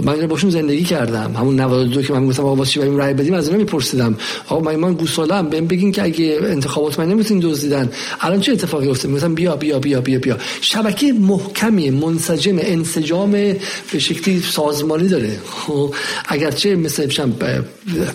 [0.02, 1.34] من باشون زندگی کردم.
[1.36, 4.16] همون 92 که من گفتم آقا واسه بریم رای بدیم از اینا میپرسیدم.
[4.48, 7.90] آقا من من گوسالم بهم بگین که اگه انتخابات من نمی‌تونین دزدیدن.
[8.20, 10.36] الان چه اتفاقی افتاد مثلا بیا بیا بیا بیا بیا.
[10.60, 15.38] شبکه محکمی منسجم انسجام به شکلی سازمانی داره.
[15.50, 15.94] خب
[16.28, 17.08] اگرچه مثل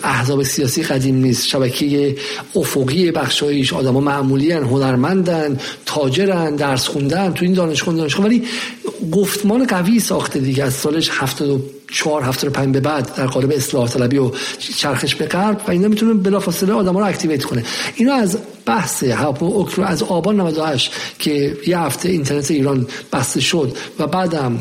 [0.04, 1.46] احزاب سیاسی قدیم نیست.
[1.46, 2.16] شبکه
[2.56, 5.55] افقی بخشایش آدما معمولی هنرمندن
[5.86, 8.26] تاجرن درس خوندن تو این دانشگاه دانشگاه.
[8.26, 8.44] ولی
[9.12, 10.64] گفتمان قوی ساخته دیگه.
[10.64, 14.30] از سالش 74 75 به بعد در قالب اصلاح طلبی و
[14.76, 17.64] چرخش به غرب و اینا می‌تونه بلافاصله آدما رو اکتیویت کنه.
[17.94, 19.04] اینا از بحث
[19.40, 24.58] اوکرو از آبان 98 که یه هفته اینترنت ایران بسته شد و بعدم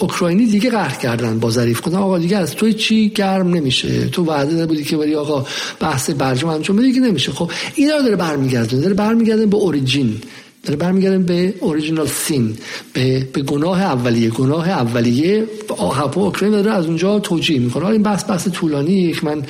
[0.00, 4.24] اوکراینی دیگه قهر کردن با ظریف گفتن آقا دیگه از توی چی گرم نمیشه؟ تو
[4.24, 5.46] وعده بودی که ولی آقا
[5.80, 7.32] بحث برجام انجام بدی که نمیشه.
[7.32, 10.16] خب اینا رو داره برمیگردونه داره برمیگردونه به اوریجین.
[10.64, 12.56] داره برمیگردن به اوریجینال سین
[12.92, 14.30] به, به گناه اولیه.
[14.30, 15.46] گناه اولیه
[15.78, 17.86] هاپو اوکراین داره از اونجا توجیه می‌کنه.
[17.86, 19.42] این بحث بحث طولانی که من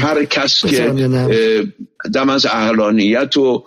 [0.00, 1.66] هر کس که
[2.14, 3.64] دم از اهلانیت و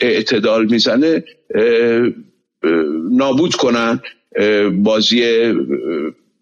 [0.00, 1.24] اعتدال می‌زنه
[3.10, 4.00] نابود کنن
[4.82, 5.52] بازی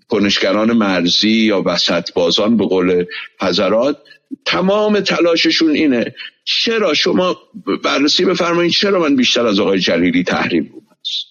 [0.09, 3.05] کنشگران مرزی یا وسط بازان به قول
[3.41, 3.99] حضرات.
[4.45, 6.15] تمام تلاششون اینه.
[6.45, 7.39] چرا شما
[7.85, 11.27] بررسی بفرمایید چرا من بیشتر از آقای جلیلی تحریم بود هست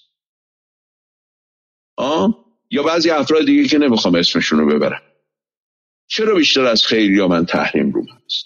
[1.97, 5.01] آه؟ یا بعضی افراد دیگه که نمی‌خوام اسمشون رو ببرم.
[6.07, 8.45] چرا بیشتر از خیلی یا من تحریم رو هست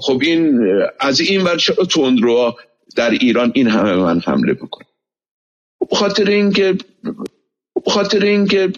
[0.00, 0.60] خب این
[1.00, 2.56] از این ور چرا تندروها
[2.96, 4.86] در ایران این همه من حمله بکنه
[5.92, 6.78] خاطر اینکه
[7.86, 8.72] خاطر اینکه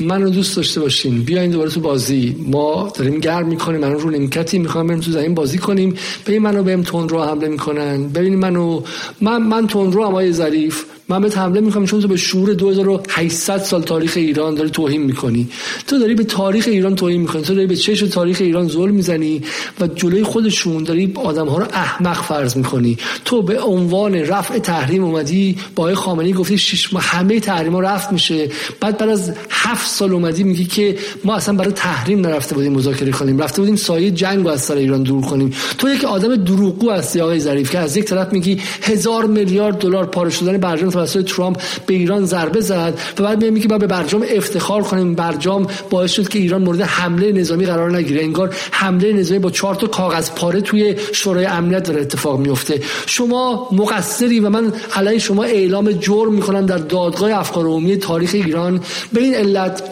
[0.00, 1.22] منو دوست داشته باشین.
[1.22, 2.36] بیاین دوباره تو بازی.
[2.38, 3.80] ما داریم گرم می‌کنیم.
[3.80, 5.94] منو رو نمیکتی می‌خوام بریم تو زمین بازی کنیم.
[6.26, 8.08] ببین منو بهم تون رو حمله می‌کنن.
[8.08, 8.82] ببین منو
[9.20, 10.84] من من تون رو همای ظریف.
[11.08, 15.48] من به حمله می‌کنم چون تو به شعور 2800 سال تاریخ ایران داری توهین می‌کنی.
[15.86, 17.42] تو داری به تاریخ ایران توهین می‌کنی.
[17.42, 19.42] تو داری به چش تاریخ ایران ظلم می‌زنی
[19.80, 22.96] و جلوی خودشون داری آدم ها رو احمق فرض می‌کنی.
[23.24, 28.50] تو به عنوان رفع تحریم اومدی با خامنه‌ای گفتی شش همه تحریم ها رفت میشه.
[28.80, 33.10] بعد بعد از هفت سال اومدی میگی که ما اصلا برای تحریم نرفته بودیم مذاکره
[33.10, 33.38] کنیم.
[33.38, 35.52] رفته بودیم سایه جنگ رو از سر ایران دور کنیم.
[35.78, 40.06] تو یک آدم دروغگو هستی آقای ظریف که از یک طرف میگی هزار میلیارد دلار
[40.06, 43.86] پاره شدن برجام توسط ترامپ به ایران ضربه زد و بعد میگه که با به
[43.86, 45.14] برجام افتخار کنیم.
[45.14, 48.22] برجام باعث شد که ایران مورد حمله نظامی قرار نگیره.
[48.22, 52.82] انگار حمله نظامی با چهار تا کاغذ پاره توی شورای امنیت داره اتفاق میفته.
[53.06, 58.80] شما مقصری و من علیه شما اعلام جرم می‌کنم در دادگاه افکار عمومی تاریخ ایران.
[59.12, 59.82] به این علت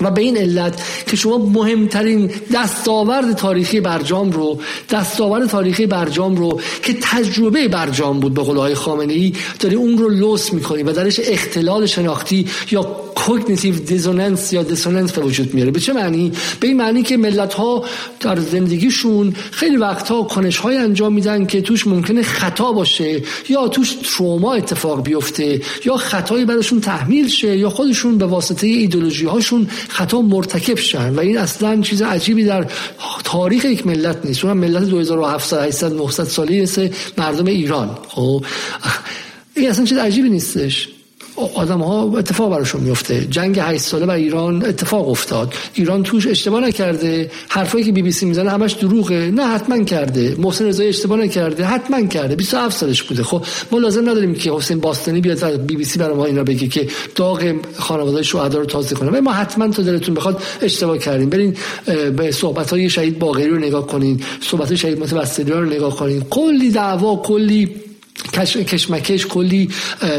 [0.00, 6.60] و به این علت که شما مهمترین دستاورد تاریخی برجام رو دستاورد تاریخی برجام رو
[6.82, 11.20] که تجربه برجام بود به قول خامنه ای داری اون رو لوس می‌کنی و درش
[11.24, 15.70] اختلال شناختی یا cognitive dissonance یا dissonance به وجود میاره.
[15.70, 17.84] به چه معنی؟ به این معنی که ملت ها
[18.20, 23.92] در زندگیشون خیلی وقتها کنش های انجام میدن که توش ممکنه خطا باشه یا توش
[23.92, 30.22] تروما اتفاق بیفته یا خطایی براشون تحمیل شه یا خودشون به واسطه ایدئولوژی هاشون خطا
[30.22, 31.14] مرتکب شن.
[31.14, 32.66] و این اصلا چیز عجیبی در
[33.24, 34.44] تاریخ یک ملت نیست.
[34.44, 36.88] اون ملت 2700 800 900 ساله مثل
[37.18, 37.98] مردم ایران.
[38.08, 38.44] خب؟
[39.56, 40.93] این اصلا چیز عجیبی نیستش.
[41.36, 45.54] آدم ها اتفاق براشون میفته جنگ 8 ساله بر ایران اتفاق افتاد.
[45.74, 47.30] ایران توش اشتباه نکرده.
[47.48, 49.30] حرفایی که بی بی سی می‌زنه همش دروغه.
[49.30, 50.36] نه حتما کرده.
[50.38, 51.64] محسن رضایی اشتباه نکرده.
[51.64, 52.36] حتما کرده.
[52.36, 53.22] 27 سالش بوده.
[53.22, 56.44] خب ما لازم نداریم که حسین باستانی بیاد از بی بی سی برای ما اینا
[56.44, 59.20] بگه که داغ خانواده شهدا رو تازه کنه.
[59.20, 61.30] ما حتما تو دلتون بخواد اشتباه کردیم.
[61.30, 61.56] برین
[62.16, 64.20] به صحبت های شهید باقری رو نگاه کنین.
[64.40, 66.20] صحبت های شهید متوسلی رو نگاه کنین.
[66.20, 67.83] کلی دعوا کلی
[68.66, 69.68] کشمکش کلی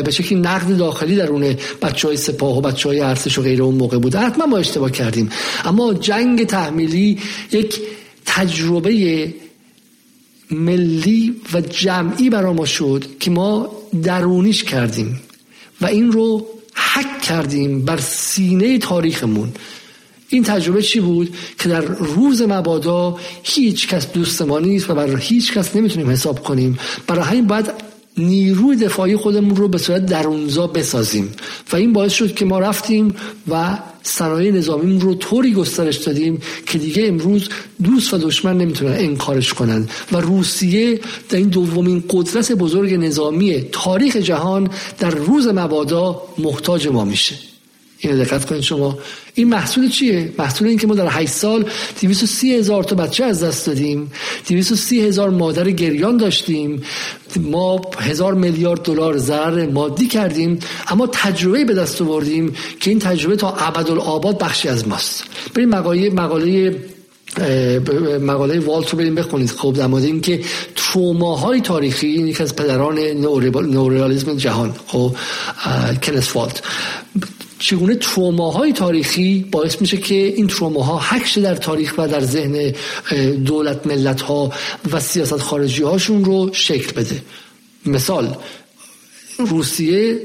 [0.06, 3.76] به شکلی نقد داخلی درون بچه های سپاه و بچه های ارتش و غیره اون
[3.76, 4.20] موقع بوده.
[4.20, 5.30] حتما ما اشتباه کردیم.
[5.66, 7.20] اما جنگ تحمیلی
[7.52, 7.80] یک
[8.26, 9.34] تجربه
[10.52, 13.72] ملی و جمعی برا ما شد که ما
[14.04, 15.22] درونیش کردیم
[15.82, 19.52] و این رو حک کردیم بر سینه تاریخمون.
[20.36, 25.16] این تجربه چی بود؟ که در روز مبادا هیچ کس دوست ما نیست و برای
[25.20, 26.80] هیچ کس نمی‌تونیم حساب کنیم.
[27.08, 27.66] برای همین باید
[28.18, 31.32] نیروی دفاعی خودمون رو به صورت درونزا بسازیم.
[31.72, 33.16] و این باعث شد که ما رفتیم
[33.52, 37.50] و صنایع نظامی رو طوری گسترش دادیم که دیگه امروز
[37.84, 39.88] دوست و دشمن نمی‌تونن انکارش کنن.
[40.12, 41.00] و روسیه
[41.30, 47.55] در این دومین قدرت بزرگ نظامی تاریخ جهان در روز مبادا محتاج ما میشه.
[48.00, 48.98] اینو دقت کنید شما.
[49.34, 51.66] این محصول چیه؟ محصول این که ما در 8 سال
[52.02, 54.12] 230 هزار تا بچه از دست دادیم.
[54.48, 56.82] 230 هزار مادر گریان داشتیم.
[57.40, 60.60] ما هزار میلیارد دلار ضرر مادی کردیم.
[60.88, 65.24] اما تجربه به دست آوردیم که این تجربه تا ابدالآباد بخشی از ماست.
[65.54, 66.76] بریم مقاله مقاله
[68.22, 69.50] مقاله والت رو بریم بخونید.
[69.50, 70.42] خب در مورد اینکه
[70.76, 74.76] تروماهای تاریخی این یکی از پدران نوریالیسم جهان.
[74.88, 75.16] خب
[76.04, 76.62] کنس والت.
[77.60, 82.74] چگونه تروماهای تاریخی باعث میشه که این تروماها حکش در تاریخ و در ذهن
[83.46, 84.52] دولت ملت ها
[84.92, 87.22] و سیاست خارجی هاشون رو شکل بده.
[87.86, 88.36] مثال
[89.38, 90.20] روسیه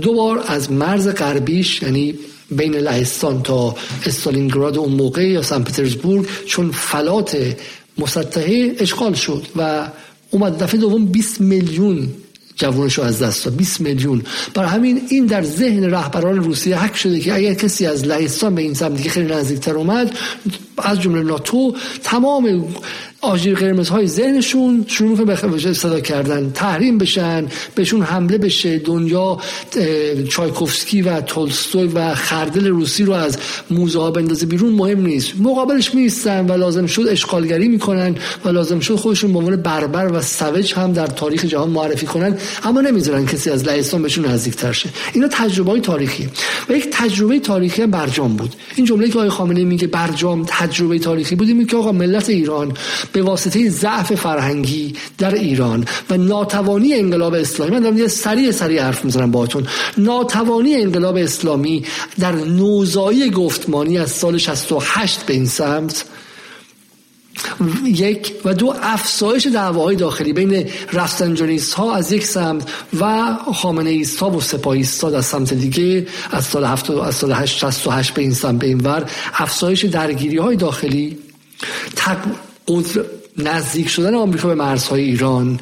[0.00, 2.18] دو بار از مرز غربیش یعنی
[2.50, 3.74] بین لهستان تا
[4.06, 7.56] استالینگراد اون موقع یا سن پترزبورگ چون فلات
[7.98, 9.88] مسطحه اشغال شد و
[10.30, 12.08] اومد دفعه دوم 20 میلیون
[12.56, 13.56] جوانش رو از دست داد.
[13.56, 14.22] 20 میلیون.
[14.54, 18.62] برای همین این در ذهن رهبران روسیه حک شده که اگر کسی از لهستان به
[18.62, 20.18] این سمت دیگه خیلی نزدیکتر اومد
[20.78, 22.64] از جمله ناتو تمام
[23.26, 28.78] آژیر قرمز های ذهنشون شروع به صدا کردن تحریم بشن بهشون حمله بشه.
[28.78, 29.38] دنیا
[30.28, 33.38] چایکوفسکی و تولستوی و خردل روسی رو از
[33.70, 35.32] موزه ها بندازه بیرون مهم نیست.
[35.40, 38.14] مقابلش میستن و لازم شد اشغالگری می‌کنن
[38.44, 42.36] و لازم شد خودشون به عنوان بربر و سوج هم در تاریخ جهان معرفی کنن.
[42.64, 44.88] اما نمی‌ذارن کسی از لهستان بهشون نزدیکتر شه.
[45.12, 46.28] اینا تجربه های تاریخی.
[46.68, 48.54] و یک تجربه تاریخی هم برجام بود.
[48.76, 52.72] این جمله که آقای خامنه‌ای میگه برجام تجربه تاریخی بود که آقا ملت ایران
[53.16, 58.82] به واسطه ضعف فرهنگی در ایران و ناتوانی انقلاب اسلامی من دارم یه سریع سریع
[58.82, 59.66] حرف می‌زنم باهاتون
[59.98, 61.84] ناتوانی انقلاب اسلامی
[62.18, 66.04] در نوزایی گفتمانی از سال 68 به این سمت
[67.84, 72.68] یک و دو افزایش دعواهای داخلی بین رفسنجانیست ها از یک سمت
[73.00, 77.46] و خامنه ایست ها و سپاهیست ها از سمت دیگه از سال 7 از سال
[77.46, 81.18] 68 به این سمت به این ور افزایش درگیری های داخلی.
[83.38, 85.60] نزدیک شدن آمریکا به مرزهای ایران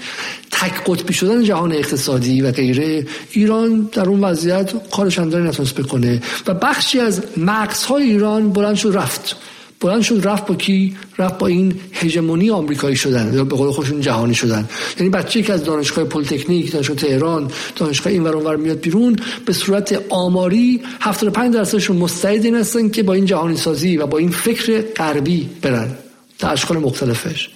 [0.50, 6.22] تک قطبی شدن جهان اقتصادی و غیره ایران در اون وضعیت کارش انداری نتونست بکنه
[6.46, 9.36] و بخشی از مغزهای ایران بلند شد رفت.
[9.80, 14.00] بلند شد رفت با کی؟ رفت با این هژمونی آمریکایی شدن یا به قول خودشون
[14.00, 14.68] جهانی شدن.
[14.98, 19.16] یعنی بچه که از دانشگاه پلیتکنیک دانشگاه تهران دانشگاه این ور میاد بیرون
[19.46, 24.18] به صورت آماری 75 درصدشون مستعد این هستن که با این جهانی سازی و با
[24.18, 26.03] این فکر غربی برن.
[26.38, 27.48] در اشکال مختلفش.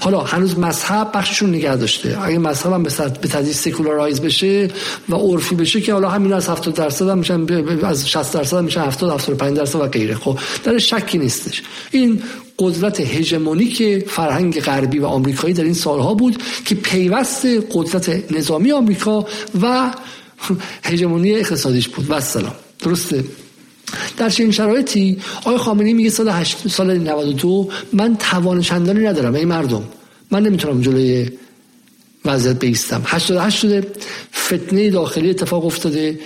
[0.00, 2.18] حالا هنوز مذهب بخشیشون نگه داشته.
[2.22, 4.68] اگه مذهب هم به تدریج secularize بشه
[5.08, 7.46] و عرفی بشه که حالا همین از 70 درصد هم میشن
[7.84, 10.14] از 60 درصد هم میشن 70 75 درصد و غیره.
[10.14, 11.62] خب در شکی نیستش.
[11.90, 12.22] این
[12.58, 19.26] قدرت هژمونیک فرهنگ غربی و آمریکایی در این سالها بود که پیوست قدرت نظامی آمریکا
[19.62, 19.94] و
[20.84, 22.06] هژمونی اقتصادیش بود.
[22.08, 23.24] و سلام درسته؟
[24.16, 29.44] در چنین شرایطی آقای خامنه‌ای میگه سال 8 سال 92 من توان چندانی ندارم ای
[29.44, 29.84] مردم.
[30.30, 31.30] من نمی‌تونم جلوی
[32.24, 33.86] وضعیت بیستم 88 شده
[34.34, 36.18] فتنه داخلی اتفاق افتاده.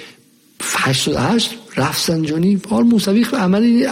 [0.63, 2.57] 88 رفسنجانی.
[2.57, 3.87] بار موسوی عملی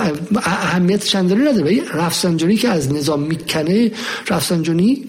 [0.45, 1.83] اهمیت چندانی نداره.
[1.95, 3.93] رفسنجانی که از نظام می‌کنه
[4.29, 5.05] رفسنجانی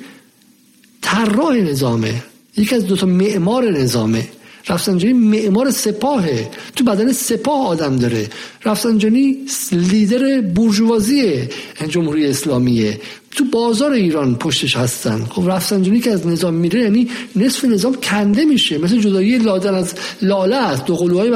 [1.01, 2.23] طراح نظامه.
[2.57, 4.27] یکی از دو تا معمار نظامه.
[4.67, 6.49] رفسنجانی معمار سپاهه.
[6.75, 8.27] تو بدن سپاه آدم داره.
[8.65, 9.38] رفسنجانی
[9.71, 11.47] لیدر بورژوازی
[11.89, 13.01] جمهوری اسلامیه.
[13.31, 15.25] تو بازار ایران پشتش هستن.
[15.29, 18.77] خب رفسنجانی که از نظام میره یعنی نصف نظام کنده میشه.
[18.77, 20.85] مثل جدایی لادن از لاله است.
[20.85, 21.29] دو قلوهای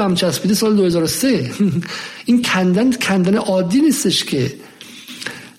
[0.48, 1.50] به سال 2003
[2.26, 4.52] این کندن کندن عادی نیستش که.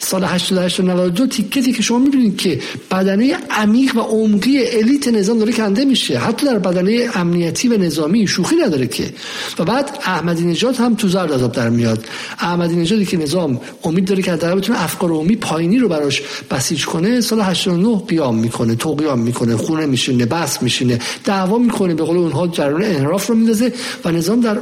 [0.05, 2.59] سال 88 و 92 تیکه که شما می‌بینید که
[2.91, 6.19] بدنه عمیق و عمقی الیت نظام داره کنده میشه.
[6.19, 9.13] حتی در بدنه امنیتی و نظامی شوخی نداره که.
[9.59, 12.05] و بعد احمدی نژاد هم تو زرد عذاب در میاد.
[12.39, 16.85] احمدی نژادی که نظام امید داره که در بتونه افکار عمومی پایینی رو براش بسیج
[16.85, 22.17] کنه سال 89 قیام می‌کنه تو می‌کنه خونه میشینه بس میشینه دعوا می‌کنه به قول
[22.17, 23.73] اونها جریان انحراف رو میندازه
[24.05, 24.57] و نظام در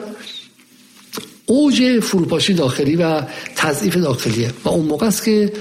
[1.46, 3.22] اوج فروپاشی داخلی و
[3.56, 5.54] تضعیف داخلیه و اون موقع است که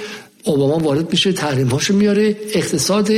[0.44, 2.36] اوباما وارد میشه تحریم هاشو میاره.
[2.54, 3.10] اقتصاد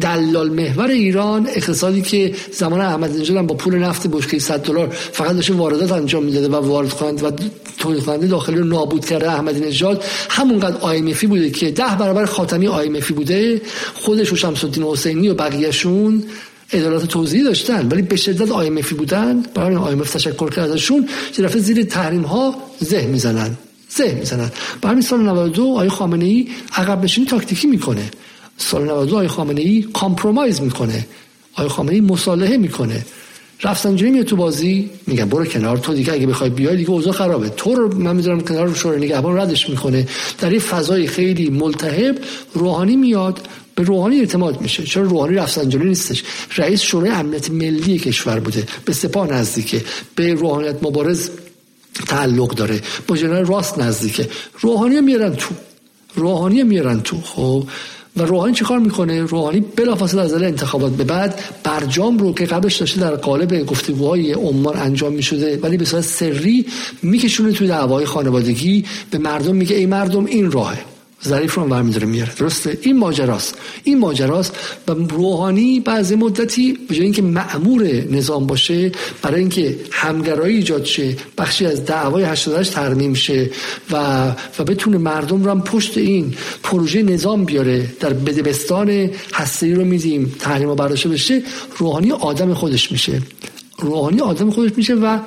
[0.00, 5.34] دلال محور ایران اقتصادی که زمان احمد نژاد با پول نفت بشکه 100 دلار فقط
[5.34, 7.30] داشته واردات انجام می‌داده و وارد کنند و
[7.78, 12.24] تولید کننده داخلی رو نابود کرده احمد نژاد همونقدر IMF ی بوده که ده برابر
[12.24, 13.60] خاتمی IMF ی بوده.
[13.94, 16.24] خودش و شمس الدین حسینی و بقیهشون
[16.72, 19.42] ادارات توضیحی داشتن ولی به شدت IMF ی بودن.
[19.54, 23.56] برای IMF تشکر کرد ازشون که زیر تحریم ها زه می‌زنن
[23.88, 24.50] زه می‌زنن.
[24.84, 28.10] همین سال 92 آقای خامنه ای عقب نشینی تاکتیکی می‌کنه.
[28.58, 31.06] سال 92 آقای خامنه ای compromise می‌کنه.
[31.54, 33.06] آقای خامنه ای مصالحه می‌کنه.
[33.62, 37.48] رفسنجانی میاد تو بازی میگن برو کنار تو دیگه اگه بخوای بیای دیگه اوضاع خرابه.
[37.48, 40.06] تو رو من می‌ذارم کنار شورای نگهبان ردش می‌کنه.
[40.38, 42.18] در یه فضای خیلی ملتهب
[42.54, 43.40] روحانی میاد.
[43.76, 44.82] به روحانی اعتماد میشه.
[44.82, 46.24] چرا روحانی رفسنجانی نیستش؟
[46.56, 48.64] رئیس شورای امنیت ملی کشور بوده.
[48.84, 49.84] به سپاه نزدیکه.
[50.14, 51.30] به روحانیت مبارز
[52.08, 52.82] تعلق داره.
[53.06, 54.28] با جنرال راست نزدیکه.
[54.60, 55.54] روحانی میارن تو.
[56.14, 57.20] روحانی میارن تو.
[57.20, 57.64] خب؟
[58.16, 63.00] و روحانی چیکار می‌کنه؟ روحانی بلافاصله از انتخابات به بعد برجام رو که قبلش داشته
[63.00, 66.66] در قالب گفتگوهای عمان انجام می‌شده ولی به صورت سری
[67.02, 68.84] میکشونه توی دعوای خانوادگی.
[69.10, 70.95] به مردم میگه ای مردم این راهه.
[71.26, 72.32] ظریف رو هم میداره میاره.
[72.34, 73.54] درسته؟ این ماجراست.
[73.84, 74.56] این ماجراست
[74.88, 81.16] و روحانی بعضی مدتی به جای اینکه معمور نظام باشه برای اینکه همگرایی ایجاد شه
[81.38, 83.50] بخشی از دعوای 88 ترمیم شه
[83.90, 84.26] و
[84.58, 87.86] و بتونه مردم رو هم پشت این پروژه نظام بیاره.
[88.00, 91.42] در بدبستان هستی رو میدیم تحریم برداشته بشه
[91.76, 93.22] روحانی آدم خودش میشه.
[93.78, 95.18] روحانی آدم خودش میشه و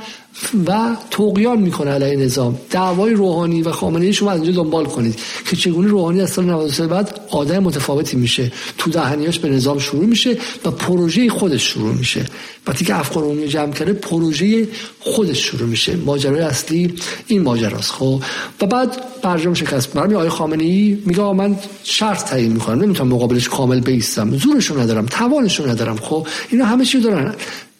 [0.67, 2.59] و توقیان می‌کنه علیه نظام.
[2.69, 5.19] دعوای روحانی و خامنه شما از اینجا دنبال کنید
[5.49, 8.51] که چگونه روحانی از سال 93 بعد آدم متفاوتی میشه.
[8.77, 12.25] تو دهنیاش به نظام شروع میشه و پروژه خودش شروع میشه.
[12.67, 14.67] وقتی که افکار عمومی جمع کرده پروژه
[14.99, 15.95] خودش شروع میشه.
[15.95, 16.93] ماجرای اصلی
[17.27, 18.23] این ماجراست خب؟
[18.61, 19.93] و بعد برجام شکست.
[19.93, 22.81] برمی آقای خامنه ای میگه من شرط تعیین می‌کنم.
[22.81, 24.37] نمی‌تونم مقابلش کامل بیستم.
[24.37, 25.05] زورشو ندارم.
[25.05, 25.97] توانشو ندارم.
[25.97, 27.35] خب؟ اینا همه چی دارن.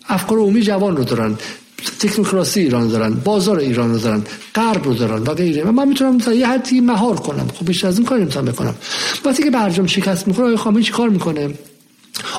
[0.10, 1.36] افکار عمومی جوان رو دارن
[2.00, 4.24] تکنوکراسی ایران دارن بازار ایران رو دارن
[4.56, 5.64] غرب رو دارن و غیره.
[5.64, 7.48] من می‌تونم تا یه حدی مهار کنم.
[7.56, 8.76] خب بیشتر از این کاری نمی‌تونم بکنم.
[9.26, 11.54] وقتی که برجام شکست می‌کنه آقای خامنه‌ای چیکار می‌کنه؟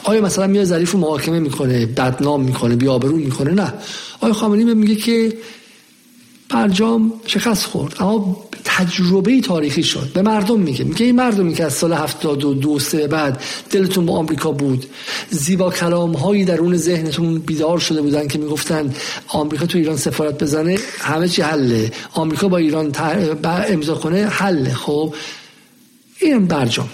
[0.05, 3.73] آیا مثلا میاد ظریف رو محاکمه می‌کنه بدنام می‌کنه بیابرو می‌کنه؟ نه.
[4.17, 5.37] آقای خامنه‌ای میگه که
[6.49, 8.45] برجام شکست خورد اما
[8.77, 10.11] تجربه تاریخی شد.
[10.15, 10.85] به مردم میگه.
[10.85, 14.87] میگه این مردمی که از سال 72 سه بعد دلتون با آمریکا بود
[15.31, 18.95] زیبا کلام هایی درون ذهنتون بیدار شده بودن که می‌گفتن
[19.29, 21.93] آمریکا تو ایران سفارت بزنه همه چی حله.
[22.15, 22.93] آمریکا با ایران
[23.45, 24.75] امضا کنه حله.
[24.75, 25.15] خب
[26.21, 26.89] این برجام.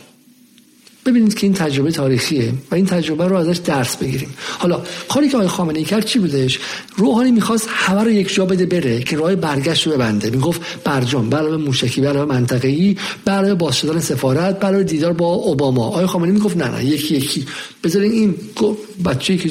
[1.06, 4.34] ببینید که این تجربه تاریخیه و این تجربه رو ازش درس بگیریم.
[4.58, 6.58] حالا کاری که آقای خامنه‌ای کرد چی بودش؟
[6.96, 10.30] روحانی می‌خواست همه رو یک جا بده بره که راه برگشت رو ببنده.
[10.30, 15.84] می‌گفت برجام برای موشکی برای منطقه‌ای برای باز شدن سفارت برای دیدار با اوباما.
[15.84, 17.46] آقای خامنه‌ای می‌گفت نه نه یکی یکی.
[17.84, 18.34] بذارین این
[19.04, 19.50] بچه‌ای که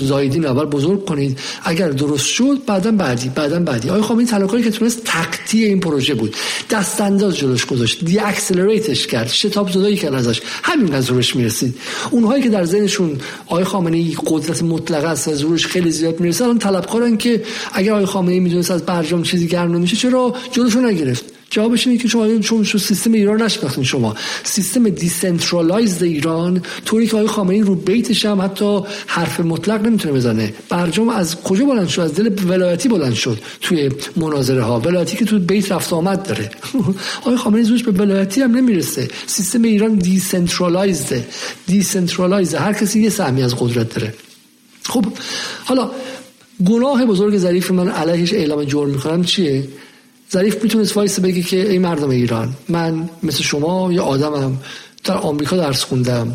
[0.00, 1.38] زایدین اول بزرگ کنید.
[1.64, 3.88] اگر درست شد بعدا بعدی بعدا بعدی.
[3.88, 6.36] آقای خامنه‌ای تلاش که تونست تقطیع این پروژه بود.
[6.70, 8.04] دست انداز جلوش گذاشت.
[8.04, 9.28] دی اکسلریتش کرد.
[9.28, 10.40] شتاب زدایی کرد ازش.
[10.62, 11.74] همین از زورش می‌رسید.
[12.10, 16.44] اونهایی که در ذهنشون آقای خامنه ای قدرت مطلقه است و زورش خیلی زیاد می‌رسه
[16.44, 20.80] الان طلبکارن که اگر آقای خامنه ای می‌دونست از برجام چیزی گرم نمیشه چرا جلوشو
[20.80, 24.14] نگرفت؟ جوابش اینه که شما چون سیستم ایران نشناختین شما.
[24.44, 30.54] سیستم decentralized ایران طوری که آقای خامنه‌ای رو بیتش هم حتی حرف مطلق نمی‌تونه بزنه.
[30.68, 35.24] برجام از کجا بلند شد؟ از دل ولایتی بلند شد توی مناظره ها ولایتی که
[35.24, 36.50] تو بیت رفت آمد داره.
[37.20, 39.08] آقای خامنه‌ای زورش به ولایتی هم نمی‌رسه.
[39.26, 41.24] سیستم ایران decentralized
[41.66, 44.14] decentralized هر کسی یه سهمی از قدرت داره.
[44.82, 45.04] خب
[45.64, 45.90] حالا
[46.64, 49.64] گناه بزرگ ظریف من علیهش اعلام جرم می‌کنم چیه؟
[50.32, 54.56] ظریف می‌تونست وایسه بگه که ای مردم ایران من مثل شما یه آدمم
[55.04, 56.34] در آمریکا درس خوندم.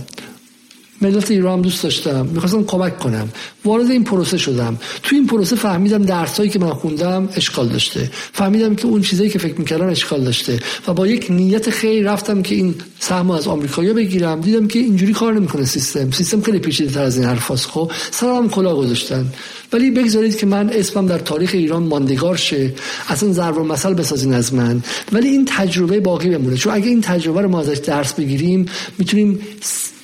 [1.01, 2.25] ملت ایران دوست داشتم.
[2.25, 3.29] می‌خواستم کمک کنم.
[3.65, 4.77] وارد این پروسه شدم.
[5.03, 8.11] تو این پروسه فهمیدم درسایی که من خوندم اشکال داشته.
[8.33, 10.59] فهمیدم که اون چیزایی که فکر می‌کردم اشکال داشته.
[10.87, 14.41] و با یک نیت خیر رفتم که این سهم از آمریکایی بگیرم.
[14.41, 16.11] دیدم که اینجوری کار نمی‌کنه سیستم.
[16.11, 19.25] سیستم خیلی پیچیده تر از این حرفاست خب؟ سرم کلاه گذاشتن.
[19.73, 22.73] ولی بگذارید که من اسمم در تاریخ ایران ماندگار شه.
[23.09, 24.83] اصلا ضرب مثل بسازین از من.
[25.11, 26.57] ولی این تجربه باقی بمونه.
[26.57, 28.65] چون اگه این تجربه رو ما ازش درس بگیریم
[28.97, 29.39] می‌تونیم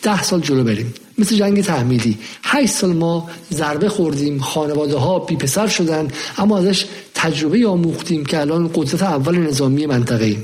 [0.01, 0.93] ده سال جلو بریم.
[1.17, 2.17] مثل جنگ تحمیلی.
[2.43, 6.07] هشت سال ما ضربه خوردیم خانواده ها بی پسر شدن
[6.37, 10.43] اما ازش تجربه آموختیم که الان قدرت اول نظامی منطقه ایم.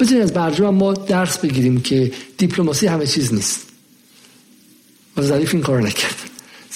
[0.00, 3.66] بذارید از برجام ما درس بگیریم که دیپلماسی همه چیز نیست.
[5.16, 6.16] و ظریف این کار نکرد.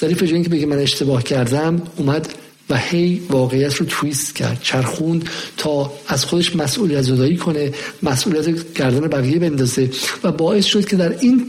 [0.00, 2.34] ظریف جایی که بگه من اشتباه کردم اومد
[2.70, 7.72] و هی واقعیت رو تویست کرد چرخوند تا از خودش مسئولیت زدایی کنه
[8.02, 9.90] مسئولیت گردن بقیه بندازه
[10.24, 11.46] و باعث شد که در این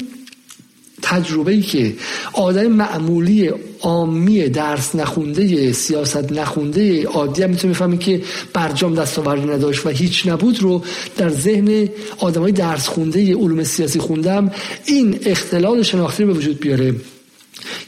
[1.05, 1.93] تجربه ای که
[2.33, 3.51] آدم معمولی
[3.81, 8.21] عامی درس نخونده سیاست نخونده عادی هم می‌تونه بفهمه که
[8.53, 10.83] برجام دستاوردی نداشت و هیچ نبود رو
[11.17, 14.51] در ذهن آدمای درس خونده علوم سیاسی خوندم
[14.85, 16.95] این اختلال شناختی به وجود بیاره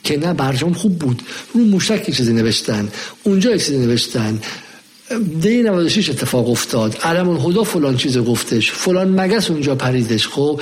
[0.04, 1.22] که نه برجام خوب بود
[1.54, 2.90] رو موشک چیزی نوشتن
[3.24, 4.40] اونجا چیزی نوشتن.
[5.42, 6.98] دی 96 اتفاق افتاد.
[7.04, 8.72] علم الهدا فلان چیز گفتش.
[8.72, 10.62] فلان مگس اونجا پریدش خب.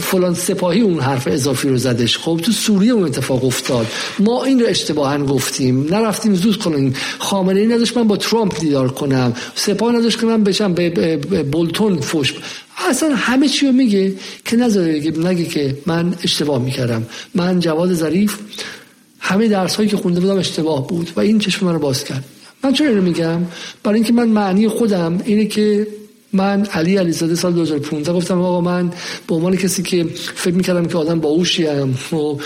[0.00, 2.40] فلان سپاهی اون حرف اضافی رو زدش خب.
[2.42, 3.86] تو سوریه اون اتفاق افتاد.
[4.18, 5.94] ما این رو اشتباها گفتیم.
[5.94, 9.32] نرفتیم زود کنیم خامنه ای نداشت من با ترامپ دیدار کنم.
[9.54, 11.16] سپاه نداشت که من بشم به
[11.52, 12.34] بولتون فوش.
[12.90, 17.06] اصلا همه چی رو میگه که نذاره نگه که من اشتباه می‌کردم.
[17.34, 18.38] من جواد ظریف
[19.20, 22.24] همه درس هایی که خونده بودم اشتباه بود و این چشم من رو باز کرد.
[22.64, 23.40] من چرا اینو میگم؟
[23.82, 25.86] برای اینکه من معنی خودم اینه که
[26.32, 28.90] من علی علیزاده سال 2015 گفتم آقا من
[29.26, 32.38] به عنوان کسی که فکر می‌کردم که آدم باهوشیم و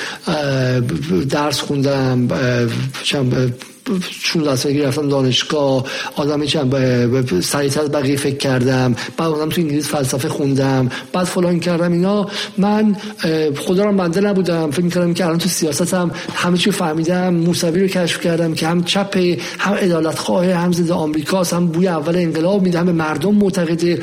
[1.31, 2.29] درس خوندم
[4.23, 5.85] چون لسانگی رفتم دانشگاه
[6.17, 11.93] آدمی چند سریعتر بقیه فکر کردم بعد آدم تو انگلیس فلسفه خوندم بعد فلان کردم
[11.93, 12.29] اینا.
[12.59, 12.97] من
[13.57, 14.71] خدا رو بنده نبودم.
[14.71, 18.85] فکر می‌کردم که الان تو سیاستم همه چی فهمیدم موسوی رو کشف کردم که هم
[18.85, 19.17] چپ
[19.59, 23.99] هم ادالت خواه هم ضد آمریکاست هم بوی اول انقلاب میده هم مردم معتقد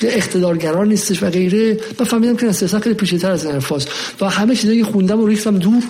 [0.00, 1.80] اقتدارگران نیستش و غیره.
[2.00, 3.62] و فهمیدم که سیاست خیلی پیچیده‌تر از این
[4.20, 5.82] و همه چیزایی که خوندم و ریختم دور.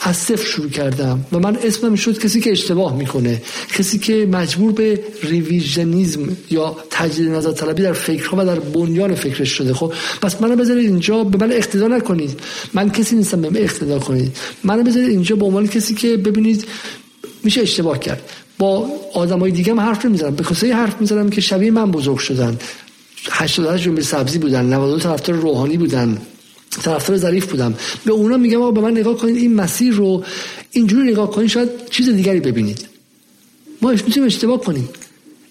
[0.00, 3.42] از صفر شروع کردم و من اسمم شد کسی که اشتباه می‌کنه
[3.78, 9.48] کسی که مجبور به ریویژنیزم یا تجدید نظر طلبی در فکرها و در بنیان فکرش
[9.48, 9.74] شده.
[9.74, 12.40] خب پس منو بذارید اینجا به من اقتدا نکنید.
[12.74, 14.36] من کسی نیستم به من اقتدا کنید.
[14.64, 16.64] منو بذارید اینجا به عنوان کسی که ببینید
[17.44, 18.22] میشه اشتباه کرد.
[18.58, 20.34] با آدمای دیگه هم حرف نمی‌زنم.
[20.34, 22.58] به کسایی حرف می‌زنم که شبیه من بزرگ شدن.
[23.30, 24.66] 88 جنبه سبزی بودن.
[24.66, 26.18] 92 طرفدار روحانی بودن.
[26.70, 27.74] طرفدار ظریف بودم.
[28.04, 30.24] به اونا میگم آقا به من نگاه کنید این مسیر رو
[30.72, 32.86] اینجوری نگاه کنید شاید چیز دیگری ببینید.
[33.82, 34.88] ما می‌تونیم اشتباه کنیم.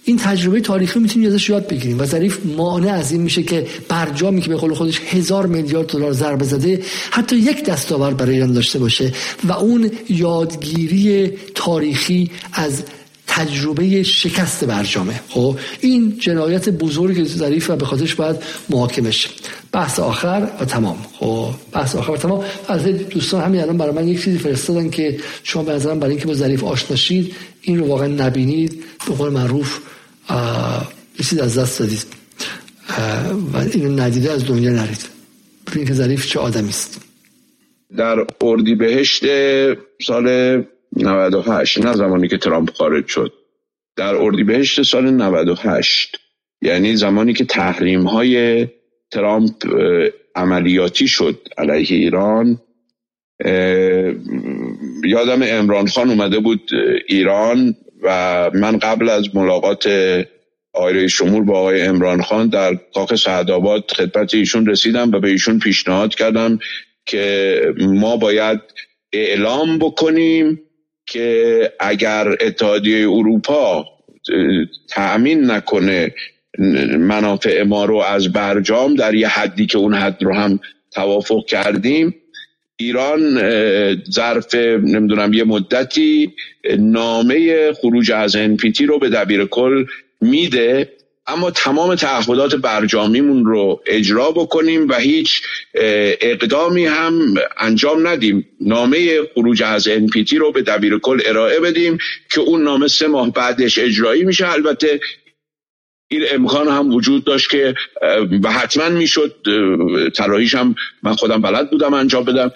[0.04, 2.00] این تجربه تاریخی می‌تونیم ازش یاد بگیریم.
[2.00, 6.14] و ظریف مانع از این میشه که برجامی که به قول خودش هزار میلیارد دلار
[6.14, 9.14] ضربه زده حتی یک دستاورد برای ایران داشته باشه.
[9.44, 12.84] و اون یادگیری تاریخی از
[13.30, 18.36] تجربه شکست برجامه خب این جنایت بزرگ ظریف و به خاطرش باید
[18.70, 19.30] محاکمه شه
[19.72, 20.98] بحث آخر و تمام.
[21.14, 22.44] خب بحث آخر و تمام.
[22.68, 26.28] از دوستان همین الان برای من یک چیزی فرستادن که شما به نظرم برای اینکه
[26.28, 28.84] با ظریف آشنا شید این رو واقعا نبینید.
[29.08, 29.80] به قول معروف
[31.20, 32.06] یه چیز از دست دادید.
[33.54, 35.06] و اینو ندیده از دنیا نرید.
[35.68, 37.02] ببینید که ظریف چه آدمی است.
[37.98, 39.24] در اردیبهشت
[40.02, 40.64] سال
[40.98, 43.34] 98 نه زمانی که ترامپ خارج شد.
[43.96, 46.18] در اردیبهشت سال 98
[46.62, 48.68] یعنی زمانی که تحریم های
[49.12, 49.54] ترامپ
[50.36, 52.60] عملیاتی شد علیه ایران
[55.04, 56.70] یادم امران خان اومده بود
[57.08, 59.88] ایران و من قبل از ملاقات
[60.74, 65.60] آقای رئیس با آقای امران خان در کاخ سعدآباد خدمت ایشون رسیدم و به ایشون
[65.60, 66.60] پیشنهاد کردم
[67.06, 68.60] که ما باید
[69.14, 70.62] اعلام بکنیم
[71.10, 73.86] که اگر اتحادیه اروپا
[74.90, 76.12] تأمین نکنه
[77.00, 80.60] منافع ما رو از برجام در یه حدی که اون حد رو هم
[80.92, 82.16] توافق کردیم
[82.78, 83.20] ایران
[84.12, 86.34] ظرف نمی‌دونم یه مدتی
[86.80, 89.86] نامه خروج از انپیتی رو به دبیر کل
[90.22, 90.90] میده.
[91.30, 95.42] اما تمام تعهدات برجامیمون رو اجرا بکنیم و هیچ
[96.22, 98.46] اقدامی هم انجام ندیم.
[98.62, 101.98] نامه خروج از NPT رو به دبیر کل ارائه بدیم
[102.32, 104.52] که اون نامه سه ماه بعدش اجرایی میشه.
[104.52, 105.00] البته
[106.12, 107.74] این امکان هم وجود داشت که
[108.44, 109.36] و حتما می‌شد
[110.16, 112.52] طراحیش هم من خودم بلد بودم انجام بدم.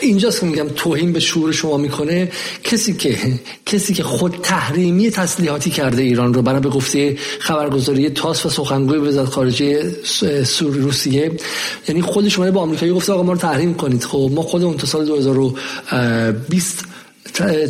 [0.00, 2.32] اینجاست که میگم توهین به شعور شما می‌کنه.
[2.64, 3.18] کسی که
[3.66, 8.98] کسی که خود تحریمی تسلیحاتی کرده ایران رو برای به گفته خبرگزاری تاس و سخنگوی
[8.98, 9.90] وزارت خارجه
[10.44, 11.32] سور روسیه
[11.88, 14.04] یعنی خود شما با آمریکایی گفته آقا ما رو تحریم کنید.
[14.04, 16.84] خب ما خودمون تا سال 2020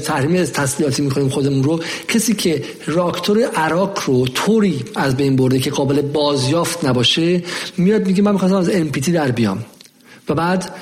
[0.05, 5.71] تحریم تسلیحاتی می‌کنیم خودمون رو کسی که راکتور عراق رو طوری از بین برده که
[5.71, 7.43] قابل بازیافت نباشه
[7.77, 9.65] میاد میگه من می‌خواستم از امپیتی در بیام.
[10.29, 10.75] و بعد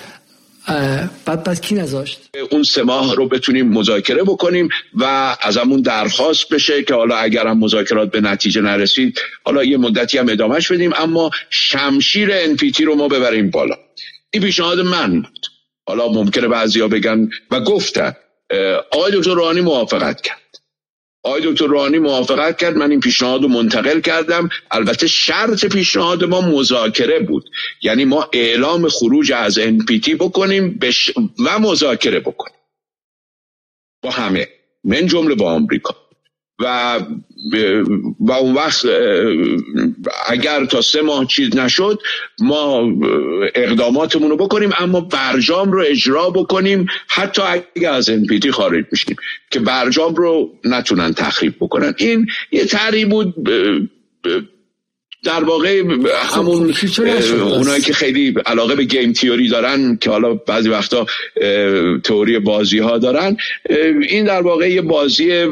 [1.25, 6.49] بعد بعد کی نذاشت؟ اون سه ماه رو بتونیم مذاکره بکنیم و از همون درخواست
[6.49, 10.93] بشه که حالا اگر هم مذاکرات به نتیجه نرسید حالا یه مدتی هم ادامهش بدیم
[10.97, 13.75] اما شمشیر انپیتی رو ما ببریم بالا.
[14.31, 15.47] این پیشنهاد من بود.
[15.87, 18.13] حالا ممکنه بعضیا بگن و گفتن.
[18.91, 20.41] آقای دکتر روحانی موافقت کرد.
[21.23, 22.77] آقای دکتر روحانی موافقت کرد.
[22.77, 24.49] من این پیشنهاد رو منتقل کردم.
[24.71, 27.51] البته شرط پیشنهاد ما مذاکره بود.
[27.83, 31.11] یعنی ما اعلام خروج از NPT بکنیم بش
[31.47, 32.57] و مذاکره بکنیم.
[34.03, 34.49] با همه.
[34.85, 35.97] من جمله با آمریکا.
[36.61, 37.01] و
[38.21, 38.87] و اون وقت
[40.27, 41.99] اگر تا سه ماه چیز نشد
[42.41, 42.93] ما
[43.55, 47.43] اقداماتمون رو بکنیم اما برجام رو اجرا بکنیم حتی
[47.77, 49.17] اگر از NPT خارج میشیم
[49.51, 51.95] که برجام رو نتونن تخریب بکنن.
[51.99, 53.35] این یه تری بود
[55.25, 55.83] در واقع
[56.15, 56.75] همون
[57.31, 61.07] اونایی که خیلی علاقه به گیم تیوری دارن که حالا بعضی وقتا
[62.05, 63.37] تئوری بازی ها دارن
[64.09, 65.47] این در واقع یه بازی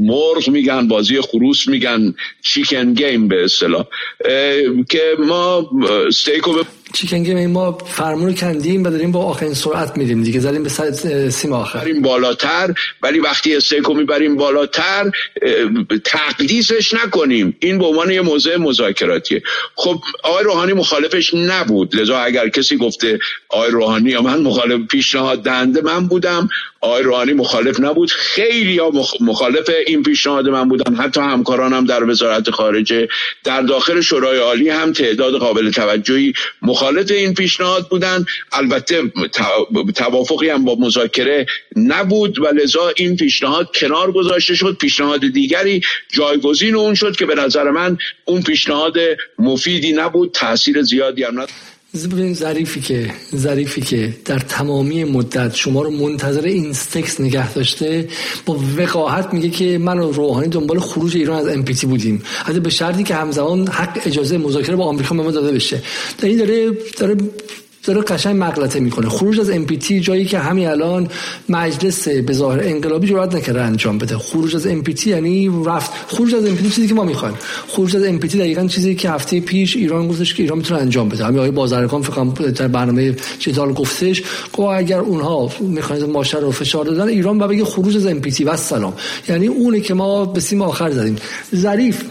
[0.00, 3.84] مرغ میگن بازی خروس میگن چیکن گیم به اصطلاح.
[4.88, 5.70] که ما
[6.06, 6.64] استیکو به
[6.94, 10.40] چیکن گیم ما فرمون کندیم و داریم با آخرین سرعت میریم دیگه.
[10.40, 10.68] زدیم به
[11.30, 11.78] سیم آخر.
[11.78, 15.10] بریم بالاتر ولی وقتی استیکو می‌بریم بالاتر
[16.04, 17.56] تقدیسش نکنیم.
[17.60, 19.42] این به عنوان یه موضوع مذاکراتیه.
[19.74, 21.96] خب آقای روحانی مخالفش نبود.
[21.96, 26.48] لذا اگر کسی گفته آقای روحانی یا من مخالف پیشنهاد دهنده من بودم
[26.80, 28.10] آقای روحانی مخالف نبود.
[28.10, 30.94] خیلی ها مخالف این پیشنهاد من بودن.
[30.94, 33.08] حتی همکارانم در وزارت خارجه.
[33.44, 38.24] در داخل شورای عالی هم تعداد قابل توجهی مخالف این پیشنهاد بودن.
[38.52, 39.12] البته
[39.96, 44.76] توافقی هم با مذاکره نبود و لذا این پیشنهاد کنار گذاشته شد.
[44.80, 48.94] پیشنهاد دیگری جایگزین اون شد که به نظر من اون پیشنهاد
[49.38, 50.32] مفیدی نبود.
[50.32, 51.69] تاثیر زیادی هم نداشت.
[52.34, 58.08] ظریفی که ظریفی که در تمامی مدت شما رو منتظر این استکس نگه داشته
[58.46, 62.22] با وقاحت میگه که من و روحانی دنبال خروج ایران از امپیتی بودیم.
[62.44, 65.82] حتی به شرطی که همزمان حق اجازه مذاکره با آمریکا به ما داده بشه.
[66.18, 67.16] در این داره داره
[67.84, 69.08] داره قشنگ مغلطه می‌کنه.
[69.08, 71.08] خروج از امپیتی جایی که همین الان
[71.48, 74.18] مجلس به ظاهر انقلابی جرئت نکرده انجام بده.
[74.18, 75.90] خروج از امپیتی یعنی رفت.
[76.08, 77.34] خروج از امپیتی چیزی که ما می‌خوایم.
[77.68, 81.24] خروج از امپیتی دقیقا چیزی که هفته پیش ایران گفتش که ایران می‌تونه انجام بده.
[81.24, 84.22] همین آقای بازرگان فکر در برنامه جدال گفتش.
[84.52, 88.56] که اگر اونها می‌خوان ماشه رو فشار دادن ایران با بگه خروج از امپیتی و
[88.56, 88.92] سلام.
[89.28, 91.16] یعنی اونه که ما به سیم آخر زدیم.
[91.54, 92.02] ظریف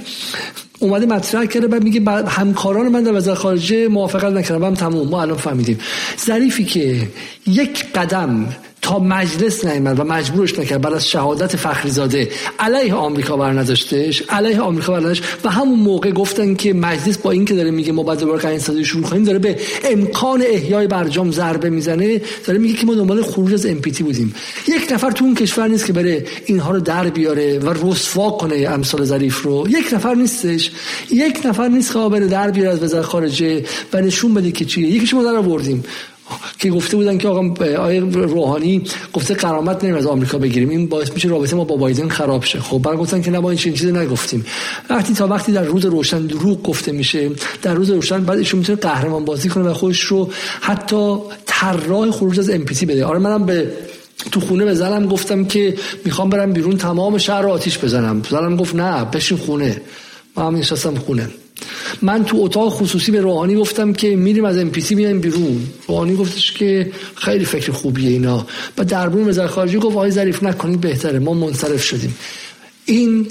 [0.79, 4.67] اومده مطرح کرده بعد میگه همکاران من در وزارت خارجه موافقت نکردن.
[4.67, 5.07] هم تموم.
[5.07, 5.79] ما الان فهمیدیم.
[6.25, 7.07] ظریفی که
[7.47, 8.55] یک قدم
[8.97, 14.99] مجلس نیامد و مجبورش نکرد بعد از شهادت فخریزاده علیه آمریکا بر نداشتش علیه آمریکا
[14.99, 18.59] بر و همون موقع گفتن که مجلس با اینکه داره میگه ما بعد دوباره قرن
[18.59, 23.21] سازی شروع کنیم داره به امکان احیای برجام ضربه می‌زنه داره میگه که ما دنبال
[23.21, 24.35] خروج از امپیتی بودیم.
[24.67, 28.55] یک نفر تو اون کشور نیست که بره اینها رو در بیاره و رسوا کنه
[28.55, 29.67] امثال ظریف رو.
[29.69, 30.71] یک نفر نیستش.
[31.11, 34.87] یک نفر نیست که بره در بیاره از وزارت خارجه و نشون بده که چیه.
[34.87, 35.83] یکیش ما در آوردیم.
[36.59, 38.83] که گفته بودن که آقا آقای روحانی
[39.13, 40.69] گفته قرامت نمیم از آمریکا بگیریم.
[40.69, 42.59] این باعث میشه رابطه ما با بایدن خراب شه.
[42.59, 44.45] خب بعد گفتن که نه با این چیزی نگفتیم.
[44.89, 47.29] وقتی تا وقتی در روز روشن دروغ گفته میشه
[47.61, 52.39] در روز روشن بعد ایشون می‌تونه قهرمان بازی کنه و خودش رو حتی طراح خروج
[52.39, 53.05] از ام بده.
[53.05, 53.71] آره منم به
[54.31, 55.75] تو خونه به زنم گفتم که
[56.05, 58.21] می‌خوام برم بیرون تمام شهر رو آتیش بزنم.
[58.29, 59.81] زنم گفت نه بشین خونه.
[60.37, 61.29] ما هم نشستم خونه.
[62.01, 65.67] من تو اتاق خصوصی به روحانی گفتم که میریم از ام پی میایم بیرون.
[65.87, 68.47] روحانی گفتش که خیلی فکر خوبیه اینا.
[68.77, 71.19] و دربون وزارت خارجه گفت آقای ظریف نکنید بهتره.
[71.19, 72.15] ما منصرف شدیم.
[72.85, 73.27] این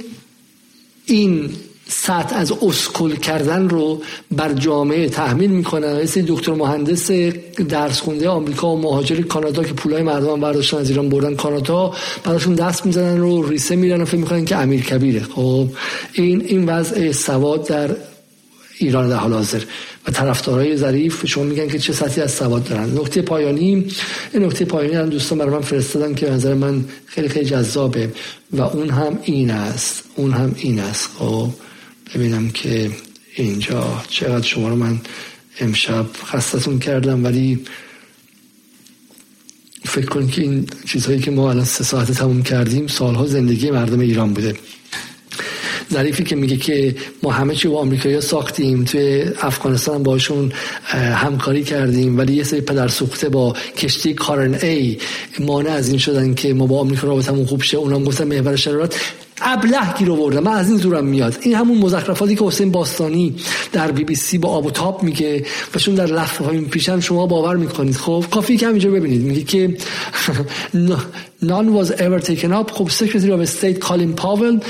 [1.06, 1.50] این
[1.90, 7.10] سطح از اسکل کردن رو بر جامعه تحمیل می‌کنن مثل دکتر مهندس
[7.68, 11.92] درس خونده آمریکا و مهاجر کانادا که پولای مردم برداشتن از ایران بردن کانادا
[12.24, 15.20] براشون دست می‌زنن رو ریسه میرن و فکر می‌کنن که امیر کبیره.
[15.20, 15.68] خب
[16.12, 17.96] این این وضع سواد در
[18.78, 19.62] ایران در حال حاضر.
[20.06, 22.98] و طرفدارای ظریف شما میگن که چه سطحی از سواد دارن.
[22.98, 23.86] نکته پایانی
[24.32, 28.12] این نکته پایانی هم دوستان برای من فرستادن که نظر من خیلی خیلی جذابه.
[28.52, 30.04] و اون هم این است.
[30.16, 31.10] اون هم این است.
[31.18, 31.48] خب
[32.14, 32.90] ببینم که
[33.36, 35.00] اینجا چقدر شما رو من
[35.60, 37.64] امشب خستتون کردم ولی
[39.84, 44.00] فکر کنید که این چیزهایی که ما الان سه ساعت تموم کردیم سالها زندگی مردم
[44.00, 44.54] ایران بوده.
[45.92, 50.52] ظریفی که میگه که ما همه چی با آمریکایی ساختیم توی افغانستان باشون
[50.94, 54.98] همکاری کردیم ولی یه سری پدر سوخته با کشتی کارن ای
[55.40, 57.76] مانع از این شدن که ما با آمریکا رابطمون خوب شه.
[57.76, 58.96] اونم گفتن محور شرارت.
[59.40, 61.36] ابله گیر آورده من از این زورم میاد.
[61.40, 63.34] این همون مزخرفاتی که حسین باستانی
[63.72, 65.46] در بی بی سی با آب و تاب میگه.
[65.74, 67.96] و چون در لفظ های پیشن شما باور می‌کنید.
[67.96, 69.22] خب کافی که همینجا ببینید.
[69.22, 69.76] میگه که
[71.42, 72.70] none was ever taken up.
[72.70, 74.64] خب Secretary of State Colin Powell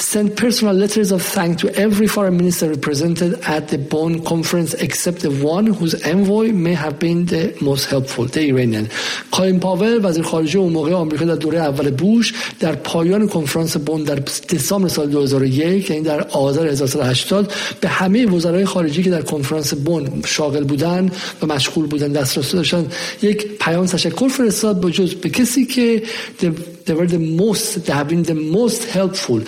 [0.00, 5.20] sent personal letters of thanks to every foreign minister represented at the Bonn conference except
[5.20, 8.88] the one whose envoy may have been the most helpful, the Iranian.
[9.30, 14.02] کالین پاول وزیر خارجه اون موقع آمریکا در دوره اول بوش در پایان کنفرانس بن
[14.02, 14.14] در
[14.54, 20.22] دسامبر سال 2001 یعنی در آذر 1980 به همه وزرای خارجی که در کنفرانس بن
[20.26, 21.10] شاغل بودن
[21.42, 22.86] و مشغول بودن دسترسی داشتن
[23.22, 26.02] یک پیام تشکر فرستاد به جز به کسی که
[26.86, 29.42] they were the most they have been the most helpful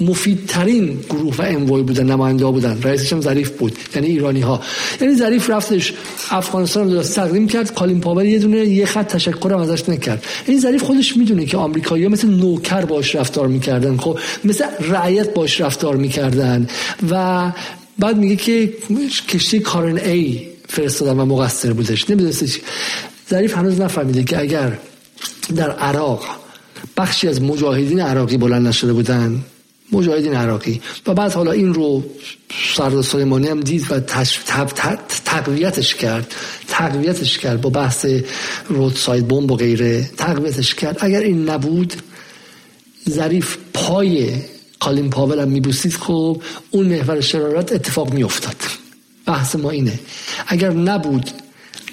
[0.00, 2.82] مفیدترین گروه و انوای بودن نماینده ها بودن.
[2.82, 4.60] رئیسش هم ظریف بود یعنی ایرانی ها
[5.00, 5.92] یعنی ظریف رفتش
[6.30, 10.24] افغانستان رو تقدیم کرد کالین پاور یه دونه یه خط تشکر هم ازش نکرد.
[10.24, 15.34] این یعنی ظریف خودش می‌دونه که آمریکایی‌ها مثل نوکر باش رفتار می‌کردن خب؟ مثل رعیت
[15.34, 16.68] باش رفتار می‌کردن.
[17.10, 17.52] و
[17.98, 18.72] بعد میگه که
[19.28, 22.10] کشتی کارن ای فرستادن و مقصر بودش.
[22.10, 22.46] نمی‌دونسته
[23.30, 24.78] ظریف هنوز نفهمیده که اگر
[25.56, 26.24] در عراق
[26.96, 29.44] بخشی از مجاهدین عراقی بلند نشده بودن
[29.92, 30.80] مجاهدین عراقی.
[31.06, 32.04] و بعد حالا این رو
[32.74, 34.00] سردار سلیمانی هم دید و
[35.24, 36.34] تقویتش کرد.
[36.68, 38.06] تقویتش کرد با بحث
[38.68, 40.10] رودساید بمب و غیره.
[40.16, 40.98] تقویتش کرد.
[41.00, 41.94] اگر این نبود
[43.10, 44.32] ظریف پای
[44.80, 48.56] کالین پاول هم میبوسید خب اون محور شرارت اتفاق میافتاد.
[49.26, 50.00] بحث ما اینه.
[50.46, 51.30] اگر نبود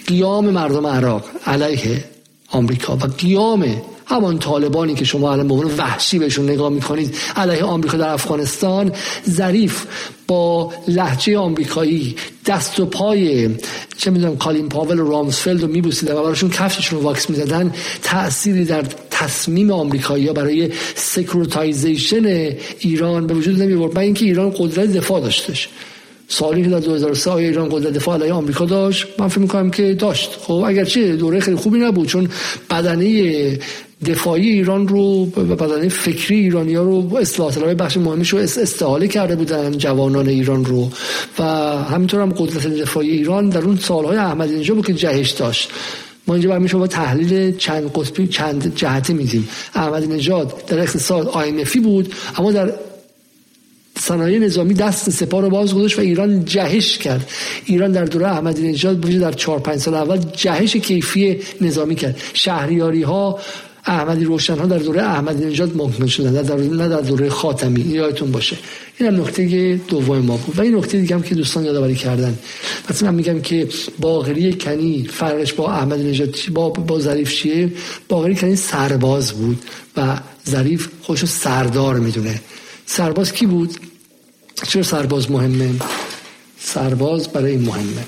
[0.07, 2.03] قیام مردم عراق علیه
[2.47, 3.81] آمریکا و قیام
[4.14, 8.92] همان طالبانی که شما الان به عنوان وحشی بهشون نگاه می‌کنید علیه آمریکا در افغانستان
[9.30, 9.85] ظریف
[10.27, 13.50] با لهجه آمریکایی دست و پای
[13.98, 18.66] چه می‌دونم کالین پاول و رامسفلد رو میبوسیدن و براشون کفششون رو واکس می‌دادن تأثیری
[18.66, 25.69] در تصمیم آمریکایی برای securitization ایران به وجود نمی آورد اینکه ایران قدرت دفاع داشتش.
[26.27, 29.93] سالی که در 2003 آیا ایران قدرت دفاع علیه آمریکا داشت؟ من فکر می‌کنم که
[29.93, 30.30] داشت.
[30.42, 32.30] خب اگرچه دوره خیلی خوبی نبود چون
[32.69, 33.59] بدنه
[34.03, 39.07] دفاعی ایران رو و بدنه فکری ایرانی ها رو اصلاح طلبای بخش مهمیش رو استحاله
[39.07, 40.90] کرده بودن جوانان ایران رو.
[41.40, 41.43] و
[41.83, 45.69] همینطور هم قدرت دفاعی ایران در اون سالهای احمدی نژاد بود که جهش داشت.
[46.27, 49.49] ما اینجا برمی شما تحلیل چند قطبی چند جهتی میدیم.
[49.75, 52.73] احمدی نژاد در اقتصاد آیمفی بود اما در
[53.99, 57.30] صنایع نظامی دست سپاه رو باز گذاشت و ایران جهش کرد.
[57.65, 62.22] ایران در دوره احمدی نژاد در 4 5 سال اول جهش کیفی نظامی کرد.
[62.33, 63.40] شهریاری ها
[63.86, 67.82] احمدی روشن ها در دوره احمدی نژاد ممکن شدن در نه در دوره خاتمی.
[67.82, 68.58] یادتون باشه.
[69.00, 70.60] این هم نکته دوم ما بود.
[70.60, 72.40] و این نکته دیگه هم که دوستان یادآوری کردن.
[72.90, 73.68] مثلا من میگم که
[74.00, 77.72] باغری کنی فرقش با احمد نژاد با با ظریف چیه؟
[78.10, 79.64] باغری کنی سرباز بود
[79.98, 82.42] و ظریف خوش سردار می‌دونه.
[82.86, 83.78] سرباز کی بود؟
[84.68, 85.70] چرا سرباز مهمه؟
[86.60, 88.06] سرباز برای این مهمه.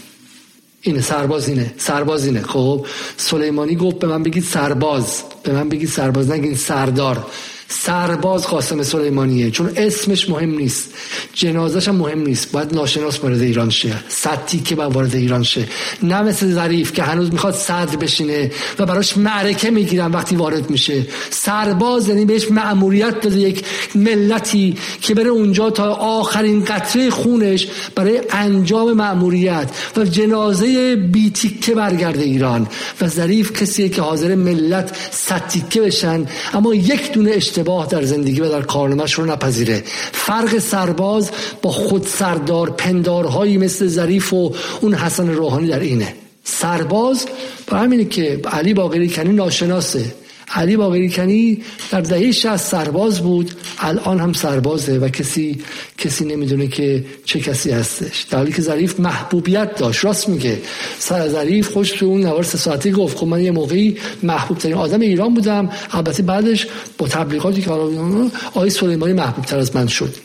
[0.85, 2.41] اینه سرباز اینه سرباز اینه.
[2.41, 2.85] خب
[3.17, 7.25] سلیمانی گفت به من بگید سرباز به من بگید سرباز نگید سردار.
[7.67, 10.93] سرباز قاسم سلیمانیه چون اسمش مهم نیست.
[11.33, 12.51] جنازش هم مهم نیست.
[12.51, 13.93] باید ناشناس وارد ایران شه.
[14.09, 15.67] صد که باید وارد ایران شه.
[16.03, 21.07] نه مثل ظریف که هنوز می‌خواد صدر بشینه و براش معرکه می‌گیرن وقتی وارد میشه.
[21.29, 28.21] سرباز یعنی بهش مأموریت داده یک ملتی که بره اونجا تا آخرین قطره خونش برای
[28.29, 32.67] انجام مأموریت و جنازه بی تیکه برگرده ایران.
[33.01, 38.41] و ظریف کسیه که حاضر ملت صد تیکه بشن اما یک دونه اشتباه در زندگی
[38.41, 39.83] و در کارنامهش رو نپذیره.
[40.11, 46.13] فرق سرباز با خود سردار پندارهایی مثل ظریف و اون حسن روحانی در اینه.
[46.43, 47.25] سرباز
[47.67, 50.05] با همینه که علی باقری کنی ناشناسه.
[50.53, 53.51] علی باقری کنی در دهه 60 سرباز بود.
[53.79, 55.61] الان هم سربازه و کسی
[55.97, 58.21] کسی نمی‌دونه که چه کسی هستش.
[58.21, 60.05] در حالی که ظریف محبوبیت داشت.
[60.05, 60.61] راست میگه.
[60.99, 64.75] سر ظریف خوش تو اون نوار سه ساعتی گفت خب من یه موقعی محبوب ترین
[64.75, 65.69] آدم ایران بودم.
[65.91, 66.67] البته بعدش
[66.97, 70.15] با تبلیغاتی که آقای سلیمانی محبوب تر از من شد.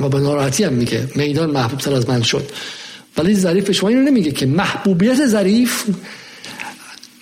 [0.00, 1.08] و به ناراحتی هم میگه.
[1.14, 2.50] میدان محبوب تر از من شد.
[3.18, 5.84] ولی ظریف شما اینو نمیگه که محبوبیت ظریف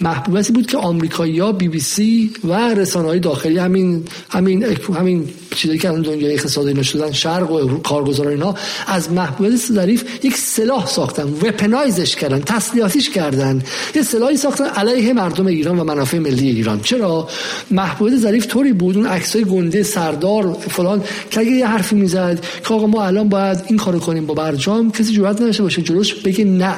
[0.04, 4.64] محبوبیتی بود که آمریکایی‌ها بی بی سی و های داخلی همین همین
[4.98, 8.54] همین چیزی که الان دنیای اقتصادی شدن شرق و کارگزار اینا
[8.86, 13.62] از محبوبیت ظریف یک سلاح ساختن وپنایزش کردن تسلیحاتیش کردن.
[13.94, 16.80] یه سلاحی ساختن علیه مردم ایران و منافع ملی ایران.
[16.80, 17.28] چرا؟
[17.70, 22.74] محبوبیت ظریف طوری بود اون عکسای گنده سردار فلان که اگه یه حرفی می‌زد که
[22.74, 26.44] آقا ما الان باید این کارو کنیم با برجام کسی جرئت نداشته باشه جلوش بگه
[26.44, 26.74] نه.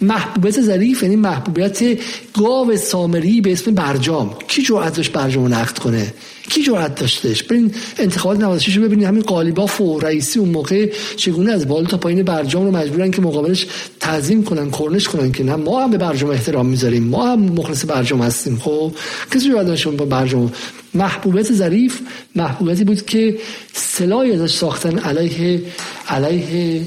[0.00, 1.98] محبوبیت ظریف یعنی محبوبیت
[2.34, 4.36] گاو سامری به اسم برجام.
[4.48, 6.14] کی جرأت داشت برجام رو نقد کنه؟
[6.50, 9.06] کی جرأت داشتش؟ برین انتخابات 96 رو ببینید.
[9.06, 13.22] همین قالیباف و رئیسی اون موقع چگونه از بالا تا پایین برجام رو مجبورن که
[13.22, 13.66] مقابلش
[14.00, 15.56] تعظیم کنن کرنش کنن که نه.
[15.56, 17.04] ما هم به برجام احترام می‌ذاریم.
[17.04, 18.58] ما هم مخلص برجام هستیم.
[18.58, 18.92] خب
[19.34, 20.52] کسی جرأت داشت با برجام؟
[20.94, 22.00] محبوبیت ظریف
[22.36, 23.38] محبوبیتی بود که
[23.72, 25.62] سلاحی ازش ساختن علیه
[26.08, 26.82] علیه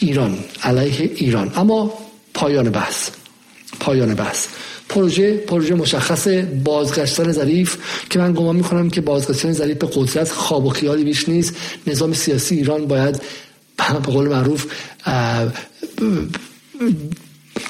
[0.00, 1.52] ایران علیه ایران.
[1.56, 2.07] اما
[2.38, 3.10] پایان بحث.
[3.80, 4.46] پایان بحث.
[4.88, 6.28] پروژه پروژه مشخص
[6.64, 7.76] بازگشتن ظریف
[8.10, 11.54] که من گمان می‌کنم که بازگشتن ظریف به قدرت خواب و خیالی بیش نیست.
[11.86, 13.22] نظام سیاسی ایران باید
[13.76, 14.66] به قول معروف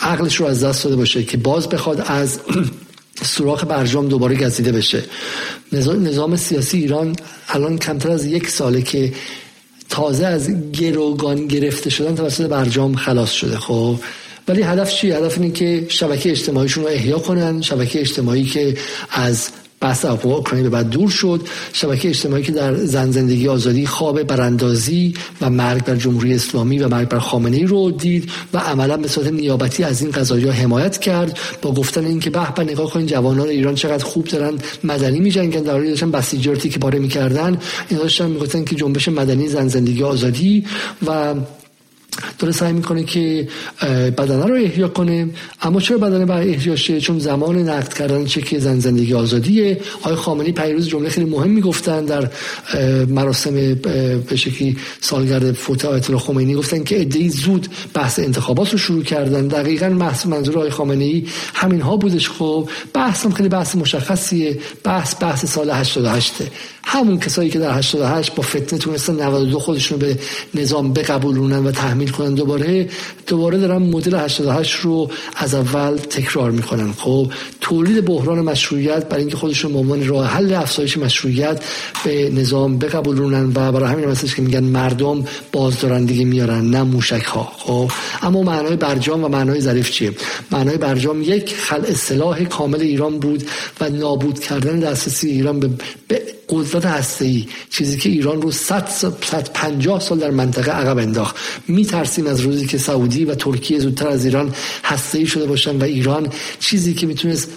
[0.02, 2.40] عقلش رو از دست داده باشه که باز بخواد از
[3.22, 5.02] سوراخ برجام دوباره گزیده بشه.
[5.72, 7.16] نظام سیاسی ایران
[7.48, 9.12] الان کمتر از یک ساله که
[9.88, 13.58] تازه از گروگان گرفته شدن توسط برجام خلاص شده.
[13.58, 13.96] خب
[14.48, 17.60] ولی هدف چی هدف اینه که شبکه اجتماعیشون رو احیا کنن.
[17.60, 18.76] شبکه اجتماعی که
[19.10, 19.48] از
[19.80, 21.40] بحث اوکراین به بعد دور شد.
[21.72, 26.88] شبکه اجتماعی که در زن زندگی آزادی خواب براندازی و مرگ بر جمهوری اسلامی و
[26.88, 30.98] مرگ بر خامنه ای رو دید و عملا به صورت نیابتی از این قضایی حمایت
[30.98, 35.62] کرد با گفتن اینکه به به نگاه کنین جوانان ایران چقدر خوب دارن مدنی میجنگن.
[35.62, 40.02] در حالی داشتن بسیجرتی که پاره می‌کردن این داشتن می‌گفتن که جنبش مدنی زن زندگی
[40.02, 40.64] آزادی
[41.06, 41.34] و
[42.38, 43.48] داره سعی می‌کنه که
[44.18, 45.28] بدنه رو احیا کنه.
[45.62, 49.80] اما چرا بدنه باید احیا شه؟ چون زمان نقد کردن چک زن زندگی آزادیه.
[50.02, 52.30] آقای خامنه‌ای پیروز جمله خیلی مهم می‌گفتن در
[53.08, 53.54] مراسم
[54.28, 59.02] به شکلی سالگرد فوت آیت الله خمینی گفتن که ادعی زود بحث انتخابات رو شروع
[59.02, 59.48] کردن.
[59.48, 62.30] دقیقا بحث منظور آقای خامنه‌ای همین ها بودش.
[62.30, 64.58] خب بحث هم خیلی بحث مشخصیه.
[64.84, 66.32] بحث بحث سال 88
[66.84, 70.18] همون کسایی که در 88 با فتنه تونستن 92 خودشون به
[70.54, 72.88] نظام بقبولونن و تحمیل کنن دوباره
[73.26, 79.36] دوباره دارن مدل 88 رو از اول تکرار می‌کنن خب تولید بحران مشروعیت برای اینکه
[79.36, 81.64] خودشون به عنوان راه حل افزایش مشروعیت
[82.04, 87.52] به نظام بقبولونن و برای همین مثلا که میگن مردم بازدارندگی میارن نه موشک ها
[87.58, 87.90] خب
[88.22, 90.12] اما معنای برجام و معنای ظریف چیه؟
[90.50, 93.48] معنای برجام یک خل اصلاح کامل ایران بود
[93.80, 95.70] و نابود کردن دسترسی ایران به,
[96.08, 101.36] به قدرت هسته چیزی که ایران رو 150 سال در منطقه عقب انداخت.
[101.98, 104.54] میترسیم از روزی که سعودی و ترکیه زودتر از ایران
[104.84, 106.28] هسته شده باشن و ایران
[106.60, 107.48] چیزی که می‌تونست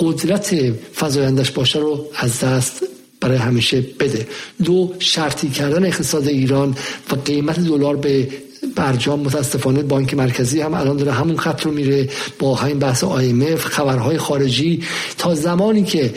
[0.00, 0.54] قدرت
[1.00, 2.82] فزایندش باشه رو از دست
[3.20, 4.26] برای همیشه بده.
[4.64, 6.76] دو شرطی کردن اقتصاد ایران
[7.10, 8.28] و قیمت دلار به
[8.76, 13.60] برجام متاسفانه بانک مرکزی هم الان داره همون خط رو میره با همین بحث IMF
[13.60, 14.82] خبرهای خارجی.
[15.18, 16.14] تا زمانی که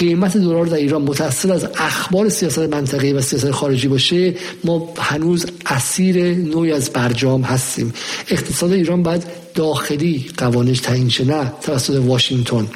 [0.00, 5.46] قیمت دلار در ایران متأثر از اخبار سیاست منطقه و سیاست خارجی باشه ما هنوز
[5.66, 7.92] اسیر نوعی از برجام هستیم.
[8.28, 9.22] اقتصاد ایران باید
[9.54, 12.66] داخلی قوانش تعیین شه نه توسط واشنگتن.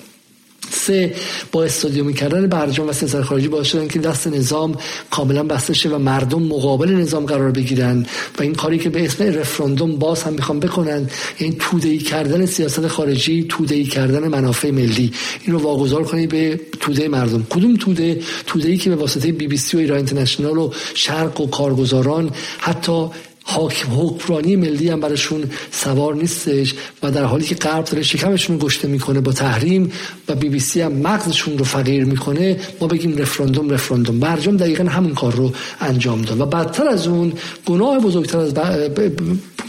[0.86, 1.14] سه
[1.52, 4.76] با استادیومی کردن برجام و سیاست خارجی باعث شدن که دست نظام
[5.10, 8.06] کاملا بسته شه و مردم مقابل نظام قرار بگیرن.
[8.38, 12.86] و این کاری که به اسم رفراندوم باز هم می‌خوام بکنن این توده‌ای کردن سیاست
[12.86, 15.12] خارجی توده‌ای کردن منافع ملی.
[15.44, 17.46] این رو واگذار کنید به توده مردم.
[17.50, 21.46] کدوم توده؟ توده که به واسطه بی بی سی و ایران اینترنشنال و شرق و
[21.46, 23.06] کارگزاران حتی
[23.46, 28.88] حاکم حکمرانی ملی هم براشون سوار نیستش و در حالی که غرب داره شکمشون گشته
[28.88, 29.92] می‌کنه با تحریم
[30.28, 34.20] و بی بی سی هم مغزشون رو فقیر می‌کنه ما بگیم رفراندوم رفراندوم.
[34.20, 36.40] برجام دقیقا همون کار رو انجام داد.
[36.40, 37.32] و بدتر از اون
[37.66, 38.54] گناه بزرگتر از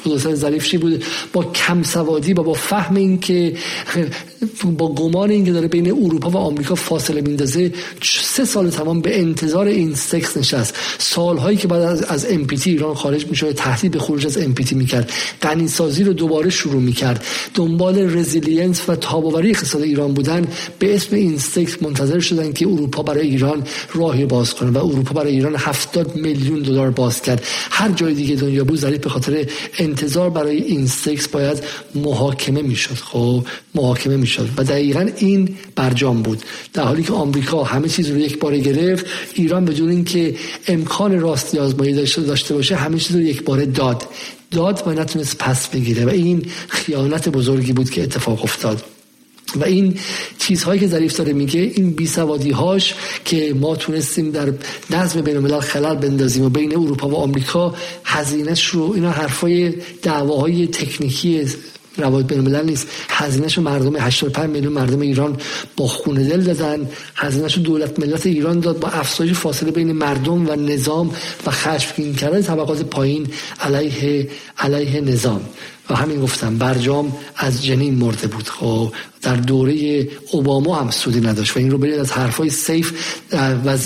[0.05, 3.53] بزرگتر ظریف بود با کم سوادی و با فهم این که
[4.77, 7.73] با گمان اینکه داره بین اروپا و آمریکا فاصله میندازه
[8.03, 10.75] سه سال تمام به انتظار این سکس نشست.
[10.97, 15.11] سالهایی که بعد از از امپیتی ایران خارج میشه تهدید به خروج از امپیتی می‌کرد.
[15.41, 17.23] غنی سازی رو دوباره شروع می‌کرد.
[17.53, 20.47] دنبال resilience و تاب‌آوری اقتصاد ایران بودن.
[20.79, 23.63] به اسم INSTEX منتظر شدن که اروپا برای ایران
[23.93, 27.43] راهی باز کنه و اروپا برای ایران 70 میلیون دلار باز کرد.
[27.71, 29.45] هر جای دیگه دنیا بود ظریف به خاطر
[29.79, 31.63] انتظار برای INSTEX باید
[31.95, 32.95] محاکمه می‌شد.
[32.95, 33.45] خب
[33.75, 36.41] محاکمه می‌شد و دقیقا این برجام بود.
[36.73, 40.35] در حالی که آمریکا همه چیز رو یک باره گرفت ایران بدون اینکه
[40.67, 44.03] امکان راستی آزمایی داشته باشه همه چیز رو یک باره داد.
[44.51, 48.83] داد و نتونست پس بگیره و این خیانت بزرگی بود که اتفاق افتاد.
[49.55, 49.97] و این
[50.39, 54.53] چیزهایی که ظریف داره میگه این بیسوادی هاش که ما تونستیم در
[54.89, 57.75] نظم بین الملل خلل بندازیم و بین اروپا و آمریکا
[58.05, 61.45] هزینهش رو اینا حرفای دعواهای تکنیکی
[61.97, 62.87] روابط بین الملل نیست.
[63.09, 65.37] هزینهشو مردم 85 میلیون مردم ایران
[65.77, 66.89] با خون دل دادن.
[67.15, 71.11] هزینهشو دولت ملت ایران داد با افزایش فاصله بین مردم و نظام
[71.45, 73.27] و خشمگین کردن طبقات پایین
[73.59, 75.41] علیه علیه نظام.
[75.89, 78.49] و همین گفتم برجام از جنین مرده بود.
[78.49, 81.57] خب در دوره اوباما هم سودی نداشت.
[81.57, 83.15] و این رو برید از حرفای سیف
[83.65, 83.77] و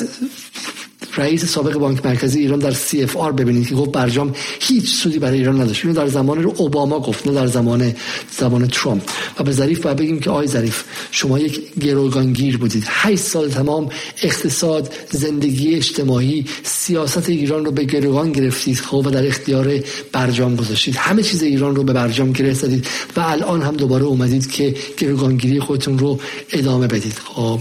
[1.19, 5.61] رئیس سابق بانک مرکزی ایران در CFR ببینید که گفت برجام هیچ سودی برای ایران
[5.61, 5.85] نداشت.
[5.85, 7.95] اینو در زمان رو اوباما گفت نه در زمان
[8.37, 9.03] زمان ترامپ.
[9.39, 12.83] و به ظریف باید بگیم که آی ظریف شما یک گروگانگیر بودید.
[12.87, 13.89] 8 سال تمام
[14.23, 19.79] اقتصاد زندگی اجتماعی سیاست ایران رو به گروگان گرفتید خب و در اختیار
[20.11, 20.95] برجام گذاشتید.
[20.95, 25.59] همه چیز ایران رو به برجام گره زدید و الان هم دوباره اومدید که گروگانگیری
[25.59, 26.19] خودتون رو
[26.51, 27.13] ادامه بدید.
[27.13, 27.59] خب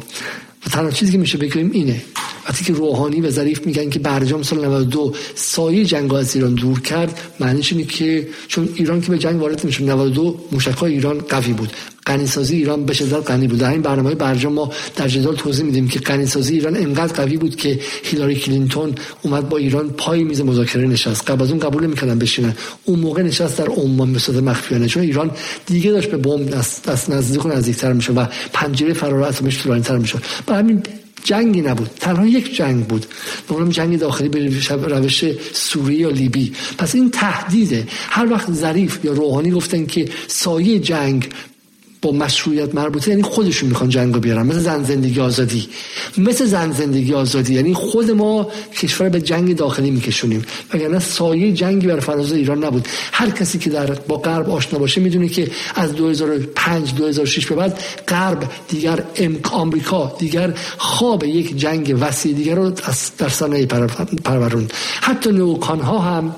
[0.66, 2.02] و تنها چیزی که میشه بگیم اینه
[2.48, 6.80] وقتی که روحانی و ظریف میگن که برجام سال 92 سایه جنگ از ایران دور
[6.80, 11.52] کرد معنیش اینه که چون ایران که به جنگ وارد میشه 92 موشک‌های ایران قوی
[11.52, 11.72] بود.
[12.06, 13.58] غنیسازی ایران به شدت غنی بود.
[13.58, 17.56] در این برنامه برجام ما در جدال توضیح میدیم که غنیسازی ایران انقدر قوی بود
[17.56, 21.30] که هیلاری کلینتون اومد با ایران پای میز مذاکره نشست.
[21.30, 22.56] قبل از اون قبول نمی‌کردن بشینن.
[22.84, 24.86] اون موقع نشست در عمان به صورت مخفیانه.
[24.86, 25.30] چون ایران
[25.66, 29.96] دیگه داشت به بمب دست, دست نزدیک و نزدیکتر میشه و پنجره فرار اتمیش طولانی‌تر
[29.96, 30.82] میشه برای همین
[31.28, 31.90] جنگی نبود.
[32.00, 33.06] تنها یک جنگ بود.
[33.48, 36.52] به جنگ داخلی به روش سوریه یا لیبی.
[36.78, 37.86] پس این تهدیده.
[38.08, 41.28] هر وقت ظریف یا روحانی گفتن که سایه جنگ
[42.02, 44.46] با مشروعیت مربوطه یعنی خودشون می‌خوان جنگ رو بیارن.
[44.46, 45.68] مثل زن زندگی آزادی.
[46.18, 47.54] مثل زن زندگی آزادی.
[47.54, 50.44] یعنی خود ما کشور به جنگ داخلی میکشونیم.
[50.74, 52.88] وگرنه سایه جنگی بر فراز ایران نبود.
[53.12, 57.78] هر کسی که در با غرب آشنا باشه می‌دونه که از 2005 2006 به بعد
[58.08, 59.04] غرب دیگر
[59.52, 62.70] آمریکا دیگر خواب یک جنگ وسیع دیگر رو
[63.18, 63.66] در سنه
[64.24, 64.68] پرورون.
[65.00, 66.34] حتی نوکان ها هم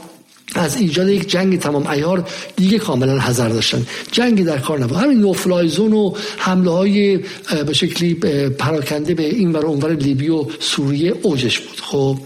[0.54, 3.86] از ایجاد یک جنگ تمام ایار دیگه کاملا حذر داشتن.
[4.12, 4.96] جنگی در کار نبود.
[4.96, 7.20] همین نوفلایزون و حمله های
[7.66, 8.14] به شکلی
[8.58, 11.80] پراکنده به این ور اونور لیبی و سوریه اوجش بود.
[11.80, 12.18] خب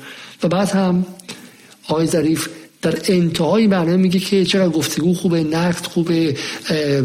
[0.43, 1.07] و بعد هم
[1.89, 2.49] آقای ظریف
[2.85, 6.37] در انتهای برنامه میگه که چقدر گفتگو خوبه نقد خوبه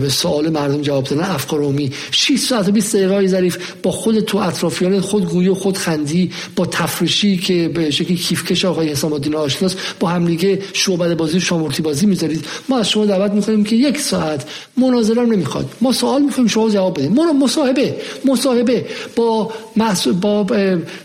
[0.01, 4.19] به سوال مردم جواب دادن افکار عمومی 6 ساعت و 20 دقیقه ظریف با خود
[4.19, 9.13] تو اطرافیان خود گویی و خود خندی با تفریشی که به شکلی کیفکش آقای حسام
[9.13, 12.45] الدین آشناس با همدیگه شعبده بازی شامورتی بازی می‌ذارید.
[12.69, 14.45] ما از شما دعوت می‌کنیم که یک ساعت
[14.77, 15.69] مناظره نمی‌خواد.
[15.81, 18.85] ما سوال می‌کنیم شما جواب بدید ما مصاحبه مصاحبه
[19.15, 19.51] با
[20.21, 20.45] با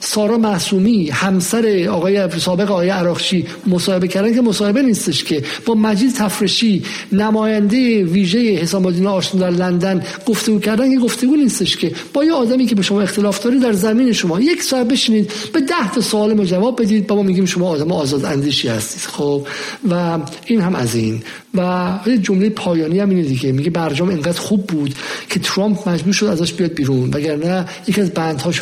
[0.01, 5.43] سارا معصومی همسر آقای سابق آقای عراقچی مصاحبه کردن که مصاحبه نیستش که.
[5.67, 11.77] با مجید تفرشی نماینده ویژه حسام الدین آشنا در لندن گفتگو کردن که گفتگو نیستش
[11.77, 11.93] که.
[12.13, 14.41] با یه آدمی که به شما اختلاف داری در زمین شما.
[14.41, 17.07] یک ساعت بشینید به ده تا سوال ما جواب بدید.
[17.07, 19.03] با ما میگیم شما آدم آزاد اندیشی هستید.
[19.03, 19.47] خب
[19.91, 21.23] و این هم از این.
[21.55, 23.53] و یه جمله پایانی هم اینه دیگه.
[23.53, 24.95] میگه برجام انقدر خوب بود
[25.31, 27.11] که ترامپ مجبور شد ازش بیاد بیرون.
[27.13, 28.11] وگرنه یکی از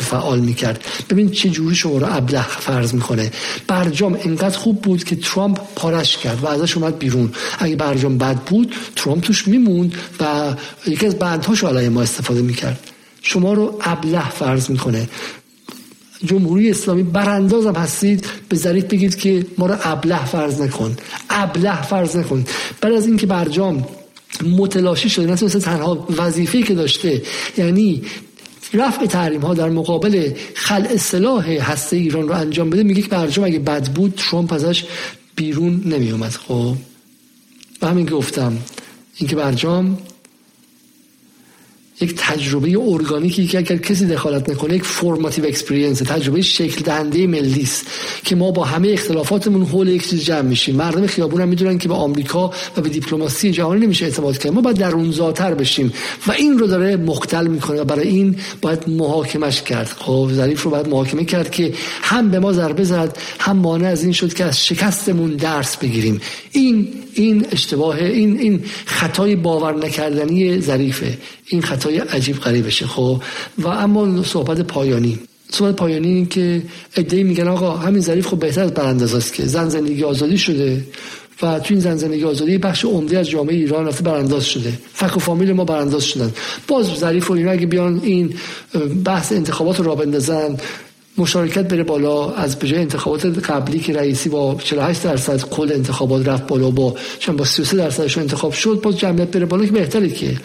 [0.03, 0.83] بندهاشو فعال می‌کرد.
[1.09, 3.31] ببین چه جوری شما رو ابله فرض می‌کنه.
[3.67, 7.31] برجام انقدر خوب بود که ترامپ پارش کرد و ازش اومد بیرون.
[7.59, 10.53] اگه برجام بد بود ترامپ توش میموند و
[10.87, 12.79] یکی از بندهاشو علیه ما استفاده می‌کرد.
[13.21, 15.09] شما رو ابله فرض می‌کنه.
[16.25, 20.97] جمهوری اسلامی برانداز هم هستید به ظریف بگید که ما رو ابله فرض نکن.
[21.29, 22.45] ابله فرض نکن.
[22.81, 23.85] بعد از اینکه برجام
[24.57, 27.21] متلاشی شده مثل تنها وظیفه که داشته
[27.57, 28.01] یعنی
[28.73, 32.83] رفع تحریم ها در مقابل خلع سلاح هسته ایران رو انجام بده.
[32.83, 34.85] میگه که برجام اگه بد بود ترامپ ازش
[35.35, 36.75] بیرون نمی اومد خب
[37.81, 38.57] و همین گفتم
[39.17, 39.97] اینکه برجام
[42.03, 47.61] یک تجربه ارگانیکی که اگر کسی دخالت نکنه یک formative experience تجربه شکل دهنده ملی
[47.61, 47.87] است
[48.23, 50.75] که ما با همه اختلافاتمون حول یک چیز جمع میشیم.
[50.75, 54.53] مردم خیابون هم می‌دونن که به آمریکا و به دیپلماسی جهانی نمیشه اعتماد کرد.
[54.53, 55.93] ما باید درونزاتر بشیم
[56.27, 59.87] و این رو داره مختل می‌کنه و برای این باید محاکمش کرد.
[59.87, 64.03] خب ظریف رو باید محاکمه کرد که هم به ما ضربه زد هم مانع از
[64.03, 66.21] این شد که از شکستمون درس بگیریم.
[66.51, 71.17] این این اشتباه این این خطای باور نکردنی ظریفه.
[71.45, 73.21] این خطای عجیب غریبشه خب؟
[73.57, 75.19] و اما صحبت پایانی.
[75.51, 76.61] صحبت پایانی این که
[76.95, 80.85] ادعی میگن آقا همین ظریف خب بهتر از برانداز است که زن زندگی آزادی شده
[81.41, 84.73] و تو این زن زندگی آزادی بخش عمده از جامعه ایران رفته برانداز شده.
[84.93, 86.31] فک و فامیل ما برانداز شدن.
[86.67, 88.33] باز ظریف و اینا اگه بیان این
[89.05, 90.57] بحث انتخابات رو را بندازن
[91.17, 96.47] مشارکت بره بالا از بجای انتخابات قبلی که رئیسی با 48 درصد کل انتخابات رفت
[96.47, 100.37] بالا با چند با 33 درصدش انتخاب شد باز جمعیت بره بالا که بهتره که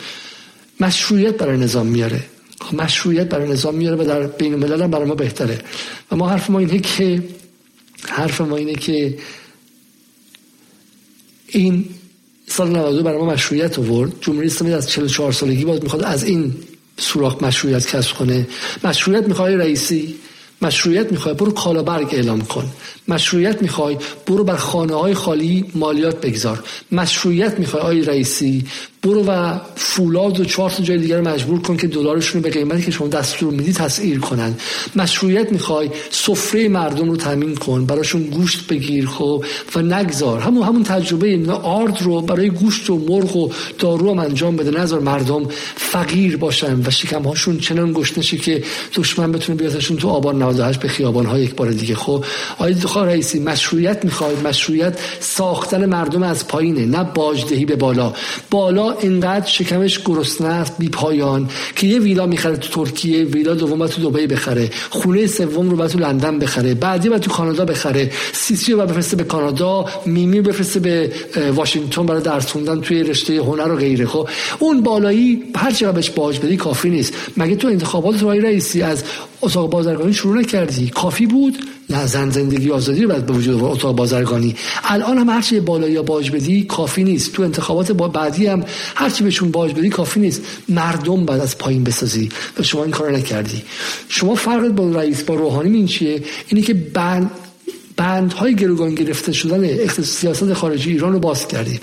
[0.81, 2.25] مشروعیت برای نظام میاره.
[2.73, 5.59] مشروعیت برای نظام میاره و در بین الملل هم برای ما بهتره.
[6.11, 7.23] و ما حرف ما اینه که
[8.09, 9.19] حرف ما اینه که
[11.49, 11.85] این
[12.47, 14.13] سال 92 برای ما مشروعیت آورد.
[14.21, 16.55] جمهوری اسلامی از 44 سالگی باز می‌خواد از این
[16.97, 18.49] سوراخ مشروعیت کسب کنه.
[18.85, 20.15] مشروعیت می‌خواد رئیسی
[20.63, 22.67] مشروعیت می‌خوای برو کالابرگ اعلام کن.
[23.09, 26.65] مشروعیت می‌خوای برو بر خانه های خالی مالیات بگذار.
[26.93, 28.65] مشروعیت می‌خوای آی رئیسی
[29.09, 32.91] برو و فولاد و چهار جای دیگر مجبور کن که دلارشون رو به قیمتی که
[32.91, 34.55] شما دستور میدی تسعیر کنن.
[34.97, 40.41] مشروعیت می‌خوای سفره مردم رو تامین کن براشون گوشت بگیر خب و نگذار.
[40.41, 44.81] همون همون تجربه آرد رو برای گوشت و مرغ و دارو هم انجام بده.
[44.81, 45.47] نذار مردم
[45.77, 48.63] فقیر باشن و شکم هاشون چنان گشنشی که
[48.95, 51.95] دشمن بتونه بیاتشون تو آبان 98 به خیابان ها یک بار دیگه.
[51.95, 52.25] خب
[52.59, 58.13] آقای رئیسی مشروعیت می‌خوای مشروعیت ساختن مردم از پایینه نه باجدهی به بالا.
[58.51, 63.87] بالا اینقدر شکمش گرسنه است بی پایان که یه ویلا می‌خره تو ترکیه ویلا دوم
[63.87, 68.11] تو دبی بخره خونه سوم رو بعد تو لندن بخره بعدی بعد تو کانادا بخره
[68.33, 71.13] سیسی رو بفرسته به کانادا میمی بفرسته به
[71.55, 74.07] واشنگتن برای درس خوندن توی رشته هنر و غیره.
[74.07, 74.29] خب
[74.59, 77.15] اون بالایی هر چقدر بهش باج بدی کافی نیست.
[77.37, 79.05] مگه تو انتخابات رای رئیسی از
[79.43, 80.89] اتاق بازرگانی شروع نکردی.
[80.89, 81.59] کافی بود؟
[82.07, 84.57] زن زندگی آزادی رو باید به وجود اتاق بازرگانی.
[84.85, 87.33] الان هم هرچی بالا یا باج بدی کافی نیست.
[87.33, 90.43] تو انتخابات با بعدی هم هرچی بهشون باج بدی کافی نیست.
[90.69, 92.29] مردم بعد از پایین بسازی.
[92.59, 93.63] و شما این کار نکردی.
[94.09, 97.31] شما فرق با رئیس با روحانی این چیه؟ اینی که بند
[97.97, 101.81] بندهای گروگان گرفته شدن سیاست خارجی ایران رو باز کردی.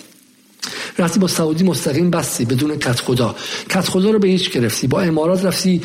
[0.98, 3.36] رفتی با سعودی مستقیم بستی بدون کت خدا
[3.70, 4.88] کت خدا رو به هیچ گرفتی.
[4.88, 5.82] با امارات رفتی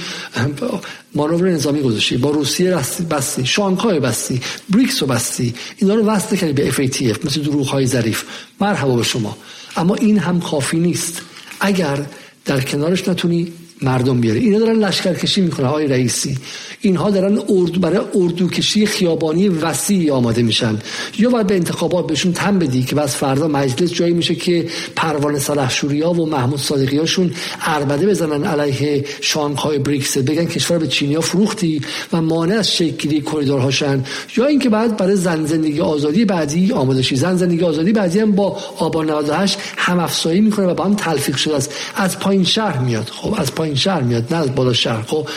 [1.15, 2.17] مانور نظامی گذاشتی.
[2.17, 3.47] با روسیه رفتی بستی.
[3.47, 4.41] شانگهای بستی.
[4.71, 5.55] بریکس رو بستی.
[5.77, 8.25] اینا رو وصل کردی به FATF مثل دروغ های ظریف.
[8.61, 9.37] مرحبا به شما.
[9.77, 11.23] اما این هم کافی نیست.
[11.61, 12.07] اگر
[12.45, 14.41] در کنارش نتونی مردم بیاره.
[14.41, 16.39] اینا دارن لشکرکشی می‌کنه های رئیسی.
[16.81, 20.79] اینها دارن ارد برای اردوکشی خیابانی وسیعی آماده میشن.
[21.19, 25.39] یا باید به انتخابات بهشون تم بدی که بس فردا مجلس جایی میشه که پروانه
[25.39, 27.31] سلحشوری ها و محمود صادقی هاشون
[27.63, 31.81] عربده بزنن علیه شانگهای بریکس بگن کشور به چینیا فروختی
[32.13, 34.05] و مانع از شکلی کریدورهاشن.
[34.37, 37.17] یا اینکه بعد برای زن زندگی آزادی بعدی آماده شی.
[37.17, 41.37] زن زندگی آزادی بعدی هم با آبان 98 هم افزایی می‌کنه و با هم تلفیق
[41.37, 41.75] شده است.
[41.97, 43.11] از پایین شهر میاد.
[43.13, 45.03] خب از پایین شهر میاد نه از بالا شهر.
[45.03, 45.29] خب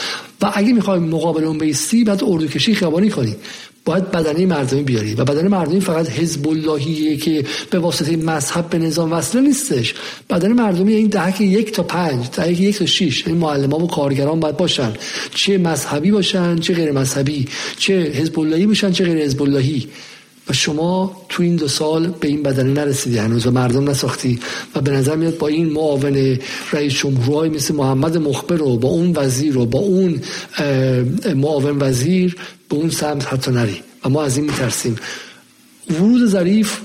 [0.42, 3.36] و اگه می‌خوای مقابل اون بیستی بعد اردوکشی خیابانی کنی.
[3.86, 5.14] باید بدنه مردمی بیاری.
[5.14, 9.94] و بدنه مردمی فقط حزب اللهیه که به واسطه مذهب به نظام وصله نیستش.
[10.30, 14.40] بدن مردمی این دهک یک تا پنج دهک یک تا شیش این معلم و کارگران
[14.40, 14.94] باید باشن.
[15.36, 17.48] چه مذهبی باشن چه غیر مذهبی
[17.78, 19.88] چه حزب اللهی باشن چه غیر حزب اللهی
[20.50, 24.40] و شما تو این دو سال به این بدنه نرسیدی هنوز و مردم نساختی
[24.76, 26.40] و به نظر میاد با این معاون
[26.72, 30.22] رئیس جمهورهای مثل محمد مخبر رو با اون وزیر و با اون
[31.36, 32.36] معاون وزیر
[32.70, 33.82] به اون سمت حتی نری.
[34.06, 34.96] و ما از این میترسیم.
[35.90, 36.80] ورود ظریف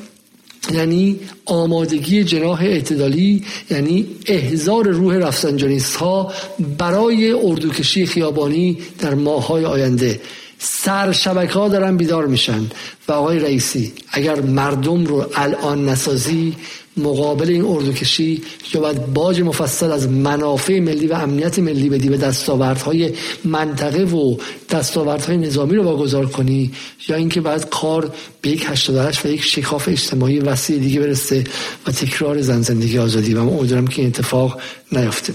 [0.75, 6.33] یعنی آمادگی جناح اعتدالی یعنی احزار روح رفسنجانیست ها
[6.79, 10.21] برای اردوکشی خیابانی در ماهای آینده.
[10.59, 12.67] سر شبکه ها دارن بیدار میشن.
[13.09, 16.57] و آقای رئیسی اگر مردم رو الان نسازی
[16.97, 18.43] مقابل این اردوکشی
[18.75, 23.13] یا باید باج مفصل از منافع ملی و امنیت ملی بدی به دستاوردهای
[23.45, 24.37] منطقه و
[24.71, 26.73] دستاوردهای نظامی رو واگذار کنی
[27.09, 31.45] یا اینکه بعد کار به یک 88 و یک شکاف اجتماعی وسیع دیگه برسه
[31.87, 33.35] و تکرار زن زندگی آزادی.
[33.35, 34.61] و من امیدوارم که این اتفاق
[34.93, 35.35] نیفته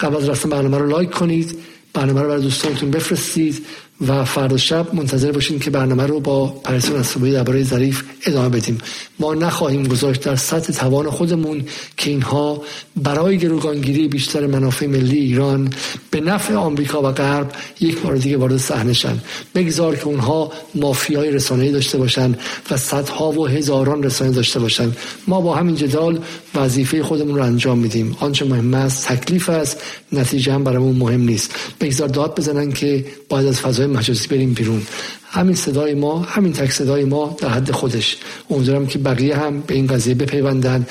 [0.00, 1.58] قبل از رفتن برنامه رو لایک کنید
[1.92, 3.66] برنامه رو برای دوستانتون بفرستید
[4.08, 8.78] و فردا شب منتظر باشین که برنامه رو با پرسون صبحی درباره ظریف ادامه بدیم.
[9.18, 11.64] ما نخواهیم گذاشت در سطح توان خودمون
[11.96, 12.62] که اینها
[12.96, 15.70] برای گروگانگیری بیشتر منافع ملی ایران
[16.10, 19.18] به نفع آمریکا و غرب یک بار دیگه وارد صحنه شن.
[19.54, 22.34] بگذار که اونها مافیای رسانه‌ای داشته باشن
[22.70, 24.92] و صدها و هزاران رسانه داشته باشن.
[25.26, 26.18] ما با همین جدال
[26.54, 28.16] وظیفه خودمون رو انجام میدیم.
[28.20, 31.54] آنچه مهم است تکلیف است نتیجه هم برامون مهم نیست.
[31.80, 34.82] بگذار داد بزنن که باید از فضای مجازی بریم بیرون.
[35.30, 38.16] همین صدای ما همین تک صدای ما در حد خودش.
[38.50, 40.86] امیدوارم که بقیه هم به این قضیه بپیوندن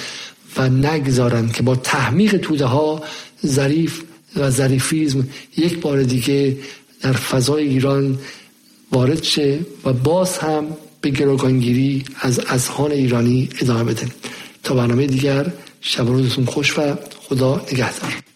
[0.58, 3.04] و نگذارن که با تحمیق توده ها
[3.46, 4.02] ظریف
[4.36, 6.58] و ظریفیزم یک بار دیگه
[7.02, 8.20] در فضای ایران
[8.92, 10.66] وارد شه و باز هم
[11.02, 14.08] به گروگانگیری از اذهان ایرانی ادامه بده.
[14.64, 15.52] تا برنامه دیگر
[15.82, 16.96] شب روزتون خوش و
[17.30, 18.33] خدا نگهدار.